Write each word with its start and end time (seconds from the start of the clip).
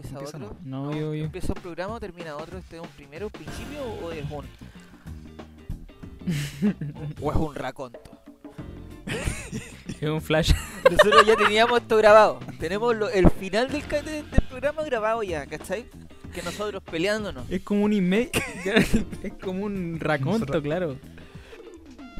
empieza 0.00 0.18
empieza 0.18 0.36
otro. 0.38 0.56
no. 0.64 0.86
No, 0.90 0.96
yo, 0.96 1.14
yo. 1.14 1.24
¿Empieza 1.24 1.52
un 1.54 1.60
programa 1.62 1.94
o 1.94 2.00
termina 2.00 2.36
otro? 2.36 2.58
¿Este 2.58 2.76
es 2.76 2.82
un 2.82 2.88
primero, 2.88 3.26
un 3.26 3.32
principio 3.32 3.82
o 3.84 4.12
es 4.12 4.24
un. 4.30 4.46
o 7.22 7.30
es 7.30 7.36
un 7.36 7.54
raconto? 7.54 8.00
Es 10.00 10.08
un 10.08 10.20
flash. 10.22 10.52
Nosotros 10.84 11.26
ya 11.26 11.36
teníamos 11.36 11.80
esto 11.82 11.96
grabado. 11.96 12.38
Tenemos 12.58 12.94
lo- 12.96 13.08
el 13.10 13.28
final 13.30 13.68
del, 13.70 13.82
del 14.30 14.42
programa 14.48 14.82
grabado 14.84 15.22
ya, 15.22 15.46
¿cachai? 15.46 15.86
Que 16.32 16.42
nosotros 16.42 16.82
peleándonos. 16.82 17.50
Es 17.50 17.62
como 17.62 17.84
un 17.84 17.92
email. 17.92 18.30
es 19.22 19.32
como 19.42 19.64
un 19.64 19.98
raconto, 19.98 20.38
Nosotros- 20.46 20.62
claro. 20.62 20.96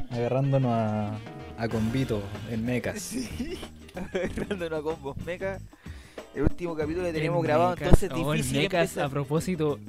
Agarrándonos 0.09 0.71
a, 0.71 1.17
a 1.57 1.69
combito 1.69 2.21
en 2.49 2.65
mecas. 2.65 2.99
Sí. 3.01 3.57
Agarrándonos 3.95 4.79
a 4.79 4.83
combos 4.83 5.17
meca. 5.25 5.59
El 6.35 6.43
último 6.43 6.75
capítulo 6.75 7.05
que 7.07 7.13
teníamos 7.13 7.39
En 7.39 7.43
grabado, 7.43 7.73
entonces 7.77 8.09
Oh, 8.13 8.31
difícil 8.31 8.61
empezar. 8.65 9.05
a 9.05 9.09
propósito. 9.09 9.79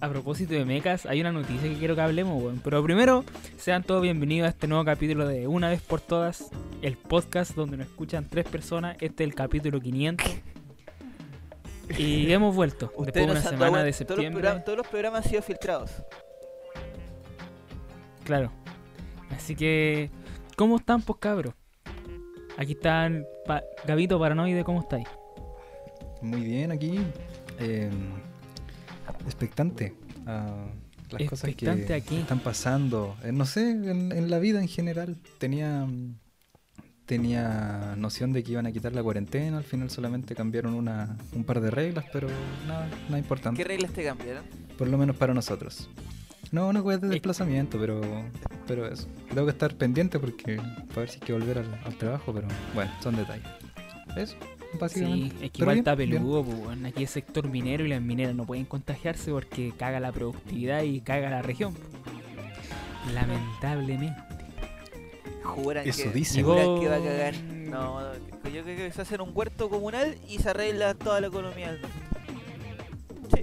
A 0.00 0.08
propósito 0.08 0.52
de 0.54 0.64
mecas, 0.64 1.06
hay 1.06 1.20
una 1.20 1.30
noticia 1.30 1.68
que 1.68 1.76
quiero 1.78 1.94
que 1.94 2.00
hablemos, 2.00 2.42
weón. 2.42 2.60
Pero 2.64 2.82
primero, 2.82 3.24
sean 3.56 3.84
todos 3.84 4.02
bienvenidos 4.02 4.46
a 4.46 4.50
este 4.50 4.66
nuevo 4.66 4.84
capítulo 4.84 5.28
de 5.28 5.46
Una 5.46 5.68
vez 5.70 5.80
por 5.80 6.00
todas, 6.00 6.50
el 6.82 6.96
podcast 6.96 7.54
donde 7.54 7.76
nos 7.76 7.86
escuchan 7.86 8.28
tres 8.28 8.44
personas. 8.48 8.96
Este 9.00 9.22
es 9.22 9.28
el 9.30 9.34
capítulo 9.36 9.80
500. 9.80 10.26
Y 11.98 12.32
hemos 12.32 12.54
vuelto 12.56 12.86
después 12.86 13.12
de 13.14 13.22
una 13.24 13.34
dado 13.34 13.50
semana 13.50 13.54
de 13.54 13.60
cuenta, 13.60 13.78
todos 13.78 13.86
los, 13.86 13.96
septiembre. 13.96 14.32
programas, 14.40 14.64
todos 14.64 14.78
los 14.78 14.86
programas 14.88 15.24
han 15.24 15.30
sido 15.30 15.42
filtrados. 15.42 15.90
Claro. 18.24 18.50
Así 19.30 19.54
que, 19.54 20.10
¿cómo 20.56 20.76
están, 20.78 21.02
pues 21.02 21.18
cabros? 21.20 21.54
Aquí 22.56 22.72
están 22.72 23.24
pa- 23.46 23.62
Gabito 23.86 24.18
Paranoide, 24.18 24.64
¿cómo 24.64 24.80
estáis? 24.80 25.06
Muy 26.22 26.40
bien 26.42 26.72
aquí. 26.72 26.98
eh, 27.58 27.90
expectante 29.26 29.94
a 30.26 30.66
las 31.10 31.22
cosas 31.28 31.48
Expectante 31.50 31.86
que 31.86 31.94
aquí. 31.94 32.16
están 32.18 32.40
pasando. 32.40 33.16
eh, 33.22 33.32
no 33.32 33.44
sé, 33.44 33.70
en, 33.70 34.12
en 34.12 34.30
la 34.30 34.38
vida 34.38 34.60
en 34.60 34.68
general. 34.68 35.16
Tenía 35.38 35.86
tenía 37.06 37.94
noción 37.98 38.32
de 38.32 38.42
que 38.42 38.52
iban 38.52 38.66
a 38.66 38.72
quitar 38.72 38.92
la 38.92 39.02
cuarentena. 39.02 39.58
Al 39.58 39.64
final 39.64 39.90
solamente 39.90 40.34
cambiaron 40.34 40.74
una, 40.74 41.16
un 41.34 41.44
par 41.44 41.60
de 41.60 41.70
reglas, 41.70 42.06
pero 42.12 42.28
nada, 42.66 42.88
nada 43.08 43.18
importante. 43.18 43.62
¿Qué 43.62 43.68
reglas 43.68 43.92
te 43.92 44.04
cambiaron? 44.04 44.44
Por 44.78 44.88
lo 44.88 44.96
menos 44.96 45.16
para 45.16 45.34
nosotros. 45.34 45.90
No, 46.52 46.72
no 46.72 46.90
es 46.90 47.00
de 47.00 47.06
Es- 47.08 47.12
desplazamiento, 47.12 47.78
pero, 47.78 48.00
pero 48.66 48.86
eso. 48.86 49.08
Tengo 49.28 49.44
que 49.46 49.50
estar 49.52 49.74
pendiente 49.74 50.18
porque 50.18 50.56
para 50.88 51.00
ver 51.00 51.08
si 51.10 51.16
hay 51.16 51.26
que 51.26 51.32
volver 51.32 51.58
al, 51.58 51.80
al 51.84 51.96
trabajo, 51.98 52.32
pero 52.32 52.46
bueno, 52.74 52.90
son 53.02 53.16
detalles. 53.16 53.46
Eso, 54.16 54.36
básicamente. 54.78 55.36
Sí, 55.38 55.44
es 55.44 55.50
que 55.50 55.58
Pero 55.58 55.64
igual 55.64 55.74
bien, 55.74 55.78
está 55.78 55.96
peludo, 55.96 56.44
pues. 56.44 56.84
Aquí 56.84 57.04
es 57.04 57.10
sector 57.10 57.48
minero 57.48 57.84
y 57.84 57.88
las 57.88 58.00
mineras 58.02 58.34
no 58.34 58.44
pueden 58.44 58.64
contagiarse 58.64 59.30
porque 59.30 59.72
caga 59.76 60.00
la 60.00 60.12
productividad 60.12 60.82
y 60.82 61.00
caga 61.00 61.30
la 61.30 61.42
región. 61.42 61.74
Lamentablemente. 63.12 64.20
Juran 65.42 65.86
Eso 65.88 66.04
que, 66.04 66.10
dicen. 66.10 66.44
juran 66.44 66.80
que 66.80 66.88
va 66.88 66.96
a 66.96 67.02
cagar. 67.02 67.34
No, 67.42 68.12
yo 68.52 68.62
creo 68.62 68.76
que 68.76 68.92
se 68.92 69.02
hace 69.02 69.20
un 69.20 69.30
huerto 69.34 69.68
comunal 69.68 70.16
y 70.28 70.38
se 70.38 70.50
arregla 70.50 70.94
toda 70.94 71.20
la 71.20 71.26
economía. 71.28 71.78
Sí, 73.34 73.42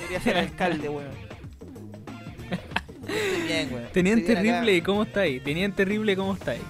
podría 0.00 0.20
ser 0.20 0.36
alcalde, 0.36 0.88
weón. 0.88 1.10
Estoy 3.06 3.42
bien, 3.46 3.72
weón. 3.72 3.92
Teniente 3.92 4.82
¿cómo 4.82 5.02
estáis? 5.04 5.42
Teniente 5.44 5.76
Terrible, 5.76 6.16
¿cómo 6.16 6.34
estáis? 6.34 6.62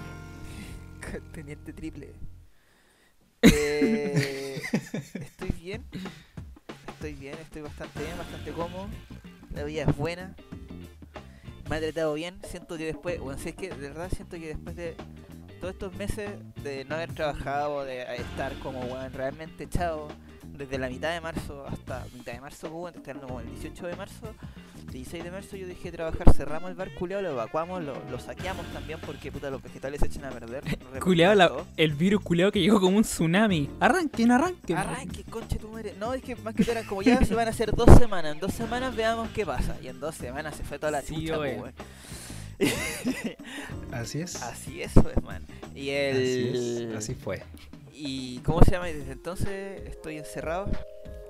Teniente 1.32 1.72
triple. 1.72 2.27
Eh, 3.42 4.60
estoy 5.14 5.50
bien. 5.60 5.84
Estoy 6.88 7.14
bien, 7.14 7.34
estoy 7.40 7.62
bastante 7.62 8.00
bien, 8.00 8.18
bastante 8.18 8.50
cómodo. 8.52 8.88
La 9.54 9.64
vida 9.64 9.82
es 9.82 9.96
buena. 9.96 10.34
Me 11.68 11.76
ha 11.76 11.80
tratado 11.80 12.14
bien. 12.14 12.38
Siento 12.48 12.76
que 12.76 12.86
después, 12.86 13.20
bueno, 13.20 13.38
si 13.38 13.50
es 13.50 13.54
que 13.54 13.68
de 13.68 13.76
verdad 13.88 14.10
siento 14.14 14.36
que 14.38 14.48
después 14.48 14.74
de 14.76 14.96
todos 15.60 15.74
estos 15.74 15.94
meses 15.94 16.30
de 16.62 16.84
no 16.84 16.96
haber 16.96 17.12
trabajado, 17.12 17.84
de 17.84 18.02
estar 18.16 18.58
como 18.60 18.80
weón, 18.80 19.12
realmente 19.12 19.64
echado 19.64 20.08
desde 20.58 20.76
la 20.78 20.88
mitad 20.88 21.12
de 21.14 21.20
marzo 21.20 21.64
hasta 21.66 22.04
mitad 22.14 22.32
de 22.32 22.40
marzo, 22.40 22.88
estoy 22.88 23.02
hablando 23.10 23.26
como 23.28 23.40
el 23.40 23.46
18 23.50 23.86
de 23.86 23.96
marzo, 23.96 24.34
16 24.92 25.24
de 25.24 25.30
marzo 25.30 25.56
yo 25.56 25.66
dejé 25.66 25.90
de 25.90 25.96
trabajar, 25.98 26.32
cerramos 26.34 26.70
el 26.70 26.76
bar 26.76 26.92
culeado, 26.94 27.22
lo 27.22 27.30
evacuamos, 27.30 27.82
lo, 27.84 27.94
lo 28.10 28.18
saqueamos 28.18 28.66
también 28.72 28.98
porque 29.04 29.30
puta 29.30 29.50
los 29.50 29.62
vegetales 29.62 30.00
se 30.00 30.06
echan 30.06 30.24
a 30.24 30.30
perder. 30.30 30.64
Culeado, 31.00 31.34
la- 31.34 31.52
el 31.76 31.92
virus 31.92 32.22
culeado 32.22 32.50
que 32.52 32.60
llegó 32.60 32.80
como 32.80 32.96
un 32.96 33.02
tsunami. 33.04 33.68
Arranquen, 33.80 34.30
arranquen. 34.32 34.76
Arranque, 34.76 35.24
conche 35.24 35.56
tu 35.58 35.68
madre. 35.68 35.94
No, 35.98 36.12
es 36.14 36.22
que 36.22 36.34
más 36.36 36.54
que 36.54 36.62
todo 36.64 36.72
eran 36.72 36.86
como 36.86 37.02
ya 37.02 37.24
se 37.24 37.34
van 37.34 37.46
a 37.46 37.50
hacer 37.50 37.72
dos 37.74 37.96
semanas. 37.98 38.34
En 38.34 38.40
dos 38.40 38.52
semanas 38.52 38.96
veamos 38.96 39.28
qué 39.30 39.44
pasa. 39.46 39.76
Y 39.82 39.88
en 39.88 40.00
dos 40.00 40.14
semanas 40.14 40.56
se 40.56 40.64
fue 40.64 40.78
toda 40.78 40.90
la 40.92 41.02
Sí, 41.02 41.14
chucha, 41.14 41.38
weón. 41.38 41.72
Así 43.92 44.20
es. 44.20 44.42
Así 44.42 44.82
es, 44.82 44.92
pues, 44.94 45.22
man. 45.22 45.42
Y 45.74 45.90
el. 45.90 46.16
Así 46.16 46.82
es. 46.90 46.96
Así 46.96 47.14
fue. 47.14 47.42
Y 48.00 48.38
¿cómo 48.44 48.62
se 48.62 48.70
llama? 48.70 48.88
Y 48.90 48.92
desde 48.94 49.12
entonces 49.12 49.82
estoy 49.86 50.18
encerrado 50.18 50.66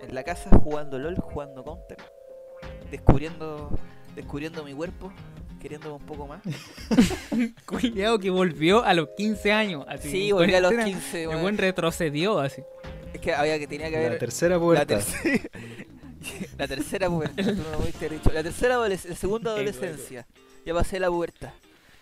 en 0.03 0.15
la 0.15 0.23
casa 0.23 0.51
jugando 0.63 0.99
LOL, 0.99 1.17
jugando 1.17 1.65
Counter, 1.65 1.97
descubriendo 2.91 3.71
descubriendo 4.15 4.63
mi 4.65 4.75
cuerpo, 4.75 5.11
queriéndome 5.61 5.95
un 5.95 6.05
poco 6.05 6.27
más. 6.27 6.43
Culeado 7.65 8.19
que 8.19 8.29
volvió 8.31 8.85
a 8.85 8.93
los 8.93 9.09
15 9.17 9.53
años. 9.53 9.85
Así, 9.89 10.11
Sí, 10.11 10.33
volví 10.33 10.55
a 10.55 10.61
los 10.61 10.73
cuarentena. 10.73 11.01
15, 11.01 11.23
El 11.25 11.37
buen 11.39 11.57
retrocedió 11.57 12.39
así. 12.39 12.63
Es 13.15 13.21
que 13.21 13.33
había 13.33 13.59
que 13.59 13.67
tenía 13.67 13.87
que 13.89 13.99
La 13.99 14.07
haber 14.07 14.19
tercera 14.19 14.57
la 14.57 14.61
puerta. 14.61 14.85
tercera 14.87 15.49
la 16.59 16.69
tercera 16.69 17.09
pubertad, 17.09 17.45
tú 17.45 17.55
no 17.55 17.71
lo 17.71 17.79
pudiste 17.79 18.07
haber 18.07 18.19
dicho. 18.19 18.31
La 18.35 18.43
tercera 18.43 18.89
la 18.89 18.97
segunda 18.97 19.51
adolescencia. 19.55 20.27
Ya 20.67 20.75
pasé 20.75 21.01
la 21.01 21.09
pubertad. 21.09 21.51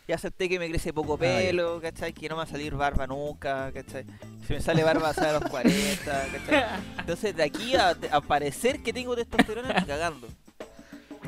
Ya 0.08 0.14
acepté 0.14 0.48
que 0.48 0.58
me 0.58 0.68
crece 0.68 0.92
poco 0.92 1.14
Ah, 1.14 1.18
pelo, 1.18 1.80
¿cachai? 1.80 2.12
Que 2.12 2.28
no 2.28 2.36
me 2.36 2.38
va 2.38 2.42
a 2.44 2.46
salir 2.46 2.74
barba 2.74 3.06
nunca, 3.06 3.72
¿cachai? 3.72 4.04
Si 4.46 4.52
me 4.52 4.60
sale 4.60 4.84
barba 4.84 5.12
va 5.12 5.28
a 5.28 5.32
los 5.40 5.50
40, 5.50 6.04
¿cachai? 6.04 6.64
Entonces 6.98 7.34
de 7.36 7.42
aquí 7.42 7.74
a, 7.74 7.96
a 8.12 8.20
parecer 8.20 8.82
que 8.82 8.92
tengo 8.92 9.16
testosterona, 9.16 9.72
ni 9.80 9.84
cagando. 9.86 10.28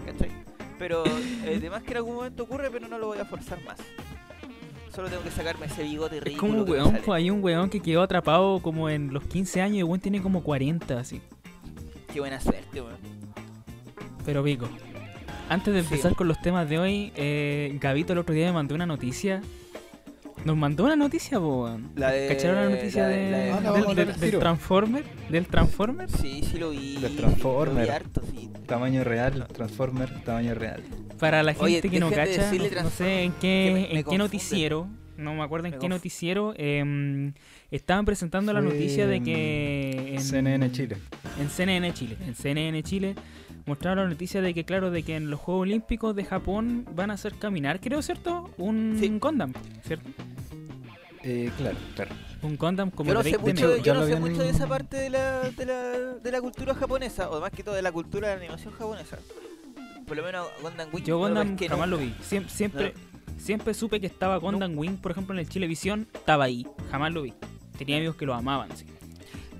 ¿Cachai? 0.07 0.31
Pero 0.79 1.05
eh, 1.07 1.55
además 1.57 1.83
que 1.83 1.91
en 1.91 1.97
algún 1.97 2.15
momento 2.15 2.45
ocurre, 2.45 2.71
pero 2.71 2.87
no 2.87 2.99
lo 2.99 3.09
voy 3.09 3.19
a 3.19 3.25
forzar 3.25 3.61
más. 3.65 3.79
Solo 4.95 5.09
tengo 5.09 5.23
que 5.23 5.31
sacarme 5.31 5.67
ese 5.67 5.83
bigote 5.83 6.19
Es 6.19 6.25
ridículo. 6.25 6.53
como 6.53 6.63
un 6.63 6.71
weón, 6.71 6.87
sale. 6.93 7.03
pues, 7.05 7.17
hay 7.17 7.31
un 7.31 7.43
weón 7.43 7.71
que 7.71 7.81
quedó 7.81 8.03
atrapado 8.03 8.61
como 8.63 8.89
en 8.89 9.13
los 9.13 9.25
15 9.25 9.61
años 9.61 9.77
y 9.77 9.79
el 9.81 9.85
weón 9.85 10.01
tiene 10.01 10.23
como 10.23 10.43
40 10.45 10.99
así. 10.99 11.21
Qué 12.13 12.21
buena 12.21 12.41
suerte, 12.41 12.81
weón. 12.81 12.97
Pero 14.25 14.45
pico. 14.45 14.69
Antes 15.49 15.73
de 15.75 15.81
Sí. 15.83 15.87
empezar 15.91 16.15
con 16.15 16.29
los 16.29 16.41
temas 16.41 16.69
de 16.69 16.79
hoy, 16.79 17.13
eh, 17.17 17.77
Gabito 17.81 18.13
el 18.13 18.19
otro 18.19 18.35
día 18.35 18.47
me 18.47 18.53
mandó 18.53 18.75
una 18.75 18.87
noticia. 18.87 19.41
Nos 20.45 20.57
mandó 20.57 20.85
una 20.85 20.95
noticia, 20.95 21.39
de- 21.41 22.29
¿Cacharon 22.29 22.57
la 22.57 22.69
noticia 22.77 23.03
la 23.03 23.09
de- 23.09 23.17
de, 23.17 23.31
la 23.31 23.39
de- 23.39 23.51
Ah, 23.53 23.61
la 23.61 23.95
del, 23.95 24.21
del-. 24.21 24.39
Transformer? 24.39 25.05
¿Del 25.29 25.47
Transformer? 25.47 26.09
Sí, 26.11 26.43
sí 26.49 26.59
lo 26.59 26.71
vi. 26.71 26.95
Del 27.01 27.03
Lo 27.17 27.21
Transformer. 27.23 27.85
vi 27.87 27.91
harto, 27.91 28.23
sí. 28.31 28.49
Tamaño 28.67 29.03
real, 29.05 29.47
Transformer, 29.53 30.23
tamaño 30.25 30.55
real. 30.55 30.83
Para 31.19 31.43
la 31.43 31.53
gente 31.55 31.65
Oye, 31.65 31.81
que 31.81 31.99
no 31.99 32.11
cacha, 32.11 32.53
no, 32.53 32.83
no 32.85 32.91
sé 32.91 33.23
en 33.25 33.33
qué, 33.41 33.71
me- 33.75 33.95
me 33.95 34.01
en 34.01 34.05
qué 34.07 34.17
noticiero, 34.19 34.87
no 35.17 35.35
me 35.35 35.43
acuerdo 35.43 35.67
en 35.67 35.73
Me 35.73 35.79
qué 35.79 35.87
conf- 35.87 35.91
noticiero, 35.91 36.55
em, 36.57 37.33
estaban 37.73 38.05
presentando 38.05 38.53
la 38.53 38.61
noticia 38.61 39.09
de 39.09 39.17
en 39.17 39.25
que... 39.25 40.15
en- 40.15 40.21
CNN 40.23 40.71
Chile. 40.71 40.97
En 41.41 41.51
CNN 41.51 41.93
Chile. 41.95 42.17
En 42.25 42.35
CNN 42.37 42.81
Chile 42.85 43.15
mostraron 43.69 44.05
la 44.05 44.11
noticia 44.11 44.41
de 44.43 44.53
que, 44.55 44.65
claro, 44.65 44.91
de 44.91 45.03
que 45.03 45.15
en 45.17 45.31
los 45.31 45.39
Juegos 45.41 45.63
Olímpicos 45.63 46.17
de 46.17 46.25
Japón 46.25 46.85
van 46.95 47.11
a 47.11 47.15
hacer 47.15 47.35
caminar, 47.35 47.81
creo, 47.81 48.03
¿cierto? 48.03 48.51
Un 48.59 48.97
Sí. 48.99 49.09
Gundam, 49.21 49.53
¿cierto? 49.87 50.09
Eh, 51.23 51.51
claro, 51.57 51.77
claro. 51.95 52.11
Un 52.43 52.57
Gundam 52.57 52.91
como 52.91 53.09
Yo 53.09 53.15
no 53.15 53.23
sé 53.23 53.31
20 53.33 53.51
mucho, 53.53 53.69
de, 53.71 53.83
yo 53.83 53.95
no 53.95 54.01
lo 54.01 54.07
sé 54.07 54.17
mucho 54.21 54.43
de 54.43 54.51
esa 54.51 54.67
parte 54.69 54.97
de 54.97 55.11
la, 55.11 55.41
de, 55.51 55.67
la, 55.67 55.83
de 56.23 56.33
la 56.33 56.41
cultura 56.41 56.75
japonesa, 56.75 57.29
o 57.31 57.41
más 57.41 57.51
que 57.51 57.63
todo 57.63 57.75
de 57.75 57.83
la 57.83 57.91
cultura 57.93 58.29
de 58.29 58.35
la 58.37 58.41
animación 58.43 58.73
japonesa. 58.75 59.19
Por 60.07 60.17
lo 60.17 60.23
menos 60.23 60.47
Gundam 60.63 60.89
Wing 60.93 61.05
Yo 61.05 61.19
Gundam 61.19 61.57
jamás 61.59 61.71
nunca. 61.71 61.87
lo 61.87 61.99
vi. 61.99 62.15
Siem- 62.23 62.49
siempre, 62.49 62.95
siempre 63.37 63.75
supe 63.75 64.01
que 64.01 64.07
estaba 64.07 64.37
Gundam 64.39 64.79
Wing, 64.79 64.97
por 64.97 65.11
ejemplo, 65.13 65.35
en 65.35 65.41
el 65.41 65.49
Chilevisión, 65.49 66.07
estaba 66.15 66.45
ahí. 66.45 66.67
Jamás 66.91 67.13
lo 67.13 67.23
vi. 67.23 67.35
Tenía 67.77 67.97
amigos 67.97 68.17
que 68.17 68.25
lo 68.25 68.35
amaban, 68.35 68.75
sí. 68.77 68.87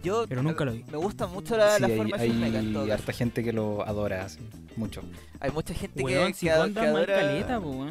Yo, 0.03 0.27
pero 0.29 0.43
nunca 0.43 0.65
lo 0.65 0.73
vi. 0.73 0.85
Me 0.91 0.97
gusta 0.99 1.27
mucho 1.27 1.57
la, 1.57 1.77
Sí, 1.77 1.83
la 1.83 1.89
hay, 2.17 2.31
hay 2.77 2.91
harta 2.91 3.13
gente 3.13 3.43
que 3.45 3.53
lo 3.53 3.83
adora, 3.87 4.25
así, 4.25 4.39
mucho. 4.77 5.03
Hay 5.41 5.51
mucha 5.51 5.75
gente 5.75 6.03
Weón, 6.03 6.29
que, 6.29 6.35
si 6.35 6.47
que, 6.47 6.53
que 6.53 6.59
hay 6.81 6.87
adora... 6.87 7.15
caleta, 7.15 7.61
po. 7.61 7.87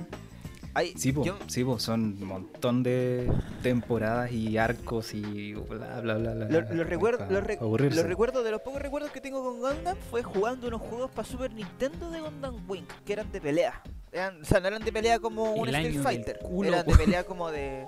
Hay- 0.74 0.94
Sí, 0.96 1.12
po, 1.12 1.24
yo- 1.24 1.38
sí, 1.48 1.64
po, 1.64 1.80
son 1.80 2.02
un 2.22 2.24
montón 2.26 2.84
de 2.84 3.28
temporadas 3.64 4.32
y 4.32 4.58
arcos 4.60 5.14
y 5.16 5.54
bla, 5.54 6.02
bla, 6.02 6.16
bla, 6.18 6.34
bla. 6.36 6.46
Lo, 6.50 6.62
lo 6.74 6.84
recuerdo, 6.84 7.26
lo, 7.30 7.42
re- 7.42 7.58
aburrirse. 7.60 8.02
lo 8.04 8.08
recuerdo 8.08 8.44
de 8.44 8.52
los 8.52 8.62
pocos 8.62 8.80
recuerdos 8.82 9.10
que 9.12 9.20
tengo 9.20 9.44
con 9.44 9.60
Gundam 9.60 9.98
fue 10.12 10.22
jugando 10.22 10.68
unos 10.68 10.82
juegos 10.82 11.10
para 11.10 11.28
Super 11.28 11.52
Nintendo 11.52 12.12
de 12.12 12.22
Gundam 12.22 12.56
Wing, 12.70 12.84
que 13.06 13.14
eran 13.14 13.32
de 13.32 13.42
pelea. 13.42 13.82
Eran, 14.12 14.42
o 14.42 14.46
sea, 14.46 14.60
no 14.60 14.68
eran 14.68 14.84
de 14.84 14.92
pelea 14.92 15.20
como 15.20 15.54
un 15.54 15.68
Street 15.70 16.00
Fighter, 16.02 16.40
culo, 16.44 16.70
eran 16.70 16.86
de 16.86 16.96
pelea 16.96 17.24
como 17.24 17.50
de, 17.50 17.88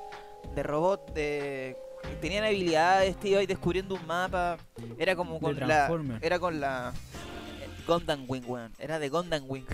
de 0.56 0.64
robot, 0.64 1.14
de 1.14 1.78
tenían 2.22 2.44
habilidades, 2.44 3.18
te 3.20 3.30
ibas 3.30 3.48
descubriendo 3.48 3.96
un 3.96 4.06
mapa. 4.06 4.58
Era 4.98 5.16
como 5.16 5.40
con 5.40 5.58
la. 5.60 5.90
Era 6.22 6.40
con 6.40 6.60
la. 6.60 6.94
eh, 7.62 7.68
Gundam 7.88 8.26
Wing, 8.28 8.44
weón. 8.48 8.72
Era 8.80 9.00
de 9.00 9.10
Gundam 9.10 9.44
Wing. 9.48 9.66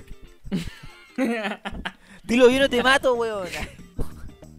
Dilo 2.24 2.48
bien 2.48 2.63
o 2.63 2.69
te 2.69 2.83
mato, 2.83 3.13
weón. 3.16 3.48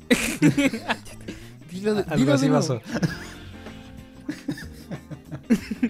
dilo, 1.70 1.94
de- 1.94 2.02
Algo 2.02 2.16
dilo 2.16 2.34
así 2.34 2.48
nuevo. 2.48 2.60
pasó. 2.60 2.80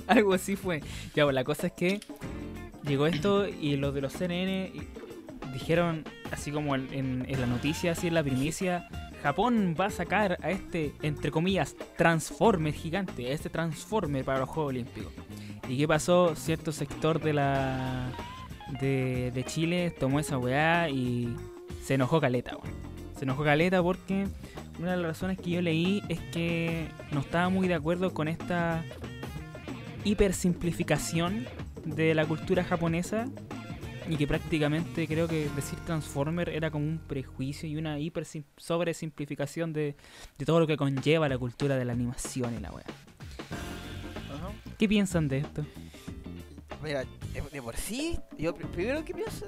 Algo 0.07 0.35
así 0.35 0.57
fue. 0.57 0.83
Ya, 1.15 1.25
pues 1.25 1.35
la 1.35 1.45
cosa 1.45 1.69
es 1.69 1.73
que 1.73 2.01
llegó 2.87 3.07
esto 3.07 3.49
y 3.49 3.77
los 3.77 3.95
de 3.95 4.01
los 4.01 4.13
CNN 4.13 4.73
dijeron, 5.53 6.05
así 6.31 6.51
como 6.51 6.75
en, 6.75 6.89
en- 6.93 7.27
en 7.29 7.41
la 7.41 7.47
noticia, 7.47 7.93
así 7.93 8.07
en 8.09 8.15
la 8.15 8.23
primicia, 8.23 8.89
Japón 9.27 9.75
va 9.79 9.87
a 9.87 9.91
sacar 9.91 10.39
a 10.41 10.53
este, 10.53 10.95
entre 11.03 11.33
comillas, 11.33 11.75
Transformer 11.97 12.73
gigante, 12.73 13.27
a 13.27 13.33
este 13.33 13.51
Transformer 13.51 14.25
para 14.25 14.39
los 14.39 14.49
Juegos 14.49 14.71
Olímpicos. 14.71 15.13
¿Y 15.69 15.79
qué 15.79 15.89
pasó? 15.89 16.37
Cierto 16.37 16.71
sector 16.71 17.21
de 17.21 17.33
la 17.33 18.13
de, 18.81 19.45
Chile 19.49 19.91
tomó 19.99 20.21
esa 20.21 20.39
weá 20.39 20.89
y 20.91 21.35
se 21.83 21.95
enojó 21.95 22.21
caleta, 22.21 22.57
weón. 22.57 22.77
Se 23.19 23.25
enojó 23.25 23.43
caleta 23.43 23.83
porque 23.83 24.29
una 24.79 24.93
de 24.93 24.97
las 24.99 25.07
razones 25.07 25.39
que 25.39 25.51
yo 25.51 25.61
leí 25.61 26.05
es 26.09 26.21
que 26.21 26.87
no 27.11 27.19
estaba 27.19 27.49
muy 27.49 27.67
de 27.67 27.75
acuerdo 27.75 28.15
con 28.15 28.29
esta 28.29 28.85
hipersimplificación 30.05 31.49
de 31.85 32.15
la 32.15 32.25
cultura 32.27 32.63
japonesa 32.63 33.27
y 34.09 34.17
que 34.17 34.27
prácticamente 34.27 35.07
creo 35.09 35.27
que 35.29 35.49
decir 35.57 35.79
Transformer 35.81 36.49
era 36.51 36.71
como 36.71 36.85
un 36.87 36.99
prejuicio 36.99 37.69
y 37.69 37.77
una 37.77 37.99
hiper 37.99 38.27
sobresimplificación 38.57 39.73
de, 39.73 39.97
de 40.39 40.45
todo 40.47 40.61
lo 40.61 40.67
que 40.67 40.77
conlleva 40.77 41.29
la 41.29 41.39
cultura 41.39 41.77
de 41.77 41.85
la 41.85 41.93
animación 41.93 42.55
y 42.55 42.61
la 42.61 42.71
weá. 42.71 42.85
¿Qué 44.79 44.89
piensan 44.89 45.27
de 45.29 45.39
esto? 45.39 45.65
Mira, 46.83 47.05
de 47.33 47.41
de 47.51 47.63
por 47.63 47.77
sí, 47.77 48.19
yo 48.39 48.55
pr- 48.55 48.69
primero 48.71 49.05
que 49.05 49.15
pienso. 49.15 49.47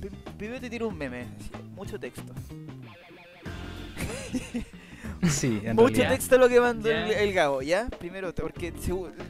pri- 0.00 0.10
Primero 0.38 0.60
te 0.60 0.70
tiro 0.70 0.88
un 0.88 0.96
meme, 0.96 1.22
así, 1.38 1.50
mucho 1.74 1.98
texto. 2.00 2.32
Sí, 5.28 5.60
en 5.64 5.74
Mucho 5.76 5.88
realidad. 5.88 6.10
texto 6.10 6.38
lo 6.38 6.48
que 6.48 6.60
mandó 6.60 6.88
el, 6.90 7.08
Ya. 7.08 7.20
el 7.20 7.32
Gabo, 7.32 7.62
¿ya? 7.62 7.88
Primero, 7.98 8.32
porque 8.34 8.72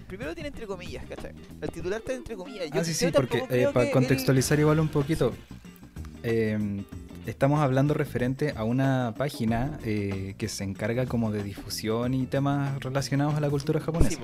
primero 0.06 0.34
tiene 0.34 0.48
entre 0.48 0.66
comillas, 0.66 1.04
¿cachai? 1.08 1.32
El 1.60 1.70
titular 1.70 2.00
está 2.00 2.12
entre 2.12 2.36
comillas. 2.36 2.70
Yo, 2.70 2.80
Ah, 2.80 2.84
sí, 2.84 2.92
sí, 2.94 3.06
porque 3.12 3.44
eh, 3.50 3.68
para 3.72 3.90
contextualizar 3.90 4.58
igual 4.60 4.80
un 4.80 4.88
poquito, 4.88 5.32
eh, 6.22 6.84
estamos 7.26 7.60
hablando 7.60 7.94
referente 7.94 8.52
a 8.56 8.64
una 8.64 9.14
página 9.16 9.78
eh, 9.84 10.34
que 10.38 10.48
se 10.48 10.64
encarga 10.64 11.06
como 11.06 11.30
de 11.32 11.42
difusión 11.42 12.14
y 12.14 12.26
temas 12.26 12.78
relacionados 12.82 13.34
a 13.34 13.40
la 13.40 13.48
cultura 13.50 13.80
japonesa. 13.80 14.20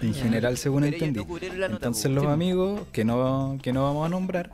Sí, 0.00 0.06
en 0.06 0.14
general, 0.14 0.56
según 0.58 0.82
pero 0.84 0.94
entendí. 0.96 1.24
no 1.58 1.66
Entonces 1.66 2.10
los 2.10 2.26
amigos 2.26 2.82
que 2.92 3.04
no, 3.04 3.58
que 3.62 3.72
no 3.72 3.82
vamos 3.84 4.06
a 4.06 4.08
nombrar 4.08 4.50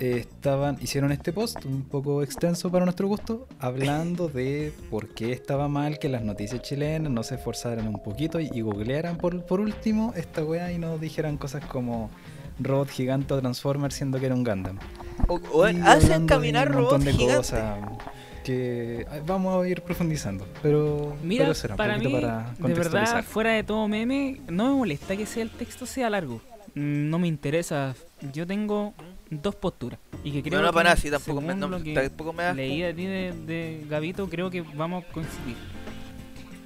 eh, 0.00 0.18
estaban 0.18 0.78
hicieron 0.80 1.10
este 1.10 1.32
post 1.32 1.64
un 1.64 1.82
poco 1.82 2.22
extenso 2.22 2.70
para 2.70 2.84
nuestro 2.84 3.08
gusto 3.08 3.48
hablando 3.58 4.28
de 4.28 4.72
por 4.90 5.08
qué 5.08 5.32
estaba 5.32 5.68
mal 5.68 5.98
que 5.98 6.08
las 6.08 6.22
noticias 6.22 6.62
chilenas 6.62 7.10
no 7.10 7.22
se 7.22 7.34
esforzaran 7.34 7.88
un 7.88 8.00
poquito 8.02 8.38
y, 8.38 8.48
y 8.52 8.60
googlearan 8.60 9.16
por, 9.18 9.44
por 9.44 9.60
último 9.60 10.12
esta 10.16 10.44
weá 10.44 10.70
y 10.72 10.78
no 10.78 10.98
dijeran 10.98 11.36
cosas 11.36 11.64
como 11.66 12.10
robot 12.60 12.88
gigante 12.90 13.34
o 13.34 13.40
transformer 13.40 13.92
siendo 13.92 14.18
que 14.18 14.26
era 14.26 14.34
un 14.34 14.44
Gundam. 14.44 14.78
O, 15.26 15.40
o 15.52 15.68
Y 15.68 15.80
hacen 15.80 16.26
caminar 16.26 16.70
de 16.70 16.76
un 16.76 16.82
montón 16.82 17.00
robots 17.00 17.04
de 17.04 17.12
gigantes. 17.12 17.50
cosas 17.50 17.78
que 18.44 19.06
vamos 19.26 19.62
a 19.62 19.68
ir 19.68 19.82
profundizando, 19.82 20.46
pero, 20.62 21.16
Mira, 21.22 21.44
pero 21.44 21.54
será 21.54 21.74
un 21.74 21.76
para 21.76 21.98
mí, 21.98 22.04
poquito 22.04 22.20
para 22.20 22.54
de 22.56 22.74
verdad, 22.74 23.24
fuera 23.24 23.52
de 23.52 23.62
todo 23.62 23.86
meme, 23.88 24.40
no 24.48 24.70
me 24.70 24.76
molesta 24.76 25.16
que 25.16 25.26
sea 25.26 25.42
el 25.42 25.50
texto 25.50 25.86
sea 25.86 26.08
largo. 26.08 26.40
No 26.74 27.18
me 27.18 27.28
interesa. 27.28 27.94
Yo 28.32 28.46
tengo 28.46 28.94
dos 29.30 29.54
posturas. 29.54 29.98
Y 30.24 30.32
que 30.32 30.42
creo 30.42 30.60
no, 30.62 30.72
para 30.72 30.90
nada, 30.90 30.96
sí, 31.00 31.10
tampoco 31.10 31.40
me, 31.40 31.54
no, 31.54 31.82
que 31.82 31.94
tampoco 31.94 32.32
me 32.32 32.42
das. 32.44 32.56
leí 32.56 32.82
a 32.82 32.94
ti 32.94 33.04
de, 33.06 33.32
de 33.46 33.84
Gabito, 33.88 34.28
creo 34.28 34.50
que 34.50 34.62
vamos 34.62 35.04
a 35.04 35.12
coincidir. 35.12 35.56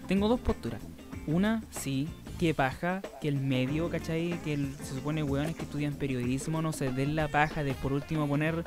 Tengo 0.09 0.29
dos 0.29 0.41
posturas. 0.41 0.81
Una, 1.27 1.63
sí, 1.71 2.09
que 2.39 2.55
paja, 2.55 3.03
que 3.21 3.29
el 3.29 3.37
medio, 3.37 3.89
¿cachai? 3.91 4.41
Que 4.43 4.55
el- 4.55 4.75
se 4.83 4.95
supone 4.95 5.23
weones 5.23 5.55
que 5.55 5.63
estudian 5.63 5.95
periodismo 5.95 6.61
no 6.63 6.73
se 6.73 6.91
den 6.91 7.15
la 7.15 7.29
paja 7.29 7.63
de 7.63 7.75
por 7.75 7.93
último 7.93 8.27
poner 8.27 8.65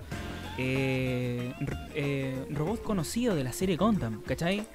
eh, 0.58 1.52
eh, 1.96 2.46
robot 2.52 2.82
conocido 2.84 3.36
de 3.36 3.44
la 3.44 3.52
serie 3.52 3.76
Gundam, 3.76 4.22
¿cachai? 4.22 4.66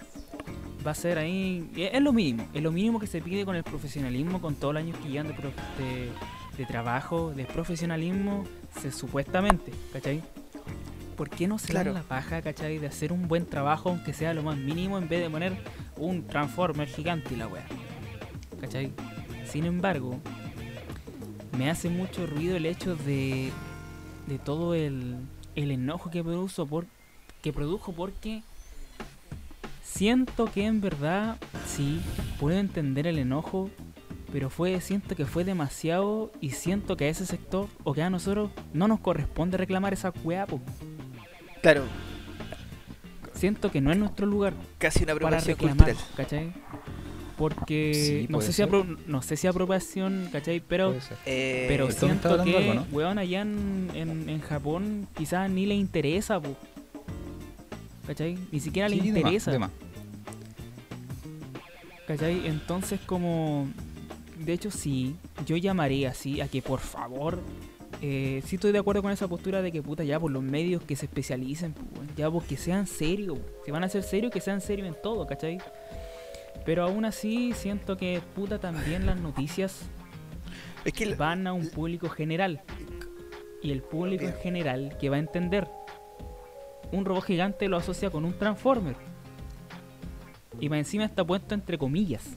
Va 0.86 0.90
a 0.90 0.94
ser 0.94 1.18
ahí. 1.18 1.70
Es 1.76 2.00
lo 2.02 2.12
mínimo, 2.12 2.46
es 2.52 2.62
lo 2.62 2.72
mínimo 2.72 2.98
que 3.00 3.06
se 3.06 3.20
pide 3.22 3.44
con 3.44 3.56
el 3.56 3.62
profesionalismo, 3.64 4.40
con 4.40 4.54
todos 4.56 4.74
los 4.74 4.82
años 4.82 4.98
que 4.98 5.08
llevan 5.08 5.28
de, 5.28 5.34
prof- 5.34 5.54
de, 5.78 6.08
de 6.60 6.66
trabajo, 6.66 7.32
de 7.34 7.46
profesionalismo, 7.46 8.44
se, 8.82 8.92
supuestamente, 8.92 9.72
¿cachai? 9.94 10.22
¿Por 11.16 11.30
qué 11.30 11.48
no 11.48 11.58
se 11.58 11.68
Claro. 11.68 11.94
dan 11.94 12.02
la 12.02 12.06
paja, 12.06 12.42
¿cachai? 12.42 12.76
De 12.76 12.86
hacer 12.86 13.14
un 13.14 13.28
buen 13.28 13.46
trabajo, 13.46 13.88
aunque 13.88 14.12
sea 14.12 14.34
lo 14.34 14.42
más 14.42 14.58
mínimo, 14.58 14.98
en 14.98 15.08
vez 15.08 15.22
de 15.22 15.30
poner 15.30 15.56
un 15.96 16.26
Transformer 16.26 16.86
gigante 16.86 17.32
y 17.32 17.38
la 17.38 17.46
wea. 17.48 17.64
¿Cachai? 18.60 18.92
Sin 19.50 19.64
embargo, 19.64 20.20
me 21.56 21.70
hace 21.70 21.88
mucho 21.88 22.26
ruido 22.26 22.56
el 22.58 22.66
hecho 22.66 22.94
de, 22.94 23.50
de 24.26 24.38
todo 24.38 24.74
el, 24.74 25.16
el 25.54 25.70
enojo 25.70 26.10
que 26.10 26.22
produjo, 26.22 26.66
por, 26.66 26.84
que 27.40 27.54
produjo 27.54 27.92
porque 27.94 28.42
siento 29.82 30.44
que 30.52 30.66
en 30.66 30.82
verdad, 30.82 31.38
sí, 31.66 32.02
puedo 32.38 32.58
entender 32.58 33.06
el 33.06 33.18
enojo, 33.18 33.70
pero 34.32 34.50
fue, 34.50 34.80
siento 34.80 35.16
que 35.16 35.26
fue 35.26 35.44
demasiado 35.44 36.30
y 36.40 36.50
siento 36.50 36.96
que 36.96 37.04
a 37.06 37.08
ese 37.08 37.26
sector 37.26 37.68
o 37.84 37.92
que 37.94 38.02
a 38.02 38.10
nosotros 38.10 38.50
no 38.72 38.88
nos 38.88 39.00
corresponde 39.00 39.56
reclamar 39.56 39.92
esa 39.92 40.12
weá, 40.24 40.46
po. 40.46 40.60
Claro, 41.62 41.84
Siento 43.34 43.70
que 43.70 43.80
no 43.80 43.90
es 43.90 43.96
nuestro 43.96 44.26
lugar 44.26 44.52
casi 44.76 45.02
una 45.04 45.14
para 45.14 45.38
apropiación 45.38 45.56
reclamar, 45.56 45.94
cultural. 45.94 46.14
¿cachai? 46.14 46.52
Porque 47.38 47.94
Sí, 47.94 48.26
no 48.28 48.42
sé 48.42 48.52
si 48.52 48.62
no 49.06 49.22
sé 49.22 49.36
si 49.38 49.46
apropiación, 49.46 50.28
¿cachai? 50.30 50.60
Pero. 50.60 50.94
Eh, 51.24 51.64
pero 51.66 51.90
siento 51.90 52.44
que, 52.44 52.54
algo, 52.54 52.74
¿no? 52.74 52.86
weón, 52.92 53.18
allá 53.18 53.40
en, 53.40 53.88
en, 53.94 54.28
en 54.28 54.40
Japón 54.42 55.08
quizás 55.16 55.48
ni 55.50 55.64
le 55.64 55.74
interesa, 55.74 56.38
po. 56.38 56.54
¿cachai? 58.06 58.36
Ni 58.52 58.60
siquiera 58.60 58.90
le 58.90 58.96
Sí, 58.96 59.00
de 59.00 59.10
más, 59.12 59.18
interesa, 59.20 59.50
de 59.52 59.58
más. 59.58 59.70
¿cachai? 62.06 62.46
Entonces 62.46 63.00
como, 63.06 63.68
de 64.44 64.52
hecho 64.54 64.70
sí, 64.70 65.16
yo 65.46 65.56
llamaría 65.56 66.10
así 66.10 66.40
a 66.40 66.48
que 66.48 66.62
por 66.62 66.80
favor, 66.80 67.38
eh, 68.00 68.42
sí 68.46 68.56
estoy 68.56 68.72
de 68.72 68.78
acuerdo 68.78 69.02
con 69.02 69.12
esa 69.12 69.28
postura 69.28 69.60
de 69.60 69.70
que 69.70 69.82
puta 69.82 70.02
ya 70.02 70.18
por 70.18 70.30
los 70.30 70.42
medios 70.42 70.82
que 70.82 70.96
se 70.96 71.06
especialicen, 71.06 71.74
weón, 71.94 72.08
ya 72.16 72.30
porque 72.30 72.56
sean 72.56 72.86
serios, 72.86 73.38
si 73.64 73.70
van 73.70 73.84
a 73.84 73.88
ser 73.88 74.02
serios 74.02 74.32
que 74.32 74.40
sean 74.40 74.60
serios 74.60 74.88
en 74.88 74.96
todo, 75.02 75.26
¿cachai? 75.26 75.58
Pero 76.64 76.84
aún 76.84 77.04
así 77.04 77.52
siento 77.52 77.96
que 77.96 78.22
puta 78.34 78.58
también 78.58 79.06
las 79.06 79.18
noticias 79.18 79.82
es 80.84 80.92
que 80.92 81.14
van 81.14 81.46
a 81.46 81.52
un 81.52 81.68
público 81.68 82.08
general. 82.08 82.62
Y 83.62 83.72
el 83.72 83.82
público 83.82 84.24
en 84.24 84.34
general 84.34 84.96
que 84.98 85.10
va 85.10 85.16
a 85.16 85.18
entender 85.18 85.68
un 86.92 87.04
robot 87.04 87.24
gigante 87.24 87.68
lo 87.68 87.76
asocia 87.76 88.10
con 88.10 88.24
un 88.24 88.32
Transformer. 88.32 88.96
Y 90.58 90.68
más 90.68 90.78
encima 90.78 91.04
está 91.04 91.24
puesto 91.24 91.54
entre 91.54 91.78
comillas. 91.78 92.36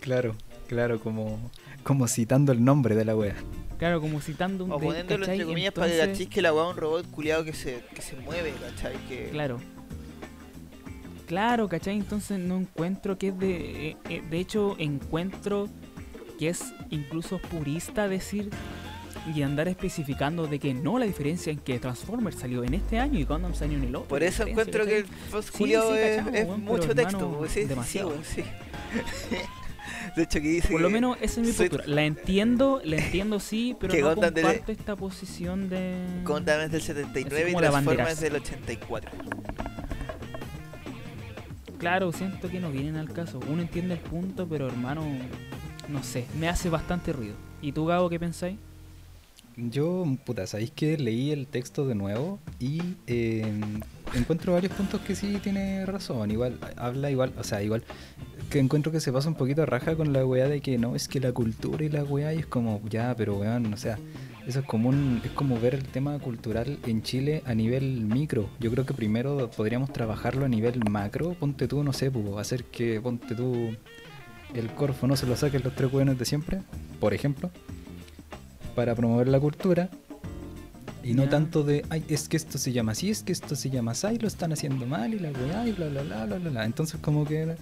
Claro, 0.00 0.34
claro, 0.68 1.00
como, 1.00 1.50
como 1.82 2.08
citando 2.08 2.52
el 2.52 2.64
nombre 2.64 2.94
de 2.94 3.04
la 3.04 3.16
wea. 3.16 3.36
Claro, 3.78 4.00
como 4.00 4.20
citando 4.20 4.64
un 4.64 4.72
o 4.72 4.78
de- 4.78 4.86
poniéndolo 4.86 5.24
entre 5.24 5.44
comillas 5.44 5.72
para 5.72 5.86
que 5.86 5.92
Entonces, 5.94 6.18
cachis 6.18 6.28
que 6.34 6.42
la 6.42 6.52
weá 6.52 6.64
es 6.64 6.70
un 6.72 6.76
robot 6.76 7.10
culiado 7.10 7.44
que 7.44 7.52
se, 7.52 7.82
que 7.94 8.02
se 8.02 8.16
mueve, 8.16 8.52
¿cachai? 8.60 8.96
Que... 9.08 9.28
Claro. 9.30 9.58
Claro, 11.26 11.68
¿cachai? 11.68 11.96
Entonces 11.96 12.38
no 12.38 12.56
encuentro 12.56 13.16
que 13.16 13.28
es 13.28 13.38
de... 13.38 13.88
eh, 13.90 13.96
eh, 14.08 14.22
de 14.28 14.38
hecho, 14.38 14.74
encuentro 14.78 15.68
que 16.38 16.48
es 16.48 16.64
incluso 16.90 17.38
purista 17.38 18.08
decir 18.08 18.50
y 19.34 19.42
andar 19.42 19.68
especificando 19.68 20.46
de 20.46 20.58
que 20.58 20.74
no 20.74 20.98
la 20.98 21.04
diferencia 21.04 21.52
en 21.52 21.58
que 21.58 21.78
Transformers 21.78 22.36
salió 22.36 22.64
en 22.64 22.74
este 22.74 22.98
año 22.98 23.18
y 23.18 23.24
Gundam 23.24 23.54
salió 23.54 23.76
en 23.78 23.84
el 23.84 23.94
otro. 23.94 24.08
Por 24.08 24.22
eso 24.22 24.44
la 24.44 24.50
encuentro 24.50 24.84
que 24.86 24.98
el 24.98 25.04
post 25.30 25.54
Sí, 25.54 25.72
es, 25.74 26.48
mucho 26.58 26.94
texto, 26.94 27.16
hermano, 27.18 27.28
weón, 27.28 27.48
sí, 27.48 27.64
demasiado. 27.64 28.14
sí. 28.24 28.42
De 30.16 30.22
hecho, 30.24 30.40
que 30.40 30.48
dice 30.48 30.68
Por 30.68 30.80
lo 30.80 30.90
menos 30.90 31.16
esa 31.20 31.40
es 31.40 31.46
mi 31.46 31.52
postura. 31.52 31.84
La 31.86 32.04
entiendo, 32.04 32.80
la 32.84 32.96
entiendo 32.96 33.40
sí, 33.40 33.76
pero 33.78 33.92
Que 33.92 34.00
no 34.02 34.14
Gundam 34.14 34.34
de- 34.34 34.42
comparto 34.42 34.72
esta 34.72 34.96
posición 34.96 35.68
de... 35.68 35.96
Gundam 36.24 36.60
es 36.62 36.70
del 36.72 36.82
79 36.82 37.50
y 37.50 37.54
Transformers 37.54 37.72
bandera. 37.86 38.10
es 38.10 38.20
del 38.20 38.36
84. 38.36 39.10
Claro, 41.78 42.12
siento 42.12 42.50
que 42.50 42.60
no 42.60 42.70
vienen 42.70 42.96
al 42.96 43.10
caso. 43.12 43.40
Uno 43.48 43.62
entiende 43.62 43.94
el 43.94 44.00
punto, 44.00 44.46
pero 44.46 44.66
hermano, 44.66 45.02
no 45.88 46.02
sé, 46.02 46.26
me 46.38 46.48
hace 46.48 46.68
bastante 46.68 47.12
ruido. 47.12 47.34
¿Y 47.62 47.72
tú, 47.72 47.86
Gabo, 47.86 48.10
qué 48.10 48.20
pensáis? 48.20 48.58
Yo, 49.56 50.04
puta, 50.24 50.46
¿sabéis 50.46 50.70
que 50.70 50.96
leí 50.98 51.30
el 51.32 51.46
texto 51.46 51.86
de 51.86 51.94
nuevo? 51.94 52.38
Y 52.58 52.80
eh, 53.06 53.60
encuentro 54.14 54.52
varios 54.52 54.72
puntos 54.72 55.00
que 55.00 55.14
sí 55.14 55.38
tiene 55.42 55.84
razón. 55.86 56.30
Igual, 56.30 56.58
habla 56.76 57.10
igual, 57.10 57.32
o 57.38 57.44
sea, 57.44 57.62
igual 57.62 57.82
que 58.50 58.58
encuentro 58.58 58.90
que 58.90 59.00
se 59.00 59.12
pasa 59.12 59.28
un 59.28 59.36
poquito 59.36 59.64
raja 59.64 59.94
con 59.94 60.12
la 60.12 60.26
weá 60.26 60.48
de 60.48 60.60
que 60.60 60.76
no, 60.76 60.96
es 60.96 61.06
que 61.06 61.20
la 61.20 61.32
cultura 61.32 61.84
y 61.84 61.88
la 61.88 62.02
weá 62.02 62.34
y 62.34 62.40
es 62.40 62.46
como, 62.46 62.82
ya, 62.90 63.14
pero 63.16 63.36
weón, 63.36 63.72
o 63.72 63.76
sea, 63.76 63.96
eso 64.46 64.58
es 64.58 64.66
como 64.66 64.88
un, 64.88 65.22
es 65.24 65.30
como 65.30 65.58
ver 65.60 65.74
el 65.74 65.84
tema 65.84 66.18
cultural 66.18 66.78
en 66.84 67.02
Chile 67.02 67.42
a 67.46 67.54
nivel 67.54 68.00
micro. 68.00 68.50
Yo 68.58 68.72
creo 68.72 68.84
que 68.84 68.92
primero 68.92 69.48
podríamos 69.56 69.92
trabajarlo 69.92 70.44
a 70.44 70.48
nivel 70.48 70.80
macro, 70.90 71.34
ponte 71.34 71.68
tú, 71.68 71.84
no 71.84 71.92
sé, 71.92 72.10
pues, 72.10 72.26
hacer 72.38 72.64
que, 72.64 73.00
ponte 73.00 73.36
tú, 73.36 73.76
el 74.52 74.66
Corfo 74.74 75.06
no 75.06 75.16
se 75.16 75.26
lo 75.26 75.36
saquen 75.36 75.62
los 75.62 75.74
tres 75.76 75.92
weones 75.92 76.18
de 76.18 76.24
siempre, 76.24 76.60
por 76.98 77.14
ejemplo, 77.14 77.50
para 78.74 78.96
promover 78.96 79.28
la 79.28 79.38
cultura. 79.38 79.90
Y 81.02 81.14
no 81.14 81.28
tanto 81.28 81.62
de, 81.62 81.84
ay, 81.88 82.04
es 82.08 82.28
que 82.28 82.36
esto 82.36 82.58
se 82.58 82.72
llama 82.72 82.92
así, 82.92 83.10
es 83.10 83.22
que 83.22 83.32
esto 83.32 83.56
se 83.56 83.70
llama 83.70 83.92
así, 83.92 84.18
lo 84.18 84.28
están 84.28 84.52
haciendo 84.52 84.84
mal 84.86 85.14
y 85.14 85.18
la 85.18 85.30
weá 85.30 85.66
y 85.66 85.72
bla 85.72 85.88
bla 85.88 86.02
bla 86.02 86.26
bla 86.26 86.36
bla 86.38 86.50
bla. 86.50 86.64
Entonces 86.64 87.00
como 87.00 87.24
que, 87.24 87.56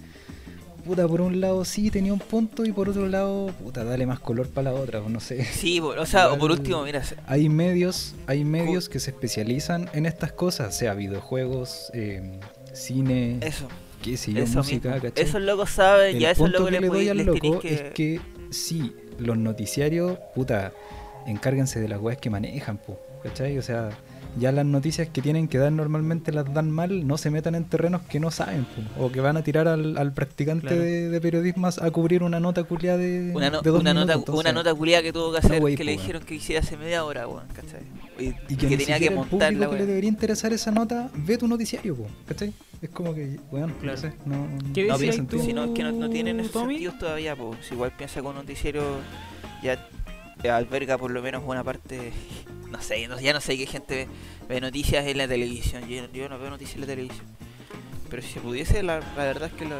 puta, 0.89 1.07
por 1.07 1.21
un 1.21 1.39
lado 1.39 1.63
sí 1.65 1.91
tenía 1.91 2.11
un 2.11 2.19
punto 2.19 2.65
y 2.65 2.71
por 2.71 2.89
otro 2.89 3.07
lado, 3.07 3.53
puta, 3.63 3.83
dale 3.83 4.07
más 4.07 4.19
color 4.19 4.49
para 4.49 4.71
la 4.71 4.79
otra, 4.79 5.01
o 5.01 5.07
no 5.07 5.19
sé. 5.19 5.45
Sí, 5.45 5.79
o 5.79 6.05
sea, 6.07 6.31
o 6.33 6.37
por 6.39 6.49
último, 6.51 6.83
mira, 6.83 7.03
Hay 7.27 7.47
medios, 7.47 8.15
hay 8.25 8.43
medios 8.43 8.89
que 8.89 8.99
se 8.99 9.11
especializan 9.11 9.87
en 9.93 10.07
estas 10.07 10.31
cosas, 10.31 10.75
sea 10.75 10.95
videojuegos, 10.95 11.91
eh, 11.93 12.39
cine, 12.73 13.37
eso. 13.41 13.67
qué 14.01 14.17
sé 14.17 14.33
yo, 14.33 14.43
Eso 14.43 14.57
música, 14.59 14.93
mismo. 14.93 15.09
¿cachai? 15.09 15.25
Esos 15.25 15.41
locos 15.43 15.69
saben, 15.69 16.15
El 16.15 16.21
ya 16.23 16.31
esos 16.31 16.49
locos 16.49 16.65
que 16.65 16.71
les, 16.71 16.81
le 16.81 16.87
doy 16.87 17.09
al 17.09 17.17
loco 17.19 17.59
que... 17.59 17.73
es 17.73 17.81
que 17.93 18.19
sí, 18.49 18.95
los 19.19 19.37
noticiarios, 19.37 20.17
puta, 20.33 20.73
encárguense 21.27 21.79
de 21.79 21.87
las 21.87 21.99
weas 22.01 22.17
que 22.17 22.31
manejan, 22.31 22.79
po, 22.79 22.99
¿cachai? 23.21 23.59
O 23.59 23.61
sea, 23.61 23.91
ya 24.39 24.51
las 24.51 24.65
noticias 24.65 25.07
que 25.09 25.21
tienen 25.21 25.47
que 25.47 25.57
dar 25.57 25.71
normalmente 25.71 26.31
las 26.31 26.51
dan 26.53 26.71
mal, 26.71 27.05
no 27.07 27.17
se 27.17 27.29
metan 27.29 27.55
en 27.55 27.65
terrenos 27.65 28.01
que 28.03 28.19
no 28.19 28.31
saben, 28.31 28.65
po, 28.97 29.05
o 29.05 29.11
que 29.11 29.21
van 29.21 29.37
a 29.37 29.43
tirar 29.43 29.67
al, 29.67 29.97
al 29.97 30.13
practicante 30.13 30.67
Claro. 30.67 30.81
de, 30.81 31.09
de 31.09 31.21
periodismo 31.21 31.67
a 31.67 31.91
cubrir 31.91 32.23
una 32.23 32.39
nota 32.39 32.63
culiada 32.63 32.97
de, 32.97 33.31
Una, 33.35 33.49
no- 33.49 33.61
de 33.61 33.69
dos 33.69 33.81
una 33.81 33.93
minutos, 33.93 34.07
nota, 34.07 34.19
entonces- 34.19 34.39
una 34.45 34.51
nota 34.53 34.73
culiada 34.73 35.03
que 35.03 35.13
tuvo 35.13 35.31
que 35.31 35.37
hacer, 35.39 35.61
wey, 35.61 35.75
que 35.75 35.83
po, 35.83 35.85
le 35.85 35.91
dijeron 35.91 36.23
que 36.23 36.35
hiciera 36.35 36.61
hace 36.61 36.77
media 36.77 37.03
hora, 37.05 37.27
weón, 37.27 37.43
¿cachai? 37.53 37.81
Y, 38.19 38.27
Y 38.53 38.55
que, 38.57 38.67
que 38.67 38.77
tenía 38.77 38.77
que 38.77 39.05
siquiera 39.05 39.05
el 39.11 39.15
montar 39.15 39.49
público 39.53 39.59
la 39.65 39.69
que 39.71 39.77
le 39.83 39.85
debería 39.85 40.09
interesar 40.09 40.51
esa 40.53 40.71
nota 40.71 41.09
ve 41.15 41.37
tu 41.37 41.47
noticiario, 41.47 41.95
po, 41.95 42.07
¿cachai? 42.27 42.53
Es 42.81 42.89
como 42.89 43.13
que, 43.13 43.37
weón, 43.51 43.73
Claro. 43.81 43.95
no 43.95 44.01
sé, 44.01 44.13
no, 44.25 44.47
¿Qué 44.73 44.87
no 44.87 44.97
tú? 44.97 45.11
sentido. 45.11 45.43
Si 45.43 45.53
no, 45.53 45.63
es 45.65 45.71
que 45.71 45.83
no, 45.83 45.91
no 45.91 46.09
tienen 46.09 46.39
esos 46.39 46.53
Tommy? 46.53 46.75
sentidos 46.75 46.97
todavía, 46.99 47.35
pues. 47.35 47.71
Igual 47.71 47.91
piensa 47.97 48.21
con 48.21 48.31
un 48.31 48.37
noticiero 48.37 48.81
ya 49.63 49.77
alberga 50.55 50.97
por 50.97 51.11
lo 51.11 51.21
menos 51.21 51.43
buena 51.43 51.63
parte. 51.63 52.11
No 52.71 52.81
sé, 52.81 53.07
no- 53.07 53.19
ya 53.19 53.33
no 53.33 53.41
sé 53.41 53.57
qué 53.57 53.65
gente 53.65 53.95
ve, 53.95 54.07
ve 54.55 54.61
noticias 54.61 55.05
en 55.05 55.17
la 55.17 55.27
televisión. 55.27 55.87
Yo, 55.87 56.05
yo 56.11 56.29
no 56.29 56.37
veo 56.39 56.49
noticias 56.49 56.75
en 56.75 56.81
la 56.81 56.87
televisión. 56.87 57.25
Pero 58.09 58.21
si 58.21 58.29
se 58.29 58.39
pudiese, 58.39 58.83
la, 58.83 58.99
la 58.99 59.23
verdad 59.23 59.49
es 59.51 59.53
que 59.53 59.65
lo, 59.65 59.75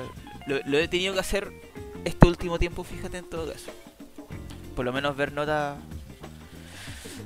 lo- 0.48 0.62
lo 0.65 0.77
he 0.77 0.88
tenido 0.88 1.13
que 1.13 1.19
hacer 1.19 1.51
este 2.05 2.27
último 2.27 2.58
tiempo, 2.60 2.84
fíjate 2.84 3.17
en 3.17 3.29
todo 3.29 3.51
caso. 3.51 3.72
Por 4.75 4.86
lo 4.86 4.93
menos 4.93 5.15
ver 5.17 5.34
notas. 5.34 5.77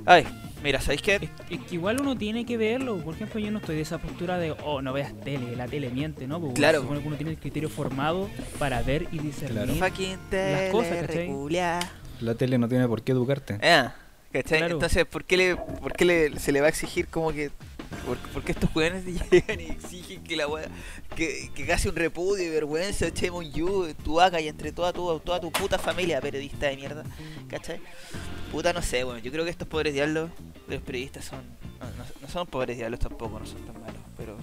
Ay, 0.05 0.25
mira, 0.63 0.81
¿sabéis 0.81 1.01
qué? 1.01 1.15
Es, 1.15 1.29
es 1.49 1.59
que 1.61 1.75
igual 1.75 2.01
uno 2.01 2.17
tiene 2.17 2.45
que 2.45 2.57
verlo. 2.57 2.97
Por 2.97 3.15
ejemplo, 3.15 3.39
yo 3.39 3.51
no 3.51 3.59
estoy 3.59 3.75
de 3.75 3.81
esa 3.83 3.99
postura 3.99 4.37
de, 4.37 4.51
oh, 4.51 4.81
no 4.81 4.91
veas 4.91 5.13
tele, 5.21 5.55
la 5.55 5.67
tele 5.67 5.89
miente, 5.89 6.27
¿no? 6.27 6.39
Porque 6.41 6.55
Claro. 6.55 6.81
supone 6.81 7.01
que 7.01 7.07
uno 7.07 7.15
tiene 7.15 7.31
el 7.31 7.37
criterio 7.37 7.69
formado 7.69 8.29
para 8.59 8.81
ver 8.81 9.07
y 9.11 9.19
discernir. 9.19 9.77
Claro. 9.77 9.93
Tele, 10.29 10.71
cosas, 10.71 10.97
¿cachai? 11.07 11.29
La 12.21 12.35
tele 12.35 12.57
no 12.57 12.67
tiene 12.67 12.87
por 12.87 13.01
qué 13.01 13.11
educarte. 13.13 13.59
Ah, 13.61 13.93
¿cachai? 14.33 14.59
Claro. 14.59 14.73
Entonces, 14.75 15.05
¿por 15.05 15.23
qué, 15.23 15.37
le, 15.37 15.55
por 15.55 15.93
qué 15.93 16.03
le, 16.05 16.39
se 16.39 16.51
le 16.51 16.59
va 16.59 16.65
a 16.67 16.69
exigir 16.69 17.07
como 17.07 17.31
que... 17.31 17.51
¿Por, 18.07 18.17
por 18.17 18.43
qué 18.43 18.51
estos 18.53 18.69
jóvenes 18.71 19.05
llegan 19.31 19.61
y 19.61 19.65
exigen 19.65 20.23
que 20.23 20.35
la 20.35 20.47
wea, 20.47 20.65
que, 21.15 21.51
que 21.55 21.65
casi 21.65 21.87
un 21.87 21.95
repudio 21.95 22.43
y 22.43 22.49
vergüenza, 22.49 23.05
echemos 23.07 23.45
un 23.45 23.51
you, 23.53 23.93
tu 24.03 24.15
vaca 24.15 24.41
y 24.41 24.47
entre 24.47 24.71
toda 24.71 24.91
tu, 24.91 25.19
toda 25.19 25.39
tu 25.39 25.51
puta 25.51 25.77
familia 25.77 26.19
periodista 26.19 26.65
de 26.67 26.75
mierda, 26.75 27.03
¿cachai? 27.47 27.79
Puta, 28.51 28.73
no 28.73 28.81
sé, 28.81 29.03
bueno, 29.03 29.19
yo 29.19 29.31
creo 29.31 29.45
que 29.45 29.51
estos 29.51 29.67
pobres 29.67 29.93
diablos 29.93 30.31
de 30.67 30.75
los 30.75 30.83
periodistas 30.83 31.23
son... 31.25 31.39
No, 31.79 31.85
no- 31.85 32.05
no 32.21 32.27
son 32.27 32.47
pobres 32.47 32.77
diablos 32.77 32.99
tampoco, 32.99 33.39
no 33.39 33.45
son 33.45 33.61
tan 33.65 33.79
malos, 33.79 34.01
pero... 34.17 34.37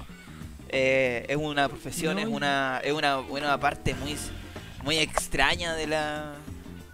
eh, 0.68 1.26
es 1.28 1.36
una 1.36 1.68
profesión, 1.68 2.14
No, 2.14 2.20
es 2.22 2.28
una, 2.28 2.80
es 2.84 2.92
una, 2.92 3.18
una 3.18 3.58
parte 3.58 3.94
muy, 3.94 4.16
muy 4.84 4.98
extraña 4.98 5.74
de 5.74 5.86
la 5.88 6.34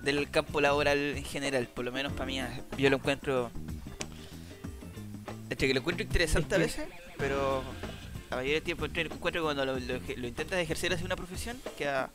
del 0.07 0.31
campo 0.31 0.61
laboral 0.63 0.97
en 1.17 1.25
general, 1.25 1.69
por 1.69 1.85
lo 1.85 1.93
menos 1.93 2.13
para 2.15 2.25
mí, 2.27 2.41
yo 2.79 2.89
lo 2.89 2.97
encuentro 2.97 3.51
entre 5.51 5.69
que 5.69 5.75
lo 5.75 5.81
encuentro 5.81 6.05
interesante 6.05 6.55
a 6.55 6.59
Es 6.59 6.75
que- 6.75 6.81
veces, 6.83 6.95
pero 7.19 7.63
la 8.31 8.37
mayoría 8.37 8.55
del 8.55 8.63
tiempo 8.63 8.85
encuentro 8.87 9.15
encuentro 9.15 9.43
que 9.43 9.45
cuando 9.45 9.65
lo, 9.65 9.79
lo, 9.79 10.01
lo 10.17 10.27
intentas 10.29 10.59
ejercer 10.59 10.93
hacia 10.93 11.07
una 11.07 11.17
profesión 11.17 11.57
queda 11.79 12.11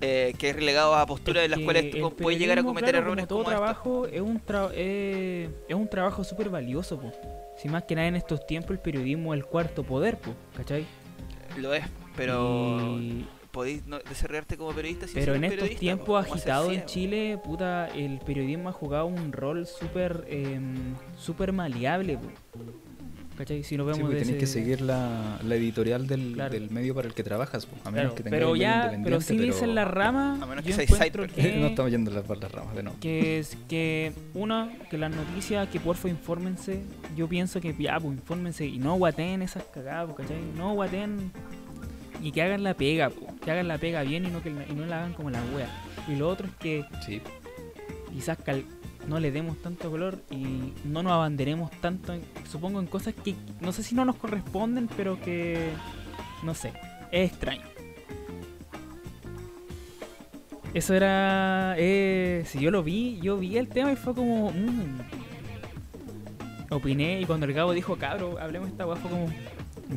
eh, 0.00 0.34
que 0.38 0.50
es 0.50 0.56
relegado 0.56 0.94
a 0.94 1.06
posturas 1.06 1.44
en 1.44 1.50
las 1.50 1.58
que 1.58 1.64
cuales 1.64 1.90
tú 1.90 2.14
puedes 2.16 2.38
llegar 2.38 2.58
a 2.58 2.62
cometer 2.62 2.90
claro, 2.90 3.06
errores 3.06 3.26
como 3.26 3.28
todo 3.28 3.38
como 3.44 3.50
trabajo 3.56 4.06
es 4.06 4.20
un 4.20 4.40
tra- 4.44 4.70
eh, 4.74 5.48
es 5.68 5.74
un 5.74 5.88
trabajo 5.88 6.22
súper 6.24 6.48
valioso 6.50 6.98
po. 7.00 7.12
si 7.60 7.68
más 7.68 7.84
que 7.84 7.94
nada 7.94 8.08
en 8.08 8.16
estos 8.16 8.46
tiempos 8.46 8.72
el 8.72 8.78
periodismo 8.80 9.34
es 9.34 9.38
el 9.40 9.46
cuarto 9.46 9.82
poder 9.82 10.18
po, 10.18 10.34
¿cachai? 10.56 10.84
Lo 11.58 11.72
es, 11.74 11.84
pero 12.16 12.98
Y- 13.00 13.24
podéis 13.54 13.86
no- 13.86 14.00
desarrollarte 14.00 14.58
como 14.58 14.72
periodista 14.72 15.06
sin 15.06 15.14
pero 15.14 15.32
ser 15.34 15.44
en 15.44 15.50
estos 15.50 15.70
tiempos 15.78 16.26
agitados 16.26 16.72
en. 16.74 16.84
Chile 16.84 17.38
puta 17.42 17.88
el 17.88 18.18
periodismo 18.18 18.68
ha 18.68 18.72
jugado 18.72 19.06
un 19.06 19.32
rol 19.32 19.66
súper 19.66 20.26
em, 20.28 20.74
súper 21.16 21.52
maleable. 21.52 22.18
¿cachai? 23.36 23.64
si 23.64 23.76
lo 23.76 23.82
Sí, 23.82 23.86
vemos 23.90 24.00
porque 24.02 24.14
de 24.14 24.20
tenés 24.26 24.38
que 24.38 24.44
ese- 24.44 24.60
seguir 24.60 24.80
la, 24.80 25.40
la 25.42 25.56
editorial 25.56 26.06
del, 26.06 26.34
Claro. 26.34 26.52
del 26.52 26.70
medio 26.70 26.94
para 26.94 27.08
el 27.08 27.14
que 27.14 27.24
trabajas, 27.24 27.66
po, 27.66 27.74
a 27.84 27.90
menos 27.90 28.12
Claro, 28.12 28.14
que 28.14 28.22
tengas 28.22 28.38
pero 28.38 28.54
ya 28.54 28.96
pero 29.02 29.20
si 29.20 29.36
dicen 29.36 29.74
la 29.74 29.84
rama 29.84 30.38
A 30.40 30.46
menos 30.46 30.62
que 30.64 30.70
yo 30.70 30.76
seáis 30.76 30.90
encuentro 30.92 31.26
cyber. 31.28 31.34
que 31.52 31.56
no 31.60 31.66
estamos 31.66 31.90
yendo 31.90 32.12
las- 32.12 32.22
por 32.22 32.38
las 32.38 32.52
ramas 32.52 32.76
de 32.76 32.84
nuevo. 32.84 32.98
que 33.00 33.40
es 33.40 33.56
que 33.68 34.12
una 34.34 34.70
que 34.88 34.98
las 34.98 35.10
noticias 35.10 35.68
que 35.68 35.80
porfa 35.80 36.08
infórmense 36.08 36.82
yo 37.16 37.28
pienso 37.28 37.60
que 37.60 37.74
ya 37.76 37.98
pues 37.98 38.14
infórmense 38.16 38.66
y 38.66 38.78
no 38.78 38.94
guateen 38.94 39.42
esas 39.42 39.64
cagadas 39.64 40.10
po, 40.10 40.14
¿cachai? 40.14 40.38
no 40.56 40.74
guateen 40.74 41.32
y 42.22 42.32
que 42.32 42.42
hagan 42.42 42.62
la 42.62 42.74
pega 42.74 43.10
po, 43.10 43.26
que 43.44 43.50
hagan 43.50 43.68
la 43.68 43.78
pega 43.78 44.02
bien 44.02 44.24
y 44.26 44.28
no 44.30 44.42
que 44.42 44.50
y 44.50 44.74
no 44.74 44.86
la 44.86 44.98
hagan 45.00 45.12
como 45.14 45.30
la 45.30 45.40
wea 45.54 45.68
y 46.08 46.16
lo 46.16 46.28
otro 46.28 46.46
es 46.46 46.54
que 46.56 46.84
Sí, 47.04 47.20
quizás 48.12 48.38
cal- 48.38 48.64
no 49.08 49.20
le 49.20 49.30
demos 49.30 49.60
tanto 49.60 49.90
color 49.90 50.18
y 50.30 50.72
no 50.84 51.02
nos 51.02 51.12
abanderemos 51.12 51.70
tanto 51.80 52.12
en- 52.14 52.22
supongo 52.50 52.80
en 52.80 52.86
cosas 52.86 53.12
que 53.14 53.34
no 53.60 53.72
sé 53.72 53.82
si 53.82 53.94
no 53.94 54.04
nos 54.04 54.16
corresponden 54.16 54.88
pero 54.96 55.20
que 55.20 55.70
no 56.42 56.54
sé 56.54 56.72
es 57.12 57.30
extraño 57.30 57.62
eso 60.72 60.94
era 60.94 61.74
eh, 61.78 62.44
si 62.46 62.58
yo 62.60 62.70
lo 62.70 62.82
vi 62.82 63.18
yo 63.20 63.36
vi 63.36 63.58
el 63.58 63.68
tema 63.68 63.92
y 63.92 63.96
fue 63.96 64.14
como 64.14 64.50
mm. 64.50 65.00
opiné 66.70 67.20
y 67.20 67.26
cuando 67.26 67.46
el 67.46 67.52
Gabo 67.52 67.72
dijo 67.72 67.96
cabro 67.96 68.38
hablemos 68.40 68.68
de 68.68 68.72
esta 68.72 68.86
weá 68.86 68.96
fue 68.96 69.10
como 69.10 69.26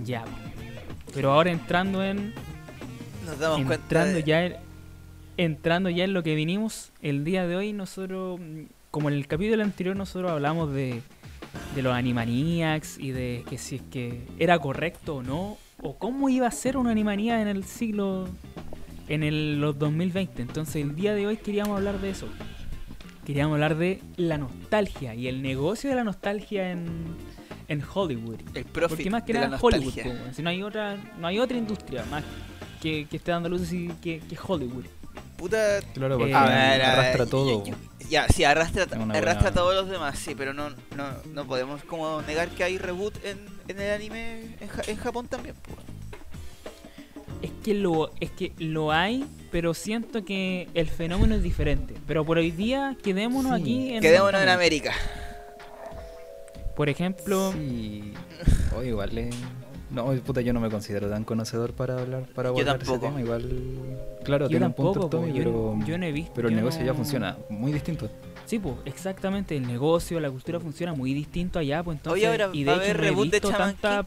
ya 0.04 0.24
po". 0.26 0.32
Pero 1.14 1.32
ahora 1.32 1.52
entrando 1.52 2.04
en 2.04 2.34
Nos 3.26 3.40
damos 3.40 3.58
cuenta 3.66 3.76
entrando 3.76 4.14
de- 4.16 4.24
ya 4.24 4.46
en, 4.46 4.56
entrando 5.38 5.90
ya 5.90 6.04
en 6.04 6.14
lo 6.14 6.24
que 6.24 6.36
vinimos 6.36 6.92
el 7.02 7.24
día 7.24 7.46
de 7.48 7.56
hoy 7.56 7.74
nosotros 7.74 8.40
como 8.92 9.10
en 9.10 9.16
el 9.16 9.28
capítulo 9.28 9.64
anterior 9.64 9.96
nosotros 9.96 10.32
hablamos 10.32 10.74
de 10.74 11.02
de 11.76 11.82
los 11.82 11.94
Animaniacs 11.94 12.98
y 13.00 13.12
de 13.12 13.44
que 13.50 13.58
si 13.58 13.76
es 13.78 13.82
que 13.92 14.22
era 14.40 14.60
correcto 14.60 15.18
o 15.18 15.24
no 15.24 15.58
o 15.82 15.96
cómo 15.98 16.30
iba 16.30 16.48
a 16.48 16.52
ser 16.52 16.78
un 16.78 16.88
Animaniacs 16.88 17.42
en 17.42 17.48
el 17.48 17.64
siglo 17.64 18.28
en 19.10 19.24
el, 19.24 19.62
los 19.62 19.78
2020 19.80 20.42
entonces 20.42 20.76
el 20.78 20.96
día 20.96 21.14
de 21.14 21.28
hoy 21.28 21.38
queríamos 21.38 21.78
hablar 21.78 22.00
de 22.02 22.10
eso. 22.10 22.28
Queríamos 23.26 23.56
hablar 23.56 23.76
de 23.76 24.02
la 24.16 24.38
nostalgia 24.38 25.14
y 25.14 25.28
el 25.28 25.42
negocio 25.42 25.90
de 25.90 25.96
la 25.98 26.04
nostalgia 26.06 26.72
en 26.72 26.86
en 27.68 27.84
Hollywood 27.94 28.40
el 28.56 28.66
profit 28.66 28.98
porque 28.98 29.10
más 29.10 29.24
que 29.24 29.34
de 29.34 29.40
nada 29.40 29.58
Hollywood, 29.62 29.94
si 30.34 30.42
no 30.42 30.50
hay 30.50 30.64
otra, 30.64 30.96
no 31.20 31.28
hay 31.28 31.40
otra 31.40 31.58
industria 31.58 32.04
más 32.10 32.24
que, 32.82 33.08
que 33.10 33.18
esté 33.18 33.32
dando 33.32 33.50
luz 33.50 33.64
así 33.64 33.90
que, 34.02 34.20
que 34.20 34.38
Hollywood. 34.42 34.86
Puta, 35.38 35.80
claro, 35.94 36.18
porque 36.18 36.32
Eh, 36.32 36.36
A 36.36 36.46
ver, 36.46 36.82
a 36.82 36.92
arrastra 36.94 37.20
ver, 37.26 37.30
todo. 37.30 37.64
Ya, 38.10 38.28
sí, 38.30 38.44
arrastra, 38.44 38.84
arrastra 39.14 39.50
a 39.50 39.54
todos 39.54 39.76
los 39.76 39.90
demás, 39.90 40.18
sí, 40.18 40.34
pero 40.36 40.54
no, 40.54 40.70
no, 40.96 41.06
no 41.34 41.46
podemos 41.46 41.84
como 41.84 42.22
negar 42.24 42.48
que 42.50 42.64
hay 42.64 42.78
reboot 42.78 43.14
en, 43.26 43.38
en 43.68 43.80
el 43.82 43.92
anime 43.94 44.56
en, 44.60 44.68
Ja- 44.68 44.82
en 44.88 44.96
Japón 44.98 45.28
también. 45.28 45.56
po. 45.56 45.74
Es 47.42 47.52
que 47.64 47.74
lo 47.76 48.12
es 48.20 48.32
que 48.32 48.54
lo 48.58 48.92
hay, 48.92 49.26
pero 49.52 49.74
siento 49.76 50.26
que 50.26 50.70
el 50.74 50.88
fenómeno 50.90 51.36
es 51.36 51.44
diferente. 51.44 51.94
Pero 52.08 52.26
por 52.26 52.38
hoy 52.40 52.50
día 52.52 52.96
quedémonos 53.04 53.56
Sí. 53.58 53.62
aquí 53.62 53.94
en 53.94 54.02
Quedémonos 54.02 54.42
en. 54.42 54.50
América. 54.50 54.94
Por 56.78 56.90
ejemplo. 56.90 57.52
Sí. 57.54 58.14
O 58.78 58.84
igual. 58.84 59.18
Eh. 59.18 59.32
No, 59.90 60.06
puta, 60.24 60.42
yo 60.42 60.54
no 60.54 60.60
me 60.60 60.70
considero 60.70 61.10
tan 61.10 61.24
conocedor 61.24 61.74
para 61.74 62.00
hablar, 62.00 62.28
para 62.36 62.56
yo 62.56 62.64
tampoco. 62.64 62.98
Ese 62.98 63.06
tema. 63.08 63.20
Igual. 63.20 63.50
Claro, 64.24 64.46
yo 64.46 64.50
tiene 64.50 64.66
tampoco, 64.66 64.90
un 64.90 64.94
punto 64.94 65.18
Tommy, 65.18 65.34
pero. 65.34 65.80
Yo 65.88 65.98
no 65.98 66.06
he 66.06 66.12
visto. 66.12 66.34
Pero 66.36 66.50
el 66.50 66.56
negocio 66.56 66.82
no... 66.82 66.86
ya 66.86 66.94
funciona 66.94 67.36
muy 67.50 67.74
distinto. 67.74 68.08
Sí, 68.46 68.60
pues, 68.60 68.76
exactamente. 68.86 69.58
El 69.58 69.66
negocio, 69.66 70.20
la 70.20 70.30
cultura 70.30 70.60
funciona 70.60 70.94
muy 70.94 71.16
distinto 71.16 71.58
allá, 71.58 71.82
pues 71.82 71.98
entonces. 71.98 72.22
Oye, 72.22 72.28
ahora, 72.28 72.50
y 72.54 72.64
de 72.64 73.38
hecho, 73.38 73.50
tanta... 73.50 74.06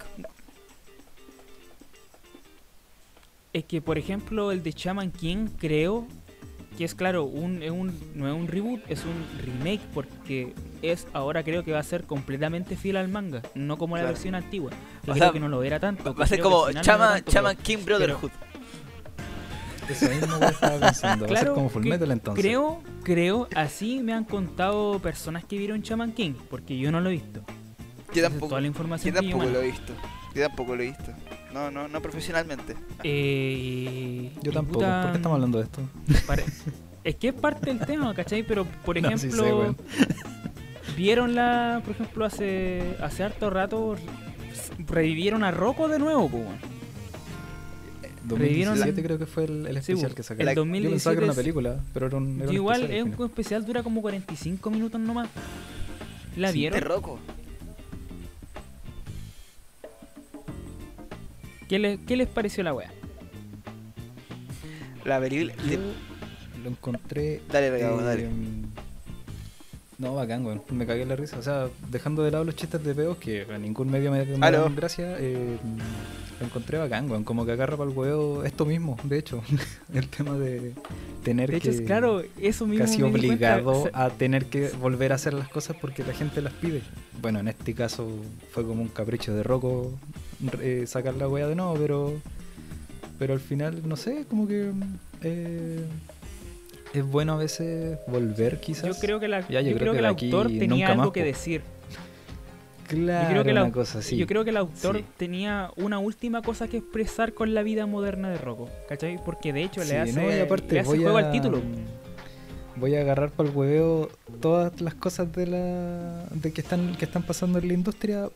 Es 3.52 3.64
que, 3.64 3.82
por 3.82 3.98
ejemplo, 3.98 4.52
el 4.52 4.62
de 4.62 4.72
Chaman 4.72 5.10
King, 5.10 5.48
creo, 5.58 6.06
que 6.80 6.86
es 6.86 6.94
claro, 6.94 7.24
un, 7.24 7.62
es 7.62 7.70
un, 7.70 7.92
no 8.14 8.26
es 8.26 8.34
un 8.34 8.48
reboot, 8.48 8.80
es 8.88 9.04
un 9.04 9.26
remake, 9.44 9.82
porque 9.92 10.54
es 10.80 11.06
ahora 11.12 11.42
creo 11.44 11.62
que 11.62 11.72
va 11.72 11.78
a 11.78 11.82
ser 11.82 12.04
completamente 12.04 12.74
fiel 12.74 12.96
al 12.96 13.08
manga, 13.08 13.42
no 13.54 13.76
como 13.76 13.98
la 13.98 14.04
versión 14.04 14.34
antigua. 14.34 14.70
Yo 15.04 15.12
O 15.12 15.14
creo 15.14 15.26
sea, 15.26 15.32
que 15.34 15.40
no 15.40 15.48
lo 15.50 15.62
era 15.62 15.78
tanto. 15.78 16.14
Va 16.14 16.24
a 16.24 16.26
ser 16.26 16.38
que 16.38 16.42
como 16.42 16.70
no 16.70 16.80
Chama, 16.80 17.20
pero 17.22 17.50
King 17.62 17.84
Brotherhood. 17.84 18.30
Eso 19.90 20.08
mismo 20.08 20.40
que 20.40 20.46
estaba 20.46 20.80
pensando. 20.80 21.26
va 21.26 21.32
a 21.32 21.34
ser 21.34 21.38
Claro, 21.44 21.54
como 21.54 21.68
Full 21.68 21.82
que 21.82 21.88
Metal 21.90 22.10
entonces. 22.12 22.42
Creo, 22.42 22.82
creo, 23.02 23.46
así 23.54 24.00
me 24.00 24.14
han 24.14 24.24
contado 24.24 25.00
personas 25.00 25.44
que 25.44 25.58
vieron 25.58 25.82
Shaman 25.82 26.12
King, 26.12 26.32
porque 26.48 26.78
yo 26.78 26.90
no 26.90 27.02
lo 27.02 27.10
he 27.10 27.12
visto. 27.12 27.42
Yo 28.14 28.22
tampoco, 28.22 28.48
toda 28.48 28.62
la 28.62 28.68
yo 28.68 28.70
información 28.70 29.14
que 29.16 29.22
yo 29.22 29.30
tampoco 29.32 29.52
lo 29.52 29.60
he 29.60 29.66
visto. 29.66 29.92
Yo 30.34 30.46
tampoco 30.46 30.76
lo 30.76 30.82
he 30.82 30.86
visto. 30.86 31.12
No, 31.52 31.70
no, 31.70 31.88
no 31.88 32.00
profesionalmente. 32.00 32.76
Eh, 33.02 34.30
Yo 34.42 34.52
tampoco. 34.52 34.78
puta, 34.80 35.02
¿Por 35.02 35.10
qué 35.12 35.16
estamos 35.16 35.34
hablando 35.36 35.58
de 35.58 35.64
esto? 35.64 35.80
pare- 36.26 36.44
Es 37.02 37.16
que 37.16 37.28
es 37.28 37.34
parte 37.34 37.66
del 37.74 37.80
tema, 37.86 38.14
¿cachai? 38.14 38.42
Pero, 38.42 38.64
por 38.84 38.96
No, 39.00 39.08
sí 39.18 39.26
ejemplo, 39.28 39.74
sé, 39.74 40.92
vieron 40.96 41.34
la, 41.34 41.80
por 41.84 41.94
ejemplo, 41.94 42.24
hace 42.24 42.94
hace 43.02 43.24
harto 43.24 43.50
rato 43.50 43.96
revivieron 44.86 45.42
a 45.44 45.50
Rocco 45.50 45.88
de 45.88 45.98
nuevo, 45.98 46.28
pues. 46.28 46.44
weón. 46.44 46.58
Revivieron 48.28 48.74
2017 48.78 49.00
la- 49.00 49.06
creo 49.06 49.18
que 49.18 49.26
fue 49.26 49.44
el, 49.44 49.66
el 49.66 49.74
Sí, 49.82 49.92
especial 49.92 50.10
bu, 50.10 50.14
que 50.14 50.20
el 50.20 50.24
sacaron. 50.24 50.54
Yo 50.54 50.60
2017 50.60 50.90
pensaba 50.94 51.14
que 51.14 51.18
era 51.18 51.26
una 51.32 51.34
película, 51.34 51.80
pero 51.92 52.06
era 52.06 52.16
un, 52.16 52.36
era 52.36 52.44
Yo 52.44 52.50
un 52.50 52.54
igual 52.54 52.80
especial 52.82 52.98
es 52.98 53.18
un 53.18 53.26
especial 53.26 53.64
dura 53.66 53.82
como 53.82 54.00
45 54.02 54.70
minutos 54.70 55.00
nomás. 55.00 55.28
¿La 56.36 56.52
Sí, 56.52 56.58
vieron? 56.58 56.78
De 56.78 56.84
Rocco. 56.86 57.18
¿Qué, 61.70 61.78
le- 61.78 61.98
qué 62.04 62.16
les 62.16 62.26
pareció 62.26 62.64
la 62.64 62.74
wea? 62.74 62.90
La 65.04 65.20
película. 65.20 65.54
Yo 65.70 65.78
lo 66.64 66.70
encontré. 66.70 67.40
Dale, 67.48 67.70
Regabo, 67.70 68.00
eh, 68.00 68.04
dale. 68.04 68.28
No, 69.98 70.16
bacán, 70.16 70.44
weón. 70.44 70.62
Me 70.70 70.84
cagué 70.84 71.02
en 71.02 71.10
la 71.10 71.14
risa. 71.14 71.38
O 71.38 71.42
sea, 71.42 71.68
dejando 71.88 72.24
de 72.24 72.32
lado 72.32 72.42
los 72.42 72.56
chistes 72.56 72.82
de 72.82 72.92
peos, 72.92 73.18
que 73.18 73.42
a 73.42 73.56
ningún 73.56 73.88
medio 73.88 74.10
me, 74.10 74.24
me 74.24 74.50
dan 74.50 74.74
gracia, 74.74 75.16
eh, 75.20 75.58
lo 76.40 76.46
encontré 76.46 76.78
bacán, 76.78 77.10
weón. 77.10 77.24
Como 77.24 77.46
que 77.46 77.52
agarra 77.52 77.76
para 77.76 77.90
el 77.90 77.96
huevo 77.96 78.44
esto 78.44 78.64
mismo, 78.64 78.96
de 79.04 79.18
hecho. 79.18 79.42
el 79.94 80.08
tema 80.08 80.36
de 80.38 80.72
tener 81.22 81.50
De 81.50 81.58
hecho, 81.58 81.70
que. 81.70 81.76
es 81.76 81.80
claro, 81.82 82.22
eso 82.40 82.66
mismo. 82.66 82.84
casi 82.84 83.02
obligado 83.02 83.90
a 83.92 84.10
tener 84.10 84.46
que 84.46 84.70
volver 84.80 85.12
a 85.12 85.16
hacer 85.16 85.34
las 85.34 85.48
cosas 85.48 85.76
porque 85.80 86.02
la 86.02 86.14
gente 86.14 86.40
las 86.40 86.54
pide. 86.54 86.82
Bueno, 87.20 87.40
en 87.40 87.48
este 87.48 87.74
caso 87.74 88.08
fue 88.50 88.66
como 88.66 88.82
un 88.82 88.88
capricho 88.88 89.34
de 89.34 89.42
Rocco 89.42 89.92
eh, 90.60 90.84
sacar 90.86 91.14
la 91.14 91.28
wea 91.28 91.46
de 91.46 91.54
nuevo, 91.54 91.74
pero 91.74 92.14
pero 93.20 93.34
al 93.34 93.40
final, 93.40 93.86
no 93.86 93.96
sé, 93.96 94.24
como 94.30 94.48
que 94.48 94.72
eh, 95.22 95.84
es 96.94 97.04
bueno 97.04 97.34
a 97.34 97.36
veces 97.36 97.98
volver 98.06 98.60
quizás. 98.60 98.86
Yo 98.86 98.94
creo 98.98 99.20
que, 99.20 99.28
la, 99.28 99.46
Ya, 99.46 99.60
yo 99.60 99.76
creo 99.76 99.92
que 99.92 99.98
el 99.98 100.06
autor 100.06 100.48
tenía 100.48 100.88
algo 100.88 101.04
más, 101.04 101.12
que 101.12 101.22
decir. 101.22 101.60
Claro, 102.90 103.24
yo 103.28 103.30
creo 103.30 103.44
que 103.44 103.52
la- 103.52 103.70
cosa 103.70 103.98
así. 104.00 104.16
Yo 104.16 104.26
creo 104.26 104.44
que 104.44 104.50
el 104.50 104.56
autor 104.56 104.98
Sí. 104.98 105.04
tenía 105.16 105.70
una 105.76 105.98
última 105.98 106.42
cosa 106.42 106.68
que 106.68 106.78
expresar 106.78 107.32
con 107.32 107.54
la 107.54 107.62
vida 107.62 107.86
moderna 107.86 108.28
de 108.30 108.38
Rocco. 108.38 108.68
¿Cachai? 108.88 109.18
Porque 109.24 109.52
de 109.52 109.62
hecho 109.64 109.82
Sí, 109.82 109.88
le 109.90 109.98
hace, 109.98 110.12
no, 110.12 110.30
y 110.34 110.38
aparte 110.40 110.74
le 110.74 110.80
hace 110.80 110.88
voy 110.88 110.98
juego 111.02 111.16
a, 111.16 111.20
al 111.20 111.30
título. 111.32 111.60
Voy 112.76 112.94
a 112.96 113.00
agarrar 113.00 113.30
para 113.30 113.48
el 113.48 113.54
hueveo 113.56 114.08
todas 114.40 114.80
las 114.80 114.94
cosas 114.94 115.32
de 115.32 115.46
la 115.46 116.24
de 116.32 116.52
que 116.52 116.60
están 116.60 116.94
que 116.96 117.04
están 117.04 117.22
pasando 117.22 117.58
en 117.58 117.68
la 117.68 117.74
industria 117.74 118.28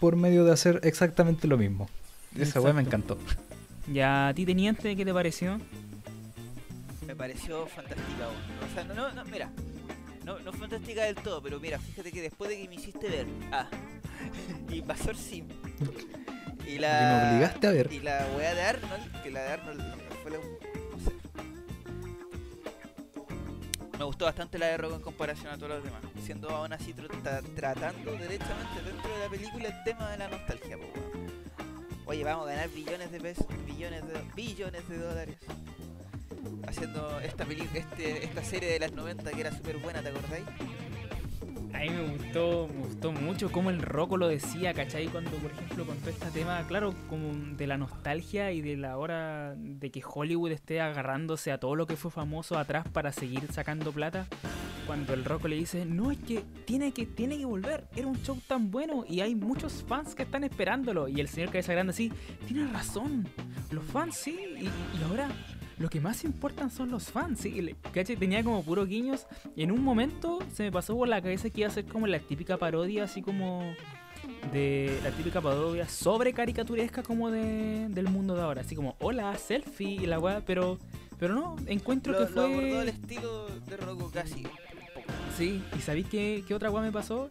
por 0.00 0.16
medio 0.16 0.44
de 0.44 0.52
hacer 0.52 0.80
exactamente 0.84 1.46
lo 1.46 1.56
mismo. 1.58 1.88
Esa 2.38 2.60
weá 2.60 2.72
me 2.72 2.82
encantó. 2.82 3.18
Ya 3.92 4.28
a 4.28 4.34
ti 4.34 4.46
teniente, 4.46 4.96
¿qué 4.96 5.04
te 5.04 5.12
pareció? 5.12 5.58
Me 7.06 7.14
pareció 7.16 7.66
fantástica. 7.66 8.28
O 8.70 8.74
sea, 8.74 8.84
no, 8.84 8.94
no, 8.94 9.12
no, 9.12 9.24
mira. 9.30 9.50
No, 10.24 10.38
no 10.40 10.52
fantástica 10.52 11.04
del 11.04 11.16
todo, 11.16 11.42
pero 11.42 11.58
mira, 11.60 11.78
fíjate 11.78 12.12
que 12.12 12.22
después 12.22 12.50
de 12.50 12.60
que 12.62 12.68
me 12.68 12.76
hiciste 12.76 13.08
ver. 13.08 13.26
Ah. 13.50 13.68
Invasor 14.70 15.16
Sim. 15.16 15.48
Y 16.66 16.78
la. 16.78 17.22
Me 17.28 17.34
obligaste 17.36 17.66
a 17.66 17.70
ver. 17.72 17.92
Y 17.92 18.00
la 18.00 18.26
weá 18.36 18.54
de 18.54 18.62
Arnold, 18.62 19.22
que 19.22 19.30
la 19.30 19.42
de 19.42 19.48
Arnold 19.50 19.82
fue 20.22 20.30
la. 20.30 20.38
No 20.38 20.98
sé. 21.04 21.12
Me 23.98 24.04
gustó 24.04 24.24
bastante 24.24 24.58
la 24.58 24.66
de 24.66 24.76
Rocco 24.78 24.94
en 24.96 25.00
comparación 25.02 25.48
a 25.52 25.56
todos 25.56 25.70
los 25.70 25.84
demás. 25.84 26.02
Siendo 26.24 26.50
aún 26.50 26.72
así 26.72 26.92
tr- 26.94 27.08
tra- 27.22 27.42
tratando 27.54 28.12
derechamente 28.12 28.82
dentro 28.84 29.12
de 29.14 29.18
la 29.24 29.28
película 29.30 29.68
el 29.68 29.84
tema 29.84 30.10
de 30.10 30.18
la 30.18 30.28
nostalgia, 30.28 30.76
weón. 30.76 30.92
Oye, 32.06 32.24
vamos 32.24 32.46
a 32.48 32.50
ganar 32.50 32.68
billones 32.70 33.10
de 33.12 33.20
pesos, 33.20 33.46
billones 33.66 34.06
de 34.06 34.20
billones 34.34 34.88
de 34.88 34.98
dólares. 34.98 35.36
Haciendo 36.66 37.20
esta 37.20 37.44
este, 37.74 38.24
esta 38.24 38.42
serie 38.42 38.70
de 38.70 38.78
las 38.78 38.92
90 38.92 39.30
que 39.30 39.40
era 39.40 39.52
súper 39.52 39.78
buena, 39.78 40.02
¿te 40.02 40.08
acordáis? 40.08 40.44
A 41.74 41.78
mí 41.78 41.90
me 41.90 42.16
gustó, 42.16 42.68
me 42.72 42.86
gustó 42.86 43.12
mucho 43.12 43.50
cómo 43.50 43.70
el 43.70 43.80
Rocco 43.80 44.16
lo 44.16 44.28
decía, 44.28 44.74
¿cachai? 44.74 45.08
Cuando, 45.08 45.30
por 45.32 45.50
ejemplo, 45.50 45.86
contó 45.86 46.10
este 46.10 46.30
tema, 46.30 46.64
claro, 46.68 46.94
como 47.08 47.32
de 47.56 47.66
la 47.66 47.78
nostalgia 47.78 48.52
y 48.52 48.60
de 48.60 48.76
la 48.76 48.98
hora 48.98 49.54
de 49.56 49.90
que 49.90 50.02
Hollywood 50.04 50.52
esté 50.52 50.80
agarrándose 50.80 51.50
a 51.50 51.58
todo 51.58 51.74
lo 51.74 51.86
que 51.86 51.96
fue 51.96 52.10
famoso 52.10 52.58
atrás 52.58 52.86
para 52.92 53.10
seguir 53.10 53.50
sacando 53.50 53.90
plata. 53.90 54.26
Cuando 54.86 55.14
el 55.14 55.24
Rocco 55.24 55.48
le 55.48 55.56
dice, 55.56 55.86
no, 55.86 56.12
es 56.12 56.18
que 56.18 56.44
tiene 56.66 56.92
que, 56.92 57.06
tiene 57.06 57.38
que 57.38 57.46
volver, 57.46 57.88
era 57.96 58.06
un 58.06 58.22
show 58.22 58.38
tan 58.46 58.70
bueno 58.70 59.04
y 59.08 59.20
hay 59.20 59.34
muchos 59.34 59.82
fans 59.82 60.14
que 60.14 60.24
están 60.24 60.44
esperándolo. 60.44 61.08
Y 61.08 61.20
el 61.20 61.28
señor 61.28 61.50
Cabeza 61.50 61.72
Grande 61.72 61.92
así, 61.92 62.12
tiene 62.46 62.70
razón, 62.70 63.26
los 63.70 63.84
fans 63.84 64.16
sí, 64.16 64.38
y 64.60 65.02
ahora 65.04 65.28
lo 65.78 65.88
que 65.88 66.00
más 66.00 66.24
importan 66.24 66.70
son 66.70 66.90
los 66.90 67.10
fans, 67.10 67.40
sí. 67.40 67.74
¿cachai? 67.92 68.16
Tenía 68.16 68.42
como 68.44 68.62
puro 68.62 68.86
guiños 68.86 69.26
y 69.56 69.62
en 69.62 69.72
un 69.72 69.82
momento 69.82 70.38
se 70.54 70.64
me 70.64 70.72
pasó 70.72 70.96
por 70.96 71.08
la 71.08 71.20
cabeza 71.20 71.50
que 71.50 71.62
iba 71.62 71.68
a 71.68 71.72
ser 71.72 71.84
como 71.86 72.06
la 72.06 72.18
típica 72.18 72.56
parodia, 72.56 73.04
así 73.04 73.22
como 73.22 73.74
de 74.52 74.98
la 75.02 75.10
típica 75.10 75.40
parodia 75.40 75.88
sobre 75.88 76.32
caricaturesca 76.32 77.02
como 77.02 77.30
de, 77.30 77.88
del 77.88 78.08
mundo 78.08 78.34
de 78.34 78.42
ahora, 78.42 78.60
así 78.62 78.74
como 78.74 78.96
hola, 79.00 79.36
selfie 79.38 80.02
y 80.02 80.06
la 80.06 80.18
weá, 80.18 80.42
pero 80.44 80.78
pero 81.18 81.34
no, 81.34 81.56
encuentro 81.66 82.12
Lo, 82.12 82.26
que 82.26 82.34
lo 82.34 82.42
abordó 82.42 82.60
fue 82.60 82.80
al 82.80 82.88
estilo 82.88 83.46
de 83.68 83.76
Rocco 83.76 84.10
casi. 84.10 84.42
Sí, 85.38 85.62
y 85.78 85.80
¿sabéis 85.80 86.08
qué, 86.08 86.42
qué 86.48 86.54
otra 86.54 86.70
weá 86.70 86.82
me 86.82 86.90
pasó? 86.90 87.28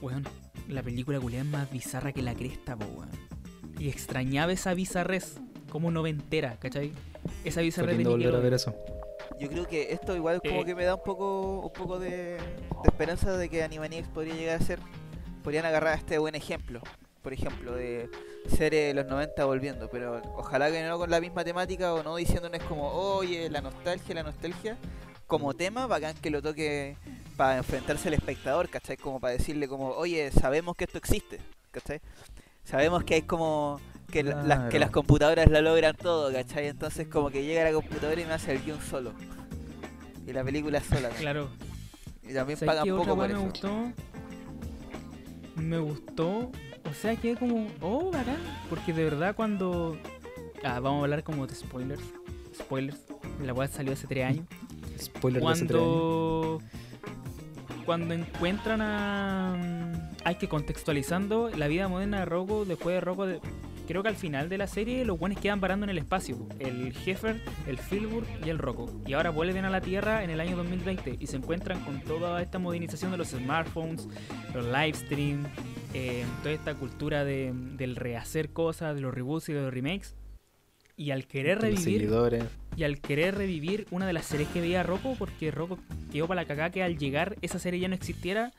Weón, 0.00 0.24
la 0.68 0.82
película 0.82 1.20
culiada 1.20 1.44
es 1.44 1.50
más 1.50 1.70
bizarra 1.70 2.12
que 2.12 2.22
la 2.22 2.34
cresta, 2.34 2.76
po, 2.76 2.86
weón. 2.86 3.10
Y 3.78 3.88
extrañaba 3.88 4.52
esa 4.52 4.72
bizarrez 4.72 5.38
como 5.70 5.90
noventera, 5.90 6.56
¿cachai? 6.58 6.92
Esa 7.44 7.60
de 7.60 7.94
lindo 7.94 8.10
volver 8.10 8.34
a 8.34 8.38
ver 8.38 8.54
eso. 8.54 8.74
Yo 9.38 9.48
creo 9.48 9.66
que 9.66 9.92
esto 9.92 10.14
igual 10.16 10.40
como 10.42 10.60
Eh. 10.62 10.64
que 10.66 10.74
me 10.74 10.84
da 10.84 10.96
un 10.96 11.02
poco 11.02 11.60
un 11.60 11.72
poco 11.72 11.98
de, 11.98 12.10
de 12.10 12.38
esperanza 12.84 13.36
de 13.36 13.48
que 13.48 13.62
Animaniacs 13.62 14.08
podría 14.08 14.34
llegar 14.34 14.60
a 14.60 14.64
ser 14.64 14.78
podrían 15.42 15.64
agarrar 15.64 15.96
este 15.96 16.18
buen 16.18 16.34
ejemplo, 16.34 16.82
por 17.22 17.32
ejemplo, 17.32 17.72
de 17.74 18.10
serie 18.48 18.86
de 18.88 18.94
los 18.94 19.06
90 19.06 19.42
volviendo, 19.46 19.88
pero 19.88 20.20
ojalá 20.36 20.70
que 20.70 20.82
no 20.86 20.98
con 20.98 21.08
la 21.10 21.20
misma 21.20 21.44
temática 21.44 21.94
o 21.94 22.02
no 22.02 22.16
diciéndonos 22.16 22.62
como, 22.64 22.90
"Oye, 22.92 23.48
la 23.48 23.62
nostalgia, 23.62 24.14
la 24.14 24.22
nostalgia" 24.22 24.76
como 25.26 25.54
tema, 25.54 25.86
bacán 25.86 26.14
que 26.16 26.28
lo 26.28 26.42
toque 26.42 26.96
para 27.36 27.56
enfrentarse 27.58 28.08
al 28.08 28.14
espectador, 28.14 28.68
¿cachai? 28.68 28.96
Como 28.98 29.20
para 29.20 29.32
decirle 29.34 29.68
como, 29.68 29.88
"Oye, 29.90 30.30
sabemos 30.32 30.76
que 30.76 30.84
esto 30.84 30.98
existe", 30.98 31.38
¿cachai? 31.70 32.00
Sabemos 32.64 33.04
que 33.04 33.14
hay 33.14 33.22
como 33.22 33.80
que, 34.10 34.22
la- 34.24 34.42
las, 34.42 34.70
que 34.70 34.78
las 34.78 34.90
computadoras 34.90 35.48
lo 35.50 35.60
logran 35.62 35.96
todo, 35.96 36.32
¿cachai? 36.32 36.68
Entonces 36.68 37.08
como 37.08 37.30
que 37.30 37.44
llega 37.44 37.64
la 37.64 37.72
computadora 37.72 38.20
y 38.20 38.24
me 38.24 38.32
hace 38.32 38.52
el 38.52 38.62
guion 38.62 38.80
solo. 38.80 39.12
Y 40.26 40.32
la 40.32 40.44
película 40.44 40.78
es 40.78 40.84
sola. 40.84 41.08
¿no? 41.08 41.14
Claro. 41.16 41.48
Y 42.22 42.34
también 42.34 42.58
¿Sabes 42.58 42.76
pagan 42.76 42.96
poco 42.96 43.16
por 43.16 43.28
me 43.28 43.34
eso. 43.34 43.42
gustó? 43.42 43.92
Me 45.56 45.78
gustó. 45.78 46.50
O 46.88 46.94
sea 46.94 47.16
que 47.16 47.36
como. 47.36 47.66
Oh, 47.80 48.10
bacán. 48.10 48.36
Porque 48.68 48.92
de 48.92 49.04
verdad 49.04 49.34
cuando. 49.34 49.96
Ah, 50.62 50.80
vamos 50.80 51.00
a 51.00 51.04
hablar 51.04 51.22
como 51.22 51.46
de 51.46 51.54
spoilers. 51.54 52.02
Spoilers. 52.56 52.98
La 53.44 53.52
weá 53.54 53.68
salió 53.68 53.92
hace 53.92 54.06
3 54.06 54.24
años. 54.26 54.46
Spoiler 54.98 55.42
de 55.42 55.48
hace 55.48 55.64
tres 55.66 55.80
años. 55.80 55.90
Cuando. 55.92 56.62
Cuando 57.86 58.14
encuentran 58.14 58.80
a. 58.82 59.56
mm, 59.58 60.10
Hay 60.24 60.34
que 60.36 60.48
contextualizando 60.48 61.50
la 61.50 61.66
vida 61.68 61.88
moderna 61.88 62.20
de 62.20 62.24
Rocco. 62.26 62.64
Después 62.64 62.94
de 62.94 63.00
Rocco. 63.00 63.26
de- 63.26 63.40
Creo 63.90 64.04
que 64.04 64.08
al 64.08 64.14
final 64.14 64.48
de 64.48 64.56
la 64.56 64.68
serie 64.68 65.04
los 65.04 65.18
buenos 65.18 65.40
quedan 65.40 65.58
parando 65.58 65.82
en 65.82 65.90
el 65.90 65.98
espacio. 65.98 66.46
El 66.60 66.94
Heffer, 67.04 67.40
el 67.66 67.76
Filbur 67.76 68.24
y 68.46 68.48
el 68.48 68.58
Rocco. 68.58 68.88
Y 69.04 69.14
ahora 69.14 69.30
vuelven 69.30 69.64
a 69.64 69.70
la 69.70 69.80
Tierra 69.80 70.22
en 70.22 70.30
el 70.30 70.38
año 70.38 70.56
2020 70.56 71.16
y 71.18 71.26
se 71.26 71.36
encuentran 71.36 71.80
con 71.80 72.00
toda 72.02 72.40
esta 72.40 72.60
modernización 72.60 73.10
de 73.10 73.16
los 73.16 73.30
smartphones, 73.30 74.06
los 74.54 74.64
live 74.64 74.94
stream, 74.94 75.44
eh, 75.92 76.24
toda 76.44 76.54
esta 76.54 76.76
cultura 76.76 77.24
de, 77.24 77.52
del 77.52 77.96
rehacer 77.96 78.50
cosas, 78.50 78.94
de 78.94 79.00
los 79.00 79.12
reboots 79.12 79.48
y 79.48 79.54
de 79.54 79.62
los 79.62 79.74
remakes. 79.74 80.14
Y 80.96 81.10
al 81.10 81.26
querer 81.26 81.60
revivir 81.60 81.82
seguidores. 81.82 82.44
y 82.76 82.84
al 82.84 83.00
querer 83.00 83.34
revivir 83.34 83.88
una 83.90 84.06
de 84.06 84.12
las 84.12 84.24
series 84.24 84.48
que 84.50 84.60
veía 84.60 84.84
Rocco, 84.84 85.16
porque 85.18 85.50
Rocco 85.50 85.80
quedó 86.12 86.28
para 86.28 86.42
la 86.42 86.46
cagada 86.46 86.70
que 86.70 86.84
al 86.84 86.96
llegar 86.96 87.38
esa 87.42 87.58
serie 87.58 87.80
ya 87.80 87.88
no 87.88 87.96
existiera, 87.96 88.52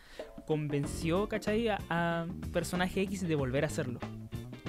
convenció, 0.45 1.29
¿cachai? 1.29 1.69
A, 1.69 1.79
a 1.89 2.25
personaje 2.51 2.99
X 3.03 3.25
de 3.25 3.35
volver 3.35 3.63
a 3.63 3.67
hacerlo. 3.67 4.01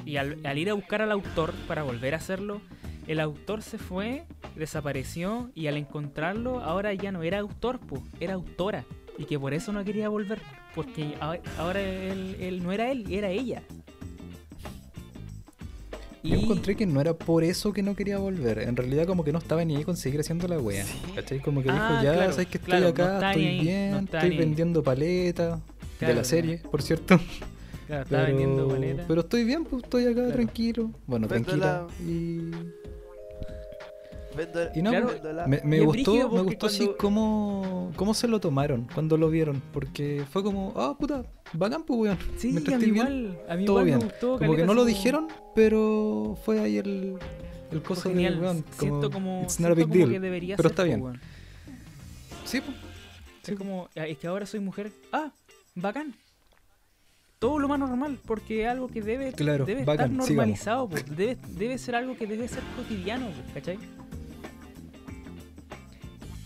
Y 0.04 0.16
al, 0.16 0.38
al 0.44 0.58
ir 0.58 0.70
a 0.70 0.74
buscar 0.74 1.02
al 1.02 1.12
autor 1.12 1.52
para 1.68 1.82
volver 1.82 2.14
a 2.14 2.16
hacerlo, 2.18 2.60
el 3.06 3.20
autor 3.20 3.62
se 3.62 3.78
fue, 3.78 4.24
desapareció 4.56 5.50
y 5.54 5.66
al 5.66 5.76
encontrarlo 5.76 6.60
ahora 6.60 6.92
ya 6.94 7.12
no 7.12 7.22
era 7.22 7.38
autor, 7.40 7.78
po, 7.80 8.02
era 8.20 8.34
autora. 8.34 8.84
Y 9.18 9.24
que 9.24 9.38
por 9.38 9.54
eso 9.54 9.72
no 9.72 9.84
quería 9.84 10.08
volver. 10.08 10.40
Porque 10.74 11.14
ahora 11.58 11.80
él, 11.80 12.36
él 12.40 12.62
no 12.62 12.72
era 12.72 12.90
él, 12.90 13.04
era 13.10 13.28
ella. 13.30 13.62
Yo 16.24 16.36
encontré 16.36 16.76
que 16.76 16.86
no 16.86 17.00
era 17.00 17.14
por 17.14 17.42
eso 17.42 17.72
que 17.72 17.82
no 17.82 17.96
quería 17.96 18.16
volver. 18.18 18.60
En 18.60 18.76
realidad 18.76 19.06
como 19.06 19.24
que 19.24 19.32
no 19.32 19.38
estaba 19.38 19.64
ni 19.64 19.74
ahí 19.76 19.82
con 19.84 19.96
seguir 19.96 20.20
haciendo 20.20 20.46
la 20.46 20.56
wea. 20.58 20.84
Sí. 20.84 20.96
¿Cachai? 21.16 21.40
Como 21.40 21.62
que 21.64 21.70
Ah, 21.70 21.88
dijo, 21.90 22.04
ya, 22.04 22.12
claro, 22.14 22.32
sabes 22.32 22.46
que 22.46 22.58
estoy 22.58 22.70
claro, 22.70 22.88
acá, 22.88 23.30
estoy 23.30 23.46
ahí, 23.46 23.60
bien, 23.60 23.90
no 23.90 23.98
estoy 23.98 24.36
vendiendo 24.36 24.82
paletas. 24.84 25.60
de 25.98 26.14
la 26.14 26.22
serie, 26.24 26.58
por 26.58 26.80
cierto. 26.80 27.18
Claro, 28.08 28.26
vendiendo 28.26 28.68
paleta. 28.68 29.04
pero 29.06 29.20
estoy 29.20 29.44
bien, 29.44 29.64
pues 29.64 29.82
estoy 29.84 30.04
acá 30.04 30.14
Claro. 30.14 30.32
tranquilo. 30.32 30.90
Bueno, 31.06 31.28
tranquila. 31.28 31.86
la- 31.88 32.04
Y, 32.04 32.50
Vendo- 34.34 34.70
y 34.74 34.80
no, 34.80 34.90
Claro, 34.90 35.08
pues, 35.46 35.64
me, 35.64 35.80
gustó, 35.82 36.14
me 36.30 36.40
gustó 36.40 36.68
sí 36.70 36.78
cuando- 36.86 36.96
cómo, 36.96 37.92
cómo 37.96 38.14
se 38.14 38.26
lo 38.28 38.40
tomaron 38.40 38.88
cuando 38.94 39.18
lo 39.18 39.28
vieron. 39.28 39.60
Porque 39.74 40.24
fue 40.30 40.42
como, 40.42 40.72
ah, 40.76 40.96
puta, 40.98 41.22
bacán, 41.52 41.82
pues, 41.84 42.00
weón. 42.00 42.18
Sí, 42.38 42.48
Mientras 42.48 42.76
a 42.76 42.78
mí 42.78 42.90
bien, 42.92 42.96
igual, 42.96 43.38
a 43.46 43.56
mí 43.56 43.64
todo 43.66 43.76
igual 43.80 43.84
bien. 43.84 43.98
me 43.98 44.04
gustó. 44.06 44.38
Como 44.38 44.56
que 44.56 44.62
no 44.62 44.72
lo 44.72 44.80
como- 44.80 44.84
dijeron, 44.86 45.28
pero 45.54 46.38
fue 46.46 46.60
ahí 46.60 46.78
el, 46.78 47.18
el 47.72 47.82
coso 47.82 48.08
genial. 48.08 48.36
de, 48.36 48.40
weón, 48.40 48.64
siento 48.78 49.10
como, 49.10 49.42
it's 49.42 49.60
not 49.60 49.72
a 49.72 49.74
big 49.74 49.84
como 49.84 49.94
deal. 49.96 50.10
que 50.10 50.20
debería 50.20 50.56
pero 50.56 50.70
ser, 50.70 50.72
está 50.72 50.82
po, 50.82 50.86
bien. 50.86 51.02
weón. 51.02 51.20
Sí, 52.46 52.62
pues. 52.62 52.76
Es 53.46 53.58
como, 53.58 53.88
"Ah, 53.96 54.06
es 54.06 54.16
que 54.16 54.26
ahora 54.28 54.46
soy 54.46 54.60
mujer. 54.60 54.92
Ah, 55.12 55.30
bacán. 55.74 56.14
Todo 57.42 57.58
lo 57.58 57.66
más 57.66 57.78
normal, 57.80 58.20
porque 58.24 58.62
es 58.62 58.68
algo 58.68 58.86
que 58.86 59.02
debe, 59.02 59.32
Claro, 59.32 59.64
debe 59.66 59.84
bacán, 59.84 60.12
estar 60.12 60.28
normalizado, 60.28 60.88
po. 60.88 60.94
debe, 61.10 61.36
debe 61.58 61.76
ser 61.76 61.96
algo 61.96 62.16
que 62.16 62.24
debe 62.26 62.46
ser 62.46 62.62
cotidiano, 62.76 63.26
po, 63.26 63.42
¿cachai? 63.52 63.78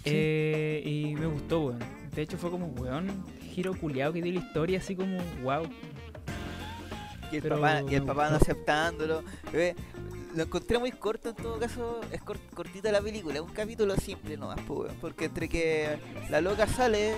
Eh, 0.05 0.83
y 0.85 1.15
me 1.17 1.27
gustó, 1.27 1.67
weón. 1.67 1.79
De 2.15 2.23
hecho 2.23 2.39
fue 2.39 2.51
como, 2.51 2.69
weón, 2.69 3.09
giro 3.53 3.75
culiado 3.79 4.13
que 4.13 4.23
dio 4.23 4.33
la 4.33 4.39
historia, 4.41 4.79
así 4.79 4.97
como, 4.97 5.19
wow. 5.43 5.65
Y 7.33 7.37
el, 7.37 7.43
Pero 7.43 7.57
papá, 7.57 7.83
y 7.91 7.95
el 7.95 8.03
papá 8.03 8.31
no 8.31 8.37
aceptándolo. 8.37 9.23
Eh, 9.53 9.75
lo 10.35 10.45
encontré 10.45 10.79
muy 10.79 10.93
corto 10.93 11.31
en 11.31 11.35
todo 11.37 11.59
caso. 11.59 12.01
Es 12.13 12.23
cor- 12.23 12.39
cortita 12.55 12.91
la 12.93 13.01
película. 13.03 13.35
Es 13.35 13.41
un 13.41 13.53
capítulo 13.53 13.97
simple 13.97 14.37
nomás, 14.37 14.61
weón, 14.69 14.95
Porque 15.01 15.27
entre 15.27 15.49
que 15.49 15.99
la 16.31 16.41
loca 16.41 16.67
sale, 16.67 17.15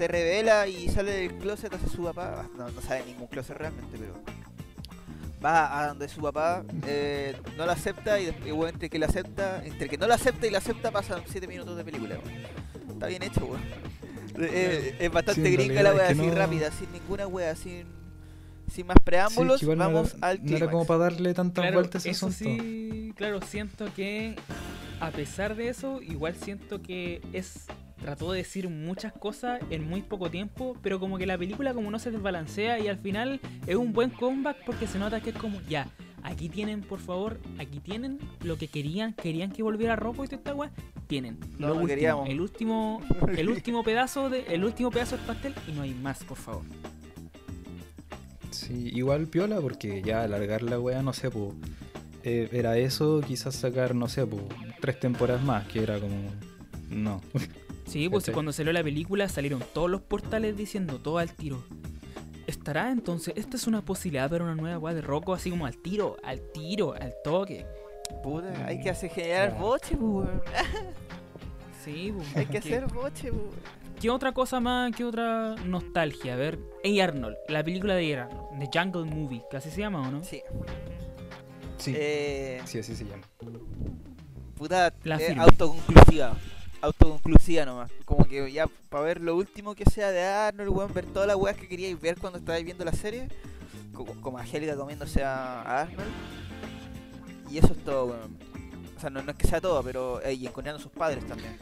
se 0.00 0.08
revela 0.08 0.66
y 0.66 0.88
sale 0.88 1.12
del 1.12 1.34
closet 1.34 1.74
hacia 1.74 1.88
su 1.88 2.02
papá. 2.04 2.48
No, 2.56 2.68
no 2.70 2.80
sale 2.80 3.00
de 3.00 3.06
ningún 3.12 3.26
closet 3.26 3.56
realmente, 3.56 3.96
pero. 3.98 4.14
Va 5.44 5.80
a 5.82 5.88
donde 5.88 6.06
su 6.08 6.20
papá 6.20 6.62
eh, 6.86 7.34
no 7.56 7.64
la 7.64 7.72
acepta 7.72 8.20
y 8.20 8.26
después, 8.26 8.52
weón, 8.52 8.68
entre 8.74 8.90
que 8.90 8.98
la 8.98 9.06
acepta, 9.06 9.64
entre 9.64 9.88
que 9.88 9.96
no 9.96 10.06
la 10.06 10.14
acepta 10.16 10.46
y 10.46 10.50
la 10.50 10.58
acepta 10.58 10.90
pasan 10.90 11.22
7 11.26 11.46
minutos 11.46 11.76
de 11.78 11.84
película. 11.84 12.16
Está 12.90 13.06
bien 13.06 13.22
hecho, 13.22 13.44
weón. 13.46 13.62
Eh, 14.38 14.96
es 15.00 15.10
bastante 15.12 15.42
Sí, 15.48 15.52
gringa 15.56 15.82
la 15.82 15.94
que 15.94 16.02
así 16.02 16.14
no- 16.14 16.34
rápida, 16.34 16.70
sin 16.70 16.92
ninguna 16.92 17.26
wea, 17.26 17.54
sin, 17.56 17.84
sin 18.72 18.86
más 18.86 18.96
Sí, 18.98 19.04
preámbulos, 19.04 19.62
no 19.62 19.76
vamos 19.76 20.14
era, 20.14 20.28
al 20.28 20.38
no 20.38 20.42
era 20.48 20.56
clímax. 20.56 20.70
como 20.72 20.86
para 20.86 20.98
darle 21.00 21.34
tantas 21.34 21.62
Claro, 21.62 21.78
vueltas 21.78 22.04
a 22.06 22.08
ese 22.08 22.16
eso 22.16 22.26
asunto. 22.28 22.62
sí, 22.62 23.12
claro, 23.16 23.40
siento 23.42 23.92
que 23.94 24.36
a 25.00 25.10
pesar 25.10 25.56
de 25.56 25.68
eso, 25.68 26.00
igual 26.02 26.34
siento 26.36 26.80
que 26.82 27.22
es 27.32 27.64
trató 28.00 28.32
de 28.32 28.38
decir 28.38 28.68
muchas 28.68 29.12
cosas 29.12 29.60
en 29.70 29.88
muy 29.88 30.02
poco 30.02 30.30
tiempo, 30.30 30.76
pero 30.82 30.98
como 30.98 31.18
que 31.18 31.26
la 31.26 31.38
película 31.38 31.74
como 31.74 31.90
no 31.90 31.98
se 31.98 32.10
desbalancea 32.10 32.78
y 32.78 32.88
al 32.88 32.98
final 32.98 33.40
es 33.66 33.76
un 33.76 33.92
buen 33.92 34.10
comeback 34.10 34.64
porque 34.64 34.86
se 34.86 34.98
nota 34.98 35.20
que 35.20 35.30
es 35.30 35.36
como 35.36 35.60
ya, 35.68 35.86
aquí 36.22 36.48
tienen, 36.48 36.80
por 36.80 37.00
favor, 37.00 37.38
aquí 37.58 37.80
tienen 37.80 38.18
lo 38.42 38.56
que 38.56 38.68
querían, 38.68 39.12
querían 39.14 39.52
que 39.52 39.62
volviera 39.62 39.96
Rocco 39.96 40.24
y 40.24 40.28
toda 40.28 40.38
esta 40.38 40.54
weá, 40.54 40.70
tienen. 41.06 41.38
No, 41.58 41.68
lo 41.68 41.74
no 41.74 41.80
último, 41.80 41.86
queríamos. 41.88 42.28
el 42.28 42.40
último 42.40 43.02
el 43.36 43.48
último 43.48 43.82
pedazo 43.84 44.30
de 44.30 44.44
el 44.48 44.64
último 44.64 44.90
pedazo 44.90 45.16
del 45.16 45.26
pastel 45.26 45.54
y 45.68 45.72
no 45.72 45.82
hay 45.82 45.94
más, 45.94 46.24
por 46.24 46.36
favor. 46.38 46.62
Sí, 48.50 48.90
igual 48.92 49.26
piola 49.28 49.60
porque 49.60 50.02
ya 50.02 50.22
alargar 50.22 50.62
la 50.62 50.78
wea, 50.80 51.02
no 51.02 51.12
sé, 51.12 51.30
pues. 51.30 51.54
era 52.22 52.76
eso, 52.78 53.20
quizás 53.26 53.54
sacar, 53.54 53.94
no 53.94 54.08
sé, 54.08 54.26
pues, 54.26 54.42
tres 54.80 54.98
temporadas 54.98 55.42
más, 55.42 55.66
que 55.66 55.82
era 55.82 55.98
como. 56.00 56.16
No. 56.90 57.20
Sí, 57.90 58.08
pues 58.08 58.24
¿Cachai? 58.24 58.34
cuando 58.34 58.52
salió 58.52 58.72
la 58.72 58.82
película 58.84 59.28
salieron 59.28 59.62
todos 59.74 59.90
los 59.90 60.00
portales 60.00 60.56
diciendo 60.56 60.98
todo 60.98 61.18
al 61.18 61.34
tiro. 61.34 61.62
¿Estará 62.46 62.90
entonces? 62.90 63.34
Esta 63.36 63.56
es 63.56 63.66
una 63.66 63.82
posibilidad 63.82 64.28
para 64.30 64.44
una 64.44 64.54
nueva 64.54 64.78
weá 64.78 64.94
de 64.94 65.00
Rocco, 65.02 65.34
así 65.34 65.50
como 65.50 65.66
al 65.66 65.76
tiro, 65.76 66.16
al 66.24 66.40
tiro, 66.52 66.94
al 66.94 67.14
toque. 67.24 67.66
Puta, 68.22 68.66
hay 68.66 68.80
que 68.80 68.90
hacer 68.90 69.10
generar 69.10 69.56
boche, 69.58 69.96
pues, 69.96 70.00
weón. 70.28 70.42
Sí, 71.84 72.12
pues. 72.14 72.36
Hay 72.36 72.46
que 72.46 72.52
¿qué- 72.52 72.58
hacer 72.58 72.86
boche, 72.86 73.30
pues. 73.30 73.42
weón. 73.42 73.80
¿Qué 74.00 74.08
otra 74.10 74.32
cosa 74.32 74.60
más? 74.60 74.94
¿Qué 74.96 75.04
otra 75.04 75.56
nostalgia? 75.66 76.32
A 76.34 76.36
ver, 76.36 76.58
A. 76.84 77.04
Arnold, 77.04 77.36
la 77.48 77.62
película 77.62 77.94
de 77.94 78.16
A. 78.16 78.24
Arnold, 78.24 78.58
The 78.58 78.78
Jungle 78.78 79.04
Movie, 79.04 79.42
que 79.50 79.56
así 79.58 79.70
se 79.70 79.80
llama, 79.80 80.06
¿o 80.08 80.10
no? 80.10 80.24
Sí. 80.24 80.40
Sí. 81.76 81.92
Eh, 81.96 82.60
Sí, 82.64 82.78
así 82.78 82.94
se 82.96 83.04
llama. 83.04 83.22
puta, 84.56 84.92
La 85.04 85.16
eh, 85.20 85.34
autoconclusiva. 85.38 86.36
Autoconclusiva 86.82 87.64
nomás. 87.64 87.90
Como 88.04 88.24
que 88.24 88.50
ya, 88.52 88.66
para 88.88 89.04
ver 89.04 89.20
lo 89.20 89.36
último 89.36 89.74
que 89.74 89.84
sea 89.84 90.10
de 90.10 90.22
Arnold, 90.24 90.70
weón, 90.70 90.92
ver 90.94 91.06
todas 91.06 91.26
las 91.28 91.36
weas 91.36 91.56
que 91.56 91.68
queríais 91.68 92.00
ver 92.00 92.16
cuando 92.18 92.38
estabais 92.38 92.64
viendo 92.64 92.84
la 92.84 92.92
serie. 92.92 93.28
Como, 93.92 94.14
como 94.20 94.38
a 94.38 94.46
Helga 94.46 94.76
comiéndose 94.76 95.22
a, 95.22 95.82
Arnold. 95.82 96.08
Y 97.50 97.58
eso 97.58 97.68
es 97.72 97.84
todo, 97.84 98.06
weón. 98.06 98.36
O 98.96 99.00
sea, 99.00 99.10
no, 99.10 99.22
no 99.22 99.30
es 99.30 99.36
que 99.36 99.46
sea 99.46 99.60
todo, 99.60 99.82
pero. 99.82 100.22
eh, 100.22 100.34
y 100.34 100.46
encontrando 100.46 100.78
a 100.78 100.82
sus 100.82 100.92
padres 100.92 101.26
también. 101.26 101.56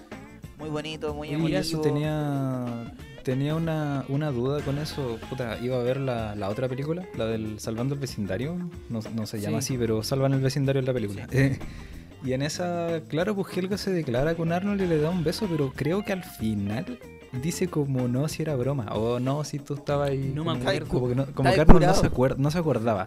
Muy 0.59 0.69
bonito, 0.71 1.15
muy 1.15 1.29
Y 1.29 1.35
emotivo. 1.35 1.59
eso 1.59 1.81
tenía. 1.81 2.93
Tenía 3.25 3.55
una, 3.55 4.05
una 4.09 4.31
duda 4.31 4.63
con 4.63 4.79
eso. 4.79 5.19
Puta, 5.29 5.59
iba 5.61 5.77
a 5.79 5.83
ver 5.83 5.99
la, 6.01 6.35
la 6.35 6.49
otra 6.49 6.67
película, 6.69 7.05
la 7.17 7.27
del 7.27 7.61
Salvando 7.61 7.95
el 7.95 8.01
Vecindario. 8.01 8.57
No, 8.89 9.01
no 9.15 9.27
se 9.27 9.39
llama 9.41 9.61
Sí. 9.61 9.75
así, 9.75 9.79
pero 9.79 10.03
salvan 10.03 10.33
el 10.33 10.41
vecindario 10.41 10.81
en 10.81 10.87
la 10.87 10.93
película. 10.95 11.27
Eh, 11.33 11.59
y 12.25 12.33
en 12.33 12.43
esa, 12.43 13.01
claro, 13.09 13.35
pues 13.35 13.57
Helga 13.57 13.79
se 13.79 13.91
declara 13.93 14.35
con 14.35 14.53
Arnold 14.53 14.81
y 14.83 14.87
le 14.87 14.99
da 14.99 15.11
un 15.11 15.23
beso, 15.25 15.47
pero 15.51 15.73
creo 15.75 16.05
que 16.05 16.13
al 16.13 16.25
final 16.25 16.99
dice 17.43 17.69
como 17.69 18.09
no 18.09 18.27
si 18.29 18.43
era 18.43 18.57
broma. 18.57 18.87
O 18.95 19.21
no 19.21 19.45
si 19.45 19.59
tú 19.59 19.75
estabas 19.75 20.11
ahí. 20.11 20.33
No 20.35 20.45
me 20.45 20.53
como- 20.53 20.63
acuerdo. 20.69 20.89
Como 20.89 21.09
que, 21.09 21.15
no, 21.15 21.27
como 21.35 21.53
que 21.53 21.61
Arnold 21.61 21.87
no 21.87 21.95
se, 21.95 22.11
acuer- 22.11 22.37
no 22.37 22.51
se 22.51 22.59
acordaba. 22.59 23.07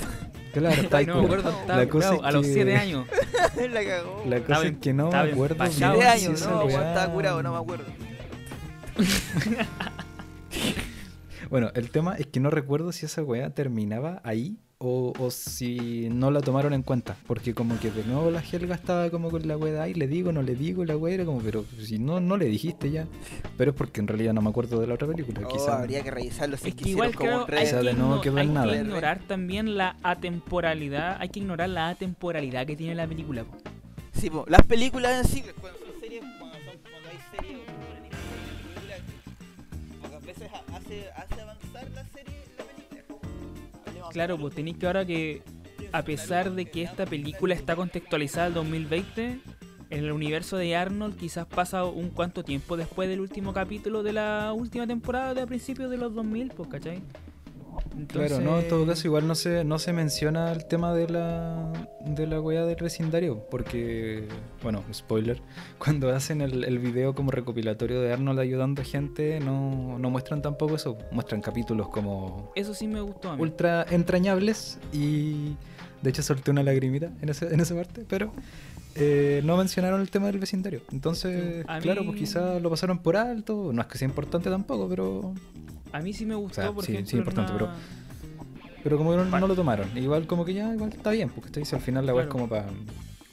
Claro, 0.54 0.82
está 0.82 0.97
ahí 0.97 1.06
no 1.06 1.17
me 1.19 1.26
acuerdo, 1.26 1.54
La 1.67 1.88
cosa 1.88 2.15
es 2.15 2.21
a 2.24 2.32
los 2.32 2.45
que- 2.45 2.54
7 2.54 2.76
años. 2.78 3.08
la 3.71 3.84
cagó. 3.86 4.24
La 4.26 4.38
weón. 4.38 4.43
cosa 4.43 4.54
Estaba 4.54 4.65
es 4.65 4.78
que 4.78 4.93
no 4.93 5.10
me 5.12 5.17
acuerdo 5.17 5.54
empachado. 5.56 5.93
bien 6.00 6.08
Siete 6.08 6.19
si 6.19 6.26
años, 6.28 6.41
esa 6.41 6.50
no, 6.52 6.69
estaba 6.69 7.13
curado, 7.13 7.43
no 7.43 7.52
me 7.52 7.58
acuerdo. 7.58 7.86
Bueno, 11.50 11.69
el 11.76 11.89
tema 11.91 12.15
es 12.15 12.28
que 12.28 12.39
no 12.39 12.50
recuerdo 12.50 12.91
si 12.93 13.06
esa 13.06 13.24
weá 13.24 13.50
terminaba 13.50 14.21
ahí 14.24 14.58
o, 14.84 15.13
o 15.20 15.30
si 15.32 16.10
no 16.10 16.32
la 16.32 16.41
tomaron 16.41 16.74
en 16.74 16.82
cuenta. 16.82 17.15
Porque 17.28 17.54
como 17.54 17.80
que 17.80 17.91
de 17.91 18.04
nuevo 18.04 18.32
la 18.32 18.41
Helga 18.41 18.74
estaba 18.76 19.10
como 19.12 19.30
con 19.30 19.48
la 19.48 19.56
weá 19.58 19.74
de 19.74 19.80
ahí, 19.80 19.94
le 19.94 20.08
digo, 20.08 20.32
no 20.32 20.41
le 20.41 20.56
digo, 20.56 20.84
la 20.84 20.98
weá 20.98 21.13
era 21.13 21.26
como, 21.26 21.39
pero 21.39 21.63
si 21.80 22.00
no, 22.00 22.20
no 22.20 22.36
le 22.38 22.46
dijiste 22.46 22.89
ya. 22.89 23.08
Pero 23.58 23.72
es 23.72 23.78
porque 23.78 24.02
en 24.02 24.08
realidad 24.08 24.34
no 24.34 24.41
me 24.41 24.50
acuerdo 24.50 24.80
de 24.82 24.88
la 24.88 24.96
otra 24.96 25.08
película. 25.08 25.41
Oh, 25.46 25.48
quizá. 25.48 25.80
habría 25.80 26.02
que 26.04 26.10
revisarlo 26.12 26.58
si 26.58 26.70
Es 26.70 26.76
que 26.76 26.89
igual 26.89 27.15
como 27.15 27.46
creo 27.46 27.60
hay, 27.60 27.65
que, 27.70 27.76
de 27.76 27.94
nuevo 27.94 28.22
hay 28.36 28.80
ignorar 28.80 29.20
también 29.28 29.78
la 29.78 29.96
atemporalidad, 30.04 31.17
hay 31.20 31.30
que 31.30 31.39
ignorar 31.39 31.70
la 31.70 31.89
atemporalidad 31.89 32.65
que 32.65 32.76
tiene 32.76 32.96
la 32.96 33.08
película. 33.08 33.44
po. 33.44 33.58
Sí, 34.13 34.30
po, 34.30 34.46
las 34.48 34.63
películas 34.63 35.26
en 35.26 35.32
sí, 35.32 35.44
cuando 35.60 35.80
son 35.80 36.00
series, 36.00 36.22
cuando, 36.39 36.58
son, 36.58 36.76
cuando 36.82 37.10
hay 37.10 37.17
series 37.38 37.60
o 37.60 37.65
películas, 37.96 39.00
pocas 40.02 40.26
veces 40.26 40.50
ha- 40.54 40.76
hace, 40.76 41.10
hace 41.15 41.40
Claro, 44.12 44.38
pues 44.38 44.54
tenéis 44.54 44.78
que 44.78 44.88
ahora 44.88 45.06
que, 45.06 45.41
a 45.91 46.04
pesar 46.04 46.52
de 46.52 46.65
que 46.65 46.84
esta 46.84 47.06
película 47.06 47.54
está 47.54 47.76
contextualizada 47.76 48.47
al 48.47 48.54
2020, 48.54 49.39
en 49.89 50.04
el 50.04 50.12
universo 50.12 50.58
de 50.58 50.76
Arnold 50.76 51.17
quizás 51.17 51.45
pasa 51.45 51.86
un 51.86 52.10
cuanto 52.10 52.43
tiempo 52.43 52.78
después 52.78 53.10
del 53.10 53.21
último 53.21 53.54
capítulo 53.54 54.04
de 54.04 54.13
la 54.13 54.54
última 54.54 54.86
temporada 54.86 55.34
de 55.34 55.41
a 55.41 55.47
principios 55.47 55.89
de 55.89 55.97
los 55.97 56.13
2000, 56.13 56.50
pues, 56.50 56.69
¿cachai? 56.69 57.02
Claro, 58.08 58.39
no, 58.39 58.60
en 58.60 58.67
todo 58.67 58.86
caso 58.86 59.08
igual 59.08 59.27
no 59.27 59.36
se, 59.36 59.63
no 59.63 59.77
se 59.80 59.93
menciona 59.93 60.51
el 60.51 60.65
tema 60.65 60.93
de 60.93 61.10
la, 61.10 61.71
de 62.06 62.25
la 62.25 62.39
weá 62.39 62.65
del 62.65 62.77
vecindario, 62.82 63.45
porque, 63.49 64.27
bueno, 64.63 64.84
spoiler, 64.93 65.41
cuando 65.77 66.10
hacen 66.10 66.41
el, 66.41 66.63
el 66.63 66.80
video 66.80 67.13
como 67.13 67.32
recopilatorio 67.32 68.01
de 68.01 68.13
Arnold 68.13 68.39
ayudando 68.39 68.82
a 68.82 68.86
gente, 68.86 69.39
no, 69.39 69.99
no 69.99 70.10
muestran 70.10 70.41
tampoco 70.41 70.75
eso, 70.75 70.97
muestran 71.12 71.41
capítulos 71.41 71.89
como 71.89 72.51
Eso 72.56 72.73
sí 72.73 72.88
me 72.88 73.01
gustó 73.01 73.32
a 73.32 73.36
mí. 73.36 73.41
ultra 73.41 73.86
entrañables 73.89 74.80
y 74.93 75.56
de 76.01 76.10
hecho 76.10 76.23
solté 76.23 76.51
una 76.51 76.63
lagrimita 76.63 77.12
en, 77.21 77.30
ese, 77.30 77.54
en 77.54 77.60
esa 77.60 77.75
parte, 77.75 78.06
pero 78.08 78.32
eh, 78.95 79.41
no 79.43 79.58
mencionaron 79.58 80.01
el 80.01 80.10
tema 80.10 80.27
del 80.27 80.39
vecindario. 80.39 80.82
Entonces, 80.91 81.65
claro, 81.82 82.06
pues 82.06 82.17
quizás 82.17 82.62
lo 82.62 82.69
pasaron 82.69 82.99
por 82.99 83.17
alto, 83.17 83.71
no 83.73 83.82
es 83.82 83.88
que 83.88 83.97
sea 83.97 84.08
importante 84.08 84.49
tampoco, 84.49 84.89
pero 84.89 85.34
A 85.91 85.99
mí 85.99 86.13
sí 86.13 86.25
me 86.25 86.36
gustó, 86.36 86.62
sea, 86.62 86.71
por 86.71 86.86
sí, 86.86 86.97
sí, 87.06 87.17
importante, 87.17 87.51
una- 87.54 87.75
pero 88.84 88.97
como 88.97 89.12
que 89.12 89.17
no, 89.17 89.30
Pa- 89.30 89.39
no 89.39 89.47
lo 89.47 89.56
tomaron. 89.56 89.95
Igual 89.97 90.25
como 90.25 90.43
que 90.45 90.54
ya, 90.54 90.73
igual 90.73 90.91
está 90.93 91.12
bien, 91.12 91.30
porque 91.30 91.47
estoy 91.47 91.63
al 91.77 91.84
final 91.84 92.06
la 92.06 92.13
weá 92.13 92.23
es 92.23 92.27
Claro. 92.30 92.47
como 92.47 92.49
para 92.49 92.65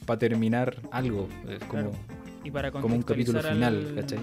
para 0.05 0.17
terminar 0.19 0.75
algo. 0.91 1.27
Es 1.47 1.59
como, 1.59 1.69
Claro. 1.69 1.91
Y 2.43 2.49
para 2.51 2.71
como 2.71 2.95
un 2.95 3.03
capítulo 3.03 3.41
final, 3.41 3.85
al- 3.89 3.95
¿cachai? 3.95 4.19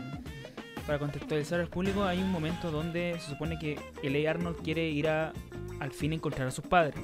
Para 0.87 0.99
contextualizar 0.99 1.61
al 1.61 1.69
público, 1.69 2.05
hay 2.05 2.19
un 2.23 2.31
momento 2.33 2.71
donde 2.71 3.17
se 3.21 3.31
supone 3.31 3.59
que 3.59 3.79
L.A. 4.03 4.31
Arnold 4.31 4.57
quiere 4.63 4.89
ir 4.89 5.09
a 5.09 5.33
al 5.81 5.93
fin 5.93 6.13
encontrar 6.13 6.49
a 6.49 6.51
sus 6.51 6.65
padres. 6.65 6.95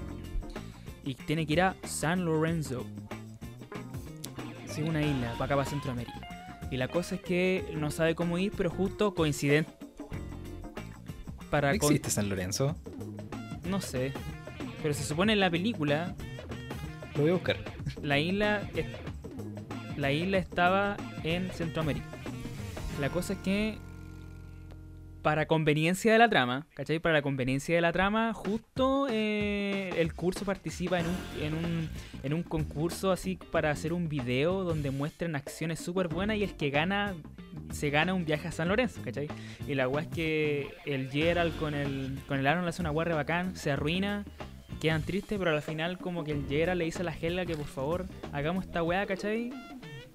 Y 1.05 1.15
tiene 1.15 1.47
que 1.47 1.53
ir 1.55 1.63
a 1.63 1.75
San 1.85 2.25
Lorenzo. 2.25 2.85
Sí, 4.69 4.83
una 4.83 5.03
isla, 5.03 5.33
para 5.33 5.45
acá 5.47 5.57
para 5.57 5.69
Centroamérica. 5.69 6.21
Y 6.71 6.77
la 6.77 6.89
cosa 6.89 7.17
es 7.17 7.21
que 7.21 7.65
no 7.77 7.91
sabe 7.91 8.15
cómo 8.15 8.39
ir, 8.39 8.53
pero 8.57 8.71
justo 8.71 9.15
coincidente. 9.15 9.71
Para 11.53 11.75
¿Existe 11.75 12.09
San 12.09 12.31
Lorenzo? 12.31 12.75
No 13.69 13.83
sé. 13.83 14.15
Pero 14.81 14.95
se 14.95 15.05
supone 15.05 15.35
en 15.35 15.41
la 15.41 15.51
película 15.51 16.15
Lo 17.15 17.21
voy 17.21 17.31
a 17.31 17.35
buscar. 17.35 17.59
la 18.03 18.19
isla 18.19 18.63
la 19.99 20.11
isla 20.11 20.39
estaba 20.39 20.97
en 21.25 21.51
Centroamérica. 21.53 22.07
La 23.03 23.11
cosa 23.11 23.35
es 23.35 23.39
que 23.41 23.77
para 25.23 25.47
conveniencia 25.47 26.13
de 26.13 26.19
la 26.19 26.29
trama, 26.29 26.67
¿cachai? 26.75 26.99
Para 26.99 27.15
la 27.15 27.23
conveniencia 27.23 27.75
de 27.75 27.81
la 27.81 27.93
trama, 27.93 28.35
justo 28.35 29.07
eh, 29.11 29.91
el 29.97 30.15
curso 30.15 30.45
participa 30.45 30.99
en 31.01 31.07
un, 31.07 31.17
en, 31.41 31.55
un, 31.55 31.91
en 32.23 32.35
un 32.35 32.43
concurso 32.43 33.13
así 33.13 33.39
para 33.51 33.71
hacer 33.71 33.93
un 33.93 34.09
video 34.09 34.65
donde 34.65 34.91
muestran 34.91 35.37
acciones 35.37 35.79
súper 35.81 36.09
buenas 36.09 36.37
y 36.37 36.43
el 36.43 36.57
que 36.57 36.71
gana 36.71 37.15
se 37.71 37.91
gana 37.91 38.15
un 38.15 38.25
viaje 38.25 38.49
a 38.49 38.53
San 38.53 38.69
Lorenzo, 38.69 39.01
¿cachai? 39.03 39.29
Y 39.67 39.75
la 39.75 39.89
weá 39.89 40.03
es 40.03 40.09
que 40.09 40.75
el 40.85 41.11
Gerald 41.11 41.57
con 41.57 41.75
el, 41.75 42.19
con 42.27 42.39
el 42.39 42.47
Aaron 42.47 42.65
le 42.65 42.71
hace 42.71 42.83
una 42.83 42.93
re 43.05 43.15
bacán, 43.15 43.57
se 43.57 43.71
arruina, 43.71 44.25
quedan 44.81 45.03
tristes, 45.03 45.39
pero 45.39 45.53
al 45.53 45.63
final 45.63 45.99
como 45.99 46.25
que 46.25 46.33
el 46.33 46.47
Gerald 46.49 46.79
le 46.79 46.85
dice 46.85 47.01
a 47.01 47.05
la 47.05 47.15
Helga 47.15 47.47
que 47.47 47.57
por 47.57 47.67
favor 47.67 48.07
hagamos 48.33 48.65
esta 48.65 48.83
weá, 48.83 49.07
¿cachai? 49.07 49.53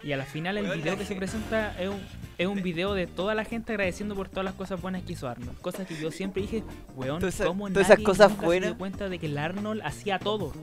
Y 0.03 0.11
a 0.11 0.17
la 0.17 0.25
final 0.25 0.57
el 0.57 0.69
video 0.69 0.97
que 0.97 1.05
se 1.05 1.15
presenta 1.15 1.75
es 1.81 1.89
un, 1.89 1.99
es 2.37 2.47
un 2.47 2.61
video 2.61 2.93
de 2.93 3.07
toda 3.07 3.33
la 3.35 3.43
gente 3.45 3.71
agradeciendo 3.73 4.15
por 4.15 4.29
todas 4.29 4.45
las 4.45 4.53
cosas 4.53 4.81
buenas 4.81 5.03
que 5.03 5.13
hizo 5.13 5.27
Arnold. 5.27 5.59
Cosas 5.61 5.87
que 5.87 5.95
yo 5.99 6.11
siempre 6.11 6.41
dije, 6.43 6.63
weón, 6.95 7.19
Todas 7.19 7.35
esas- 7.35 7.47
¿cómo 7.47 7.67
todas 7.69 7.81
esas 7.87 7.89
nadie 7.97 8.03
cosas 8.05 8.29
nunca 8.31 8.41
se 8.41 8.59
dio 8.59 8.77
cuenta 8.77 9.09
de 9.09 9.19
que 9.19 9.25
el 9.25 9.37
Arnold 9.37 9.81
hacía 9.83 10.19
todo? 10.19 10.53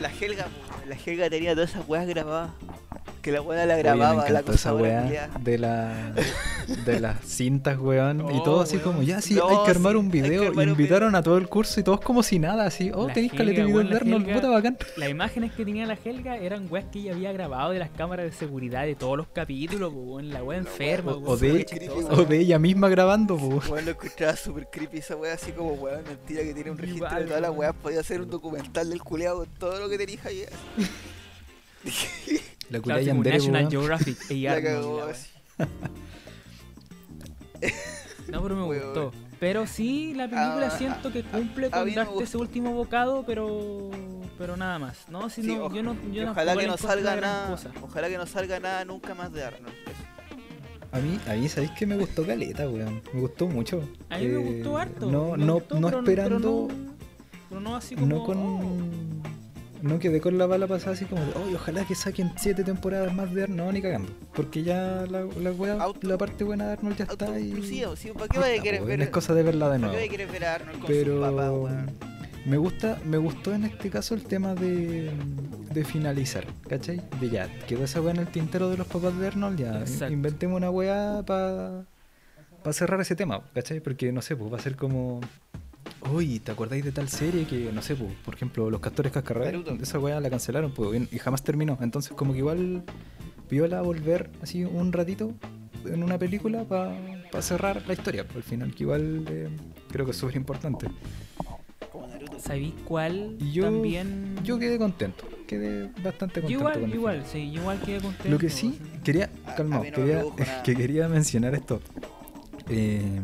La 0.00 0.10
Helga, 0.12 0.46
la 0.88 0.96
Helga 0.96 1.28
tenía 1.28 1.54
todas 1.54 1.70
esas 1.70 1.86
weas 1.88 2.06
grabadas. 2.06 2.52
Que 3.22 3.32
la 3.32 3.42
wea 3.42 3.66
la 3.66 3.74
Oye, 3.74 3.82
grababa, 3.82 4.24
me 4.24 4.30
la 4.30 4.42
culiada. 4.42 5.28
de, 5.40 5.58
la, 5.58 6.12
de 6.86 7.00
las 7.00 7.22
cintas, 7.22 7.78
weón. 7.78 8.20
y 8.20 8.38
Oh, 8.38 8.42
todo 8.42 8.60
así 8.62 8.76
weón. 8.76 8.84
como, 8.92 9.02
ya, 9.02 9.20
sí, 9.20 9.34
No, 9.34 9.46
hay 9.46 9.64
que 9.66 9.70
armar 9.72 9.92
sí, 9.92 9.98
un 9.98 10.10
video. 10.10 10.48
armar 10.48 10.64
un 10.64 10.70
Invitaron 10.70 11.08
video. 11.10 11.18
a 11.18 11.22
todo 11.22 11.36
el 11.36 11.46
curso 11.48 11.80
y 11.80 11.82
todos 11.82 12.00
como 12.00 12.22
si 12.22 12.38
nada, 12.38 12.64
así. 12.64 12.90
Oh, 12.94 13.08
La 13.08 13.12
tenéis 13.12 13.32
caleta 13.34 13.66
weón, 13.66 13.84
de 13.88 13.90
la 13.90 13.96
Arnold, 14.00 14.32
puta 14.32 14.48
bacán. 14.48 14.78
Las 14.96 15.10
imágenes 15.10 15.52
que 15.52 15.66
tenía 15.66 15.84
la 15.84 15.98
Helga 16.02 16.38
eran 16.38 16.66
weas 16.70 16.86
que 16.90 17.00
ella 17.00 17.12
había 17.12 17.32
grabado 17.32 17.72
de 17.72 17.78
las 17.78 17.90
cámaras 17.90 18.24
de 18.24 18.32
seguridad 18.32 18.84
de 18.86 18.94
todos 18.94 19.18
los 19.18 19.26
capítulos, 19.28 19.92
weón, 19.94 20.30
la 20.30 20.42
wea 20.42 20.56
enferma, 20.58 21.12
O, 21.12 21.18
weón, 21.18 21.28
o 21.32 21.36
de, 21.36 21.64
chistosa. 21.66 22.12
o 22.14 22.24
de 22.24 22.38
ella 22.38 22.58
misma 22.58 22.88
grabando, 22.88 23.36
po. 23.36 23.60
Weón, 23.70 23.84
lo 23.84 23.90
encontraba 23.90 24.34
súper 24.36 24.66
creepy 24.72 24.96
esa 24.98 25.16
wea, 25.16 25.34
así 25.34 25.52
como 25.52 25.72
weón, 25.74 26.02
mentira 26.08 26.42
que 26.42 26.54
tiene 26.54 26.70
un 26.70 26.78
registro 26.78 27.06
Igual, 27.06 27.22
de 27.22 27.26
todas 27.28 27.42
las 27.42 27.50
weón. 27.50 27.60
weas. 27.60 27.74
Podía 27.82 28.00
hacer 28.00 28.22
un 28.22 28.30
documental 28.30 28.88
del 28.88 29.02
culeado 29.02 29.38
con 29.40 29.48
todo 29.58 29.78
lo 29.78 29.90
que 29.90 29.98
tenía 29.98 30.20
ahí. 30.24 30.44
La 32.70 32.80
Claro, 32.80 33.14
National. 33.14 33.68
Geographic 33.70 34.16
y 34.30 34.42
La 34.42 34.52
Arnold, 34.52 34.74
cagó 34.74 34.98
la 35.00 35.04
wea. 35.06 35.14
así. 35.14 35.30
No, 38.30 38.42
pero 38.42 38.56
me 38.56 38.62
Weón. 38.68 38.84
gustó. 38.86 39.12
Pero 39.38 39.66
sí, 39.66 40.12
la 40.14 40.24
película 40.28 40.66
Ah, 40.66 40.78
siento 40.78 41.10
que 41.10 41.20
ah, 41.20 41.32
cumple 41.32 41.66
a 41.68 41.70
con 41.70 41.94
darte 41.94 42.22
ese 42.24 42.36
último 42.36 42.74
bocado, 42.74 43.24
pero 43.26 43.90
pero 44.38 44.56
nada 44.56 44.78
más. 44.78 45.08
No, 45.08 45.28
si 45.30 45.42
Sí, 45.42 45.54
no, 45.56 45.72
yo 45.74 45.82
no, 45.82 45.96
yo 46.12 46.30
ojalá 46.30 46.56
que 46.56 46.66
no 46.66 46.76
salga 46.76 47.16
nada. 47.16 47.56
Ojalá 47.82 48.08
que 48.08 48.18
no 48.18 48.26
salga 48.26 48.60
nada 48.60 48.84
nunca 48.84 49.14
más 49.14 49.32
de 49.32 49.44
Arnold. 49.44 49.74
A 50.92 50.98
mí, 50.98 51.18
a 51.28 51.34
mí, 51.34 51.48
¿sabéis 51.48 51.70
que 51.72 51.86
me 51.86 51.96
gustó 51.96 52.26
Caleta, 52.26 52.68
weón? 52.68 53.00
Me 53.14 53.20
gustó 53.20 53.46
mucho. 53.46 53.82
A 54.10 54.18
mí 54.18 54.26
me 54.26 54.40
Eh, 54.40 54.54
gustó 54.54 54.76
harto. 54.76 55.10
No, 55.10 55.32
me 55.36 55.44
no, 55.44 55.54
gustó, 55.54 55.80
no 55.80 55.86
pero 55.88 55.98
esperando. 56.00 56.66
Pero 56.68 56.80
no, 56.80 56.94
pero 57.48 57.60
no 57.60 57.76
así 57.76 57.94
como. 57.94 58.06
No 58.06 58.22
oh. 58.24 58.62
No 59.82 59.98
quedé 59.98 60.20
con 60.20 60.36
la 60.38 60.46
bala 60.46 60.66
pasada 60.66 60.92
así 60.92 61.04
como 61.06 61.24
de, 61.24 61.32
"Oye, 61.34 61.54
ojalá 61.54 61.84
que 61.86 61.94
saquen 61.94 62.32
siete 62.36 62.64
temporadas 62.64 63.14
más 63.14 63.32
de 63.34 63.44
Arnold, 63.44 63.60
no, 63.66 63.72
ni 63.72 63.80
cagando. 63.82 64.12
Porque 64.34 64.62
ya 64.62 65.04
la, 65.10 65.22
la, 65.24 65.52
wea- 65.52 65.80
Auto- 65.80 66.06
la 66.06 66.18
parte 66.18 66.44
buena 66.44 66.66
de 66.66 66.72
Arnold 66.72 66.96
ya 66.96 67.04
está 67.04 67.38
y. 67.38 67.62
Sí, 67.62 67.82
¿para 68.14 68.28
qué 68.28 68.34
ya 68.34 68.40
vaya 68.40 68.60
a 68.60 68.62
querer 68.62 68.82
ver? 68.84 69.00
Es 69.02 69.10
cosa 69.10 69.34
de 69.34 69.42
verla 69.42 69.66
de 69.70 69.70
¿Para 69.70 69.76
qué 69.78 69.80
nuevo. 69.80 69.94
vaya 69.96 70.06
a 70.06 70.10
querer 70.10 70.28
ver 70.30 70.44
a 70.44 70.54
Arnold 70.56 70.78
con 70.80 70.86
Pero 70.86 71.14
su 71.14 71.20
papá, 71.20 71.52
weón? 71.52 71.90
me 72.46 72.56
gusta, 72.56 72.98
me 73.04 73.16
gustó 73.18 73.52
en 73.54 73.64
este 73.64 73.90
caso 73.90 74.14
el 74.14 74.22
tema 74.22 74.54
de, 74.54 75.10
de 75.72 75.84
finalizar, 75.84 76.46
¿cachai? 76.68 77.00
De 77.20 77.28
ya, 77.28 77.48
quedó 77.66 77.84
esa 77.84 78.00
weá 78.00 78.12
en 78.14 78.20
el 78.20 78.28
tintero 78.28 78.70
de 78.70 78.76
los 78.78 78.86
papás 78.86 79.16
de 79.18 79.26
Arnold, 79.26 79.58
ya 79.58 79.80
Exacto. 79.80 80.12
inventemos 80.12 80.56
una 80.56 80.70
weá 80.70 81.22
para 81.26 81.84
cerrar 82.72 83.00
ese 83.00 83.14
tema, 83.16 83.42
¿cachai? 83.54 83.80
Porque 83.80 84.10
no 84.12 84.22
sé, 84.22 84.36
pues 84.36 84.52
va 84.52 84.56
a 84.56 84.60
ser 84.60 84.76
como. 84.76 85.20
Uy, 86.12 86.40
¿te 86.40 86.50
acordáis 86.52 86.84
de 86.84 86.92
tal 86.92 87.08
serie 87.08 87.46
que, 87.46 87.70
no 87.72 87.82
sé, 87.82 87.94
por 87.96 88.34
ejemplo, 88.34 88.70
Los 88.70 88.80
Castores 88.80 89.12
Cascarrabias? 89.12 89.62
Esa 89.80 89.98
weá 89.98 90.18
la 90.20 90.30
cancelaron, 90.30 90.72
pues, 90.72 91.00
y 91.12 91.18
jamás 91.18 91.42
terminó. 91.42 91.78
Entonces, 91.80 92.12
como 92.12 92.32
que 92.32 92.38
igual 92.38 92.82
viola 93.50 93.80
volver 93.82 94.30
así 94.42 94.64
un 94.64 94.92
ratito 94.92 95.32
en 95.84 96.02
una 96.02 96.18
película 96.18 96.64
para 96.64 96.96
cerrar 97.42 97.82
la 97.86 97.92
historia, 97.92 98.24
pues, 98.24 98.36
al 98.36 98.42
final, 98.42 98.74
que 98.74 98.82
igual 98.84 99.24
eh, 99.28 99.48
creo 99.90 100.04
que 100.04 100.12
es 100.12 100.16
súper 100.16 100.36
importante. 100.36 100.86
¿Sabéis 102.38 102.72
cuál? 102.86 103.36
Yo- 103.52 103.64
También. 103.64 104.36
Yo 104.42 104.58
quedé 104.58 104.78
contento, 104.78 105.24
quedé 105.46 105.90
bastante 106.02 106.40
contento 106.40 106.50
igual, 106.52 106.80
con 106.80 106.90
igual, 106.92 107.24
sí, 107.30 107.38
igual 107.38 107.80
quedé 107.82 108.00
contento. 108.00 108.28
Lo 108.30 108.38
que 108.38 108.48
sí, 108.48 108.78
quería, 109.04 109.28
calmado, 109.56 109.84
no 109.84 109.90
quería, 109.90 110.24
que 110.64 110.74
quería 110.74 111.08
mencionar 111.08 111.54
esto. 111.54 111.80
Eh, 112.68 113.20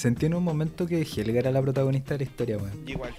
sentí 0.00 0.26
en 0.26 0.34
un 0.34 0.42
momento 0.44 0.86
que 0.86 1.02
Helga 1.02 1.38
era 1.40 1.50
la 1.52 1.62
protagonista 1.62 2.14
de 2.14 2.18
la 2.18 2.24
historia, 2.24 2.56
weón. 2.58 2.88
Igual. 2.88 3.14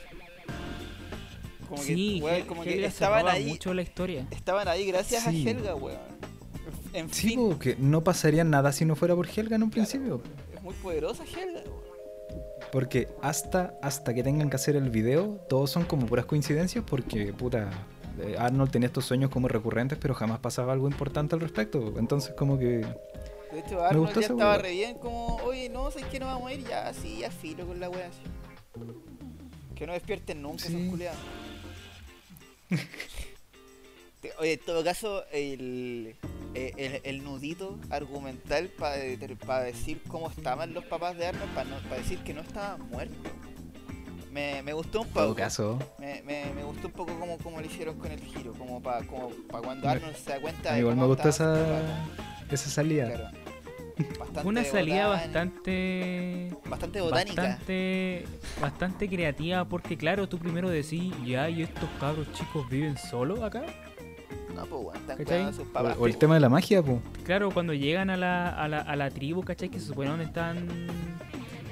Como 1.70 1.82
Sí, 1.82 2.17
que, 2.20 2.26
weón, 2.26 2.41
como 2.48 2.63
Helga 2.63 2.76
que 2.76 2.86
estaban 2.86 3.28
ahí, 3.28 3.46
mucho 3.48 3.74
la 3.74 3.82
historia. 3.82 4.28
estaban 4.32 4.67
ahí 4.67 4.86
gracias 4.86 5.24
Sí. 5.24 5.48
a 5.48 5.52
Helga, 5.52 5.76
weón. 5.76 6.00
En 6.94 7.10
Sí, 7.13 7.30
fin, 7.30 7.39
porque 7.48 7.76
no 7.80 8.04
pasaría 8.04 8.44
nada 8.44 8.72
si 8.74 8.84
no 8.86 8.96
fuera 8.96 9.15
por 9.15 9.28
Helga 9.28 9.56
en 9.56 9.63
un 9.63 9.72
principio. 9.72 10.22
es 10.54 10.62
muy 10.62 10.74
poderosa 10.76 11.24
Helga, 11.24 11.62
weón. 11.65 11.91
Porque 12.72 13.10
hasta, 13.22 13.74
hasta 13.82 14.13
que 14.13 14.24
tengan 14.24 14.50
que 14.50 14.56
hacer 14.56 14.76
el 14.76 14.89
video, 14.89 15.39
todos 15.50 15.70
son 15.72 15.84
como 15.84 16.06
puras 16.06 16.26
coincidencias 16.26 16.84
porque, 16.88 17.34
puta, 17.34 17.70
eh, 18.22 18.36
Arnold 18.38 18.72
tenía 18.72 18.88
estos 18.88 19.06
sueños 19.06 19.30
como 19.30 19.48
recurrentes, 19.50 19.98
pero 20.00 20.13
jamás 20.13 20.39
pasaba 20.39 20.72
algo 20.74 20.88
importante 20.88 21.36
al 21.36 21.41
respecto. 21.41 21.94
Entonces 21.98 22.34
como 22.34 22.58
que... 22.58 22.86
De 23.52 23.60
hecho, 23.60 23.84
Arnold 23.84 24.14
ya 24.14 24.22
estaba 24.28 24.58
re 24.58 24.72
bien, 24.72 24.98
como, 24.98 25.36
oye, 25.38 25.68
no, 25.70 25.92
¿sabes 25.92 26.08
que 26.08 26.20
no 26.20 26.28
vamos 26.28 26.50
a 26.50 26.54
ir? 26.54 26.64
Ya, 26.68 26.94
sí, 26.94 27.18
ya 27.20 27.30
filo 27.32 27.68
con 27.68 27.80
la 27.80 27.90
wea 27.90 28.08
así. 28.08 28.22
Que 29.76 29.86
no 29.86 29.94
despierten 29.94 30.42
nunca 30.42 30.66
Sí. 30.66 30.76
esos 30.76 30.90
culiados. 30.90 31.20
Oye, 34.40 34.54
en 34.54 34.60
todo 34.60 34.84
caso, 34.84 35.24
el, 35.32 36.16
eh, 36.54 36.74
el, 36.78 37.02
el 37.04 37.24
nudito 37.24 37.80
argumental 37.90 38.70
para 38.70 39.60
decir 39.64 40.02
cómo 40.08 40.30
estaban 40.30 40.74
los 40.74 40.86
papás 40.86 41.18
de 41.18 41.26
Arnold, 41.28 41.52
para 41.56 41.98
decir 41.98 42.20
que 42.20 42.34
no 42.34 42.42
estaban 42.42 42.88
muertos. 42.90 43.32
Me, 44.32 44.62
me 44.62 44.72
gustó 44.74 45.02
un 45.02 45.08
todo 45.10 45.30
poco. 45.30 45.36
caso, 45.36 45.80
Me, 46.00 46.22
me, 46.22 46.54
me 46.54 46.64
gustó 46.64 46.88
un 46.88 46.94
poco 46.94 47.20
como, 47.20 47.38
como 47.40 47.60
lo 47.60 47.66
hicieron 47.66 47.98
con 48.00 48.12
el 48.12 48.22
giro, 48.22 48.54
como 48.54 48.82
para 48.82 49.06
como 49.06 49.30
pa 49.50 49.60
cuando 49.62 49.90
Arnold 49.90 50.16
se 50.16 50.30
da 50.30 50.40
cuenta 50.40 50.74
de 50.74 50.80
igual 50.80 50.96
me 50.96 51.06
gustó 51.06 51.28
esa, 51.28 52.06
esa 52.50 52.70
salida. 52.70 53.08
Claro. 53.12 53.40
Bastante 54.19 54.47
una 54.47 54.63
salida 54.63 55.08
botán- 55.08 55.19
bastante. 55.25 56.49
bastante 56.69 57.01
botánica. 57.01 57.41
Bastante, 57.41 58.25
bastante 58.62 59.10
creativa 59.10 59.65
porque 59.65 59.97
claro, 59.97 60.27
tú 60.30 60.38
primero 60.38 60.69
decís, 60.69 61.13
ya, 61.25 61.49
y 61.49 61.63
estos 61.63 61.89
cabros 61.99 62.32
chicos 62.34 62.69
viven 62.69 62.97
solos 62.97 63.41
acá. 63.41 63.63
No, 64.56 64.65
pues 64.65 64.84
bueno, 64.84 64.99
están 65.17 65.54
sus 65.54 65.67
papás. 65.67 65.97
O, 65.97 66.04
o 66.04 66.08
el 66.08 66.17
tema 66.17 66.36
de 66.36 66.39
la 66.41 66.49
magia, 66.49 66.82
pues. 66.82 66.99
Claro, 67.23 67.51
cuando 67.51 67.73
llegan 67.73 68.10
a 68.10 68.17
la, 68.17 68.49
a 68.49 68.67
la, 68.67 68.80
a 68.80 68.95
la 68.95 69.10
tribu, 69.10 69.43
¿cachai? 69.43 69.69
Que 69.69 69.80
se 69.80 69.88
supone 69.88 70.10
donde 70.10 70.25
están 70.25 70.67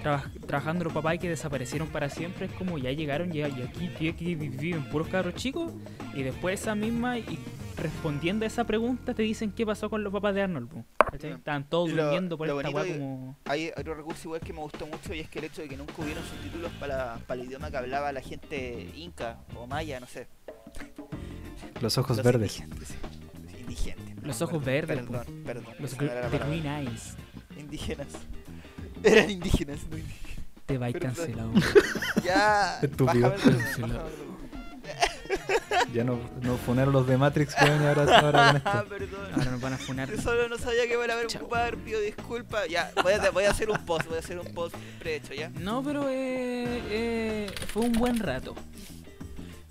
traba- 0.02 0.24
trabajando 0.48 0.86
los 0.86 0.94
papás 0.94 1.16
y 1.16 1.20
que 1.20 1.30
desaparecieron 1.30 1.88
para 1.90 2.10
siempre, 2.10 2.46
es 2.48 2.52
como 2.54 2.78
ya 2.78 2.92
llegaron 2.92 3.32
ya, 3.32 3.48
y 3.50 3.62
aquí, 3.64 3.90
y 4.00 4.08
aquí 4.10 4.36
viven 4.36 4.84
puros 4.90 5.08
cabros 5.10 5.36
chicos. 5.36 5.72
Y 6.14 6.24
después 6.24 6.60
esa 6.62 6.74
misma, 6.76 7.18
y 7.18 7.38
respondiendo 7.80 8.46
a 8.46 8.48
esa 8.48 8.64
pregunta, 8.66 9.14
te 9.14 9.24
dicen 9.24 9.52
qué 9.52 9.66
pasó 9.66 9.90
con 9.90 10.04
los 10.04 10.12
papás 10.14 10.36
de 10.36 10.42
Arnold. 10.44 10.84
Estaban 11.14 11.64
todos 11.68 11.92
lo- 11.92 12.04
durmiendo 12.04 12.38
por 12.38 12.48
lo 12.48 12.60
esta 12.62 12.70
weá 12.72 12.94
como. 12.94 13.38
Hay 13.46 13.72
otro 13.76 13.96
recurso 13.96 14.28
igual 14.28 14.42
que 14.42 14.54
me 14.54 14.60
gustó 14.60 14.86
mucho 14.88 15.14
y 15.14 15.20
es 15.20 15.30
que 15.30 15.40
el 15.40 15.46
hecho 15.46 15.62
de 15.62 15.70
que 15.70 15.78
nunca 15.78 15.94
hubieron 15.98 16.24
subtítulos 16.24 16.72
para, 16.80 17.18
para 17.28 17.42
el 17.42 17.48
idioma 17.48 17.72
que 17.72 17.78
hablaba 17.78 18.12
la 18.12 18.22
gente 18.22 18.90
inca 18.96 19.40
o 19.56 19.66
maya, 19.66 20.00
no 20.00 20.06
sé. 20.08 20.28
Los 21.82 21.98
ojos 21.98 22.18
Los 22.18 22.26
verdes. 22.26 22.60
Indigentes. 23.60 24.24
Los 24.24 24.42
ojos 24.42 24.62
Perdón, 24.64 24.66
verdes, 24.66 24.98
Perdón, 25.08 25.44
perdón. 25.46 25.74
Los 25.80 25.92
the. 25.98 26.38
Green 26.48 26.66
Eyes. 26.68 27.16
Indígenas. 27.58 28.08
Eran 29.04 29.30
indígenas, 29.30 29.80
no 29.90 29.98
indígenas. 29.98 30.30
Te 30.66 30.78
va 30.78 30.92
cancelado. 30.92 31.52
Ya. 32.24 32.80
Estúpido. 32.82 33.30
bájame 33.32 33.56
bájame. 33.80 34.29
Ya 35.94 36.04
no, 36.04 36.20
no 36.42 36.58
funaron 36.58 36.94
los 36.94 37.08
de 37.08 37.18
Matrix, 37.18 37.56
weón, 37.62 37.82
y 37.84 37.86
ahora, 37.88 38.02
ahora 38.20 38.32
con 38.54 38.62
Ah, 38.66 38.78
esto. 38.80 38.90
perdón. 38.90 39.20
Ahora 39.34 39.52
nos 39.52 39.62
van 39.62 39.74
a 39.74 39.78
funar. 39.78 40.10
Yo 40.12 40.22
solo 40.22 40.48
no 40.48 40.58
sabía 40.58 40.88
que 40.88 40.94
iban 40.94 41.10
a 41.10 41.14
haber 41.14 41.28
Chao. 41.28 41.42
ocupar, 41.44 41.78
pido 41.78 42.00
disculpas. 42.02 42.68
Ya, 42.70 42.92
voy 43.04 43.14
a, 43.14 43.32
voy 43.32 43.44
a 43.46 43.52
hacer 43.52 43.70
un 43.70 43.84
post, 43.86 44.08
voy 44.08 44.18
a 44.18 44.20
hacer 44.20 44.38
un 44.40 44.54
post 44.54 44.76
prehecho, 45.00 45.34
¿ya? 45.34 45.50
No, 45.50 45.84
pero 45.84 46.08
eh, 46.10 46.82
eh, 46.90 47.52
fue 47.74 47.84
un 47.84 47.94
buen 47.94 48.18
rato. 48.20 48.56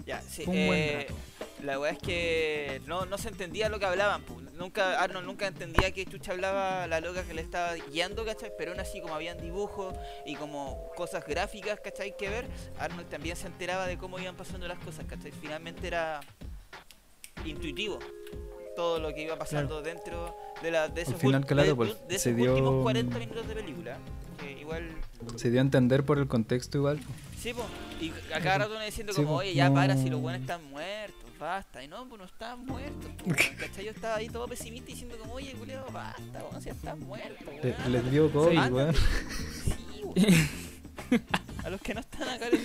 Ya, 0.07 0.21
sí. 0.23 0.45
Fue 0.45 0.55
un 0.55 0.67
buen 0.67 0.79
eh, 0.79 0.97
rato. 1.09 1.15
La 1.63 1.79
weá 1.81 1.91
es 1.93 1.99
que 1.99 2.81
no, 2.87 3.05
no 3.07 3.19
se 3.19 3.29
entendía 3.29 3.69
lo 3.69 3.79
que 3.79 3.87
hablaban. 3.87 4.23
pu. 4.23 4.41
Nunca, 4.57 5.01
Arnold 5.03 5.27
nunca 5.27 5.47
entendía 5.47 5.91
que 5.93 6.05
Chucha 6.07 6.33
hablaba 6.33 6.87
la 6.87 7.01
loca 7.01 7.23
que 7.25 7.35
le 7.35 7.43
estaba 7.43 7.75
guiando, 7.75 8.25
¿cachai? 8.25 8.53
Pero 8.57 8.73
aún 8.73 8.81
así, 8.81 9.01
como 9.01 9.15
habían 9.15 9.39
dibujos 9.41 9.95
y 10.27 10.35
como 10.37 10.91
cosas 10.97 11.25
gráficas, 11.27 11.81
¿cachai? 11.81 12.17
Que 12.17 12.29
ver, 12.29 12.47
Arnold 12.79 13.09
también 13.09 13.37
se 13.37 13.47
enteraba 13.49 13.87
de 13.87 13.99
cómo 13.99 14.19
iban 14.19 14.37
pasando 14.37 14.67
las 14.69 14.79
cosas, 14.79 15.05
¿cachai? 15.07 15.33
Finalmente 15.33 15.87
era 15.87 16.21
intuitivo 17.45 17.99
todo 18.77 19.01
lo 19.01 19.13
que 19.13 19.23
iba 19.23 19.37
pasando 19.37 19.83
dentro 19.83 20.37
de, 20.63 20.71
la, 20.71 20.89
de 20.89 21.03
esos, 21.03 21.17
final, 21.21 21.45
claro, 21.45 21.69
de, 21.69 21.75
pues, 21.75 21.97
de 22.09 22.15
esos 22.15 22.37
dio- 22.37 22.53
últimos 22.53 22.83
40 22.85 23.19
minutos 23.19 23.49
de 23.49 23.55
película. 23.55 23.99
Que 24.39 24.53
igual 24.53 24.89
Se 25.35 25.51
dio 25.51 25.59
a 25.59 25.63
entender 25.63 26.05
por 26.05 26.19
el 26.19 26.29
contexto 26.29 26.79
igual. 26.79 27.01
Sí, 27.37 27.53
po. 27.53 27.67
Y 28.01 28.13
a 28.33 28.41
cada 28.41 28.59
rato 28.59 28.73
uno 28.77 28.85
diciendo 28.85 29.13
Sí, 29.13 29.23
como, 29.23 29.37
oye, 29.37 29.53
ya 29.55 29.73
para 29.75 29.95
si 29.97 30.03
los 30.05 30.11
no. 30.13 30.19
buenos 30.21 30.43
están 30.43 30.63
muertos, 30.71 31.18
basta. 31.39 31.83
Y 31.83 31.89
no, 31.89 32.09
pues 32.09 32.19
no 32.21 32.25
están 32.27 32.65
muertos, 32.67 33.11
weón, 33.25 33.37
¿cachai? 33.59 33.85
Yo 33.85 33.91
estaba 33.91 34.17
ahí 34.17 34.29
todo 34.29 34.47
pesimista 34.49 34.87
diciendo 34.87 35.17
como, 35.19 35.35
oye, 35.35 35.53
culiao, 35.53 35.91
basta, 35.93 36.45
weón, 36.51 36.63
si 36.63 36.71
están 36.71 37.01
muertos, 37.01 37.47
Le- 37.63 37.71
weón. 37.71 37.93
les 37.93 38.11
dio 38.11 38.31
COVID, 38.33 38.73
weón. 38.73 38.95
Sí, 38.95 40.03
weón. 40.03 40.49
A 41.65 41.71
los 41.71 41.81
que 41.81 41.95
no 41.95 42.01
están 42.01 42.29
acá 42.29 42.49
les 42.51 42.61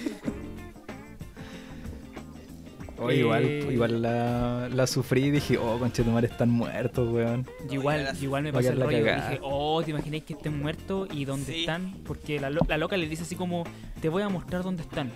Oh, 2.99 3.09
Eh, 3.09 3.17
igual, 3.17 3.43
igual 3.71 4.01
la, 4.03 4.69
la 4.69 4.85
sufrí 4.87 5.25
y 5.25 5.31
dije, 5.31 5.57
oh, 5.57 5.79
conchetumare, 5.79 6.27
están 6.27 6.49
muertos, 6.51 7.11
weón. 7.11 7.45
Yo 7.67 7.73
igual, 7.79 8.03
la- 8.03 8.13
yo 8.13 8.23
igual 8.25 8.43
me 8.43 8.53
pasé 8.53 8.69
el 8.69 8.79
rollo. 8.79 9.03
Dije, 9.03 9.39
oh, 9.41 9.81
¿te 9.83 9.91
imagináis 9.91 10.23
que 10.23 10.33
estén 10.33 10.59
muertos 10.61 11.09
y 11.11 11.25
dónde 11.25 11.53
Sí. 11.53 11.59
están? 11.61 11.91
Porque 12.05 12.39
la, 12.39 12.49
la 12.51 12.77
loca 12.77 12.95
le 12.95 13.07
dice 13.09 13.23
así 13.23 13.35
como, 13.35 13.63
te 13.99 14.09
voy 14.09 14.21
a 14.21 14.29
mostrar 14.29 14.61
dónde 14.63 14.83
están. 14.83 15.11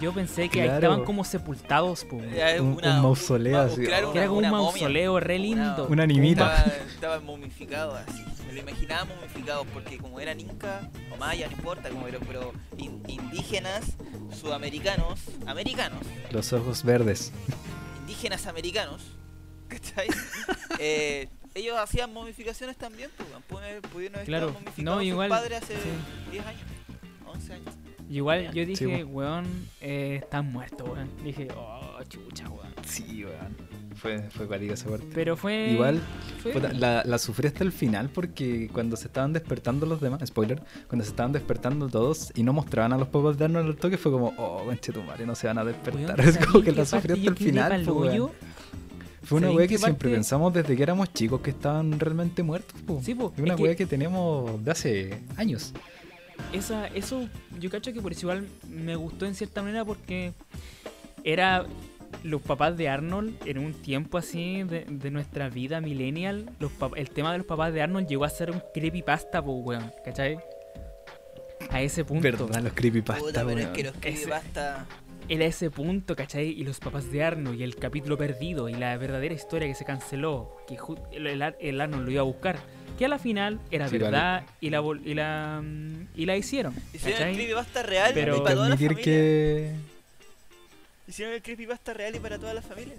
Yo 0.00 0.12
pensé 0.12 0.48
que 0.48 0.60
ahí 0.60 0.66
Claro. 0.66 0.80
estaban 0.86 1.04
como 1.04 1.24
sepultados, 1.24 2.04
po. 2.04 2.20
Ya, 2.34 2.50
es 2.50 2.60
Un- 2.60 2.80
un 2.84 3.02
mausoleo 3.02 3.56
ma- 3.58 3.64
así. 3.64 3.84
claro, 3.84 4.12
Que 4.12 4.18
era 4.18 4.26
como 4.26 4.38
un 4.40 4.44
una 4.44 4.50
momia. 4.50 4.70
mausoleo 4.72 5.20
re 5.20 5.38
lindo. 5.38 5.86
Una 5.88 6.02
animita. 6.02 6.56
Estaba, 6.56 6.76
estaba 6.90 7.20
momificado 7.20 7.94
así. 7.94 8.24
Me 8.46 8.52
lo 8.54 8.60
imaginaba 8.60 9.04
momificado 9.04 9.64
porque 9.66 9.98
como 9.98 10.20
eran 10.20 10.40
incas 10.40 10.84
o 11.12 11.16
mayas, 11.16 11.50
no 11.50 11.56
importa, 11.56 11.88
como 11.90 12.04
pero, 12.04 12.20
pero 12.20 12.52
in- 12.76 13.02
indígenas, 13.08 13.84
sudamericanos, 14.40 15.20
americanos, 15.46 16.00
Los 16.30 16.52
ojos 16.52 16.82
verdes. 16.84 17.32
indígenas 18.00 18.46
americanos, 18.46 19.02
¿cachai? 19.68 20.08
Eh, 20.78 21.28
ellos 21.54 21.76
hacían 21.78 22.12
momificaciones 22.12 22.76
también, 22.76 23.10
pues. 23.16 23.28
Pudieron- 23.92 24.14
haber 24.16 24.26
Claro. 24.26 24.46
estado 24.48 24.52
momificados 24.64 24.84
No, 24.84 24.94
sus 24.96 25.04
igual, 25.04 25.28
padres 25.30 25.62
hace 25.62 25.74
sí. 25.74 25.88
10 26.32 26.46
años, 26.46 26.62
11 27.26 27.52
años. 27.54 27.74
Y 28.08 28.16
Igual 28.16 28.52
yo 28.52 28.66
dije, 28.66 29.02
weón, 29.04 29.44
eh, 29.80 30.20
están 30.22 30.52
muertos, 30.52 30.88
weón. 30.88 31.08
Dije, 31.24 31.48
oh, 31.56 31.98
chucha, 32.08 32.48
weón. 32.50 32.72
Sí, 32.86 33.24
weón. 33.24 33.56
Fue, 33.96 34.20
fue 34.30 34.46
cuática 34.46 34.74
esa 34.74 34.90
parte. 34.90 35.06
Pero 35.14 35.36
fue. 35.36 35.68
Igual, 35.70 36.00
fue- 36.42 36.52
la, 36.74 37.02
la 37.04 37.18
sufrí 37.18 37.46
hasta 37.46 37.64
el 37.64 37.72
final 37.72 38.10
porque 38.10 38.68
cuando 38.72 38.96
se 38.96 39.06
estaban 39.06 39.32
despertando 39.32 39.86
los 39.86 40.00
demás, 40.00 40.20
spoiler, 40.26 40.60
cuando 40.88 41.04
se 41.04 41.10
estaban 41.10 41.32
despertando 41.32 41.88
todos 41.88 42.30
y 42.34 42.42
no 42.42 42.52
mostraban 42.52 42.92
a 42.92 42.98
los 42.98 43.08
papás 43.08 43.38
de 43.38 43.44
Arnold 43.46 43.68
al 43.68 43.76
toque, 43.76 43.96
fue 43.96 44.12
como, 44.12 44.34
oh, 44.36 44.64
conchetumare, 44.64 45.24
no 45.24 45.34
se 45.34 45.46
van 45.46 45.58
a 45.58 45.64
despertar. 45.64 46.16
¿sabes 46.18 46.36
es 46.40 46.46
como 46.46 46.62
que 46.62 46.72
la 46.72 46.84
sufrí 46.84 47.12
hasta 47.12 47.30
el 47.30 47.36
final. 47.36 47.88
weón. 47.88 48.30
Fue 49.22 49.38
una 49.38 49.46
¿Sabéis 49.46 49.56
weá 49.56 49.66
qué 49.68 49.74
que 49.76 49.78
siempre 49.78 50.10
pensamos 50.10 50.52
desde 50.52 50.76
que 50.76 50.82
éramos 50.82 51.10
chicos 51.14 51.40
que 51.40 51.50
estaban 51.50 51.98
realmente 51.98 52.42
muertos. 52.42 52.78
po. 52.82 53.00
Sí, 53.02 53.14
po, 53.14 53.32
una 53.38 53.52
es 53.54 53.56
que- 53.56 53.62
weá 53.62 53.74
que 53.76 53.86
tenemos 53.86 54.62
de 54.62 54.70
hace 54.70 55.22
años. 55.36 55.72
Esa, 56.52 56.86
eso, 56.88 57.28
yo 57.58 57.68
cacho 57.70 57.92
que 57.92 58.00
por 58.00 58.12
eso 58.12 58.22
igual 58.22 58.46
me 58.68 58.94
gustó 58.96 59.26
en 59.26 59.34
cierta 59.34 59.62
manera 59.62 59.84
porque 59.84 60.32
era 61.24 61.66
los 62.22 62.40
papás 62.42 62.76
de 62.76 62.88
Arnold 62.88 63.34
en 63.44 63.58
un 63.58 63.72
tiempo 63.74 64.18
así 64.18 64.62
de, 64.62 64.84
de 64.88 65.10
nuestra 65.10 65.48
vida 65.48 65.80
millennial. 65.80 66.48
Los 66.60 66.70
pap- 66.72 66.92
el 66.96 67.10
tema 67.10 67.32
de 67.32 67.38
los 67.38 67.46
papás 67.46 67.72
de 67.72 67.82
Arnold 67.82 68.06
llegó 68.06 68.24
a 68.24 68.30
ser 68.30 68.52
un 68.52 68.62
creepypasta, 68.72 69.42
po, 69.42 69.52
weón, 69.54 69.90
¿cachai? 70.04 70.38
A 71.70 71.82
ese 71.82 72.04
punto. 72.04 72.22
Verdad, 72.22 72.62
los 72.62 72.72
creepypasta, 72.72 73.20
Puta, 73.24 73.44
pero 73.44 73.58
es 73.60 73.66
que 73.68 73.82
los 73.84 73.92
Ese- 73.96 74.00
creepypasta... 74.00 74.86
Era 75.26 75.46
ese 75.46 75.70
punto, 75.70 76.14
¿cachai? 76.14 76.48
Y 76.50 76.64
los 76.64 76.78
papás 76.80 77.10
de 77.10 77.24
Arnold 77.24 77.58
y 77.58 77.62
el 77.64 77.76
capítulo 77.76 78.18
perdido 78.18 78.68
y 78.68 78.74
la 78.74 78.94
verdadera 78.98 79.32
historia 79.34 79.66
que 79.66 79.74
se 79.74 79.86
canceló, 79.86 80.54
que 80.68 80.76
el, 81.16 81.26
el 81.26 81.40
Ar- 81.40 81.56
el 81.60 81.80
Arnold 81.80 82.04
lo 82.04 82.10
iba 82.10 82.20
a 82.20 82.24
buscar, 82.24 82.58
que 82.98 83.04
a 83.04 83.08
la 83.08 83.18
final 83.18 83.58
era 83.70 83.88
Sí, 83.88 83.98
verdad 83.98 84.44
y, 84.60 84.70
la, 84.70 84.82
y, 85.04 85.14
la, 85.14 85.60
mm, 85.62 86.06
y 86.14 86.26
la 86.26 86.36
hicieron. 86.36 86.74
Hicieron 86.92 87.12
el 87.12 87.18
¿cachai? 87.18 87.34
creepypasta 87.34 87.82
real 87.82 88.10
Pero- 88.14 88.36
y 88.36 88.40
para 88.40 88.54
toda 88.54 88.68
la 88.68 88.76
familia. 88.76 89.02
que... 89.02 89.72
Hicieron 91.06 91.34
el 91.34 91.42
creepypasta 91.42 91.92
real 91.94 92.14
y 92.16 92.20
para 92.20 92.38
toda 92.38 92.54
la 92.54 92.62
familia. 92.62 92.94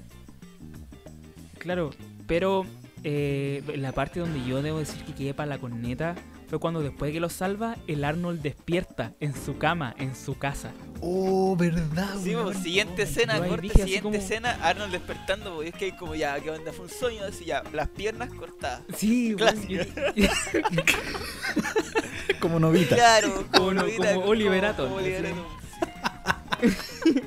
Claro, 1.57 1.91
pero 2.27 2.65
eh, 3.03 3.63
la 3.75 3.91
parte 3.93 4.19
donde 4.19 4.47
yo 4.47 4.61
debo 4.61 4.79
decir 4.79 5.01
que 5.03 5.13
quedé 5.13 5.33
para 5.33 5.47
la 5.47 5.57
corneta 5.57 6.15
fue 6.55 6.59
cuando 6.61 6.81
después 6.81 7.09
de 7.09 7.13
que 7.13 7.19
lo 7.19 7.29
salva, 7.29 7.75
el 7.87 8.05
Arnold 8.05 8.41
despierta 8.41 9.11
en 9.19 9.33
su 9.35 9.57
cama, 9.57 9.93
en 9.97 10.15
su 10.15 10.37
casa. 10.37 10.71
Oh, 11.01 11.55
verdad, 11.57 12.15
Sí, 12.23 12.29
weón. 12.33 12.45
pues, 12.45 12.59
siguiente 12.63 13.01
escena, 13.03 13.35
Yo 13.37 13.43
ahí 13.43 13.49
corte, 13.49 13.61
dije 13.63 13.83
siguiente 13.83 14.03
como- 14.03 14.15
escena, 14.15 14.51
Arnold 14.61 14.91
despertando, 14.93 15.55
porque 15.55 15.69
es 15.69 15.75
que 15.75 15.85
hay 15.85 15.91
como 15.97 16.15
ya, 16.15 16.39
¿qué 16.39 16.49
onda? 16.51 16.71
Fue 16.71 16.85
un 16.85 16.91
sueño, 16.91 17.23
así 17.27 17.43
ya, 17.45 17.61
las 17.73 17.89
piernas 17.89 18.29
cortadas. 18.33 18.81
Sí, 18.95 19.35
weón, 19.35 19.37
Clásico. 19.55 19.83
yo- 20.15 20.29
Como 22.39 22.59
novita. 22.59 22.95
Claro, 22.95 23.45
Como 23.53 23.73
no- 23.73 23.81
Novita, 23.81 24.13
como 24.15 24.27
Oliver 24.27 24.65
Atom, 24.65 24.85
como 24.85 24.97
Oliver 24.97 25.25
así. 25.25 25.33
Atom. 25.33 25.45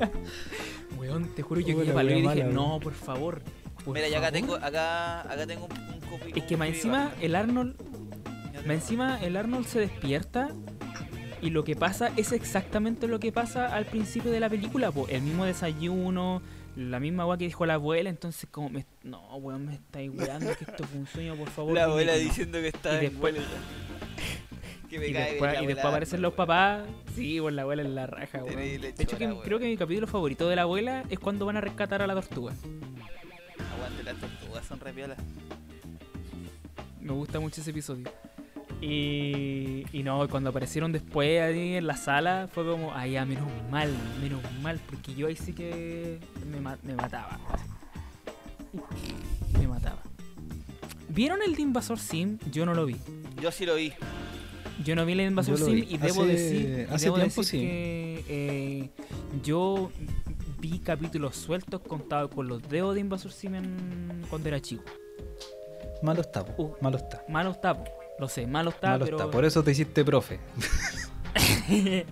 Weón, 0.99 1.29
te 1.35 1.43
juro, 1.43 1.61
yo 1.61 1.77
Oh, 1.79 1.95
palo 1.95 2.11
y 2.11 2.15
dije, 2.23 2.27
mala, 2.27 2.45
no, 2.47 2.81
por 2.81 2.95
favor. 2.95 3.43
por 3.85 3.95
Mira, 3.95 4.09
ya 4.09 4.19
acá 4.19 4.29
favor". 4.29 4.41
tengo, 4.41 4.55
acá, 4.57 5.21
acá 5.21 5.47
tengo 5.47 5.67
un, 5.67 5.79
un 5.95 6.01
copy. 6.01 6.33
Es 6.39 6.45
que 6.45 6.57
más 6.57 6.69
encima, 6.69 7.13
el 7.21 7.35
Arnold. 7.35 7.75
Encima, 8.75 9.19
el 9.23 9.37
Arnold 9.37 9.67
se 9.67 9.81
despierta 9.81 10.51
y 11.41 11.51
lo 11.51 11.65
que 11.65 11.77
pasa 11.77 12.11
es 12.17 12.33
exactamente 12.33 13.07
lo 13.07 13.21
que 13.21 13.31
pasa 13.33 13.75
al 13.75 13.87
principio 13.87 14.31
de 14.31 14.41
la 14.41 14.49
película, 14.49 14.91
po. 14.91 15.07
el 15.09 15.23
mismo 15.23 15.45
desayuno, 15.45 16.43
la 16.77 16.99
misma 17.01 17.23
agua 17.25 17.39
que 17.39 17.45
dijo 17.45 17.65
la 17.67 17.75
abuela, 17.75 18.11
entonces 18.11 18.49
como 18.51 18.71
me, 18.71 18.85
no, 19.05 19.21
weón, 19.37 19.67
me 19.67 19.75
estáis 19.75 20.11
weando 20.13 20.57
que 20.57 20.65
esto 20.65 20.85
fue 20.85 20.99
un 21.01 21.07
sueño, 21.07 21.37
por 21.37 21.49
favor. 21.51 21.75
La 21.75 21.85
abuela 21.85 22.13
que 22.15 22.19
no". 22.19 22.25
diciendo 22.25 22.59
que 22.61 22.69
está 22.69 22.93
Y 22.95 23.07
en 23.07 23.13
después- 23.13 23.35
que 24.91 24.99
me 24.99 25.09
Y 25.09 25.13
cae 25.13 25.31
después, 25.33 25.63
y 25.63 25.67
después 25.67 25.85
aparecen 25.87 26.23
los 26.23 26.33
papás, 26.35 26.83
sí, 27.15 27.39
pues 27.41 27.55
la 27.55 27.63
abuela 27.63 27.83
en 27.83 27.95
la 27.95 28.07
raja, 28.07 28.43
weón. 28.43 28.57
De 28.57 28.95
hecho, 28.99 29.19
que, 29.19 29.33
creo 29.45 29.59
que 29.59 29.67
mi 29.67 29.77
capítulo 29.77 30.07
favorito 30.07 30.49
de 30.49 30.57
la 30.57 30.63
abuela 30.63 31.05
es 31.11 31.19
cuando 31.19 31.47
van 31.47 31.57
a 31.57 31.61
rescatar 31.61 32.01
a 32.03 32.07
la 32.07 32.15
tortuga. 32.15 32.53
Aguante 33.77 34.03
las 34.03 34.17
tortugas, 34.17 34.67
son 34.67 34.81
re 34.81 34.93
piolas. 34.93 35.19
Me 37.01 37.13
gusta 37.13 37.39
mucho 37.41 37.61
ese 37.61 37.71
episodio. 37.71 38.11
Y, 38.81 39.85
y 39.93 40.03
no, 40.05 40.29
cuando 40.29 40.51
aparecieron 40.51 40.93
después 40.93 41.41
ahí 41.43 41.75
en 41.75 41.87
la 41.87 41.97
sala, 41.97 42.49
fue 42.53 42.65
como, 42.65 42.95
ay, 42.95 43.13
ya, 43.13 43.25
menos 43.25 43.49
mal, 43.71 43.93
menos 44.21 44.41
mal, 44.63 44.79
porque 44.89 45.15
yo 45.15 45.27
ahí 45.27 45.35
sí 45.37 45.53
que 45.53 46.19
me, 46.51 46.61
me 46.61 46.95
mataba. 46.95 47.39
Me 49.59 49.67
mataba. 49.67 49.99
¿Vieron 51.09 51.41
el 51.43 51.55
de 51.57 51.63
Invasor 51.63 51.99
Sim? 51.99 52.39
Yo 52.53 52.65
no 52.67 52.75
lo 52.75 52.87
vi. 52.87 52.97
Yo 53.43 53.51
sí 53.51 53.67
lo 53.67 53.75
vi. 53.75 53.93
Yo 54.85 54.95
no 54.95 55.05
vi 55.05 55.13
el 55.13 55.19
de 55.19 55.25
Invasor 55.25 55.59
Sim 55.59 55.79
y 55.89 55.97
debo 55.99 56.23
Hace- 56.23 56.27
decir, 56.27 56.89
hace 56.91 57.05
debo 57.07 57.17
tiempo, 57.17 57.41
decir 57.41 57.45
sí. 57.45 57.59
que 57.67 58.25
eh, 58.29 58.91
yo 59.43 59.91
vi 60.61 60.79
capítulos 60.79 61.35
sueltos 61.37 61.81
contados 61.81 62.31
con 62.33 62.47
los 62.47 62.63
dedos 62.69 62.95
de 62.95 63.01
Invasor 63.01 63.33
Sim 63.33 63.57
en- 63.57 64.23
cuando 64.31 64.49
era 64.49 64.61
chico. 64.61 64.85
Malo 66.03 66.21
está, 66.21 66.45
po. 66.45 66.63
Uh. 66.63 66.75
malo 66.81 66.97
está. 66.99 67.25
Malo 67.29 67.51
está, 67.51 67.75
po. 67.75 67.91
Lo 68.19 68.29
sé, 68.29 68.47
malo 68.47 68.71
está, 68.71 68.91
malo 68.91 69.05
pero... 69.05 69.17
está. 69.19 69.31
Por 69.31 69.45
eso 69.45 69.63
te 69.63 69.71
hiciste 69.73 70.05
profe. 70.05 70.41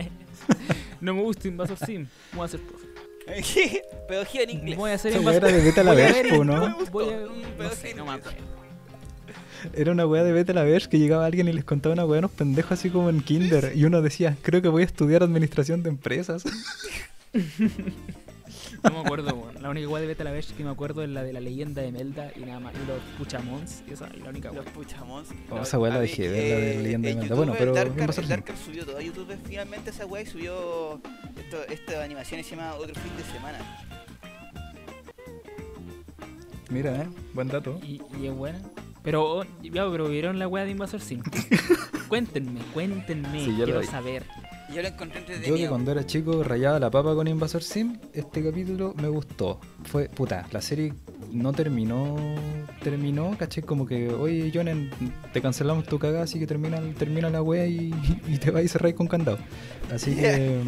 no 1.01 1.15
me 1.15 1.23
gusta 1.23 1.49
Invasor 1.49 1.79
Sim. 1.79 2.07
Voy 2.33 2.43
a 2.43 2.45
hacer 2.45 2.61
profe. 2.61 2.87
Pedagogía 4.09 4.43
en 4.43 4.51
inglés. 4.51 4.77
Voy 4.77 4.91
a 4.91 4.95
hacer 4.95 5.15
Invasor 5.17 5.45
era 5.45 5.57
de 5.57 5.63
Beta 5.65 5.83
la 5.83 5.95
¿no? 6.45 6.77
Voy 6.91 7.13
a... 7.13 7.17
Mm, 7.17 7.41
No 7.43 7.47
pedagogía 7.57 7.71
sé, 7.77 7.95
no 7.95 8.05
me 8.05 8.13
inglés. 8.13 8.27
acuerdo. 8.27 8.57
Era 9.75 9.91
una 9.91 10.07
weá 10.07 10.23
de 10.23 10.33
Beta 10.33 10.53
la 10.53 10.63
Verge 10.63 10.89
que 10.89 10.99
llegaba 10.99 11.27
alguien 11.27 11.49
y 11.49 11.53
les 11.53 11.65
contaba 11.65 11.95
una 11.95 12.05
weá 12.05 12.19
a 12.19 12.21
unos 12.21 12.31
pendejos 12.31 12.73
así 12.73 12.91
como 12.91 13.11
en 13.11 13.21
kinder. 13.21 13.73
Y 13.75 13.85
uno 13.85 14.01
decía, 14.01 14.37
creo 14.43 14.63
que 14.63 14.69
voy 14.69 14.83
a 14.83 14.87
estudiar 14.87 15.23
administración 15.25 15.83
de 15.83 15.89
empresas. 15.89 16.45
No 18.87 18.91
me 18.93 19.01
acuerdo, 19.01 19.35
weón. 19.35 19.63
La 19.63 19.71
única 19.71 19.89
weá 19.89 20.01
de 20.01 20.07
Beta 20.07 20.25
la 20.25 20.31
Verge 20.31 20.55
que 20.55 20.65
me 20.65 20.71
acuerdo 20.71 21.03
es 21.03 21.09
la 21.09 21.23
de 21.23 21.33
la 21.33 21.41
leyenda 21.41 21.83
de 21.83 21.93
Melda 21.93 22.31
y 22.37 22.41
nada 22.41 22.61
más. 22.61 22.75
Y 22.75 22.87
los 22.87 23.01
Puchamons. 23.19 23.83
Y 23.89 23.93
esa 23.93 24.07
es 24.07 24.19
la 24.21 24.31
única 24.31 24.51
weá. 24.51 24.63
Los 24.63 24.73
puchamos. 24.73 25.29
Oh, 25.51 25.61
esa 25.61 25.79
weá 25.79 25.95
la 25.95 26.01
dejé, 26.01 26.29
ver, 26.29 26.59
la 26.59 26.67
de 26.67 26.83
Leyenda 26.83 27.09
de 27.09 27.15
Melda. 27.17 27.35
Bueno, 27.35 27.55
pero 27.59 27.75
Darkar, 27.75 28.11
el. 28.17 28.29
Darkar 28.29 28.57
subió 28.57 28.85
todo 28.85 28.99
a 28.99 29.03
YouTube 29.03 29.37
finalmente 29.47 29.91
esa 29.91 30.07
weá 30.07 30.23
y 30.23 30.27
subió 30.27 31.01
esto, 31.37 31.63
esta 31.69 32.03
animación 32.03 32.41
y 32.41 32.45
se 32.45 32.57
llama 32.57 32.75
Otro 32.75 32.95
fin 32.95 33.17
de 33.17 33.25
semana. 33.25 33.59
Mira, 36.69 37.03
eh, 37.03 37.09
buen 37.33 37.49
dato. 37.49 37.79
Y, 37.83 38.03
y 38.21 38.27
es 38.27 38.35
buena. 38.35 38.61
Pero, 39.03 39.25
oh, 39.25 39.45
ya, 39.63 39.89
pero 39.89 40.09
¿vieron 40.09 40.41
la 40.41 40.49
wea 40.49 40.65
de 40.65 40.73
Invasor 40.73 41.01
Sim? 41.01 41.23
cuéntenme, 42.09 42.61
cuéntenme, 42.75 43.45
Sí, 43.45 43.53
quiero 43.55 43.83
saber. 43.85 44.25
Yo 44.75 44.83
lo 44.83 44.89
encontré 44.89 45.21
Yo 45.21 45.27
que 45.27 45.35
entretenido. 45.35 45.71
cuando 45.71 45.93
era 45.93 46.07
chico 46.07 46.43
rayaba 46.43 46.79
la 46.79 46.91
papa 46.91 47.15
con 47.15 47.29
Invasor 47.29 47.63
Sim, 47.63 47.99
este 48.13 48.43
capítulo 48.43 48.95
me 49.01 49.09
gustó. 49.09 49.61
Fue, 49.85 50.09
puta, 50.09 50.47
la 50.51 50.61
serie 50.61 50.93
no 51.33 51.53
terminó, 51.53 52.17
terminó, 52.83 53.37
caché, 53.39 53.63
como 53.63 53.87
que, 53.87 54.13
oye, 54.13 54.51
Jonen, 54.53 54.91
te 55.33 55.41
cancelamos 55.41 55.85
tu 55.87 55.99
cagada, 55.99 56.25
así 56.25 56.39
que 56.39 56.47
termina, 56.47 56.81
termina 56.99 57.31
la 57.31 57.43
wea 57.43 57.67
y, 57.67 57.95
y 58.27 58.39
te 58.39 58.51
vas 58.51 58.65
y 58.65 58.69
cerráis 58.69 58.97
con 58.97 59.07
candado. 59.07 59.39
Así 59.93 60.15
que... 60.17 60.63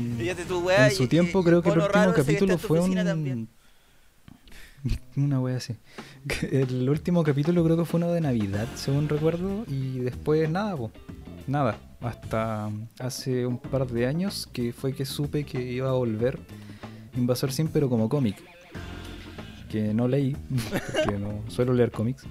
Weá 0.63 0.89
En 0.89 0.95
su 0.95 1.09
tiempo 1.09 1.43
creo 1.43 1.63
que 1.63 1.71
el 1.71 1.79
último 1.79 2.13
capítulo 2.15 2.59
fue 2.59 2.81
un... 2.81 3.49
Una 5.17 5.41
wea 5.41 5.57
así. 5.57 5.75
El 6.53 6.89
último 6.89 7.25
capítulo 7.25 7.65
creo 7.65 7.77
que 7.77 7.85
fue 7.85 7.99
uno 7.99 8.13
de 8.13 8.21
Navidad, 8.21 8.69
según 8.77 9.09
recuerdo, 9.09 9.65
y 9.67 9.99
después 9.99 10.49
nada, 10.49 10.77
po. 10.77 10.93
Nada. 11.49 11.79
Hasta 12.01 12.71
hace 13.01 13.45
un 13.47 13.59
par 13.59 13.89
de 13.89 14.07
años 14.07 14.49
que 14.53 14.73
fue 14.73 14.93
que 14.93 15.05
supe 15.05 15.45
que 15.45 15.61
iba 15.73 15.89
a 15.89 15.95
volver 15.95 16.39
Invasor 17.17 17.51
Sim, 17.51 17.69
pero 17.73 17.89
como 17.89 18.09
cómic. 18.09 18.37
Que 19.69 19.93
no 19.93 20.07
leí, 20.07 20.37
porque 20.95 21.19
no 21.19 21.43
suelo 21.49 21.73
leer 21.73 21.91
cómics. 21.91 22.25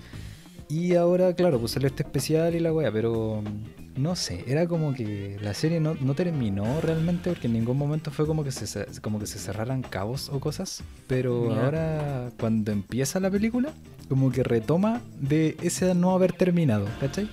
Y 0.69 0.95
ahora, 0.95 1.33
claro, 1.33 1.59
pues 1.59 1.71
salió 1.71 1.87
este 1.87 2.03
especial 2.03 2.55
y 2.55 2.59
la 2.59 2.71
wea, 2.73 2.91
pero 2.91 3.41
mm, 3.41 4.01
no 4.01 4.15
sé, 4.15 4.43
era 4.47 4.67
como 4.67 4.93
que 4.93 5.37
la 5.41 5.53
serie 5.53 5.79
no, 5.79 5.95
no 5.95 6.13
terminó 6.13 6.81
realmente 6.81 7.29
porque 7.29 7.47
en 7.47 7.53
ningún 7.53 7.77
momento 7.77 8.11
fue 8.11 8.27
como 8.27 8.43
que 8.43 8.51
se 8.51 8.85
como 9.01 9.19
que 9.19 9.27
se 9.27 9.39
cerraran 9.39 9.81
cabos 9.81 10.29
o 10.29 10.39
cosas, 10.39 10.83
pero 11.07 11.53
ahora 11.53 12.31
cuando 12.39 12.71
empieza 12.71 13.19
la 13.19 13.31
película, 13.31 13.71
como 14.09 14.31
que 14.31 14.43
retoma 14.43 15.01
de 15.19 15.57
ese 15.61 15.95
no 15.95 16.11
haber 16.11 16.33
terminado, 16.33 16.85
¿cachai? 16.99 17.29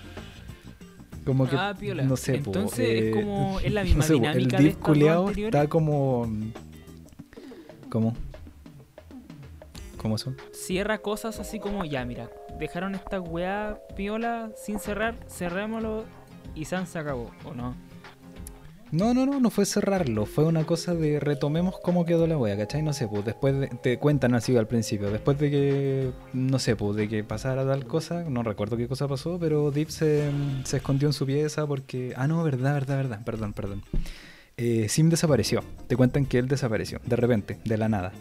Como 1.25 1.49
que 1.49 1.57
Ah, 1.57 1.75
piola. 1.79 2.03
no 2.03 2.17
sé, 2.17 2.33
po, 2.35 2.51
Entonces 2.55 2.81
es 2.89 3.03
eh, 3.05 3.11
como- 3.13 3.59
es 3.65 3.73
la 3.73 3.81
no 3.83 3.87
misma 3.87 4.05
sé, 4.05 4.13
po, 4.15 4.19
dinámica 4.21 4.57
el 4.59 4.63
de 4.65 4.71
anteriores. 5.11 5.55
está 5.55 5.69
como 5.69 6.29
¿Cómo? 7.91 8.15
¿Cómo 9.97 10.19
son? 10.19 10.37
Cierra 10.53 10.99
cosas 10.99 11.41
así 11.41 11.59
como, 11.61 11.85
ya, 11.87 12.05
mira, 12.05 12.29
dejaron 12.59 12.95
esta 12.95 13.21
weá 13.21 13.79
piola 13.97 14.51
sin 14.57 14.79
cerrar, 14.79 15.17
cerrémoslo 15.29 16.05
y 16.55 16.67
San 16.67 16.87
se 16.87 16.99
acabó, 16.99 17.31
¿o 17.45 17.55
no? 17.55 17.75
No, 18.95 19.13
no, 19.13 19.27
no, 19.27 19.41
no 19.41 19.51
fue 19.51 19.67
cerrarlo, 19.67 20.25
fue 20.25 20.45
una 20.45 20.65
cosa 20.65 20.95
de 20.95 21.19
retomemos 21.19 21.75
cómo 21.83 22.05
quedó 22.05 22.29
la 22.29 22.39
wea, 22.39 22.57
¿cachai? 22.57 22.81
No 22.83 22.93
sé, 22.93 23.09
pues 23.09 23.25
después 23.25 23.59
de- 23.59 23.67
te 23.69 23.99
cuentan 23.99 24.35
así 24.35 24.57
al 24.57 24.69
principio, 24.69 25.11
después 25.11 25.37
de 25.39 25.51
que, 25.51 26.11
no 26.33 26.59
sé, 26.61 26.77
pues 26.77 26.95
de 26.97 27.09
que 27.09 27.25
pasara 27.25 27.67
tal 27.67 27.87
cosa, 27.87 28.23
no 28.23 28.45
recuerdo 28.45 28.77
qué 28.77 28.87
cosa 28.87 29.09
pasó, 29.09 29.37
pero 29.41 29.73
Deep 29.73 29.91
se, 29.91 30.31
se 30.65 30.77
escondió 30.77 31.09
en 31.09 31.13
su 31.13 31.27
pieza 31.27 31.67
porque, 31.67 32.13
ah, 32.17 32.29
no, 32.29 32.43
verdad, 32.45 32.75
verdad, 32.75 32.97
verdad, 32.99 33.25
perdón, 33.25 33.53
perdón. 33.53 33.83
Eh, 34.57 34.87
Sim 34.89 35.09
desapareció, 35.11 35.65
te 35.89 35.97
cuentan 35.97 36.27
que 36.27 36.39
él 36.39 36.47
desapareció, 36.47 37.01
de 37.05 37.17
repente, 37.17 37.59
de 37.65 37.77
la 37.77 37.89
nada. 37.89 38.13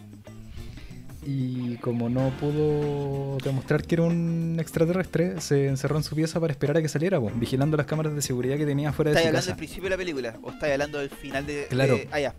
Y 1.26 1.76
como 1.78 2.08
no 2.10 2.30
pudo 2.40 3.38
demostrar 3.38 3.82
que 3.82 3.94
era 3.94 4.02
un 4.04 4.56
extraterrestre, 4.60 5.40
se 5.40 5.68
encerró 5.68 5.96
en 5.96 6.02
su 6.04 6.14
pieza 6.14 6.38
para 6.40 6.52
esperar 6.52 6.76
a 6.76 6.82
que 6.82 6.88
saliera, 6.88 7.18
pues, 7.20 7.38
vigilando 7.38 7.76
las 7.76 7.86
cámaras 7.86 8.14
de 8.14 8.20
seguridad 8.22 8.56
que 8.58 8.66
tenía 8.66 8.92
fuera 8.92 9.10
de 9.10 9.14
¿Estás 9.16 9.22
su 9.24 9.28
hablando 9.28 9.40
casa. 9.42 9.50
del 9.52 9.56
principio 9.58 9.84
de 9.84 9.90
la 9.90 9.96
película? 9.96 10.36
¿O 10.42 10.50
estás 10.50 10.70
hablando 10.70 10.98
del 10.98 11.10
final 11.10 11.46
de.? 11.46 11.66
Claro. 11.70 11.98
ah, 12.12 12.20
ya. 12.20 12.34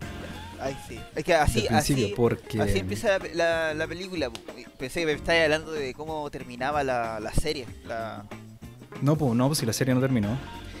Ahí 0.60 0.76
sí. 0.88 0.98
Es 1.14 1.24
que 1.24 1.34
así, 1.34 1.66
así, 1.68 2.14
porque... 2.16 2.60
así 2.62 2.78
empieza 2.78 3.18
la, 3.18 3.28
la- 3.34 3.74
la 3.74 3.86
película. 3.86 4.30
po. 4.30 4.40
Pensé 4.78 5.00
que 5.00 5.06
me 5.06 5.12
estabas 5.12 5.42
hablando 5.42 5.72
de 5.72 5.92
cómo 5.92 6.30
terminaba 6.30 6.82
la, 6.84 7.18
la 7.20 7.32
serie. 7.34 7.66
No, 9.02 9.16
pues 9.16 9.34
no, 9.34 9.48
pues 9.48 9.58
si 9.58 9.66
la 9.66 9.72
serie 9.74 9.94
no 9.94 10.00
terminó. 10.00 10.38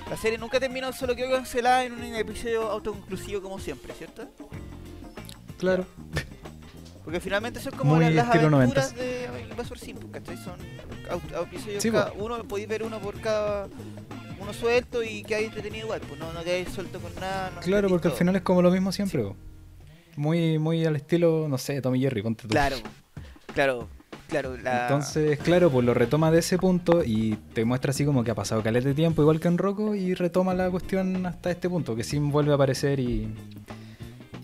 la 0.08 0.16
serie 0.16 0.38
nunca 0.38 0.58
terminó, 0.60 0.92
solo 0.92 1.14
quedó 1.16 1.30
cancelada 1.32 1.84
en 1.84 1.92
un 1.92 2.02
episodio 2.14 2.70
autoconclusivo 2.70 3.42
como 3.42 3.58
siempre, 3.58 3.92
¿cierto? 3.94 4.30
Claro. 5.58 5.84
Porque 7.06 7.20
finalmente 7.20 7.60
son 7.60 7.72
como 7.76 7.94
Muy 7.94 8.04
las, 8.12 8.26
las 8.26 8.36
aventuras 8.36 8.92
90s. 8.92 8.98
de 8.98 9.28
Invasor 9.48 9.78
Sim, 9.78 9.96
pues, 9.96 10.12
¿cachai? 10.12 10.36
Son 10.36 10.54
episodios 11.40 11.80
Sí, 11.80 11.90
cada 11.92 12.10
po. 12.10 12.24
uno, 12.24 12.42
podéis 12.42 12.66
ver 12.68 12.82
uno 12.82 12.98
por 12.98 13.20
cada 13.20 13.68
uno 14.40 14.52
suelto 14.52 15.04
y 15.04 15.22
que 15.22 15.36
hay 15.36 15.44
entretenido 15.44 15.84
igual, 15.86 16.00
pues 16.00 16.18
no, 16.18 16.32
no 16.32 16.42
quedáis 16.42 16.68
suelto 16.68 16.98
con 16.98 17.14
nada. 17.14 17.52
no 17.54 17.60
Claro, 17.60 17.88
porque 17.88 18.08
al 18.08 18.14
final 18.14 18.34
es 18.34 18.42
como 18.42 18.60
lo 18.60 18.72
mismo 18.72 18.90
siempre. 18.90 19.22
po. 19.22 19.36
Muy, 20.16 20.58
muy 20.58 20.84
al 20.84 20.96
estilo, 20.96 21.46
no 21.48 21.58
sé, 21.58 21.80
Tommy 21.80 22.00
Jerry, 22.00 22.22
ponte 22.22 22.42
tú. 22.42 22.48
Claro, 22.48 22.76
claro, 23.54 23.86
claro. 24.28 24.56
La... 24.56 24.82
Entonces, 24.82 25.38
claro, 25.38 25.70
pues 25.70 25.86
lo 25.86 25.94
retoma 25.94 26.32
de 26.32 26.40
ese 26.40 26.58
punto 26.58 27.04
y 27.04 27.36
te 27.54 27.64
muestra 27.64 27.90
así 27.90 28.04
como 28.04 28.24
que 28.24 28.32
ha 28.32 28.34
pasado 28.34 28.64
caleta 28.64 28.88
de 28.88 28.94
tiempo, 28.94 29.22
igual 29.22 29.38
que 29.38 29.46
en 29.46 29.58
Rocco, 29.58 29.94
y 29.94 30.14
retoma 30.14 30.54
la 30.54 30.70
cuestión 30.72 31.24
hasta 31.24 31.52
este 31.52 31.68
punto, 31.70 31.94
que 31.94 32.02
Sim 32.02 32.32
vuelve 32.32 32.50
a 32.50 32.56
aparecer 32.56 32.98
y, 32.98 33.28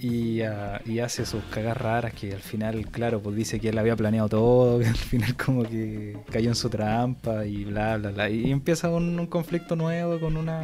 y, 0.02 0.42
ah, 0.42 0.80
y 0.84 0.98
hace 0.98 1.24
sus 1.24 1.44
cagas 1.44 1.76
raras 1.76 2.12
que 2.12 2.32
al 2.32 2.40
final, 2.40 2.86
claro, 2.90 3.20
pues 3.20 3.36
dice 3.36 3.60
que 3.60 3.68
él 3.68 3.78
había 3.78 3.94
planeado 3.94 4.28
todo, 4.28 4.78
que 4.80 4.86
al 4.86 4.96
final 4.96 5.36
como 5.36 5.62
que 5.62 6.18
cayó 6.30 6.48
en 6.48 6.56
su 6.56 6.68
trampa 6.68 7.46
y 7.46 7.64
bla, 7.64 7.96
bla, 7.98 8.10
bla. 8.10 8.28
Y 8.28 8.50
empieza 8.50 8.90
un, 8.90 9.18
un 9.18 9.26
conflicto 9.26 9.76
nuevo 9.76 10.18
con 10.18 10.36
una... 10.36 10.62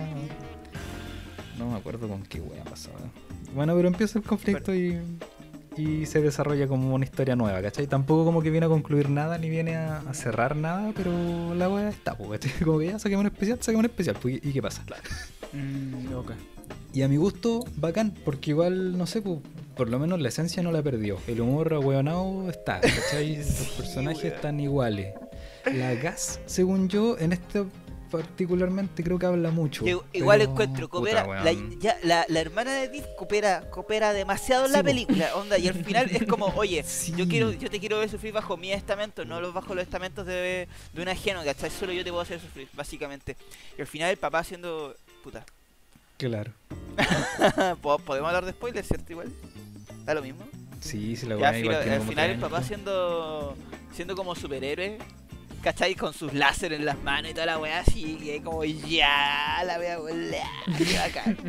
No 1.57 1.71
me 1.71 1.77
acuerdo 1.77 2.09
con 2.09 2.23
qué 2.25 2.41
wea 2.41 2.65
pasaba. 2.65 2.99
Bueno, 3.55 3.75
pero 3.77 3.89
empieza 3.89 4.19
el 4.19 4.25
conflicto 4.25 4.75
y, 4.75 4.99
y 5.77 6.07
se 6.07 6.21
desarrolla 6.21 6.67
como 6.67 6.95
una 6.95 7.05
historia 7.05 7.37
nueva, 7.37 7.63
¿cachai? 7.63 7.87
Tampoco 7.87 8.25
como 8.25 8.43
que 8.43 8.51
viene 8.51 8.67
a 8.67 8.69
concluir 8.69 9.09
nada 9.09 9.39
ni 9.39 9.49
viene 9.51 9.77
a, 9.77 9.99
a 10.01 10.15
cerrar 10.15 10.57
nada, 10.57 10.93
pero 10.97 11.55
la 11.55 11.69
wea 11.69 11.89
está, 11.89 12.17
pues. 12.17 12.41
Como 12.65 12.79
que 12.79 12.87
ya 12.87 12.99
saquemos 12.99 13.25
un 13.25 13.33
especial, 13.33 13.59
saquemos 13.61 13.81
un 13.81 13.91
especial, 13.91 14.17
pues, 14.21 14.37
¿y 14.37 14.53
qué 14.53 14.63
pasa? 14.63 14.85
Mm, 15.53 16.13
ok. 16.15 16.33
Y 16.93 17.03
a 17.03 17.09
mi 17.09 17.17
gusto, 17.17 17.65
bacán, 17.77 18.15
porque 18.25 18.51
igual, 18.51 18.97
no 18.97 19.07
sé, 19.07 19.21
pues, 19.23 19.39
por 19.77 19.89
lo 19.89 19.99
menos 19.99 20.21
la 20.21 20.29
esencia 20.29 20.63
no 20.63 20.73
la 20.73 20.83
perdió. 20.83 21.19
El 21.27 21.41
humor 21.41 21.75
ahueonado 21.75 22.49
está, 22.51 22.81
¿cachai? 22.81 23.37
Los 23.39 23.47
personajes 23.77 24.25
están 24.33 24.59
iguales. 24.59 25.15
La 25.73 25.95
gas, 25.95 26.41
según 26.47 26.89
yo, 26.89 27.19
en 27.19 27.33
este 27.33 27.65
particularmente 28.11 29.05
creo 29.05 29.19
que 29.19 29.27
habla 29.27 29.51
mucho. 29.51 29.85
igual 30.15 30.39
pero, 30.39 30.51
encuentro, 30.51 30.89
puta, 30.89 31.25
coopera, 31.27 31.45
la, 31.45 31.53
ya, 31.79 31.99
la, 32.03 32.25
la 32.29 32.41
hermana 32.41 32.73
de 32.75 32.89
Deep 32.89 33.05
coopera, 33.17 33.69
coopera 33.71 34.15
demasiado 34.15 34.63
en 34.65 34.69
Sí, 34.71 34.73
la 34.73 34.79
po. 34.81 34.87
película, 34.87 35.37
onda, 35.37 35.59
y 35.59 35.69
al 35.69 35.75
final 35.85 36.11
es 36.11 36.25
como, 36.27 36.47
oye, 36.57 36.83
Sí. 36.85 37.13
yo 37.17 37.29
quiero, 37.29 37.53
yo 37.53 37.69
te 37.69 37.79
quiero 37.79 37.99
ver 37.99 38.09
sufrir 38.09 38.33
bajo 38.33 38.57
mi 38.57 38.73
estamento, 38.73 39.27
no 39.27 39.43
los 39.43 39.53
bajo 39.53 39.75
los 39.75 39.85
estamentos 39.85 40.27
de, 40.27 40.69
de 40.95 41.03
un 41.03 41.09
ajeno, 41.09 41.45
¿cachai? 41.45 41.71
Solo 41.71 41.93
yo 41.93 42.03
te 42.03 42.09
puedo 42.11 42.23
hacer 42.23 42.41
sufrir, 42.41 42.67
básicamente. 42.75 43.37
Y 43.77 43.83
al 43.83 43.87
final 43.87 44.11
el 44.11 44.17
papá 44.17 44.39
haciendo, 44.39 44.95
puta, 45.23 45.45
Claro. 46.19 46.53
¿po- 47.83 47.99
podemos 47.99 48.29
hablar 48.29 48.45
de 48.45 48.53
spoilers, 48.53 48.87
¿cierto? 48.89 49.13
Igual, 49.13 49.29
da 50.05 50.15
lo 50.15 50.23
mismo. 50.23 50.45
Sí, 50.81 51.17
sí, 51.17 51.27
la 51.27 51.35
Ya, 51.37 51.41
weá 51.41 51.49
al 51.51 51.57
final, 51.57 52.31
el 52.31 52.37
30 52.39 52.49
papá 52.49 52.63
siendo 52.63 53.57
siendo 53.95 54.15
como 54.17 54.35
superhéroe, 54.35 54.99
¿cachai? 55.63 55.95
Con 55.95 56.13
sus 56.13 56.33
láser 56.35 56.73
en 56.73 56.85
las 56.85 56.99
manos 57.03 57.31
y 57.31 57.35
toda 57.35 57.47
la 57.47 57.59
weá 57.59 57.81
así, 57.81 58.17
que 58.23 58.43
como 58.43 58.65
ya 58.65 59.63
la 59.65 59.79
wea 59.79 59.99
volá, 59.99 60.45
qué 60.77 60.99
bacán. 60.99 61.37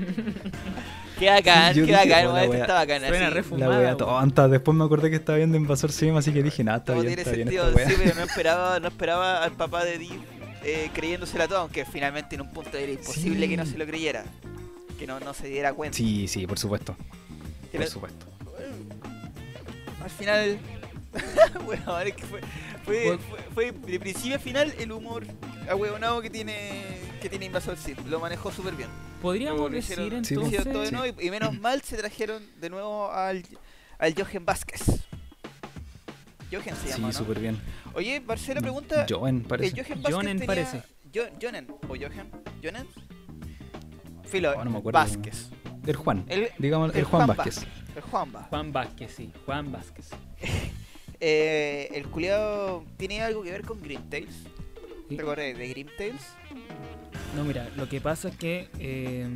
Qué 1.19 1.29
bacán, 1.29 1.73
Sí, 1.73 1.83
qué 1.85 1.91
bacán, 1.91 2.27
oh, 2.27 2.29
la 2.29 2.33
weá, 2.33 2.43
esto 2.43 2.51
wea. 2.53 2.61
está 2.61 2.73
bacán 2.75 3.01
Suena 3.01 3.27
así. 3.27 3.35
re 3.51 3.57
La 3.57 3.67
weón. 3.69 3.97
tonta. 3.97 4.47
Después 4.47 4.77
me 4.77 4.85
acordé 4.85 5.09
que 5.09 5.17
estaba 5.17 5.37
viendo 5.37 5.57
Invasor 5.57 5.91
Sim, 5.91 6.15
así 6.15 6.31
que 6.31 6.41
dije, 6.41 6.63
nada, 6.63 6.77
está 6.77 6.93
bien, 6.93 7.07
tiene 7.07 7.21
está 7.23 7.31
bien 7.33 7.47
sentido, 7.49 7.69
esta 7.77 7.89
sí, 7.89 7.95
pero 8.01 8.15
no 8.15 8.21
esperaba, 8.23 8.79
no 8.79 8.87
esperaba 8.87 9.43
al 9.43 9.51
papá 9.51 9.83
de 9.83 9.97
Deep 9.97 10.21
eh, 10.63 10.89
creyéndosela 10.93 11.45
toda, 11.49 11.59
aunque 11.59 11.83
finalmente 11.83 12.35
en 12.35 12.41
un 12.41 12.51
punto 12.51 12.77
era 12.77 12.89
imposible 12.89 13.41
Sí. 13.45 13.49
que 13.49 13.57
no 13.57 13.65
se 13.65 13.77
lo 13.77 13.85
creyera. 13.85 14.23
Que 14.99 15.07
no, 15.07 15.19
no 15.21 15.33
se 15.33 15.47
diera 15.47 15.73
cuenta. 15.73 15.95
Sí, 15.97 16.27
sí, 16.27 16.45
por 16.45 16.59
supuesto. 16.59 16.95
Por 17.71 17.87
supuesto. 17.87 18.25
al 20.03 20.09
final 20.09 20.59
bueno 21.65 21.99
es 21.99 22.15
que 22.15 22.23
fue 22.25 22.41
fue, 22.83 23.17
fue, 23.17 23.39
fue 23.53 23.71
de 23.91 23.99
principio 23.99 24.35
a 24.35 24.39
final 24.39 24.73
el 24.77 24.91
humor 24.91 25.25
ahueonado 25.69 26.21
que 26.21 26.29
tiene 26.29 26.83
que 27.21 27.29
tiene 27.29 27.45
Invasor 27.45 27.77
Sim 27.77 27.95
lo 28.07 28.19
manejó 28.19 28.51
súper 28.51 28.75
bien 28.75 28.89
Podríamos 29.21 29.71
decir 29.71 29.97
hicieron- 29.99 30.23
Sí, 30.25 30.33
entonces. 30.35 30.53
hicieron 30.59 30.73
todo 30.73 30.81
de 30.83 30.89
Sí. 30.89 30.95
nuevo 30.95 31.21
y, 31.21 31.27
y 31.27 31.31
menos 31.31 31.59
mal 31.59 31.81
se 31.81 31.97
trajeron 31.97 32.43
de 32.59 32.69
nuevo 32.69 33.11
al 33.11 33.43
al 33.97 34.13
Jochen 34.15 34.45
Vázquez 34.45 34.81
Jochen 36.51 36.75
se 36.75 36.83
Sí, 36.83 36.89
llama 36.89 37.07
¿no? 37.07 37.13
súper 37.13 37.39
bien. 37.39 37.59
oye 37.93 38.19
Marcelo 38.21 38.61
pregunta 38.61 39.05
¿el 39.41 39.47
parece. 39.47 39.75
Vázquez 40.01 40.15
Jonen 40.15 40.37
tenía- 40.39 40.47
parece. 40.47 40.83
Jo- 41.13 41.29
Jonen 41.41 41.67
o 41.83 41.87
Jochen 41.89 42.29
Jonen 42.63 42.87
Filo 44.29 44.53
Oh, 44.57 44.63
no 44.63 44.71
me 44.71 44.77
acuerdo. 44.79 44.99
Vázquez 44.99 45.49
El 45.85 45.95
Juan. 45.95 46.25
el, 46.29 46.49
Digamos, 46.57 46.91
el, 46.91 46.99
el 46.99 47.03
Juan 47.05 47.25
Juan 47.25 47.37
Vázquez. 47.37 47.65
el 47.95 48.01
Juanba 48.01 48.43
Juan 48.49 48.71
Vázquez, 48.71 49.13
sí, 49.15 49.31
Juan 49.45 49.71
Vázquez. 49.71 50.09
Eh, 51.21 51.89
el 51.95 52.07
culiado 52.07 52.85
tiene 52.95 53.21
algo 53.21 53.43
que 53.43 53.51
ver 53.51 53.63
con 53.63 53.81
Green 53.81 54.09
Tales. 54.09 54.33
Sí. 55.09 55.17
¿Te 55.17 55.21
acuerdas 55.21 55.57
de 55.57 55.67
Green 55.67 55.89
Tales? 55.97 56.21
No, 57.35 57.43
mira, 57.43 57.69
lo 57.75 57.89
que 57.89 57.99
pasa 57.99 58.29
es 58.29 58.37
que 58.37 58.69
eh, 58.79 59.27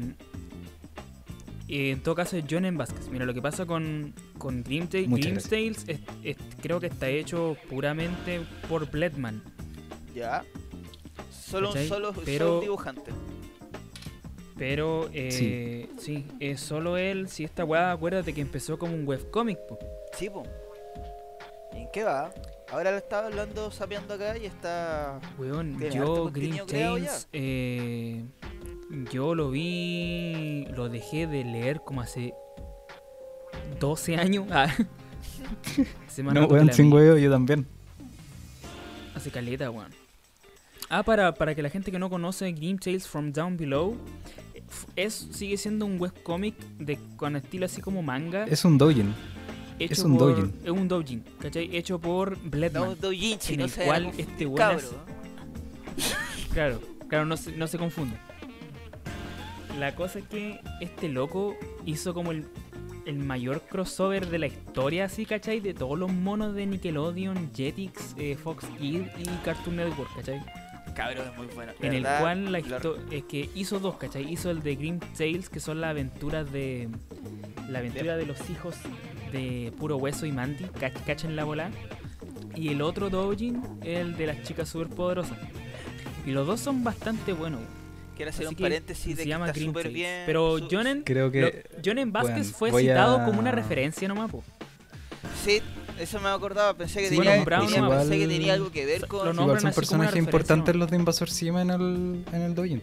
Eh, 1.68 1.92
en 1.92 2.02
todo 2.02 2.16
caso 2.16 2.38
es 2.38 2.46
Jonen 2.50 2.78
Vázquez. 2.78 3.10
Mira, 3.10 3.26
lo 3.26 3.34
que 3.34 3.42
pasa 3.42 3.66
con, 3.66 4.14
con 4.38 4.58
Muchas 4.60 5.50
Grimtales 5.50 5.84
es- 5.88 6.00
es- 6.24 6.38
creo 6.62 6.80
que 6.80 6.88
está 6.88 7.10
hecho 7.10 7.58
puramente 7.70 8.42
por 8.70 8.90
Bledman. 8.90 9.42
Ya. 10.16 10.46
Solo 11.32 11.68
un 11.70 11.74
¿Cachai? 11.74 11.88
solo, 11.90 12.14
Pero- 12.24 12.46
solo 12.46 12.56
un 12.60 12.62
dibujante. 12.62 13.12
Pero, 14.58 15.10
eh, 15.14 15.88
sí. 15.98 16.26
es 16.40 16.60
solo 16.60 16.98
él. 16.98 17.28
Si 17.28 17.44
esta 17.44 17.66
weá, 17.66 17.92
acuérdate 17.92 18.34
que 18.34 18.42
empezó 18.42 18.78
como 18.78 18.94
un 18.94 19.08
webcomic, 19.08 19.58
po. 19.68 19.80
Sí, 20.14 20.30
po. 20.30 20.44
¿Y 21.74 21.80
en 21.82 21.88
qué 21.92 22.04
va? 22.04 22.32
Ahora 22.72 22.92
lo 22.92 22.98
estaba 22.98 23.28
hablando, 23.28 23.72
sapeando 23.72 24.14
acá 24.16 24.38
y 24.38 24.46
está. 24.46 25.20
Weón, 25.38 25.80
yo 25.92 26.32
Grimtales, 26.32 27.24
ya. 27.24 27.30
eh, 27.34 28.26
yo 29.12 29.36
lo 29.36 29.52
vi, 29.52 30.66
lo 30.76 30.90
dejé 30.90 31.28
de 31.28 31.44
leer 31.44 31.82
como 31.82 32.02
hace 32.02 32.34
12 33.80 34.18
años. 34.18 34.48
Ah. 34.52 34.74
No, 36.18 36.46
weón, 36.46 36.72
sin 36.72 36.94
huevo, 36.94 37.18
yo 37.18 37.32
también. 37.32 37.66
Hace 39.16 39.32
caleta, 39.32 39.72
weón. 39.72 39.92
Ah, 40.96 41.02
para, 41.02 41.34
para 41.34 41.56
que 41.56 41.64
la 41.64 41.72
gente 41.72 41.92
que 41.92 41.98
no 41.98 42.08
conoce 42.08 42.52
Grim 42.52 42.78
Tales 42.78 43.08
from 43.08 43.32
Down 43.32 43.58
Below, 43.58 43.98
es, 44.96 45.28
sigue 45.32 45.58
siendo 45.58 45.88
un 45.88 46.00
webcomic 46.00 46.56
de, 46.78 47.00
con 47.16 47.36
estilo 47.36 47.66
así 47.66 47.82
como 47.82 48.04
manga. 48.04 48.44
Es 48.44 48.64
un 48.64 48.78
doujin. 48.78 49.12
hecho 49.80 49.94
es 49.94 50.00
un 50.04 50.18
por- 50.20 50.36
doujin. 50.36 50.54
Es 50.64 50.70
un 50.70 50.88
doujin, 50.88 51.24
¿cachai? 51.40 51.76
Hecho 51.76 52.00
por 52.00 52.38
Bledman. 52.38 52.90
No, 52.90 52.96
Doujinshi, 52.96 53.56
en 53.56 53.62
el 53.62 53.72
cual 53.72 54.12
este 54.20 54.46
weón 54.46 54.78
es- 54.78 54.92
Claro, 56.54 56.80
claro, 57.08 57.26
no 57.26 57.38
se, 57.38 57.54
no 57.54 57.66
se 57.66 57.80
confunda. 57.80 58.16
La 59.80 59.96
cosa 59.96 60.20
es 60.20 60.26
que 60.28 60.60
este 60.80 61.10
loco 61.10 61.56
hizo 61.88 62.14
como 62.14 62.30
el, 62.30 62.46
el 63.08 63.18
mayor 63.18 63.62
crossover 63.62 64.28
de 64.30 64.38
la 64.38 64.46
historia, 64.46 65.06
así, 65.06 65.26
¿cachai? 65.26 65.60
De 65.60 65.74
todos 65.74 65.98
los 65.98 66.12
monos 66.14 66.54
de 66.54 66.68
Nickelodeon, 66.68 67.50
Jetix, 67.52 68.14
eh, 68.20 68.36
Fox 68.36 68.66
Kids 68.78 69.10
y 69.18 69.24
Cartoon 69.44 69.78
Network, 69.78 70.16
¿cachai? 70.16 70.40
Cabro, 70.96 71.24
es 71.24 71.38
muy 71.38 71.48
bueno. 71.48 71.72
En 71.82 71.94
el 71.94 72.04
cual 72.04 72.52
la 72.52 72.60
es 72.60 73.24
que 73.24 73.50
hizo 73.56 73.80
dos, 73.80 73.96
¿cachai? 73.98 74.32
Hizo 74.32 74.50
el 74.52 74.62
de 74.62 74.76
Grim 74.76 75.00
Tales, 75.18 75.50
que 75.50 75.60
son 75.60 75.82
las 75.82 75.90
aventuras 75.92 76.52
de. 76.52 76.90
La 77.70 77.80
aventura 77.80 78.18
de 78.18 78.26
los 78.26 78.50
hijos 78.50 78.76
de 79.32 79.72
Puro 79.80 79.98
Hueso 79.98 80.26
y 80.26 80.32
Mandy, 80.32 80.66
cach- 80.66 81.04
cachen 81.06 81.36
la 81.36 81.44
bola. 81.44 81.72
Y 82.56 82.70
el 82.70 82.82
otro 82.82 83.10
Doujin, 83.10 83.62
el 83.84 84.16
de 84.16 84.28
las 84.28 84.44
chicas 84.44 84.70
superpoderosas. 84.70 85.38
Y 86.26 86.32
los 86.32 86.46
dos 86.46 86.60
son 86.60 86.84
bastante 86.84 87.34
buenos. 87.34 87.62
Quiero 88.16 88.30
hacer 88.30 88.46
Así 88.46 88.54
un 88.56 88.62
paréntesis 88.62 89.08
de 89.08 89.16
se 89.16 89.24
que 89.24 89.30
llama 89.30 89.48
está 89.48 89.60
Tales. 89.60 89.92
bien. 89.94 90.24
Pero 90.28 90.58
Jonen, 90.70 91.02
Creo 91.04 91.32
que. 91.32 91.42
lo- 91.42 91.82
Jonen 91.84 92.12
Vázquez 92.12 92.52
Bueno, 92.52 92.74
fue 92.74 92.82
citado 92.82 93.18
a- 93.22 93.26
como 93.26 93.40
una 93.40 93.52
referencia 93.52 94.08
nomás, 94.08 94.30
po. 94.30 94.44
Sí, 95.44 95.62
eso 96.00 96.20
me 96.20 96.30
acordaba. 96.30 96.74
Pensé 96.76 97.02
que, 97.02 97.10
Sí, 97.10 97.16
tenía, 97.16 97.32
bueno, 97.32 97.46
Brown 97.46 97.66
tenía- 97.68 97.82
nomás. 97.82 98.00
pensé 98.08 98.20
que 98.20 98.28
tenía 98.28 98.54
algo 98.54 98.72
que 98.72 98.86
ver 98.86 99.02
Lo 99.02 99.08
con. 99.08 99.26
nombran 99.28 99.46
Igual 99.46 99.62
son 99.62 99.74
personajes 99.74 100.16
importantes 100.18 100.76
los 100.76 100.90
de 100.92 100.98
Invasor 100.98 101.30
Sima 101.30 101.62
en 101.62 101.70
el, 101.72 102.26
en 102.32 102.42
el 102.42 102.56
doujin. 102.56 102.82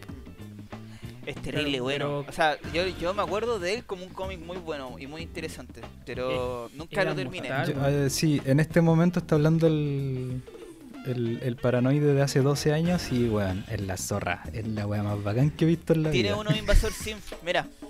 Es 1.25 1.35
terrible 1.35 1.79
bueno. 1.81 2.05
pero- 2.05 2.25
O 2.27 2.31
sea, 2.31 2.57
yo, 2.73 2.87
yo 2.99 3.13
me 3.13 3.21
acuerdo 3.21 3.59
de 3.59 3.75
él 3.75 3.83
como 3.85 4.03
un 4.03 4.09
cómic 4.09 4.39
muy 4.39 4.57
bueno 4.57 4.95
y 4.99 5.05
muy 5.07 5.21
interesante. 5.21 5.81
Pero 6.05 6.69
nunca 6.75 7.03
lo 7.03 7.13
terminé. 7.15 7.47
mortal. 7.49 7.73
Yo- 7.75 7.87
eh, 8.05 8.09
sí, 8.09 8.41
en 8.45 8.59
este 8.59 8.81
momento 8.81 9.19
está 9.19 9.35
hablando 9.35 9.67
el, 9.67 10.41
el, 11.05 11.39
el 11.43 11.55
paranoide 11.57 12.13
de 12.15 12.21
hace 12.23 12.41
12 12.41 12.73
años 12.73 13.11
y, 13.11 13.27
weón, 13.29 13.63
es 13.69 13.81
la 13.81 13.97
zorra. 13.97 14.43
Es 14.51 14.67
la 14.67 14.87
wea 14.87 15.03
más 15.03 15.23
bacán 15.23 15.51
que 15.51 15.65
he 15.65 15.67
visto 15.67 15.93
en 15.93 16.03
la 16.03 16.11
Tiene 16.11 16.29
vida. 16.29 16.37
uno 16.39 16.55
Invasor 16.57 16.91
Sim. 16.91 17.17
Mira. 17.45 17.67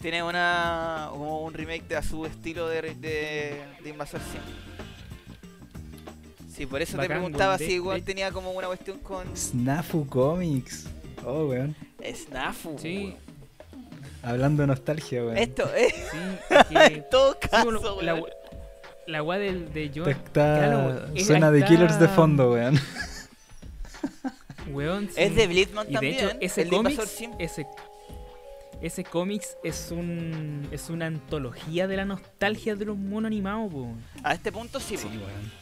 Tiene 0.00 0.22
una 0.22 1.08
como 1.10 1.42
un 1.44 1.52
remake 1.52 1.86
de 1.88 1.96
a 1.96 2.02
su 2.02 2.24
estilo 2.24 2.68
de, 2.68 2.82
de, 2.94 3.62
de 3.82 3.90
Invasor 3.90 4.20
Sim. 4.20 4.40
Sí, 6.54 6.66
por 6.66 6.80
eso 6.82 6.98
te 6.98 7.06
preguntaba. 7.06 7.56
De- 7.56 7.66
si 7.66 7.72
igual 7.74 8.00
de- 8.00 8.06
tenía 8.06 8.30
como 8.32 8.50
una 8.52 8.66
cuestión 8.66 8.98
con 8.98 9.24
Snafu 9.36 10.06
Comics. 10.06 10.86
Oh, 11.24 11.46
weón. 11.46 11.74
Snafu. 12.14 12.78
Sí, 12.78 13.14
Hablando 14.22 14.62
de 14.62 14.66
nostalgia, 14.68 15.22
weón. 15.22 15.36
Esto, 15.38 15.70
eh, 15.74 15.88
sí. 15.90 16.18
es 16.50 16.66
que- 16.66 16.84
en 16.96 17.04
todo 17.10 17.36
sí, 17.40 17.48
caso, 17.50 17.64
bueno, 17.64 18.02
la, 18.02 18.14
weón. 18.14 18.30
la 19.06 19.22
weá 19.22 19.38
del- 19.38 19.72
de 19.72 19.90
John. 19.94 20.08
Está, 20.08 20.30
claro, 20.58 21.06
es- 21.14 21.26
suena 21.26 21.50
de 21.50 21.58
está- 21.58 21.68
Killers 21.70 22.00
de 22.00 22.08
fondo, 22.08 22.52
weón. 22.52 22.78
Weón, 24.70 25.08
sí. 25.08 25.14
Es 25.16 25.34
de 25.34 25.46
Blitzman 25.46 25.86
Y 25.86 25.88
de 25.90 25.94
también. 25.94 26.14
hecho, 26.14 26.30
ese 26.40 26.62
el 26.62 26.70
de 26.70 26.76
Invasor 26.76 26.98
cómics, 27.04 27.16
Sim. 27.16 27.30
ese, 27.38 27.66
ese 28.80 29.04
cómics 29.04 29.56
es 29.64 29.90
un 29.90 30.66
es 30.70 30.88
una 30.90 31.06
antología 31.06 31.86
de 31.86 31.96
la 31.96 32.04
nostalgia 32.04 32.76
de 32.76 32.84
los 32.86 32.96
monos 32.96 33.26
animados, 33.28 33.72
po. 33.72 33.88
A 34.22 34.34
este 34.34 34.50
punto 34.52 34.80
sí. 34.80 34.96
Sí, 34.96 35.06
po. 35.06 35.12
weón. 35.14 35.60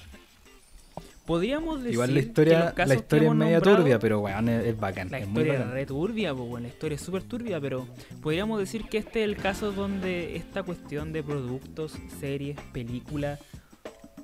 Podríamos 1.26 1.80
decir 1.80 1.92
Igual 1.92 2.14
la 2.14 2.20
que 2.20 2.26
historia, 2.26 2.58
los 2.64 2.72
casos 2.72 2.88
la 2.88 2.94
que 2.94 3.00
historia 3.02 3.28
es 3.28 3.34
media 3.34 3.56
nombrado- 3.58 3.76
turbia, 3.76 3.98
pero 3.98 4.20
weón, 4.20 4.48
es, 4.48 4.64
es 4.66 4.80
bacán. 4.80 5.10
La 5.10 5.18
es 5.18 5.28
muy 5.28 5.42
historia 5.42 5.60
es 5.64 5.70
re 5.70 5.84
turbia, 5.86 6.34
po, 6.34 6.42
weón, 6.44 6.62
la 6.62 6.68
historia 6.68 6.96
es 6.96 7.02
súper 7.02 7.22
turbia, 7.24 7.60
pero 7.60 7.86
podríamos 8.22 8.58
decir 8.58 8.84
que 8.88 8.96
este 8.98 9.22
es 9.22 9.28
el 9.28 9.36
caso 9.36 9.72
donde 9.72 10.36
esta 10.36 10.62
cuestión 10.62 11.12
de 11.12 11.22
productos, 11.22 11.98
series, 12.18 12.58
películas 12.72 13.38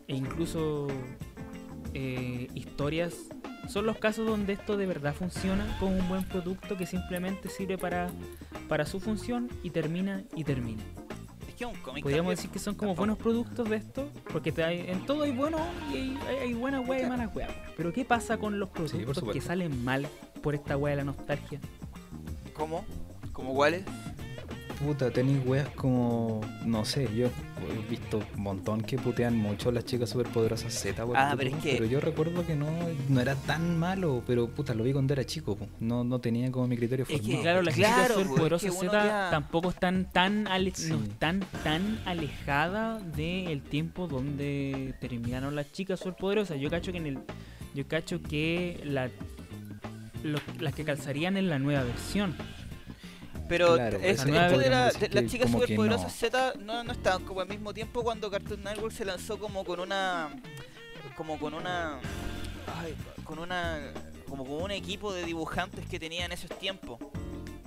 e 0.09 0.17
incluso 0.17 0.87
eh, 1.93 2.49
historias 2.55 3.15
son 3.69 3.87
los 3.87 3.97
casos 3.99 4.27
donde 4.27 4.53
esto 4.55 4.77
de 4.77 4.87
verdad 4.87 5.15
funciona 5.15 5.65
como 5.81 5.97
un 5.97 6.09
buen 6.09 6.25
producto 6.25 6.77
que 6.77 6.87
simplemente 6.87 7.49
sirve 7.49 7.79
para, 7.79 8.09
para 8.69 8.87
su 8.87 9.01
función 9.01 9.49
y 9.63 9.71
termina 9.71 10.23
y 10.35 10.45
termina. 10.45 10.83
Es 11.49 11.55
que 11.55 11.65
es 11.65 11.71
un 11.71 11.77
cómic. 11.83 12.03
Podríamos 12.03 12.31
decir 12.31 12.51
que 12.51 12.59
son 12.59 12.75
como 12.75 12.93
Tampoco- 12.95 12.99
buenos 12.99 13.19
productos 13.19 13.71
de 13.71 13.77
esto, 13.77 14.11
porque 14.33 14.51
te 14.53 14.65
hay- 14.65 14.81
en 14.89 15.07
todo 15.07 15.23
hay 15.23 15.33
bueno 15.33 15.59
y 15.93 15.97
hay, 15.97 16.19
hay- 16.29 16.37
hay 16.37 16.55
buenas 16.55 16.87
weas 16.89 17.07
y 17.07 17.07
malas 17.11 17.35
weas. 17.35 17.51
Pero 17.77 17.93
¿qué 17.93 18.05
pasa 18.05 18.37
con 18.39 18.59
los 18.59 18.71
productos 18.71 19.23
que 19.33 19.41
salen 19.41 19.85
mal 19.85 20.07
por 20.43 20.55
esta 20.55 20.77
wea 20.77 20.91
de 20.93 20.97
la 20.97 21.05
nostalgia? 21.05 21.61
¿Cómo? 22.55 22.85
¿Cómo 23.33 23.55
cuáles? 23.55 23.85
Puta, 24.85 25.11
tenéis 25.11 25.41
weas 25.47 25.69
como. 25.71 26.41
No 26.67 26.85
sé, 26.85 27.09
yo 27.17 27.27
he 27.29 27.91
visto 27.91 28.21
un 28.37 28.43
montón 28.43 28.83
que 28.83 28.99
putean 28.99 29.35
mucho 29.37 29.73
las 29.73 29.85
chicas 29.87 30.11
superpoderosas 30.11 30.75
Z. 30.75 31.03
Ah, 31.15 31.35
pero 31.39 31.51
es 31.51 31.57
que- 31.63 31.73
Pero 31.73 31.87
yo 31.87 32.01
recuerdo 32.01 32.47
que 32.47 32.55
no, 32.55 32.67
no 33.09 33.21
era 33.21 33.35
tan 33.35 33.79
malo, 33.79 34.23
pero 34.27 34.47
puta, 34.49 34.75
lo 34.75 34.85
vi 34.85 34.93
cuando 34.93 35.15
era 35.15 35.25
chico, 35.25 35.57
po. 35.57 35.67
no, 35.81 36.05
no 36.05 36.19
tenía 36.19 36.51
como 36.53 36.67
mi 36.69 36.77
criterio 36.77 37.05
Es 37.05 37.09
que, 37.09 37.17
formado. 37.19 37.43
Claro, 37.43 37.63
las 37.63 37.75
Claro, 37.75 37.95
chicas 38.03 38.13
superpoderosas 38.23 38.69
es 38.75 38.75
que 38.81 38.87
Z 38.87 39.05
ya- 39.07 39.31
tampoco 39.31 39.71
están 39.71 40.11
tan, 40.13 40.47
ale- 40.49 40.73
Sí. 40.75 40.91
no 40.91 41.03
están 41.03 41.41
tan 41.63 41.99
alejadas 42.05 43.17
del 43.17 43.63
tiempo 43.63 44.07
donde 44.07 44.95
terminaron 45.01 45.57
las 45.57 45.73
chicas 45.73 45.99
superpoderosas. 46.01 46.61
Yo 46.61 46.69
cacho 46.69 46.93
que 46.93 46.99
en 46.99 47.07
el 47.07 47.19
yo 47.75 47.89
cacho 47.89 48.23
que 48.23 48.81
la, 48.85 49.09
lo- 50.23 50.39
las 50.61 50.75
que 50.75 50.85
calzarían 50.85 51.37
en 51.39 51.49
la 51.49 51.59
nueva 51.59 51.85
versión. 51.85 52.35
Pero 53.49 53.75
Claro, 53.75 53.99
es- 53.99 54.21
esto 54.21 54.59
de, 54.59 54.71
la- 54.71 54.91
de 54.91 55.09
las 55.11 55.31
chicas 55.31 55.51
superpoderosas 55.51 56.07
no. 56.07 56.11
Z 56.11 56.55
no, 56.61 56.83
no 56.85 56.93
estaban 56.93 57.25
como 57.25 57.41
al 57.41 57.49
mismo 57.49 57.75
tiempo 57.75 58.03
cuando 58.03 58.31
Cartoon 58.31 58.63
Network 58.63 58.93
se 58.95 59.05
lanzó 59.05 59.39
como 59.39 59.65
con 59.65 59.81
una 59.81 60.31
como 61.17 61.39
con 61.39 61.55
una 61.55 61.99
ay, 62.81 62.95
con 63.25 63.39
una 63.39 63.81
como 64.29 64.45
con 64.47 64.63
un 64.63 64.71
equipo 64.71 65.13
de 65.13 65.25
dibujantes 65.25 65.87
que 65.87 66.01
tenía 66.01 66.25
en 66.25 66.33
esos 66.33 66.51
tiempos. 66.59 66.99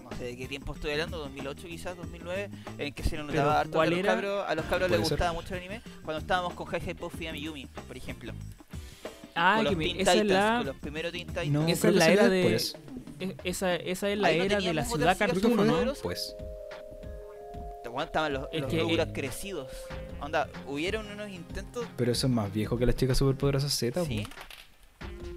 No 0.03 0.17
sé 0.17 0.23
de 0.25 0.37
qué 0.37 0.47
tiempo 0.47 0.73
estoy 0.73 0.91
hablando, 0.91 1.17
2008 1.19 1.67
quizás, 1.67 1.95
2009, 1.95 2.49
en 2.77 2.93
que 2.93 3.03
se 3.03 3.15
nos 3.17 3.27
notaba 3.27 3.59
harto 3.59 3.71
que 3.71 3.75
¿cuál 3.75 3.87
a 3.87 3.91
los 3.91 3.99
era? 3.99 4.13
cabros, 4.13 4.45
a 4.49 4.55
los 4.55 4.65
cabros 4.65 4.89
les 4.89 4.99
ser. 5.01 5.09
gustaba 5.09 5.33
mucho 5.33 5.53
el 5.53 5.59
anime, 5.59 5.81
cuando 6.03 6.19
estábamos 6.19 6.53
con 6.53 6.67
Hi 6.73 6.79
Hi 6.89 6.93
Puffy 6.95 7.25
y 7.25 7.27
Amiyumi, 7.27 7.65
por 7.67 7.95
ejemplo. 7.95 8.33
Ah, 9.35 9.55
con 9.57 9.65
que 9.65 9.69
los 9.71 9.77
me- 9.77 9.85
Teen 9.85 9.99
esa 10.01 10.13
es 10.15 10.21
Titans, 10.23 10.29
la 10.43 10.57
con 10.57 10.65
los 10.67 10.75
primeros 10.77 11.11
Teen 11.11 11.27
Titans. 11.27 11.49
No, 11.49 11.67
esa 11.67 11.89
es 11.89 11.95
la 11.95 12.07
era 12.09 12.29
de- 12.29 12.37
después. 12.37 12.75
Es- 13.19 13.35
esa, 13.43 13.75
esa 13.75 14.09
es 14.09 14.17
la 14.17 14.27
Ahí 14.29 14.37
no 14.39 14.43
era 14.45 14.59
de 14.59 14.73
la 14.73 14.85
ciudad 14.85 15.17
fue 15.17 15.27
¿no? 15.65 15.93
Te 17.83 17.87
aguantaban 17.89 18.33
los, 18.33 18.47
Es 18.51 18.61
los 18.61 18.69
que- 18.71 18.79
Rugrats 18.81 19.11
crecidos. 19.13 19.71
Onda, 20.21 20.49
hubieron 20.67 21.09
unos 21.11 21.29
intentos. 21.29 21.85
Pero 21.95 22.11
eso 22.11 22.27
es 22.27 22.33
más 22.33 22.51
viejo 22.51 22.77
que 22.77 22.85
las 22.85 22.95
chicas 22.95 23.17
superpoderosas 23.17 23.71
Z. 23.73 24.03
¿Sí? 24.05 24.27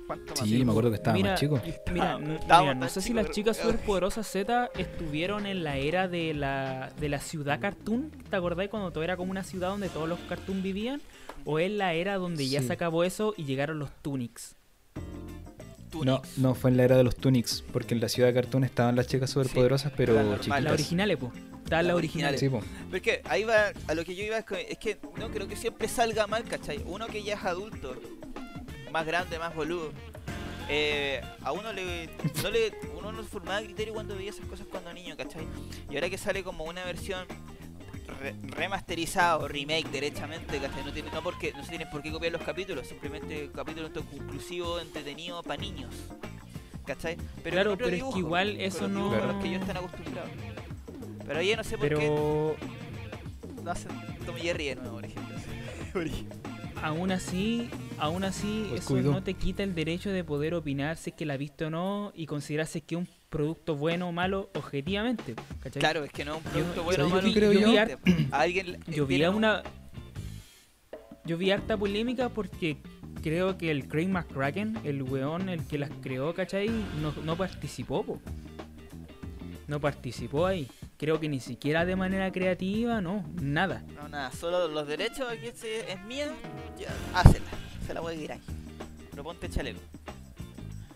¿Cuánto 0.07 0.35
más 0.35 0.41
Sí, 0.49 0.65
me 0.65 0.73
acuerdo 0.73 0.91
que 0.91 0.97
estaba 0.97 1.17
mira, 1.17 1.31
más 1.31 1.41
chico. 1.41 1.61
Mira, 1.93 2.15
Ah, 2.15 2.19
n- 2.21 2.35
estábamos 2.37 2.75
mira, 2.75 2.87
no 2.87 2.89
sé 2.89 3.01
si 3.01 3.09
chicos, 3.09 3.17
las 3.17 3.25
pero- 3.27 3.35
chicas 3.35 3.57
superpoderosas 3.63 4.27
Z 4.27 4.71
estuvieron 4.77 5.47
en 5.47 5.63
la 5.63 5.77
era 5.77 6.09
de 6.09 6.35
la, 6.35 6.91
de 6.99 7.09
la 7.09 7.21
ciudad 7.21 7.61
cartoon. 7.61 8.11
¿Te 8.29 8.37
acordáis 8.37 8.71
cuando 8.71 8.91
todo 8.91 9.05
era 9.05 9.17
como 9.17 9.31
una 9.31 9.45
ciudad 9.45 9.69
donde 9.69 9.89
todos 9.89 10.09
los 10.09 10.19
cartoon 10.29 10.63
vivían? 10.63 11.01
¿O 11.45 11.59
es 11.59 11.71
la 11.71 11.93
era 11.95 12.17
donde 12.17 12.49
ya 12.49 12.61
Sí. 12.61 12.67
se 12.67 12.73
acabó 12.73 13.05
eso 13.05 13.35
y 13.37 13.45
llegaron 13.45 13.79
los 13.79 13.91
Tunics? 14.03 14.57
No, 15.93 16.21
Tunics. 16.21 16.39
no, 16.39 16.55
fue 16.55 16.71
en 16.71 16.77
la 16.77 16.85
era 16.85 16.97
de 16.97 17.05
los 17.05 17.17
Tunics, 17.17 17.63
porque 17.73 17.95
en 17.95 18.01
la 18.01 18.09
ciudad 18.09 18.29
de 18.29 18.35
Cartoon 18.35 18.65
estaban 18.65 18.97
las 18.97 19.07
chicas 19.07 19.31
superpoderosas, 19.31 19.93
pero 19.97 20.13
las 20.15 20.25
normales. 20.25 20.45
chiquitas. 20.45 20.63
Las 20.65 20.73
originales, 20.73 21.17
pues. 21.19 21.33
Estaban 21.35 21.87
las 21.87 21.87
Las 21.87 21.97
originales. 21.97 22.41
Sí, 22.41 22.49
po. 22.49 22.61
Porque 22.91 23.23
ahí 23.25 23.45
va, 23.45 23.73
a 23.87 23.95
lo 23.95 24.05
que 24.05 24.15
yo 24.15 24.25
iba 24.25 24.39
es 24.39 24.45
que, 24.45 24.67
es 24.71 24.79
que 24.79 24.99
no 25.19 25.31
creo 25.31 25.47
que 25.49 25.57
siempre 25.57 25.89
salga 25.89 26.27
mal, 26.27 26.45
¿cachai? 26.45 26.83
Uno 26.87 27.07
que 27.07 27.23
ya 27.23 27.35
es 27.35 27.45
adulto, 27.45 27.95
más 28.93 29.07
grande, 29.07 29.39
más 29.39 29.55
boludo. 29.55 29.93
eh, 30.69 31.21
a 31.43 31.53
uno 31.53 31.73
le, 31.73 32.09
no 32.43 32.51
le 32.51 32.73
uno 32.99 33.13
no 33.13 33.23
formaba 33.25 33.61
criterio 33.63 33.93
cuando 33.95 34.15
veía 34.17 34.31
esas 34.31 34.47
cosas 34.47 34.67
cuando 34.71 34.93
niño, 34.93 35.17
¿cachai? 35.17 35.47
Y 35.91 35.95
ahora 35.97 36.09
que 36.11 36.19
sale 36.19 36.43
como 36.45 36.65
una 36.65 36.85
versión 36.85 37.27
re- 38.11 38.35
remasterizada 38.43 39.39
o 39.39 39.49
remake 39.49 39.89
derechamente, 39.91 40.59
¿cachai? 40.59 40.85
No, 40.85 40.93
tiene, 40.93 41.11
no, 41.11 41.23
porque, 41.23 41.53
no 41.53 41.63
se 41.63 41.71
tienen 41.71 41.89
por 41.91 42.03
qué 42.03 42.11
copiar 42.11 42.33
los 42.33 42.43
capítulos, 42.43 42.87
simplemente 42.87 43.51
capítulos 43.55 43.91
conclusivo, 43.91 44.79
entretenido 44.81 45.43
para 45.43 45.61
niños. 45.61 45.95
¿Cachai? 46.85 47.17
Pero 47.43 47.55
Claro, 47.55 47.77
pero 47.79 47.97
es 47.97 48.03
que 48.15 48.19
igual 48.19 48.61
eso 48.61 48.89
no- 48.89 49.15
los 49.15 49.37
que 49.43 49.49
ellos 49.49 49.61
están 49.61 49.77
acostumbrados. 49.77 50.31
Pero 51.27 51.39
ahí 51.39 51.55
no 51.55 51.63
sé 51.65 51.79
por 51.79 51.89
qué 51.89 51.95
Pero 51.97 52.57
no 53.63 53.71
hacen 53.71 53.93
Tom 54.27 54.37
y 54.37 54.41
Jerry 54.41 54.65
de 54.67 54.77
nuevo, 54.77 54.95
por 54.97 55.05
ejemplo. 55.05 55.37
Por 55.93 56.07
ejemplo. 56.07 56.39
aún 56.83 57.11
así, 57.13 57.69
aún 57.99 58.23
así, 58.25 58.69
O 58.73 58.77
eso 58.77 58.97
no 59.03 59.23
te 59.23 59.35
quita 59.35 59.63
el 59.65 59.75
derecho 59.75 60.11
de 60.11 60.23
poder 60.25 60.55
opinar 60.55 60.97
si 60.97 61.11
es 61.11 61.17
que 61.17 61.27
la 61.27 61.37
viste 61.37 61.65
o 61.67 61.71
no 61.71 62.13
y 62.15 62.27
considerar 62.27 62.67
si 62.67 62.79
es 62.79 62.85
que 62.85 62.95
es 62.95 63.01
un 63.01 63.09
producto 63.31 63.77
bueno 63.77 64.09
o 64.09 64.13
malo 64.13 64.51
objetivamente. 64.55 65.35
¿cachai? 65.63 65.81
Claro, 65.81 66.05
es 66.05 66.13
que 66.13 66.25
no 66.25 66.37
es 66.37 66.45
un 66.45 66.51
producto 66.53 66.83
bueno 66.83 67.07
o 67.07 67.09
¿sabes 67.09 67.25
malo. 67.25 67.35
creo 67.35 67.53
yo? 67.53 67.69
independiente. 67.69 68.29
A 68.37 68.41
alguien 68.41 68.79
Yo 68.89 69.07
vi 69.07 69.25
una. 69.25 69.63
Yo 71.25 71.39
vi 71.39 71.51
harta 71.51 71.77
polémica 71.77 72.29
porque 72.29 72.79
creo 73.23 73.57
que 73.57 73.71
el 73.71 73.87
Craig 73.87 74.09
McCracken, 74.09 74.79
el 74.85 75.03
weón, 75.03 75.49
el 75.49 75.65
que 75.65 75.79
las 75.79 75.91
creó, 76.03 76.35
¿cachai? 76.35 76.69
No, 77.01 77.15
no 77.25 77.37
participó, 77.37 78.03
po. 78.03 78.21
No 79.69 79.81
participó 79.81 80.47
ahí. 80.47 80.67
Creo 80.97 81.21
que 81.21 81.29
ni 81.29 81.39
siquiera 81.39 81.85
de 81.85 81.95
manera 81.95 82.33
creativa, 82.33 83.01
no, 83.01 83.25
nada. 83.41 83.85
No, 83.95 84.09
nada, 84.09 84.33
solo 84.33 84.67
los 84.69 84.87
derechos, 84.87 85.29
aquí 85.31 85.47
es, 85.47 85.63
es 85.63 86.03
mía, 86.05 86.33
ya, 86.79 86.89
hácela. 87.15 87.47
Se 87.87 87.95
la 87.95 88.01
voy 88.01 88.15
a 88.15 88.19
ir 88.19 88.33
ahí. 88.33 88.41
Pero 89.11 89.23
ponte 89.23 89.49
chaleco. 89.49 89.81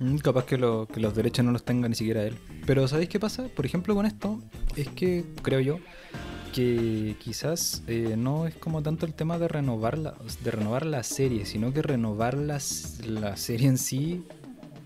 Mm, 0.05 0.17
Capaz 0.19 0.45
que, 0.45 0.59
lo- 0.59 0.87
que 0.87 1.01
los 1.01 1.15
derechos 1.15 1.45
no 1.45 1.53
los 1.53 1.65
tenga 1.65 1.89
ni 1.89 1.95
siquiera 1.95 2.23
él. 2.25 2.37
Pero 2.67 2.87
¿sabéis 2.89 3.09
qué 3.09 3.19
pasa? 3.21 3.45
Por 3.55 3.65
ejemplo, 3.67 3.95
con 3.95 4.07
esto, 4.07 4.41
es 4.77 4.89
que 4.89 5.25
creo 5.43 5.61
yo 5.61 5.79
que 6.53 7.17
quizás 7.19 7.83
eh, 7.89 8.15
no 8.17 8.47
es 8.47 8.55
como 8.55 8.83
tanto 8.83 9.07
el 9.07 9.15
tema 9.15 9.39
de 9.39 9.49
renovar 9.49 9.99
la, 9.99 10.15
de 10.45 10.51
renovar 10.51 10.87
la 10.87 11.03
serie, 11.03 11.47
sino 11.47 11.73
que 11.73 11.83
renovar 11.83 12.35
las- 12.37 13.01
la 13.07 13.37
serie 13.37 13.69
en 13.69 13.79
sí 13.79 14.25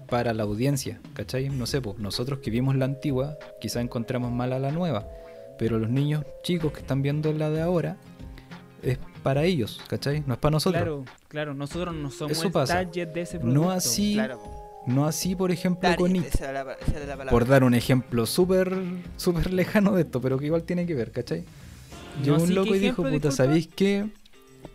para 0.09 0.33
la 0.33 0.45
audiencia, 0.45 1.01
¿cachai? 1.13 1.51
No 1.51 1.67
sé, 1.67 1.83
pues 1.83 1.99
nosotros 1.99 2.39
que 2.39 2.51
vimos 2.51 2.75
la 2.77 2.87
antigua, 2.87 3.37
quizás 3.61 3.83
encontramos 3.83 4.33
mala 4.33 4.59
la 4.59 4.71
nueva, 4.73 5.07
pero 5.59 5.79
los 5.79 5.91
niños 5.91 6.25
chicos 6.43 6.73
que 6.73 6.81
están 6.81 7.03
viendo 7.03 7.31
la 7.35 7.51
de 7.51 7.61
ahora, 7.61 7.99
es 8.83 8.97
para 9.23 9.45
ellos, 9.45 9.81
¿cachai? 9.89 10.23
No 10.27 10.33
es 10.35 10.41
para 10.41 10.53
nosotros. 10.53 10.81
Claro, 10.83 11.05
claro, 11.29 11.53
nosotros 11.55 11.95
no 11.95 12.11
somos 12.11 12.33
Eso 12.39 12.47
el 12.47 12.53
pasa. 12.53 12.75
target 12.75 13.09
de 13.09 13.21
ese 13.23 13.39
producto. 13.39 13.61
No 13.61 13.71
así, 13.71 14.15
Claro. 14.15 14.41
No 14.89 15.07
así, 15.07 15.35
por 15.37 15.51
ejemplo, 15.51 15.89
con 15.97 16.15
It. 16.17 16.25
esa 16.27 16.51
era 16.51 16.65
la, 16.65 16.73
esa 16.75 16.91
era 16.93 17.01
la 17.07 17.13
palabra. 17.17 17.31
Por 17.31 17.47
dar 17.47 17.65
un 17.65 17.75
ejemplo 17.75 18.27
súper 18.27 18.77
súper 19.17 19.53
lejano 19.53 19.93
de 19.93 20.03
esto, 20.03 20.21
pero 20.21 20.39
que 20.39 20.47
igual 20.47 20.65
tiene 20.65 20.87
que 20.87 20.95
ver, 20.95 21.13
¿cachai? 21.13 21.45
Llegó 22.25 22.39
un 22.39 22.49
¿qué 22.49 22.55
loco 22.55 22.75
y 22.75 22.79
dijo, 22.79 22.97
puta, 22.97 23.11
disculpa? 23.11 23.37
¿sabéis 23.37 23.69
qué? 23.75 24.07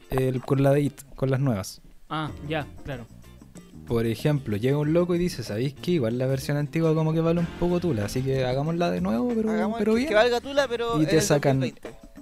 El, 0.09 0.41
con 0.41 0.63
la 0.63 0.71
de 0.71 0.81
IT, 0.81 1.01
con 1.15 1.29
las 1.31 1.39
nuevas. 1.39 1.81
Ah, 2.09 2.31
ya, 2.47 2.65
claro. 2.85 3.05
Por 3.87 4.05
ejemplo, 4.05 4.55
llega 4.55 4.77
un 4.77 4.93
loco 4.93 5.13
y 5.15 5.17
dice, 5.17 5.43
¿sabéis 5.43 5.73
qué? 5.73 5.91
Igual 5.91 6.17
la 6.17 6.25
versión 6.25 6.55
antigua 6.55 6.93
como 6.95 7.11
que 7.11 7.19
vale 7.19 7.41
un 7.41 7.45
poco 7.59 7.79
tula, 7.81 8.05
así 8.05 8.21
que 8.21 8.45
hagámosla 8.45 8.91
de 8.91 9.01
nuevo, 9.01 9.33
pero, 9.35 9.51
Hagamos 9.51 9.77
pero 9.79 9.91
que, 9.93 9.97
bien. 9.97 10.09
que 10.09 10.15
valga 10.15 10.39
tula, 10.39 10.67
pero 10.69 11.01
Y 11.01 11.05
te 11.05 11.19
sacan- 11.19 11.59
2020. 11.59 12.12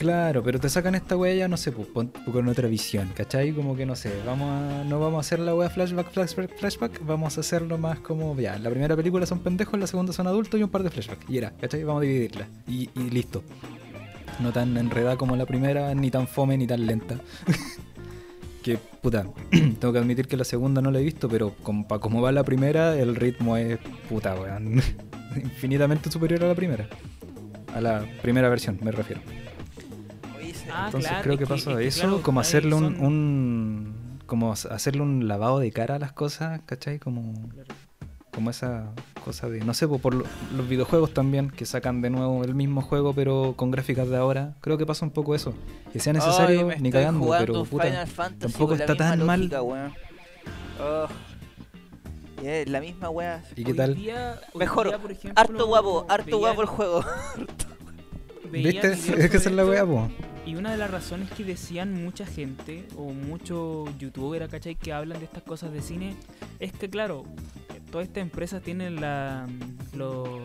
Claro, 0.00 0.42
pero 0.42 0.58
te 0.58 0.70
sacan 0.70 0.94
esta 0.94 1.14
wea 1.14 1.34
ya, 1.34 1.46
no 1.46 1.58
sé, 1.58 1.72
pues, 1.72 2.08
con 2.32 2.48
otra 2.48 2.66
visión, 2.68 3.10
¿cachai? 3.14 3.52
Como 3.52 3.76
que 3.76 3.84
no 3.84 3.94
sé, 3.94 4.10
vamos 4.24 4.48
a, 4.48 4.82
no 4.82 4.98
vamos 4.98 5.18
a 5.18 5.20
hacer 5.20 5.40
la 5.40 5.54
wea 5.54 5.68
flashback, 5.68 6.10
flashback, 6.10 6.56
flashback, 6.56 7.04
vamos 7.04 7.36
a 7.36 7.42
hacerlo 7.42 7.76
más 7.76 7.98
como, 7.98 8.34
ya, 8.40 8.58
la 8.58 8.70
primera 8.70 8.96
película 8.96 9.26
son 9.26 9.40
pendejos, 9.40 9.78
la 9.78 9.86
segunda 9.86 10.14
son 10.14 10.26
adultos 10.26 10.58
y 10.58 10.62
un 10.62 10.70
par 10.70 10.84
de 10.84 10.88
flashbacks. 10.88 11.28
Y 11.28 11.36
era, 11.36 11.50
¿cachai? 11.50 11.84
Vamos 11.84 12.00
a 12.00 12.06
dividirla. 12.06 12.48
Y, 12.66 12.88
listo. 13.10 13.42
No 14.38 14.52
tan 14.52 14.74
enredada 14.78 15.18
como 15.18 15.36
la 15.36 15.44
primera, 15.44 15.94
ni 15.94 16.10
tan 16.10 16.26
fome, 16.26 16.56
ni 16.56 16.66
tan 16.66 16.86
lenta. 16.86 17.16
que, 18.62 18.78
puta, 19.02 19.26
tengo 19.50 19.92
que 19.92 19.98
admitir 19.98 20.28
que 20.28 20.38
la 20.38 20.44
segunda 20.44 20.80
no 20.80 20.90
la 20.90 21.00
he 21.00 21.04
visto, 21.04 21.28
pero 21.28 21.54
como, 21.62 21.86
como 21.86 22.22
va 22.22 22.32
la 22.32 22.42
primera, 22.42 22.96
el 22.98 23.16
ritmo 23.16 23.58
es, 23.58 23.78
puta, 24.08 24.34
weón, 24.34 24.80
infinitamente 25.36 26.10
superior 26.10 26.42
a 26.44 26.48
la 26.48 26.54
primera. 26.54 26.88
A 27.74 27.82
la 27.82 28.02
primera 28.22 28.48
versión, 28.48 28.78
me 28.80 28.92
refiero. 28.92 29.20
Ah, 30.72 30.84
Entonces 30.86 31.10
claro, 31.10 31.22
creo 31.24 31.38
que 31.38 31.44
que- 31.44 31.48
pasó 31.48 31.70
es 31.72 31.76
que 31.78 31.86
eso, 31.88 32.00
claro, 32.02 32.22
como 32.22 32.40
hacerle 32.40 32.74
un, 32.74 32.96
son- 32.96 33.04
un- 33.06 34.18
como 34.26 34.52
hac- 34.54 34.70
hacerle 34.70 35.02
un 35.02 35.26
lavado 35.28 35.58
de 35.58 35.70
cara 35.72 35.96
a 35.96 35.98
las 35.98 36.12
cosas, 36.12 36.60
¿cachai? 36.66 36.98
Como, 36.98 37.32
como 38.32 38.50
esa 38.50 38.90
cosa 39.24 39.48
de, 39.48 39.60
no 39.64 39.74
sé, 39.74 39.88
po, 39.88 39.98
por 39.98 40.14
lo- 40.14 40.24
los 40.56 40.68
videojuegos 40.68 41.12
también, 41.12 41.50
que 41.50 41.66
sacan 41.66 42.00
de 42.00 42.10
nuevo 42.10 42.44
el 42.44 42.54
mismo 42.54 42.80
juego 42.80 43.12
pero 43.12 43.54
con 43.56 43.70
gráficas 43.70 44.08
de 44.08 44.16
ahora. 44.16 44.54
Creo 44.60 44.78
que 44.78 44.86
pasa 44.86 45.04
un 45.04 45.10
poco 45.10 45.34
eso. 45.34 45.52
Que 45.92 45.98
sea 45.98 46.12
Ay, 46.12 46.18
necesario, 46.20 46.66
me 46.66 46.76
ni 46.78 46.90
cagando, 46.90 47.28
pero 47.38 47.64
puta, 47.64 48.06
tampoco 48.38 48.74
está 48.74 48.94
tan 48.94 49.26
mal. 49.26 49.40
lógica, 49.40 49.62
weón. 49.62 49.92
Oh. 50.80 51.06
Y 52.42 52.46
es 52.46 52.68
la 52.70 52.80
misma 52.80 53.10
weá. 53.10 53.42
¿Y 53.54 53.64
qué 53.64 53.74
tal? 53.74 53.94
día- 53.96 54.40
Mejor, 54.54 54.86
día, 54.86 54.96
ejemplo, 55.10 55.32
Harto 55.36 55.66
guapo, 55.66 56.06
harto 56.08 56.24
veía- 56.26 56.38
guapo 56.38 56.62
el 56.62 56.68
juego. 56.68 57.04
¿Viste? 58.50 58.92
Es 59.18 59.30
que 59.30 59.36
esa 59.36 59.48
es 59.50 59.54
la 59.54 59.64
wea, 59.66 59.84
po. 59.84 60.08
Y 60.50 60.56
una 60.56 60.72
de 60.72 60.78
las 60.78 60.90
razones 60.90 61.30
que 61.30 61.44
decían 61.44 61.92
mucha 62.02 62.26
gente 62.26 62.84
o 62.96 63.12
muchos 63.12 63.96
youtubers, 63.98 64.48
¿cachai? 64.50 64.74
Que 64.74 64.92
hablan 64.92 65.20
de 65.20 65.26
estas 65.26 65.44
cosas 65.44 65.72
de 65.72 65.80
cine 65.80 66.16
es 66.58 66.72
que, 66.72 66.90
claro, 66.90 67.22
todas 67.92 68.08
estas 68.08 68.22
empresas 68.22 68.60
tienen 68.60 69.00
la, 69.00 69.46
lo- 69.94 70.40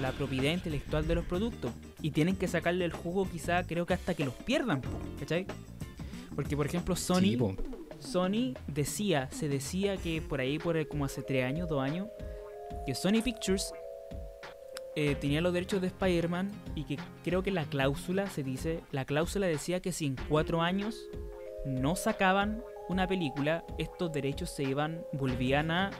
la 0.00 0.12
propiedad 0.12 0.52
intelectual 0.52 1.06
de 1.06 1.16
los 1.16 1.26
productos 1.26 1.70
y 2.00 2.12
tienen 2.12 2.34
que 2.36 2.48
sacarle 2.48 2.86
el 2.86 2.94
jugo 2.94 3.28
quizá, 3.30 3.62
creo 3.64 3.84
que 3.84 3.92
hasta 3.92 4.14
que 4.14 4.24
los 4.24 4.32
pierdan, 4.32 4.80
¿cachai? 5.20 5.46
Porque, 6.34 6.56
por 6.56 6.64
ejemplo, 6.64 6.96
Sony, 6.96 7.20
Sí. 7.20 7.38
Sony 8.00 8.54
decía, 8.68 9.28
se 9.32 9.48
decía 9.50 9.98
que 9.98 10.22
por 10.22 10.40
ahí, 10.40 10.58
por 10.58 10.88
como 10.88 11.04
hace 11.04 11.20
tres 11.22 11.44
años, 11.44 11.68
dos 11.68 11.82
años, 11.82 12.08
que 12.86 12.94
Sony 12.94 13.20
Pictures 13.22 13.70
eh, 14.98 15.14
tenía 15.14 15.42
los 15.42 15.52
derechos 15.52 15.82
de 15.82 15.88
Spider-Man 15.88 16.50
y 16.74 16.84
que 16.84 16.98
creo 17.22 17.42
que 17.42 17.50
la 17.50 17.66
cláusula, 17.66 18.28
se 18.30 18.42
dice, 18.42 18.80
la 18.92 19.04
cláusula 19.04 19.46
decía 19.46 19.80
que 19.80 19.92
si 19.92 20.06
en 20.06 20.16
cuatro 20.28 20.62
años 20.62 20.98
no 21.66 21.96
sacaban 21.96 22.62
una 22.88 23.06
película, 23.06 23.62
estos 23.76 24.10
derechos 24.10 24.48
se 24.48 24.62
iban, 24.62 25.02
volvían 25.12 25.70
a, 25.70 25.90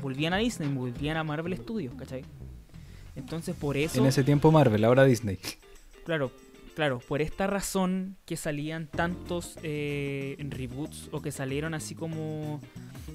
volvían 0.00 0.32
a 0.32 0.38
Disney, 0.38 0.72
volvían 0.72 1.18
a 1.18 1.24
Marvel 1.24 1.54
Studios, 1.54 1.94
¿cachai? 1.94 2.24
Entonces 3.14 3.54
por 3.54 3.76
eso... 3.76 4.00
En 4.00 4.06
ese 4.06 4.24
tiempo 4.24 4.50
Marvel, 4.50 4.84
ahora 4.84 5.04
Disney. 5.04 5.38
Claro, 6.04 6.32
claro, 6.74 7.00
por 7.00 7.20
esta 7.20 7.46
razón 7.46 8.16
que 8.24 8.38
salían 8.38 8.86
tantos 8.86 9.58
eh, 9.62 10.36
reboots 10.48 11.10
o 11.12 11.20
que 11.20 11.30
salieron 11.30 11.74
así 11.74 11.94
como 11.94 12.62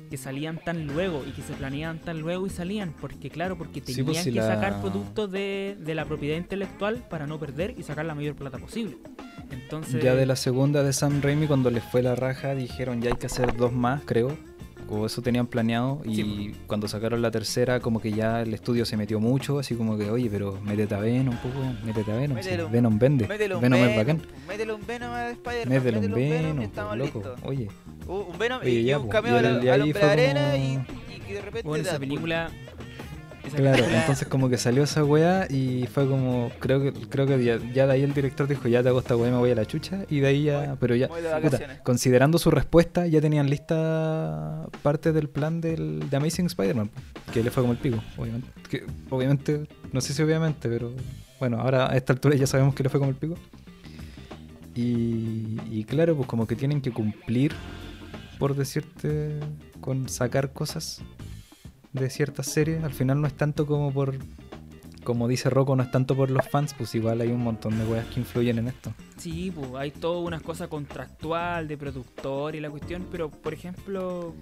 que 0.09 0.17
salían 0.17 0.59
tan 0.63 0.87
luego 0.87 1.23
y 1.27 1.31
que 1.31 1.41
se 1.41 1.53
planeaban 1.53 1.99
tan 1.99 2.19
luego 2.21 2.45
y 2.47 2.49
salían, 2.49 2.93
porque 3.01 3.29
claro, 3.29 3.57
porque 3.57 3.81
Sí, 3.81 3.93
tenían 3.95 4.05
pues, 4.05 4.23
si 4.23 4.31
que 4.31 4.37
la- 4.37 4.47
sacar 4.47 4.81
productos 4.81 5.31
de, 5.31 5.77
de 5.79 5.95
la 5.95 6.05
propiedad 6.05 6.37
intelectual 6.37 7.03
para 7.09 7.27
no 7.27 7.39
perder 7.39 7.73
y 7.77 7.83
sacar 7.83 8.05
la 8.05 8.15
mayor 8.15 8.35
plata 8.35 8.57
posible. 8.57 8.97
Entonces, 9.51 10.03
Ya 10.03 10.15
de 10.15 10.25
la 10.25 10.35
segunda 10.35 10.83
de 10.83 10.93
Sam 10.93 11.21
Raimi, 11.21 11.47
cuando 11.47 11.69
les 11.71 11.83
fue 11.83 12.01
la 12.01 12.15
raja, 12.15 12.55
dijeron 12.55 13.01
ya 13.01 13.11
hay 13.11 13.17
que 13.17 13.27
hacer 13.27 13.55
dos 13.55 13.71
más, 13.73 14.01
creo. 14.05 14.35
O 14.89 15.05
eso 15.05 15.21
tenían 15.21 15.47
planeado. 15.47 16.01
Y 16.05 16.15
Sí. 16.15 16.51
cuando 16.67 16.87
sacaron 16.87 17.21
la 17.21 17.31
tercera, 17.31 17.79
como 17.79 17.99
que 17.99 18.11
ya 18.11 18.41
el 18.41 18.53
estudio 18.53 18.85
se 18.85 18.97
metió 18.97 19.19
mucho. 19.19 19.57
Así 19.59 19.75
como 19.75 19.97
que, 19.97 20.09
oye, 20.11 20.29
pero 20.29 20.59
métete 20.61 20.93
a 20.95 20.99
Venom 20.99 21.33
un 21.33 21.37
poco. 21.39 21.59
Métete 21.83 22.11
a 22.11 22.15
Venom. 22.15 22.37
sí, 22.37 22.43
Métele 22.45 22.63
un- 22.65 22.71
Venom 22.71 22.99
vende. 22.99 23.23
Un 23.23 23.29
Venom 23.29 23.55
es 23.55 23.61
Venom, 23.61 23.95
bacán. 23.97 24.21
métele 24.47 24.73
un 24.73 24.85
Venom 24.85 25.11
a 25.11 25.29
Spider-Man, 25.31 25.69
Métele 25.77 25.97
un 25.97 26.05
un 26.05 26.11
Venom 26.13 26.29
Venom, 26.29 26.61
y 26.61 26.63
estamos 26.65 26.97
pues, 26.97 26.99
loco. 27.13 27.19
listos. 27.29 27.39
Oye, 27.49 27.67
Uh, 28.07 28.13
un 28.31 28.37
Venom 28.37 28.59
Oye, 28.61 28.69
y, 28.71 28.75
y 28.77 28.83
ya, 28.85 28.99
un 28.99 29.05
po. 29.05 29.09
cameo 29.09 29.33
Y 29.33 29.37
al, 29.39 29.45
el 29.45 29.61
de 29.61 29.71
ahí 29.71 29.81
hombre 29.81 29.99
fue 29.99 30.09
arena 30.11 30.51
como- 30.51 30.63
y, 30.63 31.15
y 31.15 31.19
que 31.21 31.33
de 31.33 31.41
repente 31.41 31.67
bueno, 31.67 31.83
esa 31.83 31.97
película... 31.99 32.51
esa 33.47 33.57
claro. 33.57 33.77
película- 33.77 33.99
Entonces 34.01 34.27
como 34.27 34.49
que 34.49 34.57
salió 34.57 34.83
esa 34.83 35.03
wea 35.03 35.47
y 35.49 35.87
fue 35.87 36.07
como, 36.07 36.51
creo 36.59 36.81
que 36.81 36.91
creo 36.93 37.25
que 37.27 37.43
ya, 37.43 37.57
ya 37.73 37.87
de 37.87 37.93
ahí 37.93 38.03
el 38.03 38.13
director 38.13 38.47
dijo, 38.47 38.67
ya 38.67 38.81
te 38.83 38.89
hago 38.89 38.99
esta 38.99 39.15
wea 39.15 39.29
y 39.29 39.31
me 39.31 39.37
voy 39.37 39.51
a 39.51 39.55
la 39.55 39.65
chucha. 39.65 40.05
Y 40.09 40.19
de 40.19 40.27
ahí 40.27 40.43
ya, 40.43 40.67
Voy- 40.69 40.77
pero 40.79 40.95
ya, 40.95 41.07
puta, 41.07 41.81
considerando 41.83 42.37
su 42.37 42.51
respuesta, 42.51 43.07
ya 43.07 43.21
tenían 43.21 43.49
lista 43.49 44.67
parte 44.81 45.11
del 45.13 45.29
plan 45.29 45.61
del, 45.61 46.09
de 46.09 46.17
Amazing 46.17 46.47
Spider-Man, 46.47 46.89
que 47.33 47.43
le 47.43 47.51
fue 47.51 47.63
como 47.63 47.73
el 47.73 47.79
pico, 47.79 47.97
obviamente. 48.17 48.47
Que, 48.69 48.83
obviamente, 49.09 49.65
no 49.91 50.01
sé 50.01 50.13
si 50.13 50.21
obviamente, 50.21 50.69
pero 50.69 50.91
bueno, 51.39 51.59
ahora 51.59 51.91
a 51.91 51.95
esta 51.97 52.13
altura 52.13 52.35
ya 52.35 52.47
sabemos 52.47 52.73
que 52.75 52.83
le 52.83 52.89
fue 52.89 52.99
como 52.99 53.11
el 53.11 53.17
pico. 53.17 53.35
Y, 54.73 55.57
y 55.71 55.85
claro, 55.87 56.15
pues 56.15 56.27
como 56.27 56.47
que 56.47 56.55
tienen 56.55 56.81
que 56.81 56.91
cumplir, 56.91 57.53
por 58.39 58.55
decirte, 58.55 59.39
con 59.79 60.09
sacar 60.09 60.51
cosas 60.51 61.01
de 61.95 62.09
ciertas 62.09 62.47
series. 62.47 62.83
Al 62.83 62.93
final 62.93 63.21
no 63.21 63.27
es 63.27 63.33
tanto 63.33 63.65
como 63.65 63.91
por, 63.91 64.15
como 65.03 65.27
dice 65.27 65.49
Rocco, 65.49 65.75
no 65.75 65.83
es 65.83 65.91
tanto 65.91 66.15
por 66.15 66.29
los 66.31 66.47
fans, 66.47 66.73
pues 66.73 66.93
igual 66.95 67.21
hay 67.21 67.29
un 67.29 67.41
montón 67.41 67.77
de 67.77 67.85
weas 67.85 68.05
que 68.07 68.19
influyen 68.19 68.57
en 68.59 68.67
esto. 68.67 68.93
Sí, 69.17 69.51
pues 69.55 69.69
hay 69.75 69.91
toda 69.91 70.19
una 70.19 70.39
cosa 70.39 70.67
contractual 70.67 71.67
de 71.67 71.77
productor 71.77 72.55
y 72.55 72.59
la 72.59 72.69
cuestión, 72.69 73.05
pero 73.11 73.29
por 73.29 73.53
ejemplo, 73.53 74.33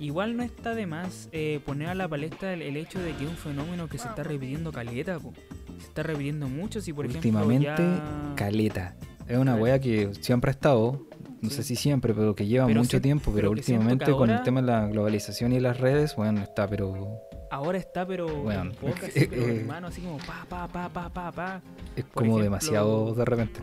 igual 0.00 0.36
no 0.36 0.42
está 0.42 0.74
de 0.74 0.86
más 0.86 1.28
eh, 1.32 1.60
poner 1.64 1.88
a 1.88 1.94
la 1.94 2.08
palestra 2.08 2.52
el, 2.52 2.62
el 2.62 2.76
hecho 2.76 2.98
de 3.00 3.12
que 3.12 3.24
es 3.24 3.30
un 3.30 3.36
fenómeno 3.36 3.88
que 3.88 3.98
se 3.98 4.08
está 4.08 4.22
repitiendo 4.22 4.72
caleta, 4.72 5.18
po. 5.18 5.32
se 5.78 5.86
está 5.86 6.02
repitiendo 6.02 6.48
mucho. 6.48 6.80
Si 6.80 6.92
por 6.92 7.06
Últimamente, 7.06 7.68
ejemplo 7.68 7.96
ya... 7.96 8.34
caleta. 8.34 8.96
Es 9.26 9.36
una 9.36 9.56
wea 9.56 9.78
que 9.78 10.10
siempre 10.22 10.50
ha 10.50 10.52
estado, 10.52 11.06
no 11.40 11.50
Sí. 11.50 11.56
sé 11.56 11.62
si 11.62 11.76
siempre, 11.76 12.14
pero 12.14 12.34
que 12.34 12.46
lleva 12.46 12.66
Pero 12.66 12.80
mucho 12.80 13.00
tiempo, 13.00 13.32
pero, 13.34 13.50
últimamente 13.50 14.10
con 14.12 14.30
el 14.30 14.42
tema 14.42 14.60
de 14.60 14.66
la 14.66 14.86
globalización 14.88 15.52
y 15.52 15.60
las 15.60 15.78
redes, 15.78 16.16
bueno, 16.16 16.40
está, 16.42 16.66
pero 16.68 17.20
Ahora 17.50 17.78
está, 17.78 18.06
pero 18.06 18.26
Weón. 18.42 18.72
en 18.72 18.88
boca, 18.90 19.06
así, 19.06 19.26
pero 19.26 19.42
Eh, 19.46 19.60
hermano, 19.60 19.86
así 19.86 20.02
como 20.02 20.18
pa, 20.18 20.44
pa, 20.48 20.68
pa, 20.68 20.88
pa, 20.90 21.08
pa, 21.08 21.32
pa. 21.32 21.62
es 21.96 22.04
Por 22.04 22.12
como 22.12 22.26
ejemplo- 22.38 22.42
demasiado 22.44 23.14
de 23.14 23.24
repente. 23.24 23.60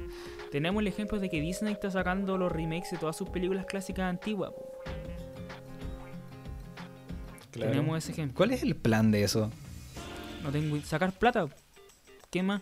Tenemos 0.52 0.82
el 0.82 0.88
ejemplo 0.88 1.20
de 1.20 1.30
que 1.30 1.40
Disney 1.42 1.74
está 1.74 1.92
sacando 1.92 2.38
los 2.38 2.52
remakes 2.52 2.92
de 2.92 2.98
todas 2.98 3.16
sus 3.16 3.30
películas 3.30 3.66
clásicas 3.66 4.06
antiguas. 4.10 4.52
po. 4.52 4.72
Tenemos 7.52 7.98
ese 7.98 8.12
ejemplo. 8.12 8.36
¿Cuál 8.36 8.52
es 8.52 8.64
el 8.64 8.76
plan 8.76 9.12
de 9.12 9.24
eso? 9.24 9.50
No 10.44 10.52
tengo 10.52 10.80
sacar 10.82 11.12
plata. 11.14 11.48
¿Qué 12.30 12.44
más? 12.44 12.62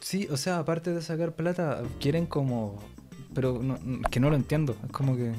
Sí, 0.00 0.26
o 0.30 0.36
sea, 0.36 0.58
aparte 0.58 0.92
de 0.92 1.02
sacar 1.02 1.32
plata, 1.32 1.82
quieren 2.00 2.26
como... 2.26 2.78
Pero 3.34 3.60
no, 3.62 3.74
es 3.76 4.08
que 4.10 4.20
no 4.20 4.30
lo 4.30 4.36
entiendo. 4.36 4.76
Es 4.84 4.90
como 4.92 5.16
que... 5.16 5.32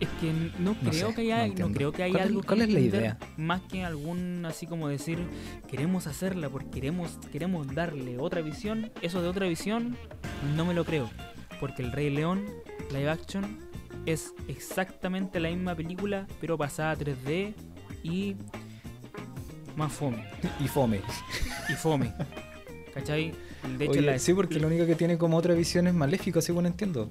Es 0.00 0.08
que 0.18 0.32
no 0.58 0.74
No 0.82 0.90
creo 0.90 1.08
sé, 1.10 1.14
que 1.14 1.20
haya, 1.34 1.46
no, 1.48 1.72
creo 1.72 1.92
que 1.92 2.02
haya 2.04 2.12
¿Cuál 2.14 2.22
es- 2.24 2.28
algo 2.30 2.40
que 2.40 2.46
cuál 2.46 2.62
es 2.62 2.72
la 2.72 2.80
idea? 2.80 3.18
Más 3.36 3.60
que 3.62 3.84
algún 3.84 4.46
así 4.46 4.66
como 4.66 4.88
decir 4.88 5.18
queremos 5.68 6.06
hacerla 6.06 6.48
porque 6.48 6.70
queremos, 6.70 7.18
queremos 7.30 7.66
darle 7.74 8.16
otra 8.18 8.40
visión. 8.40 8.90
Eso 9.02 9.20
de 9.20 9.28
otra 9.28 9.46
visión 9.46 9.96
no 10.56 10.64
me 10.64 10.72
lo 10.72 10.86
creo. 10.86 11.10
Porque 11.60 11.82
el 11.82 11.92
Rey 11.92 12.08
León, 12.08 12.46
live 12.90 13.10
action, 13.10 13.58
es 14.06 14.32
exactamente 14.48 15.38
la 15.38 15.50
misma 15.50 15.74
película, 15.74 16.26
pero 16.40 16.56
pasada 16.56 16.92
a 16.92 16.96
3D 16.96 17.52
y 18.02 18.36
más 19.76 19.92
fome. 19.92 20.24
Y 20.58 20.66
fome. 20.68 21.02
Y 21.68 21.74
fome. 21.74 22.10
¿Cachai? 22.94 23.32
De 23.78 23.84
hecho, 23.84 23.92
Oye, 23.92 24.02
la, 24.02 24.18
sí, 24.18 24.32
porque 24.34 24.58
lo 24.58 24.68
único 24.68 24.86
que 24.86 24.94
tiene 24.94 25.18
como 25.18 25.36
otra 25.36 25.54
visión 25.54 25.86
es 25.86 25.94
maléfico, 25.94 26.40
según 26.40 26.66
entiendo. 26.66 27.10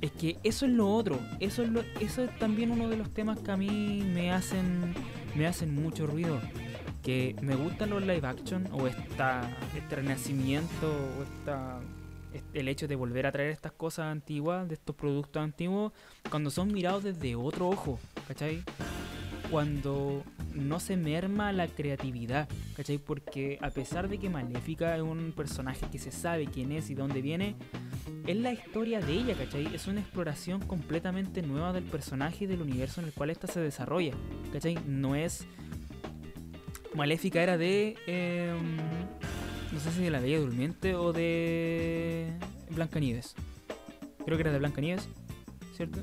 Es 0.00 0.12
que 0.12 0.36
eso 0.44 0.66
es 0.66 0.72
lo 0.72 0.88
otro, 0.90 1.18
eso 1.40 1.62
es 1.62 1.68
lo, 1.70 1.82
eso 2.00 2.24
es 2.24 2.38
también 2.38 2.70
uno 2.70 2.88
de 2.88 2.96
los 2.96 3.10
temas 3.10 3.38
que 3.40 3.50
a 3.50 3.56
mí 3.56 4.02
me 4.14 4.30
hacen 4.32 4.94
me 5.34 5.46
hacen 5.46 5.74
mucho 5.74 6.06
ruido, 6.06 6.40
que 7.02 7.36
me 7.42 7.54
gustan 7.54 7.90
los 7.90 8.02
live 8.02 8.26
action 8.26 8.68
o 8.72 8.86
esta 8.86 9.56
este 9.76 9.96
renacimiento 9.96 10.86
o 10.86 11.22
esta 11.22 11.80
el 12.52 12.68
hecho 12.68 12.86
de 12.86 12.94
volver 12.94 13.26
a 13.26 13.32
traer 13.32 13.50
estas 13.50 13.72
cosas 13.72 14.06
antiguas, 14.06 14.68
de 14.68 14.74
estos 14.74 14.94
productos 14.94 15.42
antiguos, 15.42 15.92
cuando 16.30 16.50
son 16.50 16.72
mirados 16.72 17.04
desde 17.04 17.34
otro 17.34 17.68
ojo, 17.68 17.98
¿cachai? 18.26 18.62
Cuando 19.50 20.22
no 20.54 20.78
se 20.80 20.96
merma 20.96 21.52
la 21.52 21.66
creatividad, 21.68 22.48
¿cachai? 22.76 22.98
Porque 22.98 23.58
a 23.62 23.70
pesar 23.70 24.08
de 24.08 24.18
que 24.18 24.28
Maléfica 24.28 24.94
es 24.96 25.02
un 25.02 25.32
personaje 25.34 25.86
que 25.90 25.98
se 25.98 26.10
sabe 26.12 26.46
quién 26.46 26.72
es 26.72 26.90
y 26.90 26.94
dónde 26.94 27.22
viene, 27.22 27.56
es 28.26 28.36
la 28.36 28.52
historia 28.52 29.00
de 29.00 29.12
ella, 29.12 29.34
¿cachai? 29.34 29.74
Es 29.74 29.86
una 29.86 30.00
exploración 30.00 30.60
completamente 30.60 31.40
nueva 31.42 31.72
del 31.72 31.84
personaje 31.84 32.44
y 32.44 32.46
del 32.46 32.60
universo 32.62 33.00
en 33.00 33.06
el 33.06 33.12
cual 33.14 33.30
ésta 33.30 33.46
se 33.46 33.60
desarrolla, 33.60 34.12
¿cachai? 34.52 34.78
No 34.86 35.14
es... 35.14 35.46
Maléfica 36.94 37.42
era 37.42 37.56
de... 37.56 37.96
em, 38.06 38.76
no 39.72 39.80
sé 39.80 39.92
si 39.92 40.02
de 40.02 40.10
la 40.10 40.20
Bella 40.20 40.40
Durmiente 40.40 40.94
o 40.94 41.12
de 41.12 42.32
Blancanieves. 42.70 43.34
Creo 44.24 44.36
que 44.36 44.42
era 44.42 44.52
de 44.52 44.58
Blancanieves, 44.58 45.08
¿cierto? 45.74 46.00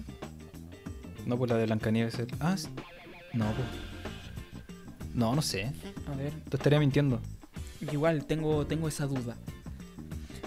No, 1.25 1.37
pues 1.37 1.49
la 1.51 1.57
de 1.57 1.65
Blancanieves. 1.65 2.17
el- 2.19 2.27
Ah, 2.39 2.55
sí. 2.57 2.69
No, 3.35 3.45
pues. 3.53 3.67
No, 5.13 5.35
no 5.35 5.41
sé. 5.41 5.71
A 6.11 6.15
ver, 6.15 6.31
Te 6.49 6.57
estaría 6.57 6.79
mintiendo. 6.79 7.21
igual 7.91 8.25
tengo, 8.25 8.65
tengo 8.65 8.87
esa 8.87 9.05
duda. 9.05 9.35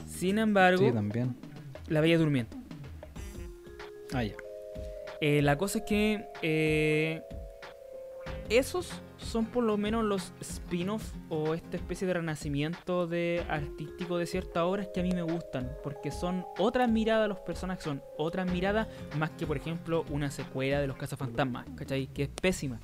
Sin 0.09 0.39
embargo, 0.39 0.86
Sí, 0.86 0.93
también. 0.93 1.36
la 1.89 2.01
Bella 2.01 2.18
Durmiente. 2.18 2.57
Ah, 4.12 4.24
ya. 4.24 4.34
Eh, 5.20 5.43
la 5.43 5.57
cosa 5.59 5.78
es 5.78 5.84
que 5.84 6.26
eh, 6.43 7.22
esos 8.49 8.90
son 9.18 9.46
por 9.46 9.64
lo 9.64 9.76
menos 9.76 10.05
los 10.05 10.32
spin-off 10.40 11.03
o 11.28 11.55
esta 11.55 11.76
especie 11.76 12.07
de 12.07 12.14
renacimiento 12.14 13.07
de 13.07 13.44
artístico 13.49 14.16
de 14.16 14.26
ciertas 14.26 14.62
obras 14.62 14.88
que 14.94 15.01
a 15.01 15.03
mí 15.03 15.12
me 15.12 15.22
gustan, 15.22 15.70
porque 15.82 16.11
son 16.11 16.44
otras 16.59 16.88
miradas 16.88 17.24
a 17.24 17.28
los 17.28 17.38
personajes, 17.40 17.84
son 17.84 18.03
otras 18.16 18.51
miradas 18.51 18.86
más 19.18 19.30
que 19.30 19.46
por 19.46 19.57
ejemplo 19.57 20.05
una 20.11 20.30
secuela 20.30 20.80
de 20.80 20.86
los 20.86 20.96
cazafantasmas, 20.96 21.66
¿cachai? 21.76 22.07
Que 22.07 22.24
es 22.24 22.28
pésima. 22.28 22.78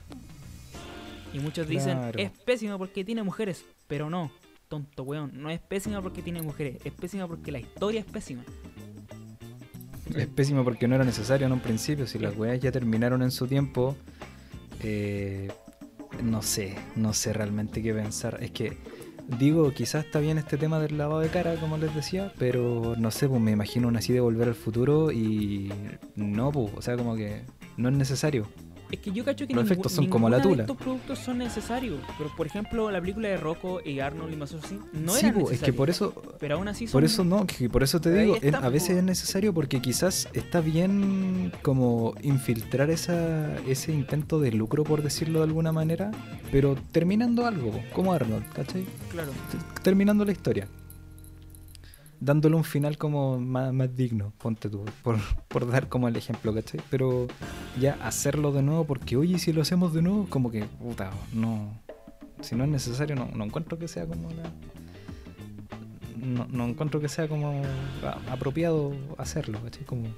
Y 1.32 1.38
muchos 1.40 1.66
dicen, 1.66 1.98
Claro. 1.98 2.18
es 2.18 2.30
pésima 2.30 2.76
porque 2.78 3.04
tiene 3.04 3.22
mujeres, 3.22 3.64
pero 3.86 4.10
no, 4.10 4.30
tonto 4.68 5.02
weón, 5.02 5.30
no 5.34 5.50
es 5.50 5.60
pésima 5.60 6.00
porque 6.02 6.22
tiene 6.22 6.42
mujeres, 6.42 6.78
es 6.84 6.92
pésima 6.92 7.26
porque 7.26 7.50
la 7.52 7.60
historia 7.60 8.00
es 8.00 8.06
pésima. 8.06 8.44
Es 10.14 10.26
pésimo 10.26 10.62
porque 10.64 10.86
no 10.86 10.94
era 10.94 11.04
necesario 11.04 11.46
en 11.46 11.52
un 11.52 11.60
principio. 11.60 12.06
Si 12.06 12.18
las 12.18 12.36
weas 12.36 12.60
ya 12.60 12.70
terminaron 12.70 13.22
en 13.22 13.30
su 13.30 13.46
tiempo, 13.46 13.96
eh, 14.85 15.49
no 16.22 16.43
sé, 16.43 16.76
no 16.95 17.12
sé 17.14 17.32
realmente 17.32 17.82
qué 17.82 17.95
pensar. 17.95 18.39
Es 18.43 18.51
que, 18.51 18.76
digo, 19.39 19.72
quizás 19.72 20.05
está 20.05 20.20
bien 20.20 20.37
este 20.39 20.59
tema 20.59 20.78
del 20.78 20.99
lavado 20.99 21.20
de 21.20 21.28
cara, 21.28 21.57
como 21.57 21.78
les 21.78 21.95
decía, 21.95 22.32
pero 22.39 22.95
no 22.99 23.11
sé, 23.11 23.28
pues 23.28 23.41
me 23.41 23.51
imagino 23.51 23.89
una 23.89 24.01
así 24.01 24.12
de 24.12 24.20
volver 24.20 24.49
al 24.49 24.55
futuro 24.55 25.11
y 25.11 25.72
no, 26.16 26.53
pues, 26.53 26.70
o 26.76 26.82
sea, 26.82 26.97
como 26.97 27.16
que 27.16 27.43
no 27.76 27.89
es 27.89 27.97
necesario. 27.97 28.47
Es 28.91 29.01
que 29.01 29.12
yo 29.12 29.24
cacho 29.24 29.47
que 29.47 29.55
Los 29.55 29.64
efectos 29.64 29.93
son 29.93 30.07
como 30.07 30.28
la 30.28 30.37
de 30.39 30.43
tula. 30.43 30.62
estos 30.62 30.76
productos 30.76 31.18
son 31.18 31.39
necesarios. 31.39 32.01
Pero 32.18 32.30
por 32.37 32.47
ejemplo, 32.47 32.91
la 32.91 33.01
película 33.01 33.28
de 33.28 33.37
Rocco 33.37 33.80
y 33.85 34.01
Arnold 34.01 34.32
y 34.32 34.37
Mazo 34.37 34.59
no 34.93 35.12
sí, 35.12 35.32
es 35.51 35.61
que 35.61 35.72
por 35.72 35.91
eso, 35.91 36.14
Pero 36.39 36.57
aún 36.57 36.68
así 36.68 36.87
son. 36.87 36.93
Por 36.93 37.05
eso 37.05 37.24
no, 37.24 37.47
que 37.47 37.68
por 37.68 37.82
eso 37.82 38.01
te 38.01 38.12
digo, 38.12 38.37
está, 38.41 38.59
a 38.59 38.68
veces 38.68 38.91
po. 38.91 38.99
es 38.99 39.05
necesario 39.05 39.53
porque 39.53 39.80
quizás 39.80 40.28
está 40.32 40.61
bien 40.61 41.53
como 41.62 42.14
infiltrar 42.22 42.91
esa, 42.91 43.57
ese 43.66 43.93
intento 43.93 44.39
de 44.41 44.53
lucro, 44.53 44.85
por 44.85 45.03
decirlo 45.03 45.41
de 45.41 45.47
alguna 45.47 45.72
manera, 45.72 46.11
pero 46.53 46.76
terminando 46.93 47.47
algo, 47.47 47.72
como 47.93 48.12
Arnold, 48.12 48.49
¿cachai? 48.53 48.85
Claro. 49.11 49.32
Terminando 49.82 50.24
la 50.24 50.32
historia. 50.32 50.68
Dándole 52.20 52.56
un 52.56 52.64
final 52.64 52.96
como 52.96 53.38
más, 53.38 53.72
más 53.72 53.94
digno, 53.94 54.32
ponte 54.38 54.70
tú, 54.70 54.84
por, 55.02 55.18
por 55.48 55.70
dar 55.70 55.88
como 55.88 56.08
el 56.08 56.16
ejemplo, 56.16 56.54
¿cachai? 56.54 56.80
Pero 56.90 57.26
ya 57.80 57.98
hacerlo 58.02 58.52
de 58.52 58.62
nuevo 58.62 58.84
porque, 58.84 59.16
oye, 59.16 59.38
si 59.38 59.52
lo 59.52 59.62
hacemos 59.62 59.92
de 59.92 60.02
nuevo, 60.02 60.26
como 60.28 60.50
que, 60.50 60.64
puta, 60.64 61.10
no. 61.32 61.78
Si 62.40 62.54
no 62.54 62.64
es 62.64 62.70
necesario, 62.70 63.16
no, 63.16 63.28
no 63.34 63.44
encuentro 63.44 63.78
que 63.78 63.88
sea 63.88 64.06
como 64.06 64.30
la. 64.30 64.52
No, 66.16 66.46
no 66.50 66.66
encuentro 66.66 67.00
que 67.00 67.08
sea 67.08 67.28
como 67.28 67.62
apropiado 68.30 68.92
hacerlo, 69.18 69.60
¿cachai? 69.62 69.84
Como 69.84 70.08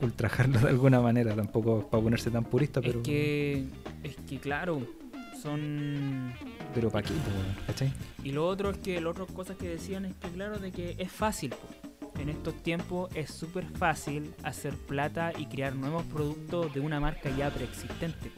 ultrajarlo 0.00 0.58
de 0.60 0.68
alguna 0.68 1.00
manera, 1.00 1.34
tampoco 1.34 1.88
para 1.88 2.02
ponerse 2.02 2.30
tan 2.30 2.44
purista, 2.44 2.80
pero. 2.80 3.00
Es 3.00 3.04
que. 3.04 3.64
Es 4.02 4.16
que 4.28 4.38
claro. 4.38 5.03
Son. 5.44 6.32
Pero 6.74 6.90
pa' 6.90 7.02
qué, 7.02 7.12
¿cachai? 7.66 7.92
Y 8.24 8.32
lo 8.32 8.46
otro 8.46 8.70
es 8.70 8.78
que 8.78 8.98
las 8.98 9.10
otras 9.10 9.30
cosas 9.30 9.58
que 9.58 9.68
decían 9.68 10.06
es 10.06 10.14
que 10.16 10.28
claro 10.28 10.58
de 10.58 10.72
que 10.72 10.96
es 10.98 11.12
fácil. 11.12 11.50
po. 11.50 12.18
En 12.18 12.30
estos 12.30 12.62
tiempos 12.62 13.14
es 13.14 13.30
súper 13.30 13.66
fácil 13.66 14.34
hacer 14.42 14.72
plata 14.74 15.32
y 15.36 15.44
crear 15.44 15.74
nuevos 15.74 16.04
productos 16.04 16.72
de 16.72 16.80
una 16.80 16.98
marca 16.98 17.28
ya 17.36 17.50
preexistente. 17.50 18.32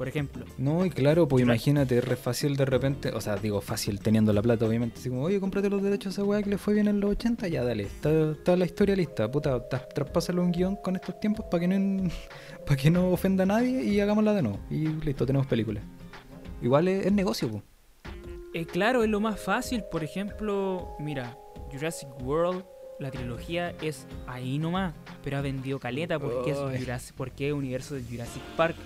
Po. 0.00 0.04
Por 0.04 0.08
ejemplo, 0.08 0.44
No, 0.58 0.84
y 0.86 0.90
claro, 0.90 1.28
pues 1.28 1.42
imagínate, 1.42 1.98
es 1.98 2.04
re 2.04 2.16
fácil 2.16 2.56
de 2.56 2.64
repente, 2.64 3.10
o 3.10 3.20
sea, 3.20 3.36
digo 3.36 3.60
fácil 3.60 4.00
teniendo 4.00 4.32
la 4.32 4.40
plata, 4.42 4.64
obviamente, 4.66 4.98
así 4.98 5.08
como, 5.10 5.22
oye, 5.24 5.38
cómprate 5.38 5.68
los 5.68 5.82
derechos 5.82 6.06
a 6.06 6.10
esa 6.22 6.24
weá 6.24 6.42
que 6.42 6.50
le 6.50 6.58
fue 6.58 6.74
bien 6.74 6.88
en 6.88 7.00
los 7.00 7.10
80, 7.10 7.48
ya 7.48 7.62
dale, 7.62 7.82
está, 7.84 8.32
está 8.32 8.56
la 8.56 8.64
historia 8.64 8.96
lista, 8.96 9.30
puta, 9.30 9.68
tra- 9.68 9.86
traspásalo 9.94 10.42
un 10.42 10.52
guion 10.52 10.76
con 10.76 10.96
estos 10.96 11.20
tiempos 11.20 11.44
para 11.50 11.60
que 11.60 11.68
no 11.68 12.08
para 12.66 12.76
que 12.76 12.90
no 12.90 13.10
ofenda 13.10 13.42
a 13.44 13.46
nadie 13.46 13.82
y 13.84 14.00
hagámosla 14.00 14.32
de 14.34 14.42
nuevo. 14.42 14.58
Y 14.70 14.88
listo, 14.88 15.26
tenemos 15.26 15.46
películas. 15.46 15.84
Igual 16.62 16.88
es, 16.88 17.06
es 17.06 17.12
negocio, 17.12 17.48
pues. 17.50 17.62
Eh, 18.54 18.66
claro, 18.66 19.04
es 19.04 19.10
lo 19.10 19.20
más 19.20 19.38
fácil. 19.40 19.84
Por 19.90 20.02
ejemplo, 20.02 20.88
mira, 20.98 21.36
Jurassic 21.72 22.08
World, 22.22 22.64
la 22.98 23.10
trilogía 23.10 23.74
es 23.80 24.06
ahí 24.26 24.58
nomás, 24.58 24.94
pero 25.22 25.38
ha 25.38 25.40
vendido 25.40 25.78
caleta 25.78 26.18
porque, 26.18 26.50
es, 26.50 26.58
Jurassic, 26.58 27.14
porque 27.16 27.48
es 27.48 27.54
universo 27.54 27.94
de 27.94 28.02
Jurassic 28.02 28.42
Park. 28.56 28.76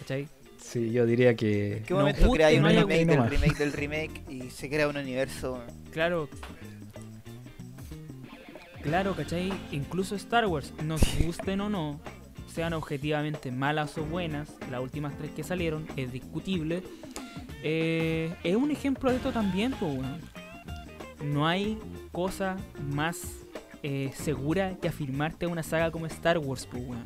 ¿Cachai? 0.00 0.28
Sí, 0.58 0.90
yo 0.92 1.06
diría 1.06 1.34
que... 1.34 1.78
¿En 1.78 1.82
qué 1.84 1.94
No 1.94 2.00
momento 2.00 2.26
guste, 2.26 2.36
creáis 2.36 2.58
un 2.58 2.64
no 2.64 2.70
remake 2.70 3.06
del 3.06 3.30
remake 3.30 3.58
del 3.58 3.72
remake 3.72 4.22
y 4.28 4.50
se 4.50 4.68
crea 4.68 4.88
un 4.88 4.96
universo? 4.96 5.62
Claro. 5.90 6.28
Claro, 8.82 9.14
¿cachai? 9.14 9.52
Incluso 9.72 10.14
Star 10.16 10.46
Wars, 10.46 10.72
nos 10.84 11.00
gusten 11.24 11.60
o 11.60 11.68
no, 11.68 12.00
sean 12.52 12.72
objetivamente 12.72 13.50
malas 13.52 13.96
o 13.98 14.04
buenas, 14.04 14.48
las 14.70 14.80
últimas 14.80 15.16
tres 15.18 15.30
que 15.32 15.42
salieron, 15.44 15.86
es 15.96 16.12
discutible. 16.12 16.82
eh, 17.62 18.34
es 18.42 18.56
un 18.56 18.70
ejemplo 18.70 19.10
de 19.10 19.16
esto 19.16 19.32
también, 19.32 19.72
pues, 19.78 19.92
weón. 19.98 20.20
No 21.24 21.46
hay 21.46 21.78
cosa 22.12 22.56
más 22.92 23.20
eh, 23.82 24.10
segura 24.14 24.76
que 24.80 24.88
afirmarte 24.88 25.44
a 25.46 25.48
una 25.48 25.62
saga 25.62 25.90
como 25.90 26.06
Star 26.06 26.38
Wars, 26.38 26.66
pues, 26.70 26.82
weón. 26.86 27.04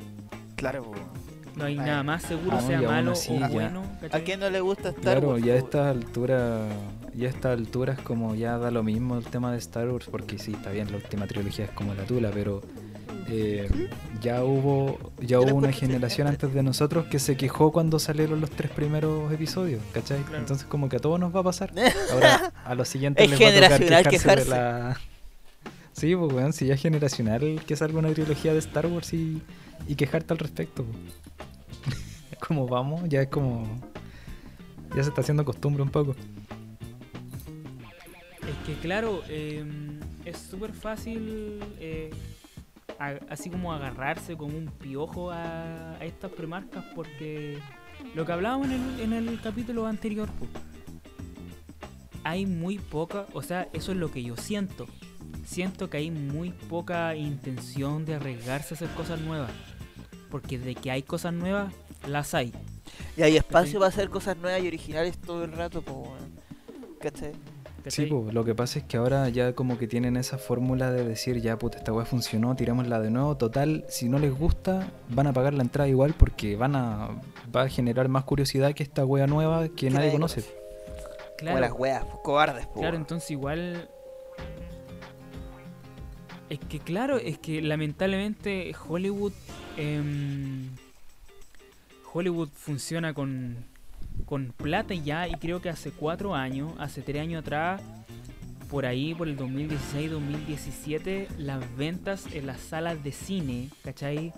Claro. 0.56 0.92
No 1.56 1.64
hay 1.64 1.78
Ay. 1.78 1.86
nada 1.86 2.02
más 2.02 2.22
seguro, 2.22 2.56
Ah, 2.56 2.60
sea 2.62 2.80
malo 2.82 3.12
así 3.12 3.32
o 3.32 3.38
ya. 3.40 3.48
bueno. 3.48 3.82
¿cachai? 4.00 4.20
¿A 4.20 4.24
quién 4.24 4.40
no 4.40 4.50
le 4.50 4.60
gusta 4.60 4.88
Star 4.90 5.02
Claro, 5.02 5.28
Wars? 5.30 5.44
ya 5.44 5.52
a 5.54 5.56
esta 5.56 5.90
altura 5.90 6.66
y 7.16 7.24
a 7.26 7.28
esta 7.28 7.52
altura 7.52 7.92
es 7.92 8.00
como 8.00 8.34
ya 8.34 8.58
da 8.58 8.70
lo 8.70 8.82
mismo 8.82 9.16
el 9.16 9.24
tema 9.24 9.52
de 9.52 9.58
Star 9.58 9.88
Wars, 9.88 10.06
porque 10.10 10.38
sí, 10.38 10.52
está 10.52 10.70
bien, 10.70 10.90
la 10.90 10.96
última 10.96 11.26
trilogía 11.26 11.66
es 11.66 11.70
como 11.70 11.94
la 11.94 12.02
tula, 12.04 12.30
pero 12.34 12.60
eh, 13.28 13.88
ya 14.20 14.42
hubo 14.44 14.98
ya 15.20 15.40
hubo 15.40 15.54
una 15.54 15.72
generación 15.72 16.26
antes 16.26 16.52
de 16.52 16.62
nosotros 16.62 17.06
que 17.06 17.18
se 17.18 17.36
quejó 17.36 17.72
cuando 17.72 17.98
salieron 17.98 18.40
los 18.40 18.50
tres 18.50 18.70
primeros 18.70 19.32
episodios, 19.32 19.80
¿cachai? 19.92 20.20
Claro. 20.22 20.38
Entonces 20.38 20.66
como 20.66 20.88
que 20.88 20.96
a 20.96 21.00
todos 21.00 21.18
nos 21.20 21.34
va 21.34 21.40
a 21.40 21.44
pasar. 21.44 21.72
Ahora 22.12 22.52
a 22.64 22.74
los 22.74 22.88
siguientes 22.88 23.24
Es 23.24 23.30
les 23.30 23.40
va 23.40 23.44
a 23.46 23.48
tocar 23.54 23.78
generacional 23.78 24.02
quejarse 24.10 24.28
de 24.28 24.44
quejarse. 24.44 24.50
la... 24.50 25.00
Sí, 25.92 26.16
pues 26.16 26.32
weón, 26.32 26.52
si 26.52 26.66
ya 26.66 26.74
es 26.74 26.82
generacional 26.82 27.60
que 27.64 27.76
salga 27.76 28.00
una 28.00 28.12
trilogía 28.12 28.52
de 28.52 28.58
Star 28.58 28.88
Wars 28.88 29.14
y, 29.14 29.40
y 29.86 29.94
quejarte 29.94 30.32
al 30.34 30.40
respecto. 30.40 30.82
po. 30.82 30.90
Como 32.46 32.66
vamos, 32.66 33.08
ya 33.08 33.22
es 33.22 33.28
como... 33.28 33.64
Ya 34.94 35.02
se 35.02 35.08
está 35.08 35.22
haciendo 35.22 35.44
costumbre 35.44 35.82
un 35.82 35.90
poco. 35.90 36.14
Es 38.42 38.66
que 38.66 38.74
claro, 38.80 39.22
eh, 39.28 39.64
es 40.24 40.38
súper 40.38 40.72
fácil 40.72 41.60
eh, 41.80 42.10
así 43.28 43.50
como 43.50 43.72
agarrarse 43.72 44.36
como 44.36 44.56
un 44.56 44.66
piojo 44.66 45.30
a, 45.30 45.96
estas 46.00 46.30
premarcas 46.30 46.84
porque 46.94 47.58
lo 48.14 48.24
que 48.24 48.32
hablábamos 48.32 48.68
en 48.68 48.72
el, 48.72 49.00
en 49.00 49.28
el 49.28 49.40
capítulo 49.40 49.86
anterior, 49.86 50.28
po, 50.28 50.46
hay 52.24 52.46
muy 52.46 52.78
poca, 52.78 53.26
o 53.34 53.42
sea, 53.42 53.68
eso 53.72 53.92
es 53.92 53.98
lo 53.98 54.10
que 54.10 54.22
yo 54.22 54.36
siento. 54.36 54.86
Siento 55.44 55.90
que 55.90 55.98
hay 55.98 56.10
muy 56.10 56.50
poca 56.50 57.14
intención 57.14 58.06
de 58.06 58.14
arriesgarse 58.14 58.74
a 58.74 58.76
hacer 58.76 58.88
cosas 58.90 59.20
nuevas. 59.20 59.50
Porque 60.30 60.58
de 60.58 60.74
que 60.74 60.90
hay 60.90 61.02
cosas 61.02 61.34
nuevas, 61.34 61.72
las 62.06 62.34
hay. 62.34 62.52
Y 63.16 63.22
hay 63.22 63.36
espacio 63.36 63.78
para 63.78 63.88
hacer 63.88 64.10
cosas 64.10 64.36
nuevas 64.36 64.62
y 64.62 64.66
originales 64.66 65.18
todo 65.18 65.44
el 65.44 65.52
rato, 65.52 65.82
pues. 65.82 66.10
¿Cachai? 67.00 67.32
Sí, 67.86 68.06
po, 68.06 68.26
lo 68.32 68.44
que 68.44 68.54
pasa 68.54 68.78
es 68.78 68.84
que 68.86 68.96
ahora 68.96 69.28
ya 69.28 69.52
como 69.52 69.76
que 69.76 69.86
tienen 69.86 70.16
esa 70.16 70.38
fórmula 70.38 70.90
de 70.90 71.04
decir, 71.04 71.42
ya 71.42 71.58
puta, 71.58 71.76
esta 71.76 71.92
weá 71.92 72.06
funcionó, 72.06 72.56
tirámosla 72.56 72.98
de 73.00 73.10
nuevo. 73.10 73.36
Total, 73.36 73.84
si 73.88 74.08
no 74.08 74.18
les 74.18 74.32
gusta, 74.32 74.90
van 75.10 75.26
a 75.26 75.32
pagar 75.34 75.52
la 75.52 75.62
entrada 75.62 75.86
igual 75.88 76.14
porque 76.16 76.56
van 76.56 76.76
a, 76.76 77.10
va 77.54 77.62
a 77.62 77.68
generar 77.68 78.08
más 78.08 78.24
curiosidad 78.24 78.72
que 78.72 78.82
esta 78.82 79.04
wea 79.04 79.26
nueva 79.26 79.68
que 79.68 79.90
nadie 79.90 80.12
conoce. 80.12 80.44
Como 81.38 81.58
las 81.58 81.72
weas, 81.72 82.04
pues, 82.04 82.18
cobardes, 82.24 82.66
pues. 82.66 82.80
Claro, 82.80 82.96
entonces 82.96 83.30
igual. 83.30 83.90
Es 86.48 86.58
que 86.58 86.78
claro, 86.78 87.18
es 87.18 87.38
que 87.38 87.60
lamentablemente 87.60 88.74
Hollywood. 88.88 89.32
em, 89.76 90.70
Hollywood 92.14 92.48
funciona 92.54 93.12
con, 93.12 93.56
con 94.24 94.52
plata 94.56 94.94
ya, 94.94 95.26
y 95.28 95.34
creo 95.34 95.60
que 95.60 95.68
hace 95.68 95.90
cuatro 95.90 96.34
años, 96.34 96.72
hace 96.78 97.02
tres 97.02 97.20
años 97.22 97.42
atrás, 97.42 97.82
por 98.70 98.86
ahí, 98.86 99.14
por 99.14 99.28
el 99.28 99.36
2016-2017, 99.36 101.28
las 101.38 101.76
ventas 101.76 102.26
en 102.32 102.46
las 102.46 102.60
salas 102.60 103.02
de 103.02 103.10
cine, 103.12 103.68
¿cachai? 103.82 104.32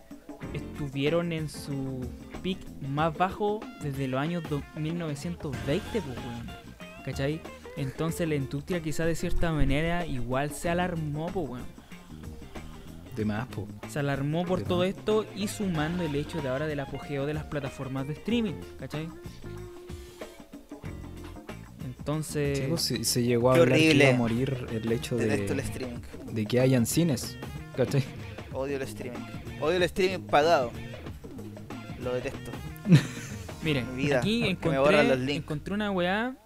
Estuvieron 0.53 1.33
en 1.33 1.49
su 1.49 2.07
peak 2.43 2.59
más 2.83 3.17
bajo 3.17 3.61
desde 3.83 4.09
los 4.09 4.21
años 4.21 4.43
do- 4.49 4.63
1920, 4.77 6.01
pues. 6.01 6.19
¿cachai? 7.05 7.41
Entonces 7.77 8.27
la 8.29 8.35
industria 8.35 8.83
quizá 8.83 9.05
de 9.05 9.15
cierta 9.15 9.53
manera 9.53 10.07
igual 10.07 10.51
se 10.51 10.69
alarmó, 10.71 11.27
pues. 11.27 11.63
De 13.17 13.25
más, 13.25 13.47
po. 13.49 13.67
Se 13.89 13.99
alarmó 13.99 14.45
por 14.45 14.61
De 14.61 14.65
todo 14.67 14.79
más. 14.81 14.89
esto 14.89 15.25
y 15.35 15.49
sumando 15.49 16.05
el 16.05 16.15
hecho 16.15 16.41
de 16.43 16.49
ahora 16.49 16.67
del 16.67 16.81
apogeo 16.81 17.25
de 17.27 17.35
las 17.35 17.45
plataformas 17.45 18.07
de 18.07 18.13
streaming, 18.13 18.55
¿cachai? 18.79 19.09
Entonces, 21.85 22.69
pues, 22.69 22.83
se, 22.83 23.05
se 23.05 23.23
llegó 23.23 23.51
a 23.51 23.55
hablar 23.55 23.69
que 23.69 23.75
horrible. 23.89 24.05
iba 24.05 24.15
a 24.15 24.17
morir 24.19 24.67
el 24.71 24.93
hecho 24.93 25.17
de, 25.17 25.35
streaming. 25.61 25.99
de 26.31 26.47
que 26.47 26.61
hayan 26.61 26.87
cines. 26.87 27.37
¿Cachai? 27.77 28.05
Odio 28.53 28.77
el 28.77 28.83
streaming. 28.83 29.19
Odio 29.61 29.77
el 29.77 29.83
streaming 29.85 30.27
pagado. 30.27 30.71
Lo 32.01 32.15
detesto. 32.15 32.51
miren, 33.63 33.97
mi 33.97 34.05
vida, 34.05 34.19
aquí 34.19 34.43
que 34.43 34.51
encontré, 34.51 35.35
encontré 35.35 35.75
una 35.75 35.91
weá 35.91 36.37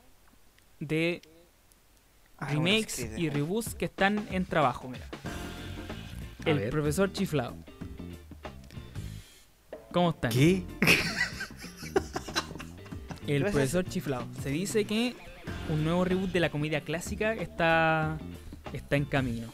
de 0.79 1.21
remakes 2.39 3.11
y 3.19 3.29
reboots 3.29 3.75
que 3.75 3.85
están 3.85 4.27
en 4.31 4.47
trabajo, 4.47 4.89
mira. 4.89 5.07
A 6.47 6.51
El 6.51 6.59
ver. 6.59 6.71
profesor 6.71 7.13
chiflado. 7.13 7.55
¿Cómo 9.93 10.11
están? 10.11 10.31
¿Qué? 10.31 10.65
El 13.27 13.43
profesor 13.43 13.85
chiflado. 13.85 14.25
Se 14.43 14.51
dice 14.51 14.85
que 14.85 15.15
un 15.73 15.85
nuevo 15.85 16.05
reboot 16.05 16.31
de 16.33 16.41
la 16.41 16.51
comedia 16.51 16.81
clásica 16.83 17.33
está, 17.35 18.19
está 18.73 18.97
en 18.97 19.05
camino. 19.05 19.49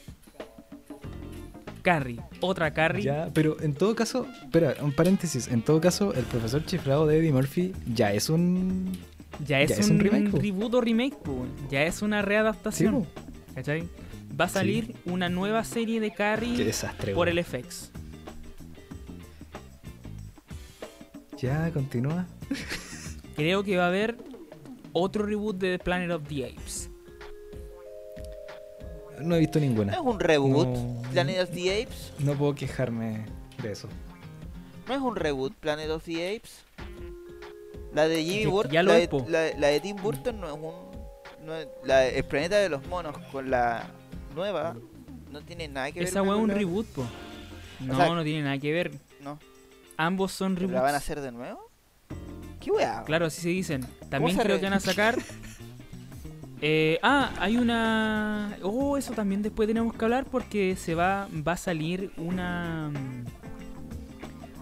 Carrie, 1.83 2.21
otra 2.41 2.73
Carrie. 2.75 3.03
Ya, 3.05 3.31
pero 3.33 3.61
en 3.61 3.73
todo 3.75 3.95
caso, 3.95 4.27
espera, 4.43 4.75
un 4.83 4.93
paréntesis. 4.93 5.47
En 5.49 5.63
todo 5.63 5.81
caso, 5.81 6.13
el 6.15 6.25
profesor 6.25 6.65
chiflado 6.65 7.07
de 7.07 7.19
Eddie 7.19 7.33
Murphy 7.33 7.73
ya 7.95 8.13
es 8.13 8.29
un. 8.29 8.93
ya 9.47 9.61
es, 9.61 9.71
ya 9.71 9.77
es 9.77 9.89
un, 9.89 9.97
un 9.97 10.01
remake, 10.01 10.33
reboot 10.43 10.75
o 10.75 10.81
remake, 10.81 11.17
po. 11.17 11.47
ya 11.71 11.85
es 11.85 12.03
una 12.03 12.23
Sí, 12.23 12.27
readaptación. 12.27 12.95
po. 13.05 13.07
¿cachai? 13.55 13.89
Va 14.39 14.45
a 14.47 14.49
salir 14.49 14.95
una 15.07 15.29
nueva 15.29 15.65
serie 15.65 15.99
de 16.01 16.13
Carrie 16.13 16.63
desastre, 16.63 17.15
por 17.15 17.29
el 17.29 17.43
FX. 17.43 17.91
Ya, 21.39 21.71
continúa. 21.73 22.27
Creo 23.37 23.63
que 23.63 23.77
va 23.77 23.85
a 23.85 23.89
haber 23.89 24.17
otro 24.93 25.27
reboot 25.27 25.57
de 25.59 25.79
Planet 25.79 26.11
of 26.11 26.23
the 26.29 26.47
Apes. 26.47 26.91
No 29.21 29.35
he 29.37 29.41
visto 29.41 29.59
¿No 29.59 29.65
ninguna. 29.67 29.93
es 29.95 29.99
un 30.01 30.21
reboot 30.21 30.69
No. 30.69 31.03
Planet 31.13 31.41
of 31.43 31.51
the 31.51 31.83
Apes? 31.83 32.13
No 32.19 32.35
puedo 32.35 32.55
quejarme 32.55 33.25
de 33.63 33.73
eso. 33.73 33.89
¿No 34.89 34.95
es 34.95 35.01
un 35.01 35.17
reboot 35.17 35.55
Planet 35.55 35.91
of 35.91 36.05
the 36.05 36.37
Apes? 36.37 36.63
La 37.95 38.07
de 38.09 38.23
Jimmy 38.23 38.47
Burton, 38.47 38.73
ya 38.73 38.83
lo 38.83 38.93
la, 38.93 38.99
de, 38.99 39.09
po. 39.09 39.25
la, 39.29 39.51
la 39.59 39.69
de 39.69 39.81
Tim 39.81 39.97
Burton 39.97 40.39
no 40.41 40.47
es 40.49 40.53
un... 40.53 41.47
no 41.47 41.55
es- 41.55 41.69
la, 41.85 42.07
el 42.07 42.25
planeta 42.25 42.57
de 42.59 42.69
los 42.69 42.87
monos 42.89 43.17
con 43.33 43.51
la 43.51 43.91
nueva 44.37 44.77
no 45.33 45.41
tiene 45.43 45.67
nada 45.69 45.91
que 45.91 45.99
ver 46.01 46.09
Esa 46.09 46.23
weá 46.23 46.37
es 46.37 46.43
un 46.43 46.51
reboot, 46.51 46.87
po. 46.87 47.05
No, 47.81 47.97
sea, 47.97 48.15
no 48.15 48.23
tiene 48.23 48.43
nada 48.43 48.59
que 48.59 48.73
ver. 48.73 48.93
No. 49.21 49.39
Ambos 49.97 50.33
son 50.33 50.55
¿Pero 50.55 50.69
reboots. 50.69 50.77
¿La 50.77 50.83
van 50.83 50.95
a 50.95 50.99
hacer 50.99 51.21
de 51.21 51.33
nuevo? 51.33 51.71
¿Qué 52.61 52.71
weá? 52.71 53.03
Claro, 53.05 53.27
así 53.27 53.41
se 53.43 53.49
dicen. 53.49 53.87
También 54.09 54.37
creo 54.37 54.55
re- 54.55 54.61
que 54.61 54.67
van 54.67 54.75
a 54.75 54.81
sacar. 54.81 55.17
Eh, 56.63 56.99
ah, 57.03 57.35
hay 57.39 57.59
una. 57.59 58.57
Oh, 58.63 58.97
eso 58.97 59.13
también 59.13 59.43
después 59.43 59.69
tenemos 59.69 59.95
que 59.95 60.03
hablar 60.03 60.25
porque 60.25 60.75
se 60.75 60.95
va, 60.95 61.29
va 61.47 61.53
a 61.53 61.57
salir 61.59 62.13
una. 62.17 62.91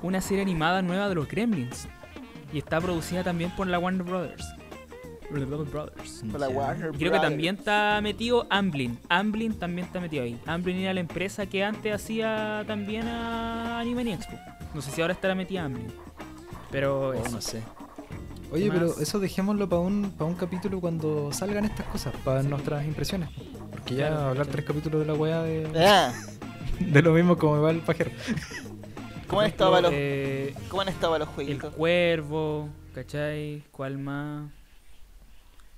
Una 0.02 0.20
serie 0.20 0.42
animada 0.42 0.82
nueva 0.82 1.08
de 1.08 1.14
los 1.14 1.28
Gremlins. 1.28 1.86
Y 2.52 2.58
está 2.58 2.80
producida 2.80 3.22
también 3.22 3.52
por 3.52 3.68
la 3.68 3.78
Warner 3.78 4.02
Brothers. 4.02 4.44
Brothers. 5.42 6.22
Por 6.30 6.40
la. 6.40 6.48
Warner 6.48 6.90
Y 6.94 6.98
creo 6.98 7.12
que 7.12 7.18
también 7.20 7.56
está 7.56 8.00
metido 8.02 8.46
Amblin. 8.50 8.98
Amblin 9.08 9.54
también 9.58 9.86
está 9.86 10.00
metido 10.00 10.22
ahí. 10.24 10.38
Amblin 10.46 10.76
era 10.78 10.94
la 10.94 11.00
empresa 11.00 11.46
que 11.46 11.64
antes 11.64 11.92
hacía 11.94 12.64
también 12.66 13.06
a 13.08 13.80
Anime 13.80 14.14
Expo. 14.14 14.38
No 14.74 14.80
sé 14.82 14.90
si 14.90 15.00
ahora 15.00 15.12
estará 15.14 15.34
metida 15.34 15.64
Amblin. 15.64 15.88
Pero 16.70 17.08
Oh, 17.08 17.12
eso. 17.12 17.30
no 17.30 17.40
sé. 17.40 17.62
Oye, 18.52 18.64
¿Qué 18.66 18.70
pero 18.72 18.86
más? 18.88 19.00
eso 19.00 19.18
dejémoslo 19.18 19.68
para 19.68 19.80
un, 19.82 20.12
para 20.16 20.26
un 20.30 20.36
capítulo 20.36 20.80
cuando 20.80 21.32
salgan 21.32 21.64
estas 21.64 21.86
cosas, 21.86 22.14
para 22.24 22.42
nuestras 22.42 22.84
impresiones. 22.86 23.28
Porque 23.70 23.94
ya 23.96 24.08
Claro, 24.08 24.20
hablar 24.28 24.34
claro. 24.46 24.50
tres 24.52 24.64
capítulos 24.64 25.00
de 25.00 25.06
la 25.06 25.14
weá 25.14 25.42
de, 25.42 25.68
Ah, 25.86 26.12
de 26.80 27.02
lo 27.02 27.12
mismo 27.12 27.36
como 27.36 27.54
me 27.56 27.60
va 27.62 27.70
el 27.70 27.80
pajero. 27.80 28.10
¿Cómo 29.26 29.40
han 29.40 29.46
estado 29.48 29.80
los, 29.80 29.90
eh, 29.92 30.54
¿Cómo 30.68 30.82
han 30.82 30.88
estado 30.88 31.18
los 31.18 31.28
El 31.28 31.34
jueguitos? 31.34 31.74
Cuervo, 31.74 32.68
¿cachai? 32.94 33.64
¿Cuál 33.72 33.98
más? 33.98 34.50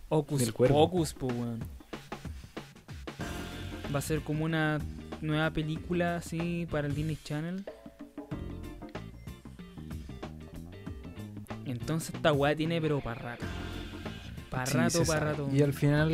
Ocus 0.09 0.53
Cuervo. 0.53 0.75
Pocus, 0.89 1.15
po, 1.15 1.27
weón. 1.27 1.61
Va 3.95 3.99
a 3.99 4.03
ser 4.03 4.21
como 4.21 4.45
una 4.45 4.79
nueva 5.21 5.51
película 5.51 6.17
así 6.17 6.67
para 6.71 6.87
el 6.87 6.95
Disney 6.95 7.19
Channel. 7.25 7.65
Entonces 11.65 12.15
esta 12.15 12.33
weá 12.33 12.55
tiene 12.55 12.81
pero 12.81 13.01
para 13.01 13.21
rato. 13.21 13.45
Para 14.51 14.67
Sí, 14.67 14.77
rato, 14.77 15.05
para 15.07 15.21
rato. 15.33 15.49
Y 15.53 15.63
al 15.63 15.73
final, 15.73 16.11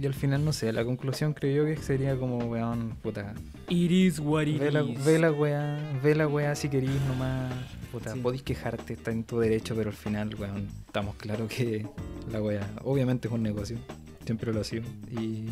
y 0.00 0.06
al 0.06 0.14
final 0.14 0.44
no 0.44 0.52
sé, 0.52 0.72
la 0.72 0.84
conclusión 0.84 1.32
creo 1.32 1.64
yo 1.68 1.74
que 1.74 1.80
sería 1.80 2.16
como, 2.16 2.38
weón, 2.38 2.96
puta. 3.02 3.34
It 3.68 3.90
is 3.90 4.18
what 4.18 4.42
it 4.46 4.58
Ve 4.60 4.72
la, 4.72 4.82
is. 4.82 5.04
ve 5.04 5.18
la 5.18 5.30
weá, 5.32 5.78
ve 6.02 6.14
la 6.14 6.26
weá 6.26 6.54
si 6.56 6.68
querís 6.68 7.00
nomás. 7.08 7.52
Puta, 7.92 8.12
Sí. 8.12 8.20
podéis 8.20 8.42
quejarte, 8.42 8.92
está 8.92 9.10
en 9.10 9.24
tu 9.24 9.38
derecho, 9.40 9.74
pero 9.74 9.90
al 9.90 9.96
final, 9.96 10.34
weón, 10.36 10.68
estamos 10.86 11.16
claros 11.16 11.48
que 11.48 11.86
la 12.30 12.40
weá, 12.40 12.68
obviamente 12.84 13.26
es 13.28 13.34
un 13.34 13.42
negocio. 13.42 13.78
Siempre 14.24 14.52
lo 14.52 14.60
ha 14.60 14.64
sido. 14.64 14.84
Y. 15.10 15.46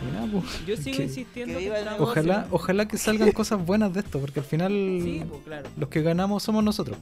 Y 0.00 0.10
nada, 0.12 0.26
pues. 0.32 0.66
Yo 0.66 0.76
sigo 0.76 0.96
que- 0.96 1.02
insistiendo 1.04 1.52
que 1.54 1.58
que 1.58 1.64
viva 1.64 1.76
el 1.76 1.82
esta 1.82 1.92
negocio. 1.92 2.22
weá 2.22 2.36
Ojalá, 2.38 2.48
ojalá 2.50 2.88
que 2.88 2.96
salgan 2.98 3.30
cosas 3.32 3.64
buenas 3.64 3.92
de 3.92 4.00
esto, 4.00 4.18
porque 4.18 4.40
al 4.40 4.46
final 4.46 4.72
Sí, 4.72 5.22
pues 5.28 5.42
claro. 5.44 5.68
los 5.76 5.88
que 5.90 6.02
ganamos 6.02 6.42
somos 6.42 6.64
nosotros. 6.64 6.96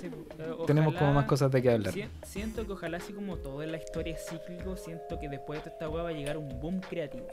Sí, 0.00 0.08
po. 0.08 0.16
Eh, 0.42 0.54
tenemos 0.66 0.94
como 0.94 1.12
más 1.12 1.26
cosas 1.26 1.50
de 1.52 1.62
qué 1.62 1.70
hablar. 1.70 1.92
Si- 1.92 2.04
siento 2.24 2.66
que 2.66 2.72
ojalá 2.72 2.96
así 2.96 3.12
como 3.12 3.36
todo 3.36 3.62
en 3.62 3.70
la 3.72 3.78
historia 3.78 4.14
es 4.14 4.24
cíclico, 4.28 4.76
siento 4.76 5.18
que 5.20 5.28
después 5.28 5.62
de 5.64 5.70
esta 5.70 5.88
hueá 5.88 6.02
va 6.02 6.08
a 6.08 6.12
llegar 6.12 6.36
un 6.38 6.48
boom 6.60 6.80
creativo. 6.80 7.26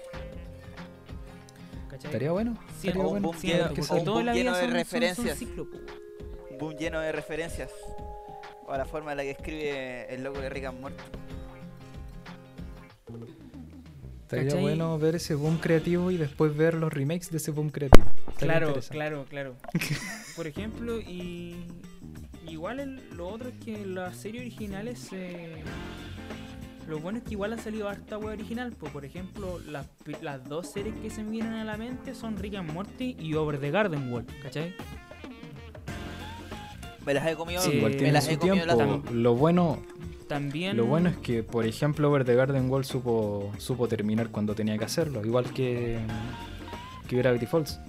¿Cachai? 2.03 2.11
Estaría 2.11 2.31
bueno. 2.31 2.57
Sí, 2.81 2.87
estaría 2.89 3.01
un 3.03 3.09
bueno. 3.11 3.27
boom 3.27 3.37
lleno- 3.41 3.53
un 3.63 3.63
boom 3.67 3.75
de 3.75 3.83
son, 3.83 4.05
son- 4.05 4.05
son 4.05 4.71
referencias. 4.71 5.41
Un 5.41 6.57
boom 6.59 6.75
lleno 6.77 6.99
de 6.99 7.11
referencias. 7.11 7.71
O 8.65 8.77
la 8.77 8.85
forma 8.85 9.11
en 9.11 9.17
la 9.17 9.23
que 9.23 9.31
escribe 9.31 10.13
el 10.13 10.23
loco 10.23 10.39
de 10.39 10.49
Rick 10.49 10.65
and 10.65 10.79
Morty. 10.79 11.03
Estaría 14.23 14.45
¿Cachai? 14.45 14.61
bueno 14.61 14.97
ver 14.97 15.15
ese 15.15 15.35
boom 15.35 15.57
creativo 15.57 16.09
y 16.09 16.17
después 16.17 16.55
ver 16.55 16.73
los 16.73 16.91
remakes 16.91 17.29
de 17.29 17.37
ese 17.37 17.51
boom 17.51 17.69
creativo. 17.69 18.05
Estaría 18.29 18.57
Claro, 18.59 18.79
claro, 18.89 19.25
claro. 19.29 19.55
Por 20.35 20.47
ejemplo, 20.47 20.99
y 20.99 21.67
igual 22.47 22.79
el- 22.79 23.01
lo 23.15 23.27
otro 23.27 23.49
es 23.49 23.55
que 23.63 23.85
las 23.85 24.17
series 24.17 24.41
originales 24.43 25.07
eh, 25.11 25.61
lo 26.87 26.99
bueno 26.99 27.17
es 27.19 27.23
que 27.23 27.31
igual 27.31 27.53
han 27.53 27.59
salido 27.59 27.87
harta 27.89 28.17
web 28.17 28.33
original, 28.33 28.73
pues 28.77 28.91
por 28.91 29.05
ejemplo, 29.05 29.59
las, 29.67 29.87
las 30.21 30.43
dos 30.47 30.71
series 30.71 30.95
que 30.95 31.09
se 31.09 31.23
me 31.23 31.31
vienen 31.31 31.53
a 31.53 31.63
la 31.63 31.77
mente 31.77 32.13
son 32.15 32.37
Rick 32.37 32.55
and 32.55 32.71
Morty 32.73 33.15
y 33.19 33.33
Over 33.35 33.59
the 33.59 33.71
Garden 33.71 34.11
Wall, 34.11 34.25
¿cachai? 34.41 34.73
Me 37.05 37.13
las 37.13 37.27
he 37.27 37.35
comido. 37.35 37.61
Sí, 37.61 37.71
Sí, 37.71 37.77
igual 37.77 37.91
me 37.91 37.97
tiene 37.97 38.13
las 38.13 38.25
su 38.25 38.31
he 38.31 38.37
comido 38.37 38.65
tiempo. 38.77 39.11
Lo 39.11 39.35
bueno, 39.35 39.79
También 40.27 40.77
lo 40.77 40.85
bueno 40.85 41.09
es 41.09 41.17
que, 41.17 41.43
por 41.43 41.65
ejemplo, 41.65 42.09
Over 42.09 42.23
the 42.25 42.35
Garden 42.35 42.69
Wall 42.69 42.85
supo, 42.85 43.51
supo 43.57 43.87
terminar 43.87 44.29
cuando 44.29 44.55
tenía 44.55 44.77
que 44.77 44.85
hacerlo, 44.85 45.23
igual 45.25 45.51
que, 45.53 45.99
que 47.07 47.17
Gravity 47.17 47.45
Falls. 47.45 47.79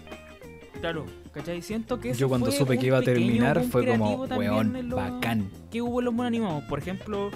claro, 0.80 1.06
¿cachai? 1.32 1.62
Siento 1.62 2.00
que 2.00 2.12
Yo 2.12 2.28
cuando 2.28 2.50
supe 2.50 2.76
que 2.76 2.86
iba 2.86 2.98
a 2.98 3.02
terminar 3.02 3.62
fue 3.64 3.86
como, 3.86 4.24
weón, 4.24 4.88
lo- 4.88 4.96
bacán. 4.96 5.48
que 5.70 5.80
hubo 5.80 6.00
en 6.00 6.04
los 6.06 6.14
monos 6.14 6.28
animados. 6.28 6.64
Por 6.64 6.80
ejemplo, 6.80 7.30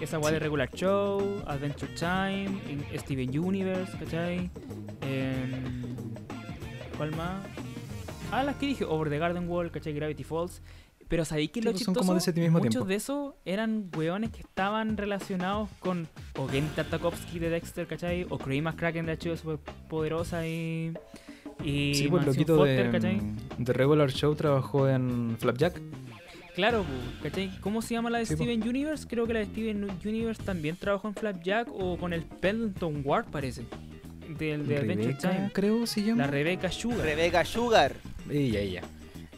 esa 0.00 0.16
guay 0.18 0.34
de 0.34 0.38
Regular 0.40 0.70
Show, 0.72 1.42
Adventure 1.46 1.92
Time, 1.94 2.60
en 2.68 2.84
Steven 2.98 3.38
Universe, 3.38 3.96
¿cachai? 3.98 4.50
Em, 5.02 5.94
¿Cuál 6.96 7.14
más? 7.16 7.44
Ah, 8.32 8.42
las 8.42 8.56
que 8.56 8.66
dije, 8.66 8.84
Over 8.84 9.08
the 9.10 9.18
Garden 9.18 9.48
Wall, 9.48 9.70
¿cachai? 9.70 9.92
Gravity 9.92 10.24
Falls. 10.24 10.62
Pero 11.08 11.24
sabéis 11.24 11.50
que 11.52 11.60
Sí, 11.60 11.64
lo 11.64 11.70
pues 11.72 11.78
chistoso, 11.78 12.00
como 12.00 12.12
de 12.12 12.18
ese 12.18 12.32
mismo 12.34 12.58
muchos 12.58 12.70
tiempo. 12.70 12.86
de 12.88 12.94
esos 12.96 13.34
eran 13.46 13.90
weones 13.96 14.28
que 14.30 14.40
estaban 14.40 14.98
relacionados 14.98 15.70
con 15.78 16.06
o 16.36 16.46
Gen 16.48 16.68
Tartakovsky 16.76 17.38
de 17.38 17.48
Dexter, 17.48 17.86
¿cachai? 17.86 18.26
O 18.28 18.36
Craig 18.36 18.60
McCracken 18.60 19.06
de 19.06 19.12
Archivo 19.12 19.34
Superpoderosa 19.36 20.46
y... 20.46 20.92
Y 21.64 21.94
Sí, 21.94 22.08
pues 22.08 22.26
loquito 22.26 22.56
Foster, 22.56 22.86
de, 22.86 22.92
¿cachai? 22.92 23.20
de 23.56 23.72
Regular 23.72 24.10
Show 24.12 24.34
trabajó 24.34 24.86
en 24.88 25.36
Flapjack. 25.40 25.80
Claro, 26.58 26.84
¿cachai? 27.22 27.50
¿Cómo 27.60 27.80
se 27.82 27.94
llama 27.94 28.10
la 28.10 28.18
de 28.18 28.26
Sí, 28.26 28.34
po. 28.34 28.42
Steven 28.42 28.68
Universe? 28.68 29.06
Creo 29.06 29.26
que 29.28 29.32
la 29.32 29.38
de 29.38 29.44
Steven 29.46 29.88
Universe 30.04 30.42
también 30.42 30.76
trabajó 30.76 31.06
en 31.06 31.14
Flapjack 31.14 31.68
o 31.70 31.96
con 31.96 32.12
el 32.12 32.22
Pendleton 32.24 33.02
Ward, 33.04 33.26
parece. 33.30 33.62
Del 34.28 34.66
de 34.66 34.76
Adventure 34.78 35.14
Time. 35.14 35.50
creo 35.54 35.86
se 35.86 36.02
llama. 36.02 36.22
La 36.22 36.26
Rebecca 36.32 36.70
Sugar. 36.72 36.98
Rebecca 37.00 37.44
Sugar. 37.44 37.94
Ella, 38.28 38.58
ella. 38.60 38.82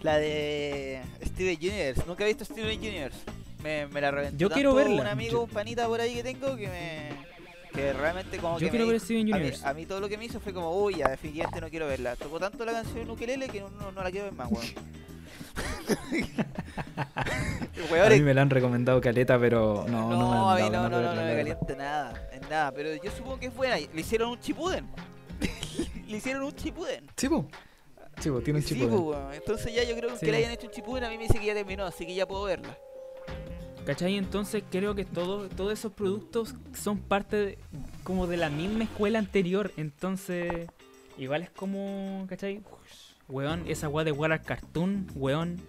La 0.02 0.16
de 0.16 1.02
Steven 1.26 1.58
Universe. 1.60 2.02
Nunca 2.06 2.24
he 2.24 2.28
visto 2.28 2.44
Steven 2.46 2.78
Universe. 2.78 3.18
Me, 3.62 3.86
me 3.88 4.00
la 4.00 4.10
reventó. 4.10 4.38
Yo 4.38 4.48
quiero 4.50 4.74
verla. 4.74 5.02
Un 5.02 5.06
amigo, 5.06 5.44
un 5.44 5.50
panita 5.50 5.86
por 5.86 6.00
ahí 6.00 6.14
que 6.14 6.22
tengo 6.22 6.56
que 6.56 6.68
me. 6.68 7.10
Que 7.74 7.92
realmente 7.92 8.38
como 8.38 8.58
Yo 8.58 8.66
que 8.66 8.70
quiero 8.70 8.86
me- 8.86 8.92
ver 8.92 9.00
Steven 9.00 9.20
a 9.20 9.24
mí, 9.26 9.32
Universe. 9.42 9.66
a 9.68 9.74
mí 9.74 9.84
todo 9.86 10.00
lo 10.00 10.08
que 10.08 10.16
me 10.16 10.24
hizo 10.24 10.40
fue 10.40 10.52
como, 10.54 10.74
uy, 10.82 10.96
ya 10.96 11.08
definitivamente 11.10 11.60
no 11.60 11.68
quiero 11.68 11.86
verla. 11.86 12.16
Tocó 12.16 12.40
tanto 12.40 12.64
la 12.64 12.72
canción 12.72 13.00
en 13.02 13.10
ukelele 13.10 13.46
que 13.48 13.60
no, 13.60 13.68
no, 13.68 13.92
no 13.92 14.02
la 14.02 14.10
quiero 14.10 14.24
ver 14.24 14.34
más, 14.34 14.50
weón. 14.50 14.64
A 18.04 18.08
mí 18.10 18.20
me 18.20 18.34
la 18.34 18.42
han 18.42 18.50
recomendado 18.50 19.00
caleta, 19.00 19.38
pero 19.38 19.84
no, 19.88 20.10
no, 20.10 20.54
me 20.54 20.60
han 20.60 20.62
a 20.62 20.66
mí 20.66 20.70
dado 20.72 20.88
no, 20.88 21.00
no, 21.00 21.02
no, 21.02 21.14
no 21.14 21.22
me 21.24 21.36
calienta 21.36 21.74
nada, 21.76 22.28
en 22.32 22.40
nada, 22.48 22.72
pero 22.72 22.90
yo 23.02 23.10
supongo 23.10 23.38
que 23.38 23.46
es 23.46 23.54
buena. 23.54 23.76
Le 23.76 24.00
hicieron 24.00 24.30
un 24.30 24.40
chipuden. 24.40 24.86
Le 26.08 26.16
hicieron 26.16 26.42
un 26.44 26.52
chipuden. 26.54 27.06
Sí, 27.16 27.28
po. 27.28 27.46
Sí, 28.20 28.30
po, 28.30 28.40
tiene 28.40 28.58
un 28.60 28.64
Sí, 28.64 28.82
weón. 28.84 29.32
Entonces 29.32 29.74
ya 29.74 29.84
yo 29.84 29.96
creo 29.96 30.10
que 30.10 30.18
Sí. 30.18 30.26
que 30.26 30.32
le 30.32 30.38
hayan 30.38 30.50
hecho 30.52 30.66
un 30.66 30.72
chipuden 30.72 31.04
a 31.04 31.08
mí 31.08 31.16
me 31.16 31.24
dice 31.24 31.38
que 31.38 31.46
ya 31.46 31.54
terminó, 31.54 31.84
así 31.86 32.06
que 32.06 32.14
ya 32.14 32.26
puedo 32.26 32.44
verla. 32.44 32.76
¿Cachai? 33.86 34.16
Entonces 34.16 34.62
creo 34.70 34.94
que 34.94 35.04
todo, 35.04 35.48
todos 35.48 35.72
esos 35.72 35.92
productos 35.92 36.54
son 36.78 36.98
parte 36.98 37.36
de- 37.36 37.58
como 38.04 38.26
de 38.26 38.36
la 38.36 38.50
misma 38.50 38.84
escuela 38.84 39.18
anterior. 39.18 39.72
Entonces, 39.78 40.68
igual 41.16 41.42
es 41.42 41.50
como, 41.50 42.26
¿cachai? 42.28 42.60
Weón, 43.30 43.64
esa 43.66 43.88
weá 43.88 44.04
de 44.04 44.12
Water 44.12 44.42
Cartoon, 44.42 45.06
weón. 45.14 45.60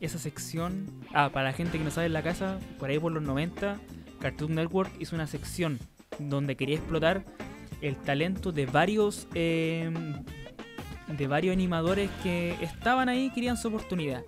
Esa 0.00 0.18
sección. 0.18 0.86
Ah, 1.14 1.30
para 1.32 1.46
la 1.46 1.52
gente 1.52 1.78
que 1.78 1.84
no 1.84 1.90
sabe 1.90 2.06
en 2.06 2.12
la 2.12 2.22
casa, 2.22 2.58
por 2.78 2.90
ahí 2.90 2.98
por 2.98 3.12
los 3.12 3.22
90, 3.22 3.80
Cartoon 4.20 4.54
Network 4.54 4.90
hizo 4.98 5.14
una 5.16 5.26
sección 5.26 5.78
donde 6.18 6.56
quería 6.56 6.76
explotar 6.76 7.24
el 7.80 7.96
talento 7.96 8.52
de 8.52 8.66
varios 8.66 9.28
eh, 9.34 9.90
de 11.08 11.26
varios 11.26 11.52
animadores 11.52 12.10
que 12.22 12.56
estaban 12.62 13.08
ahí 13.08 13.30
querían 13.30 13.56
su 13.56 13.68
oportunidad 13.68 14.24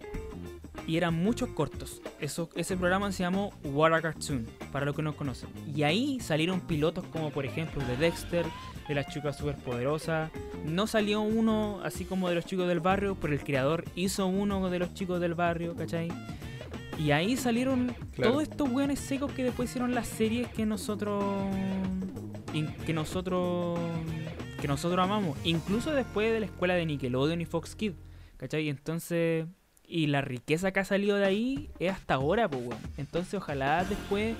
y 0.86 0.96
eran 0.96 1.14
muchos 1.14 1.50
cortos. 1.50 2.00
Eso, 2.18 2.48
ese 2.56 2.76
programa 2.76 3.12
se 3.12 3.22
llamó 3.22 3.52
Water 3.62 4.00
Cartoon, 4.00 4.46
para 4.72 4.86
los 4.86 4.96
que 4.96 5.02
no 5.02 5.14
conocen. 5.14 5.50
Y 5.74 5.82
ahí 5.82 6.18
salieron 6.18 6.60
pilotos 6.60 7.04
como 7.06 7.30
por 7.30 7.44
ejemplo 7.44 7.84
de 7.84 7.96
Dexter, 7.98 8.46
de 8.88 8.94
las 8.94 9.06
chicas 9.12 9.36
superpoderosas. 9.36 10.30
No 10.64 10.86
salió 10.86 11.20
uno 11.20 11.80
así 11.84 12.04
como 12.04 12.28
de 12.28 12.34
los 12.36 12.46
chicos 12.46 12.66
del 12.68 12.80
barrio, 12.80 13.16
pero 13.20 13.32
el 13.34 13.40
creador 13.40 13.84
hizo 13.94 14.26
uno 14.26 14.68
de 14.70 14.78
los 14.78 14.94
chicos 14.94 15.20
del 15.20 15.34
barrio, 15.34 15.76
¿cachai? 15.76 16.08
Y 16.98 17.12
ahí 17.12 17.36
salieron 17.36 17.94
Claro. 18.14 18.32
todos 18.32 18.42
estos 18.44 18.68
weones 18.70 18.98
secos 18.98 19.30
que 19.32 19.44
después 19.44 19.70
hicieron 19.70 19.94
las 19.94 20.08
series 20.08 20.48
que 20.48 20.66
nosotros 20.66 21.22
que 22.86 22.92
nosotros 22.92 23.78
que 24.60 24.66
nosotros 24.66 25.04
amamos, 25.04 25.38
incluso 25.44 25.92
después 25.92 26.32
de 26.32 26.40
la 26.40 26.46
escuela 26.46 26.74
de 26.74 26.84
Nickelodeon 26.86 27.40
y 27.40 27.44
Fox 27.44 27.76
Kids, 27.76 27.94
¿cachai? 28.38 28.68
Entonces, 28.68 29.46
y 29.86 30.08
la 30.08 30.20
riqueza 30.20 30.72
que 30.72 30.80
ha 30.80 30.84
salido 30.84 31.16
de 31.16 31.26
ahí 31.26 31.70
es 31.78 31.92
hasta 31.92 32.14
ahora, 32.14 32.48
pues, 32.48 32.62
weón. 32.66 32.80
Entonces, 32.96 33.34
ojalá 33.34 33.84
después, 33.84 34.34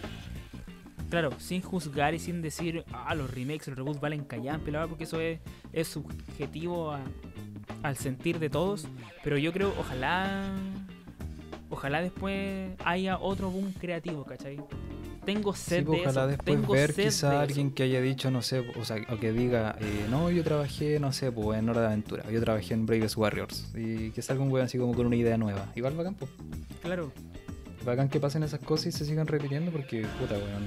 claro, 1.11 1.31
sin 1.39 1.63
juzgar 1.63 2.15
y 2.15 2.19
sin 2.19 2.43
decir, 2.43 2.85
ah, 2.93 3.15
los 3.15 3.31
remakes, 3.33 3.69
los 3.69 3.77
reboots 3.77 4.01
valen 4.01 4.25
callampe, 4.25 4.71
la 4.71 4.79
verdad, 4.81 4.91
porque 4.91 5.05
eso 5.05 5.21
es, 5.21 5.41
es 5.73 5.89
subjetivo 5.89 6.93
a- 6.93 7.01
al 7.83 7.97
sentir 7.97 8.39
de 8.39 8.51
todos. 8.51 8.87
Pero 9.25 9.39
yo 9.39 9.53
creo, 9.53 9.73
ojalá, 9.79 10.43
ojalá 11.71 12.01
después 12.03 12.71
haya 12.85 13.19
otro 13.19 13.51
boom 13.51 13.73
creativo, 13.73 14.25
¿cachai? 14.25 14.59
Tengo 15.25 15.55
sed 15.55 15.81
Sí, 15.81 15.85
po, 15.85 15.93
de 15.93 15.99
ojalá 16.01 16.11
eso, 16.23 16.27
después 16.29 16.57
tengo 16.61 16.73
ver 16.73 16.95
quizá 16.95 17.31
de 17.31 17.37
alguien 17.37 17.71
que 17.73 17.83
haya 17.83 18.01
dicho, 18.01 18.31
no 18.31 18.41
sé, 18.41 18.61
o 18.81 18.85
sea, 18.87 18.97
o 19.11 19.19
que 19.19 19.31
diga, 19.33 19.77
eh, 19.79 20.07
no, 20.09 20.31
yo 20.31 20.43
trabajé, 20.43 20.99
no 20.99 21.13
sé, 21.13 21.31
pues 21.31 21.59
en 21.59 21.69
Hora 21.69 21.83
de 21.83 21.87
Aventura, 21.89 22.25
yo 22.31 22.41
trabajé 22.41 22.73
en 22.73 22.87
Bravest 22.87 23.17
Warriors, 23.19 23.71
y 23.77 24.11
que 24.13 24.23
salga 24.23 24.43
un 24.43 24.51
weón 24.51 24.65
así 24.65 24.79
como 24.79 24.95
con 24.95 25.05
una 25.05 25.17
idea 25.17 25.37
nueva. 25.37 25.71
Igual 25.77 25.95
bacán, 25.97 26.15
pues. 26.15 26.31
Claro, 26.81 27.13
Bacán 27.85 28.09
que 28.09 28.21
pasen 28.21 28.43
esas 28.43 28.61
cosas 28.61 28.87
y 28.87 28.93
se 28.93 29.05
sigan 29.05 29.27
repitiendo 29.27 29.71
porque, 29.71 30.03
puta, 30.21 30.35
weón, 30.35 30.67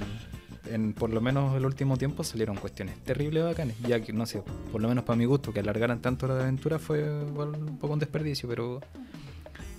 en 0.70 0.92
por 0.92 1.10
lo 1.10 1.20
menos 1.20 1.56
el 1.56 1.64
último 1.66 1.96
tiempo 1.96 2.24
salieron 2.24 2.56
cuestiones 2.56 2.96
terribles 3.04 3.44
bacanes. 3.44 3.76
Ya 3.80 4.00
que, 4.00 4.12
no 4.12 4.26
sé, 4.26 4.42
por 4.70 4.80
lo 4.80 4.88
menos 4.88 5.04
para 5.04 5.16
mi 5.16 5.24
gusto, 5.24 5.52
que 5.52 5.60
alargaran 5.60 6.00
tanto 6.00 6.26
de 6.26 6.42
Aventura 6.42 6.78
fue 6.78 7.00
igual 7.00 7.50
un 7.50 7.78
poco 7.78 7.92
un 7.94 7.98
desperdicio, 7.98 8.48
pero... 8.48 8.80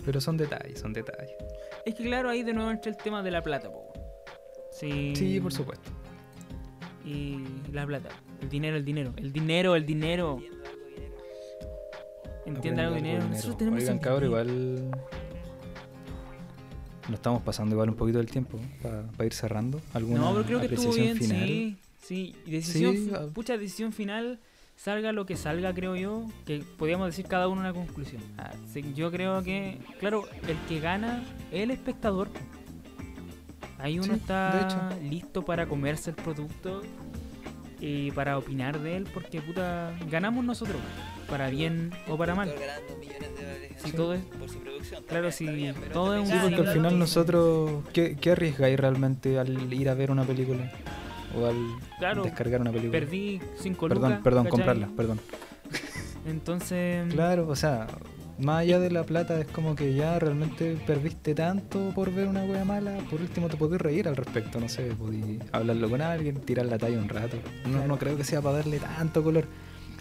Pero 0.05 0.19
son 0.19 0.35
detalles, 0.35 0.79
son 0.79 0.91
detalles. 0.91 1.31
Es 1.85 1.95
que 1.95 2.03
claro, 2.03 2.29
ahí 2.29 2.43
de 2.43 2.53
nuevo 2.53 2.69
entra 2.71 2.91
el 2.91 2.97
tema 2.97 3.23
de 3.23 3.31
la 3.31 3.41
plata, 3.41 3.71
po. 3.71 3.93
Sí. 4.71 5.13
Sí, 5.15 5.39
por 5.39 5.53
supuesto. 5.53 5.91
Y 7.05 7.39
la 7.71 7.85
plata. 7.85 8.09
El 8.41 8.49
dinero, 8.49 8.75
el 8.75 8.83
dinero. 8.83 9.13
El 9.15 9.31
dinero, 9.31 9.75
el 9.75 9.85
dinero. 9.85 10.41
Entiende 12.45 12.81
algo 12.81 12.95
de 12.95 13.01
dinero. 13.01 13.27
Nosotros 13.29 13.57
tenemos 13.57 13.79
Oigan, 13.79 13.99
cabrón, 13.99 14.29
dinero. 14.29 14.43
igual. 14.43 14.91
Nos 17.13 17.19
estamos 17.19 17.43
pasando 17.43 17.75
igual 17.75 17.89
un 17.89 17.95
poquito 17.95 18.17
del 18.17 18.31
tiempo 18.31 18.59
para 18.81 19.23
ir 19.23 19.33
cerrando. 19.33 19.79
¿Alguna 19.93 20.19
No, 20.19 20.31
pero 20.33 20.45
creo 20.45 20.59
que 20.61 20.65
estuvo 20.65 20.89
apreciación 20.89 21.19
bien, 21.19 21.29
final? 21.29 21.47
sí. 21.47 21.77
Sí, 22.01 22.35
y 22.47 22.51
decisión, 22.51 22.95
Sí, 22.95 23.11
ah. 23.13 23.27
pucha, 23.31 23.55
decisión 23.55 23.93
final, 23.93 24.39
salga 24.75 25.11
lo 25.11 25.27
que 25.27 25.37
salga, 25.37 25.71
creo 25.75 25.95
yo, 25.95 26.25
que 26.47 26.63
podríamos 26.79 27.05
decir 27.05 27.27
cada 27.27 27.47
uno 27.47 27.61
una 27.61 27.71
conclusión. 27.71 28.23
Ah, 28.39 28.51
yo 28.95 29.11
creo 29.11 29.43
que, 29.43 29.77
claro, 29.99 30.23
el 30.47 30.57
que 30.67 30.79
gana 30.79 31.23
es 31.51 31.61
el 31.61 31.69
espectador. 31.69 32.29
Ahí 33.77 33.99
uno 33.99 34.15
Sí, 34.15 34.19
está 34.19 34.97
listo 35.03 35.45
para 35.45 35.67
comerse 35.67 36.09
el 36.09 36.15
producto 36.15 36.81
y 37.79 38.09
para 38.11 38.39
opinar 38.39 38.79
de 38.81 38.97
él, 38.97 39.07
porque 39.13 39.39
puta, 39.39 39.95
ganamos 40.09 40.43
nosotros, 40.43 40.77
para 41.29 41.51
bien 41.51 41.91
o 42.09 42.17
para 42.17 42.33
mal. 42.33 42.51
Si 43.83 43.91
todo 43.91 44.13
es, 44.13 44.21
por 44.23 44.49
su 44.49 44.59
producción. 44.59 45.03
Claro, 45.07 45.31
sí, 45.31 45.45
está 45.45 45.55
bien, 45.55 45.75
todo 45.91 46.15
es 46.15 46.21
un 46.21 46.27
Sí, 46.27 46.33
porque 46.41 46.55
al 46.61 46.67
Sí, 46.67 46.73
final 46.73 46.99
nosotros. 46.99 47.83
¿qué, 47.93 48.15
¿Qué 48.19 48.31
arriesgáis 48.31 48.79
realmente 48.79 49.37
al 49.39 49.71
ir 49.73 49.89
a 49.89 49.93
ver 49.93 50.11
una 50.11 50.23
película? 50.23 50.71
O 51.35 51.45
al 51.47 51.55
claro, 51.99 52.23
descargar 52.23 52.61
una 52.61 52.71
película. 52.71 52.99
perdí 52.99 53.41
5 53.59 53.87
perdón, 53.87 54.09
lucas. 54.11 54.23
perdón, 54.23 54.43
¿cachai? 54.45 54.51
comprarla, 54.57 54.89
perdón. 54.95 55.19
Entonces, 56.27 57.11
Claro, 57.13 57.47
o 57.47 57.55
sea, 57.55 57.87
más 58.39 58.61
allá 58.61 58.79
de 58.79 58.89
la 58.91 59.03
plata, 59.03 59.39
es 59.39 59.47
como 59.47 59.75
que 59.75 59.93
ya 59.93 60.17
realmente 60.19 60.77
perdiste 60.87 61.35
tanto 61.35 61.91
por 61.93 62.11
ver 62.13 62.27
una 62.27 62.43
wea 62.45 62.63
mala. 62.65 62.97
Por 63.09 63.19
último, 63.21 63.47
te 63.49 63.57
podés 63.57 63.81
reír 63.81 64.07
al 64.07 64.15
respecto, 64.15 64.59
no 64.59 64.69
sé, 64.69 64.91
podés 64.97 65.23
hablarlo 65.51 65.89
con 65.89 66.01
alguien, 66.01 66.35
tirar 66.41 66.65
la 66.65 66.77
talla 66.77 66.97
un 66.97 67.09
rato. 67.09 67.37
No, 67.65 67.85
no 67.87 67.97
creo 67.97 68.15
que 68.15 68.23
sea 68.23 68.41
para 68.41 68.57
darle 68.57 68.79
tanto 68.79 69.23
color. 69.23 69.45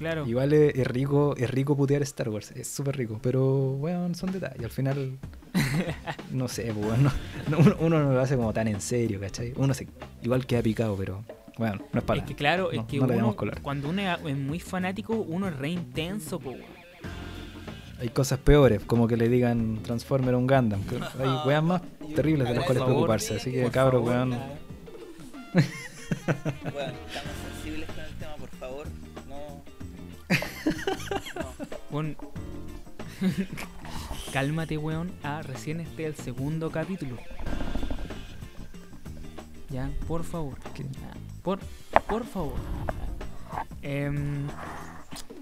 Claro. 0.03 0.26
Igual 0.26 0.53
es, 0.53 0.74
es 0.74 0.86
rico, 0.86 1.34
es 1.36 1.48
rico 1.50 1.76
putear 1.76 2.03
Star 2.03 2.28
Wars, 2.28 2.50
es 2.53 2.66
súper 2.66 2.96
rico, 2.96 3.20
pero 3.22 3.44
bueno, 3.78 4.12
son 4.14 4.32
detalles. 4.32 4.64
Al 4.64 4.70
final, 4.70 5.12
no 6.32 6.48
sé, 6.48 6.72
pues, 6.74 6.98
no- 6.98 7.12
no- 7.48 7.59
uno, 7.59 7.76
uno 7.78 8.03
no 8.03 8.12
lo 8.12 8.20
hace 8.20 8.34
como 8.36 8.53
tan 8.53 8.66
en 8.66 8.80
serio, 8.80 9.20
¿cachai? 9.20 9.53
Uno 9.57 9.72
se, 9.74 9.86
igual 10.22 10.44
queda 10.44 10.61
picado, 10.61 10.96
pero 10.96 11.22
bueno, 11.57 11.76
no 11.92 11.98
es 12.00 12.05
para 12.05 12.20
Es 12.20 12.26
que 12.26 12.34
claro, 12.34 12.70
no, 12.72 12.80
es 12.80 12.86
que 12.88 12.98
no 12.98 13.05
uno, 13.07 13.36
cuando 13.62 13.90
uno 13.90 14.03
es 14.03 14.36
muy 14.36 14.59
fanático, 14.59 15.14
uno 15.14 15.46
es 15.48 15.57
re 15.57 15.68
intenso, 15.68 16.40
po, 16.40 16.50
weón. 16.50 16.62
Hay 18.00 18.09
cosas 18.09 18.40
peores, 18.40 18.80
como 18.84 19.07
que 19.07 19.16
le 19.16 19.28
digan 19.28 19.78
Transformer 19.84 20.34
a 20.34 20.38
un 20.38 20.48
Gundam. 20.48 20.82
que 20.82 20.96
hay 20.96 21.38
weas 21.46 21.62
más 21.62 21.80
terribles 22.16 22.48
de 22.48 22.55
las 22.57 22.64
cuales 22.64 22.80
favor, 22.80 22.94
preocuparse. 22.94 23.36
Así 23.36 23.53
que, 23.53 23.70
cabros, 23.70 24.03
weón. 24.05 24.30
Bueno, 24.30 24.42
estamos 27.07 27.41
Weón. 31.93 32.16
Cálmate, 34.32 34.78
weón. 34.78 35.12
Ah, 35.22 35.43
recién 35.43 35.80
este 35.80 36.07
es 36.07 36.18
el 36.18 36.24
segundo 36.24 36.70
capítulo. 36.70 37.16
Ya, 39.68 39.90
por 40.09 40.24
favor. 40.24 40.59
¿Qué? 40.74 40.84
Ya, 40.84 41.12
Por, 41.43 41.61
por 42.09 42.24
favor. 42.24 42.55
Em, 43.82 44.49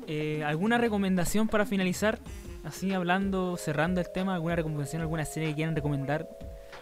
eh, 0.07 0.43
¿Alguna 0.45 0.79
recomendación 0.79 1.49
para 1.49 1.67
finalizar? 1.67 2.19
Así 2.65 2.93
hablando, 2.93 3.57
cerrando 3.57 4.01
el 4.01 4.11
tema, 4.13 4.35
¿alguna 4.35 4.57
recomendación, 4.57 5.03
alguna 5.03 5.25
serie 5.25 5.51
que 5.51 5.55
quieran 5.55 5.75
recomendar 5.75 6.29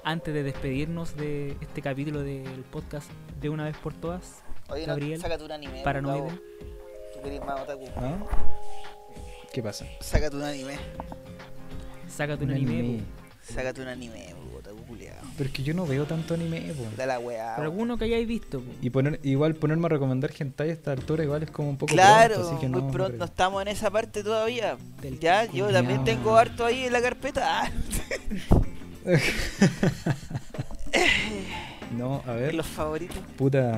antes 0.02 0.32
de 0.34 0.42
despedirnos 0.42 1.16
de 1.16 1.56
este 1.60 1.82
capítulo 1.82 2.22
del 2.22 2.64
podcast 2.70 3.10
de 3.40 3.48
una 3.48 3.64
vez 3.64 3.76
por 3.76 3.94
todas? 3.94 4.42
Oye, 4.70 4.86
Gabriel, 4.86 5.18
no, 5.18 5.22
sácate 5.22 5.44
un 5.44 5.52
anime. 5.52 5.82
Paranoide. 5.84 6.30
Tú 7.14 7.22
querés 7.22 7.44
más 7.44 7.60
otaku. 7.60 7.84
¿Ah? 7.96 8.18
¿Qué 9.52 9.62
pasa? 9.62 9.86
Sácate 10.00 10.36
un 10.36 10.42
anime. 10.42 10.74
Sácate 12.08 12.44
un 12.44 12.50
Un 12.50 12.56
anime. 12.56 12.78
anime. 12.78 13.02
Sácate 13.42 13.80
un 13.80 13.88
anime, 13.88 14.34
otaku 14.58 14.76
culiao. 14.84 15.16
Pero 15.38 15.48
es 15.48 15.54
que 15.54 15.62
yo 15.62 15.72
no 15.72 15.86
veo 15.86 16.04
tanto 16.04 16.34
anime, 16.34 16.60
po. 16.74 16.84
Da 16.98 17.06
la 17.06 17.18
weá. 17.18 17.54
Pero 17.56 17.70
alguno 17.70 17.96
que 17.96 18.04
hayáis 18.04 18.28
visto. 18.28 18.60
po. 18.60 18.70
Y 18.82 18.90
poner, 18.90 19.20
igual 19.22 19.54
ponerme 19.54 19.86
a 19.86 19.88
recomendar 19.88 20.30
hentai 20.38 20.68
a 20.68 20.72
esta 20.74 20.92
altura 20.92 21.24
igual 21.24 21.42
es 21.44 21.50
como 21.50 21.70
un 21.70 21.78
poco 21.78 21.94
Claro, 21.94 22.34
pronto, 22.34 22.50
así 22.50 22.60
que 22.60 22.68
no, 22.68 22.78
muy 22.78 22.86
no 22.88 22.92
pronto, 22.92 23.16
no 23.18 23.24
estamos 23.24 23.62
en 23.62 23.68
esa 23.68 23.90
parte 23.90 24.22
todavía. 24.22 24.76
Del 25.00 25.18
Ya, 25.18 25.46
yo 25.46 25.68
también 25.72 26.04
tengo 26.04 26.36
harto 26.36 26.66
ahí 26.66 26.84
en 26.84 26.92
la 26.92 27.00
carpeta. 27.00 27.72
No, 31.96 32.22
a 32.26 32.32
ver, 32.32 32.54
los 32.54 32.66
favoritos. 32.66 33.16
puta. 33.36 33.74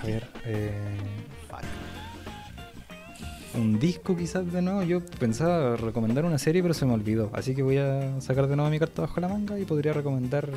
A 0.00 0.04
ver, 0.06 0.28
eh. 0.44 0.70
Un 3.54 3.78
disco 3.78 4.16
quizás 4.16 4.50
de 4.52 4.62
nuevo. 4.62 4.82
Yo 4.82 5.00
pensaba 5.18 5.76
recomendar 5.76 6.24
una 6.24 6.38
serie, 6.38 6.62
pero 6.62 6.74
se 6.74 6.86
me 6.86 6.92
olvidó. 6.94 7.30
Así 7.32 7.54
que 7.54 7.62
voy 7.62 7.78
a 7.78 8.20
sacar 8.20 8.46
de 8.46 8.56
nuevo 8.56 8.70
mi 8.70 8.78
carta 8.78 9.02
bajo 9.02 9.20
la 9.20 9.28
manga 9.28 9.58
y 9.58 9.64
podría 9.64 9.92
recomendar 9.92 10.48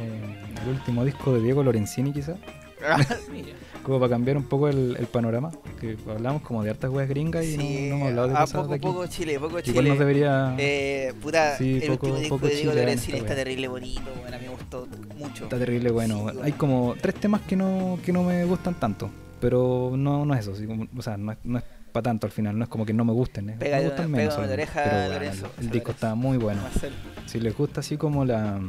eh, 0.00 0.36
el 0.62 0.68
último 0.70 1.04
disco 1.04 1.32
de 1.34 1.40
Diego 1.42 1.62
Lorenzini, 1.62 2.12
quizás. 2.12 2.36
Mira. 3.32 3.48
Como 3.82 4.00
para 4.00 4.10
cambiar 4.10 4.36
un 4.38 4.44
poco 4.44 4.68
el, 4.68 4.96
el 4.98 5.06
panorama. 5.06 5.50
Que 5.80 5.96
hablamos 6.08 6.40
como 6.42 6.62
de 6.62 6.70
hartas 6.70 6.90
weas 6.90 7.08
gringas 7.08 7.44
y 7.44 7.56
no- 7.56 7.62
Sí, 7.62 7.88
no, 7.90 7.94
hemos 7.96 8.08
hablado 8.08 8.28
de 8.28 8.34
a 8.34 8.40
cosas 8.40 8.56
poco, 8.56 8.68
de 8.68 8.74
aquí. 8.76 8.86
poco 8.86 9.06
Chile, 9.06 9.38
poco 9.38 9.60
Chile. 9.60 9.70
Igual 9.72 9.88
nos 9.88 9.98
debería. 9.98 10.54
Eh, 10.58 11.12
puta, 11.20 11.56
Sí, 11.58 11.74
el 11.82 11.90
poco- 11.92 12.06
último 12.06 12.18
disco 12.20 12.36
poco 12.36 12.46
de 12.48 12.54
Diego 12.56 12.72
Lorenzini 12.72 13.18
está 13.18 13.34
terrible 13.34 13.68
bonito, 13.68 14.02
bueno, 14.22 14.36
a 14.36 14.40
mí 14.40 14.46
me 14.46 14.52
gustó 14.52 14.88
mucho. 15.18 15.44
Está 15.44 15.58
terrible 15.58 15.90
bueno. 15.90 16.28
Sí. 16.32 16.38
Hay 16.42 16.52
como 16.52 16.94
tres 17.00 17.14
temas 17.16 17.42
que 17.42 17.56
no, 17.56 17.98
que 18.04 18.12
no 18.12 18.22
me 18.22 18.44
gustan 18.46 18.74
tanto. 18.80 19.10
Pero 19.40 19.92
no, 19.96 20.24
no 20.24 20.32
es 20.34 20.40
eso. 20.40 20.52
así 20.52 20.66
como- 20.66 20.86
o 20.96 21.02
sea, 21.02 21.18
no 21.18 21.32
es, 21.32 21.38
no 21.44 21.58
es 21.58 21.64
para 21.94 22.02
tanto 22.02 22.26
al 22.26 22.32
final. 22.32 22.58
No 22.58 22.64
es 22.64 22.68
como 22.68 22.84
que 22.84 22.92
no 22.92 23.04
me 23.04 23.12
gusten. 23.12 23.50
eh. 23.50 23.56
Pégale 23.58 23.84
me 23.84 23.88
gustan 23.88 24.06
una- 24.08 24.16
menos. 24.18 24.34
una 24.34 24.44
solamente. 24.48 24.62
oreja, 24.62 24.82
pero 24.84 24.96
bueno, 24.96 25.12
Lorenzo, 25.14 25.50
el, 25.60 25.70
disco 25.70 25.90
está 25.92 26.14
muy 26.16 26.36
bueno. 26.38 26.60
Marcelo. 26.62 26.94
Si 27.26 27.40
les 27.40 27.56
gusta 27.56 27.80
así 27.80 27.96
como 27.96 28.24
la. 28.24 28.60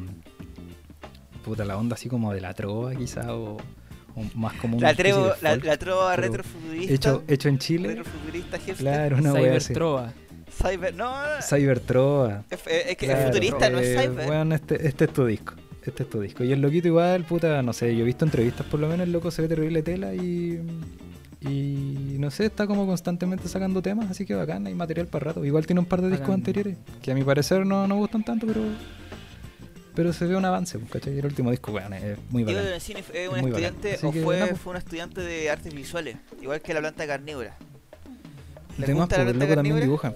Puta, 1.44 1.66
la 1.66 1.78
onda 1.78 1.96
así 1.96 2.08
como 2.10 2.34
de 2.34 2.42
la 2.42 2.54
trova, 2.54 2.96
quizá. 2.96 3.34
O, 3.34 3.58
o 3.58 4.22
más 4.36 4.54
como 4.54 4.80
La, 4.80 4.94
trevo, 4.94 5.24
de 5.26 5.30
la, 5.42 5.50
folk, 5.52 5.66
la 5.66 5.78
trova 5.78 6.16
retrofuturista. 6.16 6.94
hecho, 6.94 7.24
hecho 7.28 7.50
en 7.50 7.58
Chile. 7.60 7.88
retrofuturista. 7.90 8.58
Claro, 8.78 9.18
una 9.18 9.34
wea 9.34 9.58
así. 9.58 9.68
Cybertrova. 9.68 10.14
Cyber, 10.50 10.94
no, 10.96 11.12
Cybertrova. 11.42 12.44
es, 12.50 12.60
es 12.68 12.96
que 12.98 13.06
Claro, 13.08 13.20
es 13.22 13.26
futurista, 13.28 13.70
no 13.70 13.80
es 13.80 13.88
eh, 13.88 14.00
cyber. 14.10 14.26
Bueno, 14.28 14.56
este, 14.56 14.88
este 14.88 15.06
es 15.06 15.14
tu 15.14 15.26
disco. 15.26 15.54
Este 15.84 16.04
es 16.04 16.10
tu 16.10 16.22
disco. 16.22 16.44
Y 16.44 16.52
el 16.54 16.62
loquito 16.62 16.88
igual, 16.88 17.26
puta, 17.26 17.62
no 17.62 17.74
sé, 17.74 17.94
yo 17.96 18.02
he 18.04 18.06
visto 18.06 18.24
entrevistas 18.26 18.66
por 18.66 18.80
lo 18.80 18.88
menos, 18.88 19.06
el 19.06 19.12
loco 19.14 19.30
se 19.32 19.42
ve 19.44 19.48
terrible 19.50 19.84
tela 19.84 20.14
y... 20.16 20.60
Y 21.42 22.16
no 22.20 22.32
sé, 22.32 22.46
está 22.46 22.66
como 22.66 22.88
constantemente 22.88 23.48
sacando 23.48 23.82
temas, 23.82 24.10
así 24.10 24.26
que 24.26 24.34
bacán, 24.36 24.66
hay 24.68 24.74
material 24.74 25.08
para 25.08 25.26
rato. 25.26 25.46
Igual 25.46 25.66
tiene 25.66 25.80
un 25.80 25.86
par 25.86 26.02
de 26.02 26.08
discos 26.10 26.28
Bacán. 26.28 26.40
anteriores, 26.42 26.78
que 27.02 27.12
a 27.12 27.16
mi 27.16 27.24
parecer 27.24 27.66
no, 27.66 27.88
no 27.88 27.96
gustan 27.98 28.24
tanto, 28.24 28.48
pero... 28.48 28.62
Pero 29.94 30.12
se 30.12 30.26
ve 30.26 30.36
un 30.36 30.44
avance, 30.44 30.78
pues, 30.78 30.92
¿cachai? 30.92 31.18
El 31.18 31.26
último 31.26 31.52
disco, 31.52 31.72
bueno, 31.72 31.96
es 31.96 32.18
muy 32.30 32.44
Diego 32.44 32.60
bacán. 32.60 32.66
Lorenzini 32.66 33.02
fue 33.02 33.24
Es 33.24 33.30
un 33.30 33.40
muy 33.40 33.52
bacán. 33.52 33.64
estudiante, 33.76 34.08
o 34.08 34.12
fue, 34.12 34.38
pues. 34.48 34.60
fue 34.60 34.72
un 34.72 34.78
estudiante 34.78 35.22
de 35.22 35.50
artes 35.50 35.74
visuales, 35.74 36.18
igual 36.42 36.62
que 36.62 36.74
la 36.74 36.80
planta 36.82 37.08
carnívora. 37.08 37.56
¿Les 38.78 38.84
Además, 38.90 39.06
gusta 39.08 39.18
la 39.24 39.24
el 39.24 39.28
planta 39.38 39.46
loco 39.46 39.56
también 39.56 39.76
carnívora? 39.78 40.10
dibuja. 40.10 40.14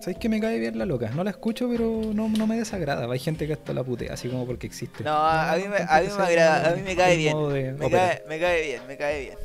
¿Sabes 0.00 0.18
que 0.18 0.28
me 0.28 0.40
cae 0.40 0.58
bien 0.58 0.78
la 0.78 0.86
loca? 0.86 1.10
No 1.10 1.22
la 1.24 1.30
escucho, 1.30 1.68
pero 1.68 2.12
no, 2.14 2.28
no 2.28 2.46
me 2.46 2.56
desagrada. 2.56 3.10
Hay 3.12 3.18
gente 3.18 3.46
que 3.46 3.52
hasta 3.52 3.72
la 3.72 3.82
putea, 3.84 4.14
así 4.14 4.28
como 4.28 4.46
porque 4.46 4.66
existe. 4.66 5.04
No, 5.04 5.12
a 5.14 5.54
mí 5.56 5.64
me, 5.68 5.76
a 5.76 6.00
mí 6.00 6.08
me 6.16 6.22
agrada, 6.24 6.70
a 6.72 6.76
mí 6.76 6.82
me 6.82 6.96
cae 6.96 7.34
un 7.34 7.52
bien. 7.52 7.76
Me 7.78 7.90
cae, 7.90 8.22
me 8.28 8.38
cae 8.38 8.62
bien, 8.66 8.82
me 8.86 8.96
cae 8.96 9.20
bien. 9.20 9.38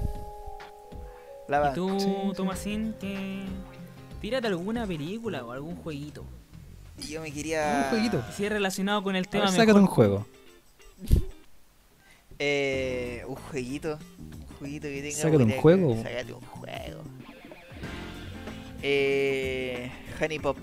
La 1.47 1.71
¿Y 1.71 1.75
tú, 1.75 1.99
Sí, 1.99 2.05
sí. 2.05 2.33
Tomasín, 2.35 2.95
que 2.99 3.41
tírate 4.21 4.47
alguna 4.47 4.87
película 4.87 5.43
o 5.45 5.51
algún 5.51 5.75
jueguito? 5.75 6.23
Y 6.97 7.07
yo 7.07 7.21
me 7.21 7.27
Un 7.27 7.33
quería. 7.33 7.87
jueguito. 7.89 8.23
Si 8.35 8.45
es 8.45 8.51
relacionado 8.51 9.03
con 9.03 9.15
el 9.15 9.27
tema 9.27 9.49
sácate 9.49 9.79
un 9.79 9.87
juego. 9.87 10.25
Eh, 12.37 13.23
un 13.29 13.35
jueguito. 13.35 13.97
Un 14.19 14.57
jueguito 14.57 14.87
que 14.89 15.01
tenga. 15.01 15.15
Sácate 15.15 15.43
un 15.43 15.51
juego. 15.51 15.95
Sácate 16.03 16.33
un 16.33 16.41
juego. 16.41 17.01
Eh. 18.81 19.89
Honey 20.19 20.39
Pop. 20.39 20.57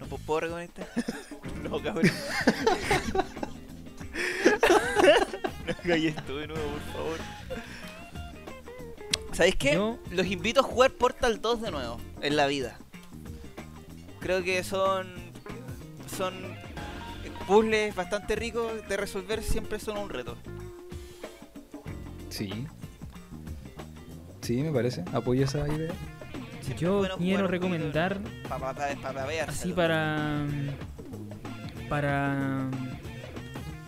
¿No 0.00 0.06
pu- 0.06 0.18
puedo 0.24 0.40
recomendar? 0.40 0.88
no, 1.62 1.82
cabrón. 1.82 2.10
no 5.66 5.72
hagáis 5.84 6.04
esto 6.16 6.36
de 6.36 6.46
nuevo, 6.46 6.62
por 6.68 6.80
favor. 6.92 7.18
¿Sabéis 9.32 9.56
qué? 9.56 9.74
Yo- 9.74 9.98
Los 10.10 10.26
invito 10.26 10.60
a 10.60 10.62
jugar 10.62 10.92
Portal 10.92 11.40
2 11.40 11.62
de 11.62 11.70
nuevo 11.70 11.98
en 12.22 12.36
la 12.36 12.46
vida. 12.46 12.78
Creo 14.20 14.42
que 14.42 14.62
son. 14.64 15.06
Son 16.16 16.34
puzzles 17.46 17.94
bastante 17.94 18.34
ricos 18.36 18.72
de 18.88 18.96
resolver, 18.96 19.42
siempre 19.42 19.78
son 19.78 19.98
un 19.98 20.08
reto. 20.08 20.36
Sí. 22.30 22.66
Sí, 24.40 24.62
me 24.62 24.72
parece. 24.72 25.04
Apoyo 25.12 25.44
esa 25.44 25.66
idea. 25.68 25.92
Yo 26.74 26.98
bueno 26.98 27.16
quiero 27.18 27.46
recomendar, 27.46 28.20
Pa, 28.48 28.58
pa, 28.58 28.74
pa, 28.74 28.88
pa, 29.00 29.12
pa 29.12 29.26
veárselo. 29.26 29.52
así 29.52 29.72
para. 29.72 30.46
Para. 31.88 32.68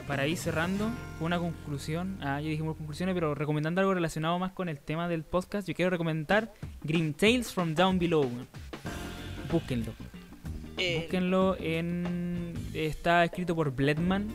Para 0.06 0.26
ir 0.26 0.38
cerrando, 0.38 0.88
una 1.20 1.38
conclusión. 1.38 2.16
Ah, 2.22 2.40
ya 2.40 2.48
dijimos 2.48 2.76
conclusiones, 2.76 3.14
pero 3.14 3.34
recomendando 3.34 3.80
algo 3.82 3.92
relacionado 3.92 4.38
más 4.38 4.52
con 4.52 4.70
el 4.70 4.78
tema 4.80 5.06
del 5.06 5.22
podcast, 5.22 5.68
yo 5.68 5.74
quiero 5.74 5.90
recomendar 5.90 6.54
Grim 6.82 7.12
Tales 7.12 7.52
from 7.52 7.74
Down 7.74 7.98
Below. 7.98 8.30
Búsquenlo. 9.52 9.92
Eh, 10.78 11.00
Búsquenlo 11.02 11.56
en. 11.60 12.54
Está 12.72 13.24
escrito 13.24 13.54
por 13.54 13.70
Bledman. 13.74 14.28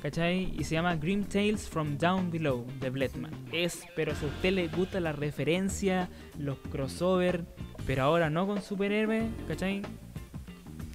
¿Cachai? 0.00 0.54
Y 0.58 0.64
se 0.64 0.76
llama 0.76 0.94
Grim 0.96 1.24
Tales 1.24 1.68
from 1.68 1.98
Down 1.98 2.30
Below 2.30 2.64
de 2.80 2.88
Bledman. 2.88 3.32
Es, 3.52 3.82
pero 3.96 4.14
si 4.14 4.24
a 4.24 4.28
usted 4.28 4.52
le 4.52 4.68
gusta 4.68 4.98
la 4.98 5.12
referencia, 5.12 6.08
los 6.38 6.56
crossover, 6.70 7.44
pero 7.90 8.04
ahora 8.04 8.30
no 8.30 8.46
con 8.46 8.62
superhéroes, 8.62 9.24
¿cachai? 9.48 9.82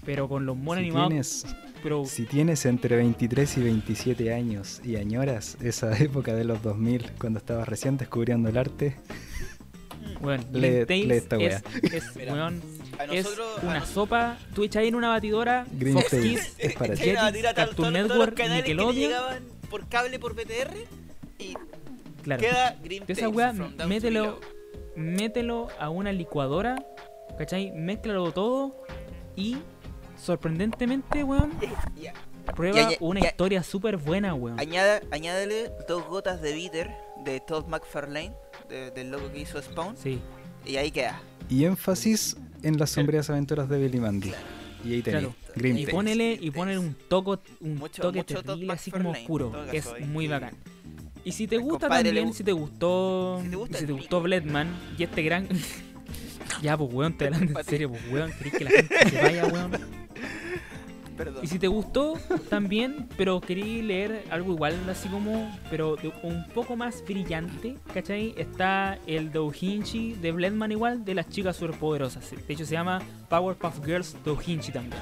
Pero 0.06 0.30
con 0.30 0.46
los 0.46 0.56
monos 0.56 0.82
Si 0.82 0.86
animados. 0.86 1.10
tienes, 1.10 1.46
Pero 1.84 2.06
si 2.06 2.24
tienes 2.24 2.66
entre 2.66 2.96
23 2.96 3.58
y 3.58 3.62
27 3.64 4.34
años 4.34 4.80
y 4.82 4.96
añoras 4.96 5.58
esa 5.62 5.98
época 6.02 6.34
de 6.34 6.46
los 6.46 6.64
2000 6.64 7.12
cuando 7.20 7.40
estabas 7.40 7.68
recién 7.68 7.98
descubriendo 7.98 8.48
el 8.48 8.58
arte, 8.58 8.96
bueno, 10.22 10.42
Tales 10.54 10.88
lee 10.88 11.12
esta 11.18 11.36
es, 11.36 11.64
es, 11.84 12.16
weón, 12.16 12.62
nosotros. 13.14 13.60
una 13.64 13.80
nos- 13.80 13.90
sopa. 13.90 14.38
Tú 14.54 14.64
echas 14.64 14.80
ahí 14.84 14.88
en 14.88 14.96
una 14.96 15.10
batidora, 15.10 15.66
Green 15.74 15.96
Fox 15.96 16.12
Kids, 16.12 16.56
es 16.60 16.76
para 16.76 16.94
ti. 16.96 17.12
Cartoon 17.12 17.56
todos- 17.56 17.76
todos 17.76 17.92
los 17.92 18.08
Network, 18.08 18.36
que 18.36 18.48
Nickelodeon. 18.48 18.96
llegaban 18.96 19.44
por 19.70 19.86
cable 19.90 20.18
por 20.18 20.34
BTR 20.34 20.78
y 21.40 21.56
Claro. 22.24 22.42
queda 22.42 22.78
Green 22.82 23.04
Esa 23.06 23.28
weá, 23.28 23.52
mételo. 23.86 24.40
Mételo 24.96 25.68
a 25.80 25.90
una 25.90 26.12
licuadora 26.12 26.86
¿cachai? 27.38 27.72
Mézclalo 27.72 28.32
todo 28.32 28.84
y 29.36 29.58
sorprendentemente, 30.18 31.24
weón, 31.24 31.52
prueba 32.56 32.90
una 33.00 33.20
historia 33.20 33.64
súper 33.64 33.98
buena, 33.98 34.34
weón. 34.34 34.60
Añada, 34.60 35.02
añádele 35.12 35.72
dos 35.88 36.06
gotas 36.08 36.42
de 36.42 36.54
bitter 36.54 36.92
de 37.26 37.40
Todd 37.42 37.66
McFarlane, 37.68 38.34
de- 38.70 38.92
del 38.92 39.12
loco 39.12 39.32
que 39.32 39.40
hizo 39.42 39.62
Spawn, 39.62 39.98
Sí, 39.98 40.20
y 40.66 40.78
ahí 40.78 40.92
queda. 40.92 41.20
Y 41.50 41.66
énfasis 41.66 42.38
en 42.64 42.78
las 42.78 42.92
sombrías 42.92 43.30
aventuras 43.30 43.68
de 43.70 43.78
Billy 43.80 44.00
Mandy. 44.00 44.32
Y 44.84 44.94
ahí 44.94 45.02
tenéis. 45.02 45.28
Claro. 45.54 45.68
Y 45.80 45.86
ponele, 45.88 46.38
y 46.40 46.52
ponele 46.52 46.80
un 46.80 46.96
toco, 47.10 47.40
un 47.62 47.76
Mucho- 47.78 48.02
toque 48.02 48.20
mucho 48.20 48.44
terrible 48.44 48.74
así 48.74 48.92
como 48.92 49.12
oscuro, 49.12 49.52
que 49.72 49.78
es 49.78 49.90
muy 50.08 50.26
y- 50.26 50.28
bacán. 50.28 50.56
Y 51.26 51.32
si 51.34 51.48
te 51.48 51.58
gusta 51.58 51.90
le 51.90 52.04
también, 52.04 52.34
si 52.34 52.44
te 52.44 52.52
gustó, 52.54 53.40
Si 53.44 53.50
te 53.50 53.56
gusta 53.58 53.78
si 53.78 53.84
el 53.84 53.88
te 53.88 53.94
gustó. 53.94 54.22
Bledman 54.22 54.68
y 54.98 55.04
este 55.04 55.22
gran... 55.24 55.48
ya, 56.62 56.78
pues 56.78 56.94
weón, 56.94 57.18
te 57.18 57.26
hablando 57.26 57.60
en 57.60 57.66
serio, 57.66 57.90
pues 57.90 58.02
weón, 58.12 58.32
querés 58.38 58.54
que 58.54 58.64
la 58.64 58.70
gente 58.70 59.10
se 59.10 59.22
vaya, 59.22 59.46
weón. 59.48 59.72
Perdón. 61.18 61.44
Y 61.46 61.48
si 61.48 61.60
te 61.60 61.68
gustó 61.68 62.20
también, 62.50 63.08
pero 63.18 63.40
querí 63.40 63.82
leer 63.82 64.26
algo 64.30 64.52
igual, 64.52 64.78
así 64.90 65.08
como, 65.08 65.50
pero 65.70 65.96
de- 65.96 66.12
un 66.24 66.46
poco 66.54 66.76
más 66.76 67.02
brillante, 67.08 67.78
¿cachai? 67.94 68.36
Está 68.38 69.00
el 69.08 69.32
Doujinshi 69.32 70.12
de 70.22 70.34
Bledman 70.34 70.74
igual, 70.74 71.06
de 71.06 71.16
las 71.16 71.30
chicas 71.30 71.56
superpoderosas. 71.56 72.30
De 72.32 72.54
hecho 72.54 72.66
se 72.66 72.74
llama 72.74 73.02
Powerpuff 73.30 73.84
Girls 73.86 74.18
Doujinshi 74.26 74.74
también, 74.74 75.02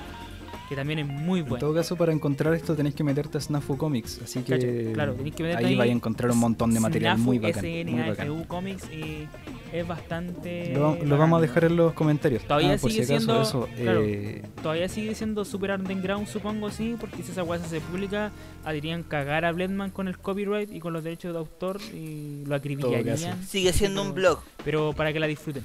que 0.73 0.77
también 0.77 0.99
es 0.99 1.07
muy 1.07 1.41
En 1.41 1.45
bueno. 1.49 1.59
todo 1.59 1.73
caso, 1.75 1.95
para 1.95 2.11
encontrar 2.11 2.53
esto 2.55 2.75
tenéis 2.75 2.95
que 2.95 3.03
meterte 3.03 3.37
a 3.37 3.41
Snafu 3.41 3.77
Comics. 3.77 4.21
Así 4.23 4.41
que. 4.41 4.91
Claro, 4.93 5.15
que 5.15 5.23
meterte 5.23 5.55
ahí 5.57 5.65
ahí, 5.65 5.75
vais 5.75 5.91
a 5.91 5.93
encontrar 5.93 6.31
un 6.31 6.39
montón 6.39 6.73
de 6.73 6.79
material 6.79 7.15
Snafu, 7.17 7.25
muy 7.25 7.39
bacán. 7.39 7.63
Muy 7.63 7.83
SNAFU 7.83 8.09
bacán. 8.09 8.43
Comics 8.45 8.89
y 8.91 9.27
es 9.71 9.87
bastante... 9.87 10.73
Lo, 10.73 10.95
lo 11.03 11.17
vamos 11.17 11.39
a 11.39 11.41
dejar 11.41 11.65
en 11.65 11.75
los 11.75 11.93
comentarios. 11.93 12.43
Todavía 12.43 12.73
Ah, 12.73 12.77
por 12.79 12.91
sigue 12.91 13.05
si 13.05 13.13
acaso, 13.13 13.25
siendo- 13.25 13.41
eso. 13.67 13.81
claro. 13.81 14.01
eh, 14.03 14.43
Todavía 14.61 14.87
sigue 14.89 15.15
siendo 15.15 15.45
super 15.45 15.71
underground, 15.71 16.27
supongo, 16.27 16.69
sí, 16.71 16.95
porque 16.99 17.23
si 17.23 17.31
esa 17.31 17.43
weá 17.43 17.59
se 17.59 17.65
hace 17.65 17.81
pública, 17.81 18.31
harían 18.65 19.03
cagar 19.03 19.45
a 19.45 19.51
Bledman 19.51 19.89
con 19.91 20.07
el 20.07 20.17
copyright 20.19 20.71
y 20.71 20.79
con 20.79 20.93
los 20.93 21.03
derechos 21.03 21.33
de 21.33 21.39
autor 21.39 21.79
y 21.93 22.43
lo 22.45 22.55
acribillarían. 22.55 23.43
Sigue 23.43 23.73
siendo 23.73 24.01
un 24.03 24.13
blog. 24.13 24.39
Pero 24.63 24.93
para 24.93 25.11
que 25.11 25.19
la 25.19 25.27
disfruten. 25.27 25.63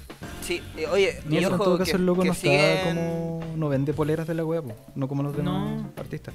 Sí, 0.49 0.61
eh, 0.77 0.87
oye, 0.87 1.19
en 1.29 1.43
todo 1.57 1.77
que, 1.77 1.83
caso, 1.83 1.97
el 1.97 2.05
loco 2.07 2.21
que 2.23 2.29
no 2.29 2.33
está 2.33 2.47
siguen- 2.47 2.95
como. 2.95 3.39
No 3.55 3.69
vende 3.69 3.93
poleras 3.93 4.25
de 4.27 4.33
la 4.33 4.43
web, 4.43 4.63
no 4.95 5.07
como 5.07 5.21
los 5.21 5.37
demás 5.37 5.81
No. 5.83 5.91
artistas. 5.95 6.33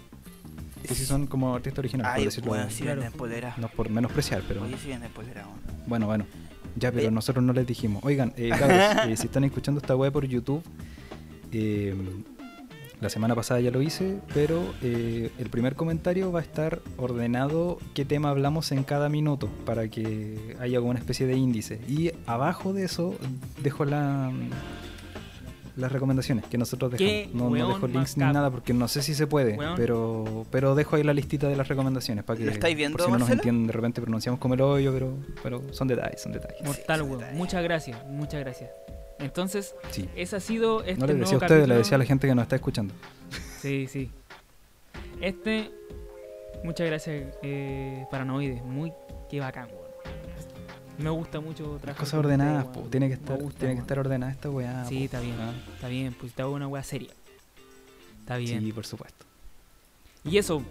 Que 0.87 0.95
sí 0.95 1.05
son 1.05 1.27
como 1.27 1.53
artistas 1.53 1.81
originales, 1.81 2.13
Ay, 2.15 2.21
por 2.23 2.25
decirlo. 2.27 2.49
bueno, 2.51 2.71
sí 2.71 2.83
Claro. 2.85 3.01
venden 3.01 3.19
polera. 3.19 3.55
No 3.57 3.67
por 3.69 3.91
menospreciar, 3.91 4.43
pero. 4.47 4.63
Oye, 4.63 4.77
sí 4.81 4.87
venden 4.89 5.11
polera. 5.11 5.45
weón. 5.47 5.59
Bueno, 5.89 6.07
bueno. 6.07 6.27
Ya, 6.77 6.93
pero 6.93 7.09
Eh. 7.09 7.11
nosotros 7.11 7.45
no 7.45 7.53
les 7.53 7.67
dijimos. 7.67 8.05
Oigan, 8.05 8.33
eh, 8.37 8.51
cabros, 8.51 8.69
eh, 9.09 9.17
si 9.17 9.27
están 9.27 9.43
escuchando 9.43 9.81
esta 9.81 9.97
web 9.97 10.13
por 10.13 10.25
YouTube, 10.27 10.63
eh, 11.51 11.95
la 13.01 13.11
semana 13.11 13.35
pasada 13.35 13.61
ya 13.61 13.71
lo 13.71 13.83
hice, 13.83 14.19
pero 14.33 14.63
eh, 14.83 15.31
el 15.39 15.51
primer 15.51 15.75
comentario 15.75 16.33
va 16.33 16.41
a 16.41 16.43
estar 16.43 16.81
ordenado 16.97 17.79
qué 17.95 18.05
tema 18.05 18.31
hablamos 18.31 18.73
en 18.73 18.85
cada 18.85 19.09
minuto 19.09 19.49
para 19.67 19.89
que 19.89 20.57
haya 20.61 20.79
como 20.79 20.91
una 20.91 20.99
especie 20.99 21.27
de 21.27 21.37
índice. 21.37 21.81
Y 21.89 22.13
abajo 22.27 22.73
de 22.73 22.85
eso 22.85 23.15
dejo 23.63 23.85
la, 23.85 24.33
las 25.77 25.93
recomendaciones 25.93 26.45
que 26.47 26.57
nosotros 26.57 26.95
Qué 26.95 27.27
dejamos. 27.27 27.35
No, 27.35 27.57
no 27.57 27.69
dejo 27.69 27.87
links 27.89 28.17
ni 28.17 28.25
nada 28.25 28.51
porque 28.51 28.73
no 28.73 28.89
sé 28.89 29.03
si 29.03 29.15
se 29.15 29.27
puede, 29.27 29.57
Weón. 29.57 29.75
pero 29.77 30.47
pero 30.51 30.75
dejo 30.75 30.97
ahí 30.97 31.03
la 31.03 31.15
listita 31.15 31.49
de 31.49 31.57
las 31.57 31.69
recomendaciones 31.69 32.25
para 32.25 32.39
que 32.39 32.47
¿Lo 32.47 32.53
estáis 32.53 32.77
viendo, 32.77 32.97
por 32.97 33.07
si 33.07 33.13
no 33.13 33.19
nos 33.19 33.31
entienden 33.31 33.67
de 33.67 33.73
repente 33.73 34.01
pronunciamos 34.01 34.41
como 34.41 34.55
el 34.55 34.61
hoyo, 34.61 34.93
pero 34.93 35.19
pero 35.43 35.63
son 35.73 35.89
detalles, 35.89 36.23
son 36.23 36.33
detalles. 36.33 36.63
Mortal, 36.65 37.01
sí, 37.01 37.07
weón. 37.07 37.19
detalle. 37.19 37.39
Muchas 37.39 37.63
gracias, 37.63 38.07
muchas 38.07 38.41
gracias. 38.41 38.71
Entonces, 39.25 39.75
Sí. 39.91 40.09
ese 40.17 40.37
ha 40.37 40.41
sido 40.41 40.81
este 40.83 40.95
No 41.01 41.07
les 41.07 41.17
nuevo 41.17 41.21
decía 41.21 41.35
a 41.35 41.39
ustedes, 41.39 41.51
capítulo. 41.51 41.67
le 41.75 41.79
decía 41.79 41.95
a 41.95 41.99
la 41.99 42.05
gente 42.05 42.27
que 42.29 42.35
nos 42.35 42.43
está 42.43 42.57
escuchando. 42.57 42.95
Sí, 43.61 43.87
sí. 43.89 44.11
Este, 45.21 45.71
muchas 46.63 46.87
gracias, 46.87 47.35
eh, 47.43 48.05
Paranoide. 48.11 48.61
Muy, 48.63 48.93
qué 49.31 49.41
bacán, 49.41 49.67
weón. 49.69 49.85
Me 50.99 51.11
gusta 51.11 51.41
mucho 51.41 51.65
trabajar 51.81 51.97
cosas 52.05 52.15
ordenadas, 52.21 52.67
po. 52.67 52.83
tiene 52.83 53.09
que 53.09 53.15
estar, 53.15 53.37
gusta, 53.39 53.59
tiene 53.61 53.75
que 53.75 53.81
estar 53.81 53.99
ordenada 53.99 54.31
esta 54.31 54.49
weá. 54.51 54.85
Sí, 54.85 54.99
po. 54.99 55.05
está 55.05 55.21
bien. 55.21 55.37
Ah, 55.41 55.53
Está 55.75 55.89
bien, 55.89 56.15
pues 56.15 56.39
hago 56.39 56.53
una 56.53 56.69
weá 56.69 56.83
seria. 56.85 57.11
Está 58.21 58.37
bien. 58.37 58.61
Sí, 58.61 58.73
por 58.73 58.87
supuesto. 58.87 59.25
Y 60.25 60.39
eso, 60.39 60.63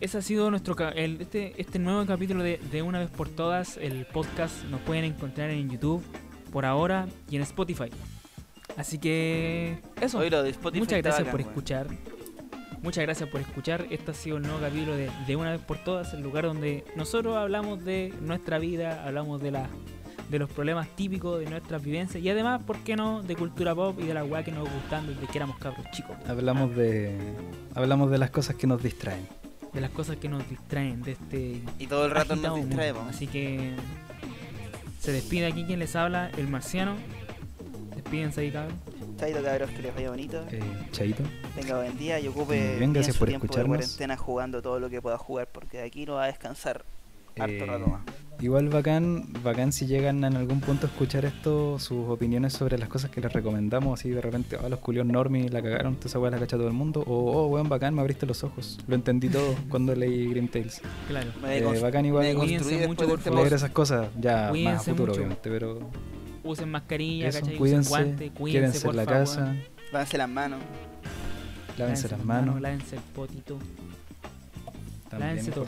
ese 0.00 0.18
ha 0.18 0.22
sido 0.22 0.50
nuestro 0.50 0.76
el, 0.90 1.20
este, 1.22 1.54
este 1.60 1.78
nuevo 1.78 2.04
capítulo 2.06 2.42
de, 2.42 2.58
de 2.70 2.82
Una 2.82 2.98
vez 2.98 3.08
por 3.10 3.28
todas, 3.28 3.76
el 3.78 4.04
podcast. 4.06 4.64
Nos 4.64 4.80
pueden 4.82 5.04
encontrar 5.04 5.50
en 5.50 5.70
YouTube 5.70 6.02
por 6.50 6.66
ahora 6.66 7.06
y 7.30 7.36
en 7.36 7.42
Spotify. 7.42 7.90
Así 8.76 8.98
que 8.98 9.78
eso. 10.00 10.18
Oye, 10.18 10.30
lo 10.30 10.42
de 10.42 10.50
Spotify 10.50 10.80
Muchas 10.80 10.98
gracias 11.02 11.26
bacán, 11.26 11.30
por 11.32 11.40
escuchar. 11.40 11.86
Muchas 12.82 13.02
gracias 13.02 13.28
por 13.28 13.40
escuchar. 13.40 13.86
Este 13.90 14.10
ha 14.10 14.14
sido 14.14 14.38
el 14.38 14.42
nuevo 14.42 14.58
capítulo 14.60 14.96
de, 14.96 15.10
de 15.26 15.36
Una 15.36 15.52
vez 15.52 15.60
por 15.60 15.78
todas, 15.78 16.14
el 16.14 16.22
lugar 16.22 16.44
donde 16.44 16.84
nosotros 16.96 17.36
hablamos 17.36 17.84
de 17.84 18.14
nuestra 18.22 18.58
vida, 18.58 19.04
hablamos 19.04 19.42
de 19.42 19.50
la 19.50 19.68
de 20.30 20.38
los 20.38 20.48
problemas 20.48 20.88
típicos 20.94 21.40
de 21.40 21.50
nuestras 21.50 21.82
vivencias 21.82 22.22
y 22.22 22.30
además, 22.30 22.62
¿por 22.62 22.78
qué 22.84 22.94
no?, 22.94 23.20
de 23.20 23.34
cultura 23.34 23.74
pop 23.74 23.98
y 24.00 24.06
de 24.06 24.14
la 24.14 24.24
weá 24.24 24.44
que 24.44 24.52
nos 24.52 24.62
gustan 24.72 25.08
desde 25.08 25.26
que 25.26 25.38
éramos 25.38 25.58
cabros 25.58 25.84
chicos. 25.90 26.16
Hablamos 26.28 26.74
de 26.76 27.18
hablamos 27.74 28.12
de 28.12 28.18
las 28.18 28.30
cosas 28.30 28.54
que 28.54 28.68
nos 28.68 28.80
distraen. 28.80 29.26
De 29.72 29.80
las 29.80 29.90
cosas 29.90 30.16
que 30.16 30.28
nos 30.28 30.48
distraen 30.48 31.02
de 31.02 31.12
este 31.12 31.62
Y 31.80 31.86
todo 31.88 32.04
el 32.06 32.12
rato 32.12 32.36
nos 32.36 32.50
mundo. 32.52 32.66
distraemos. 32.68 33.08
Así 33.08 33.26
que 33.26 33.74
se 35.00 35.12
despide 35.12 35.46
aquí 35.46 35.64
quien 35.64 35.78
les 35.78 35.96
habla, 35.96 36.30
el 36.36 36.46
marciano. 36.46 36.94
Despídense 37.96 38.42
ahí, 38.42 38.50
cabrón. 38.50 38.78
Chaito, 39.18 39.42
cabros, 39.42 39.70
que 39.70 39.82
les 39.82 39.94
vaya 39.94 40.10
bonito. 40.10 40.44
Eh, 40.50 40.60
Chaito. 40.92 41.22
Tenga 41.54 41.78
buen 41.78 41.96
día 41.98 42.20
y 42.20 42.28
ocupe 42.28 42.76
bien, 42.78 42.92
bien 42.92 43.04
su 43.04 43.18
por 43.18 43.28
tiempo 43.28 43.46
escucharnos. 43.46 43.78
de 43.78 43.84
cuarentena 43.84 44.16
jugando 44.16 44.62
todo 44.62 44.78
lo 44.78 44.90
que 44.90 45.00
pueda 45.00 45.16
jugar, 45.16 45.48
porque 45.50 45.78
de 45.78 45.84
aquí 45.84 46.04
no 46.04 46.14
va 46.14 46.24
a 46.24 46.26
descansar 46.26 46.84
harto 47.40 47.64
Eh, 47.64 47.66
rato 47.66 47.86
más. 47.86 48.00
Igual 48.40 48.70
bacán, 48.70 49.30
bacán 49.44 49.70
si 49.70 49.86
llegan 49.86 50.24
en 50.24 50.34
algún 50.34 50.60
punto 50.60 50.86
a 50.86 50.90
escuchar 50.90 51.26
esto, 51.26 51.78
sus 51.78 52.08
opiniones 52.08 52.54
sobre 52.54 52.78
las 52.78 52.88
cosas 52.88 53.10
que 53.10 53.20
les 53.20 53.30
recomendamos, 53.30 54.00
así 54.00 54.08
de 54.08 54.22
repente, 54.22 54.56
ah, 54.58 54.66
los 54.70 54.78
culios 54.78 55.04
normies 55.04 55.52
la 55.52 55.60
cagaron, 55.60 55.96
toda 55.96 56.06
esa 56.06 56.18
weá 56.18 56.30
la 56.30 56.38
cacha 56.38 56.56
todo 56.56 56.66
el 56.68 56.72
mundo, 56.72 57.00
o 57.06 57.14
oh, 57.32 57.48
weón, 57.48 57.68
bacán, 57.68 57.94
me 57.94 58.00
abriste 58.00 58.24
los 58.24 58.42
ojos, 58.42 58.78
lo 58.88 58.94
entendí 58.94 59.28
todo 59.28 59.54
cuando 59.68 59.94
leí 59.94 60.26
Grim 60.30 60.48
Tales. 60.48 60.80
Claro. 61.06 61.28
Eh, 61.46 61.78
bacán 61.82 62.06
igual. 62.06 62.24
me 62.28 62.34
Cuídense 62.34 62.86
mucho, 62.88 63.06
por 63.06 63.18
este 63.18 63.28
favor. 63.28 63.40
Leer 63.44 63.52
esas 63.52 63.70
cosas 63.72 64.08
ya 64.18 64.32
más 64.36 64.46
a 64.46 64.50
Cuídense 64.52 64.90
futuro, 64.92 65.06
mucho. 65.08 65.20
obviamente, 65.20 65.50
pero 65.50 65.90
Usen 66.42 66.70
mascarilla, 66.70 67.28
eso, 67.28 67.40
¿cachai? 67.40 67.52
Usen 67.52 67.58
cuídense, 67.58 67.88
guante, 67.90 68.30
cuídense 68.30 68.58
quédense 68.58 68.86
por 68.86 68.90
en 68.92 68.96
la 68.96 69.04
favor. 69.04 69.20
casa, 69.20 69.56
Lávense 69.92 70.16
las 70.16 70.28
manos. 70.30 70.60
lávense 71.76 72.08
las 72.08 72.24
manos, 72.24 72.58
Lávense 72.58 72.96
el 72.96 73.02
potito. 73.02 73.58
también 75.10 75.30
lávense 75.36 75.50
todo. 75.52 75.66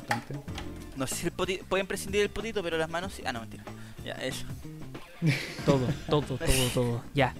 No 0.96 1.06
sé 1.06 1.14
si 1.14 1.26
el 1.26 1.32
potito, 1.32 1.64
pueden 1.66 1.86
prescindir 1.86 2.20
del 2.20 2.30
potito, 2.30 2.62
pero 2.62 2.76
las 2.76 2.88
manos 2.88 3.12
sí. 3.14 3.22
Ah, 3.26 3.32
no, 3.32 3.40
mentira. 3.40 3.64
Ya, 4.04 4.12
eso. 4.14 4.46
Todo, 5.64 5.86
todo, 6.08 6.36
todo, 6.36 6.68
todo. 6.74 7.04
Ya. 7.14 7.32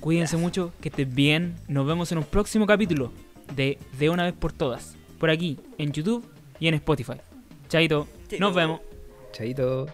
Cuídense 0.00 0.36
mucho, 0.36 0.72
que 0.80 0.88
estén 0.88 1.14
bien. 1.14 1.56
Nos 1.68 1.86
vemos 1.86 2.10
en 2.10 2.18
un 2.18 2.24
próximo 2.24 2.66
capítulo 2.66 3.12
de 3.54 3.78
De 3.98 4.10
una 4.10 4.24
vez 4.24 4.34
por 4.34 4.52
todas. 4.52 4.96
Por 5.18 5.30
aquí, 5.30 5.58
en 5.78 5.92
YouTube 5.92 6.28
y 6.58 6.66
en 6.68 6.74
Spotify. 6.74 7.14
Chaito. 7.68 8.08
Chaito. 8.28 8.44
Nos 8.44 8.54
vemos. 8.54 8.80
Chaito. 9.32 9.86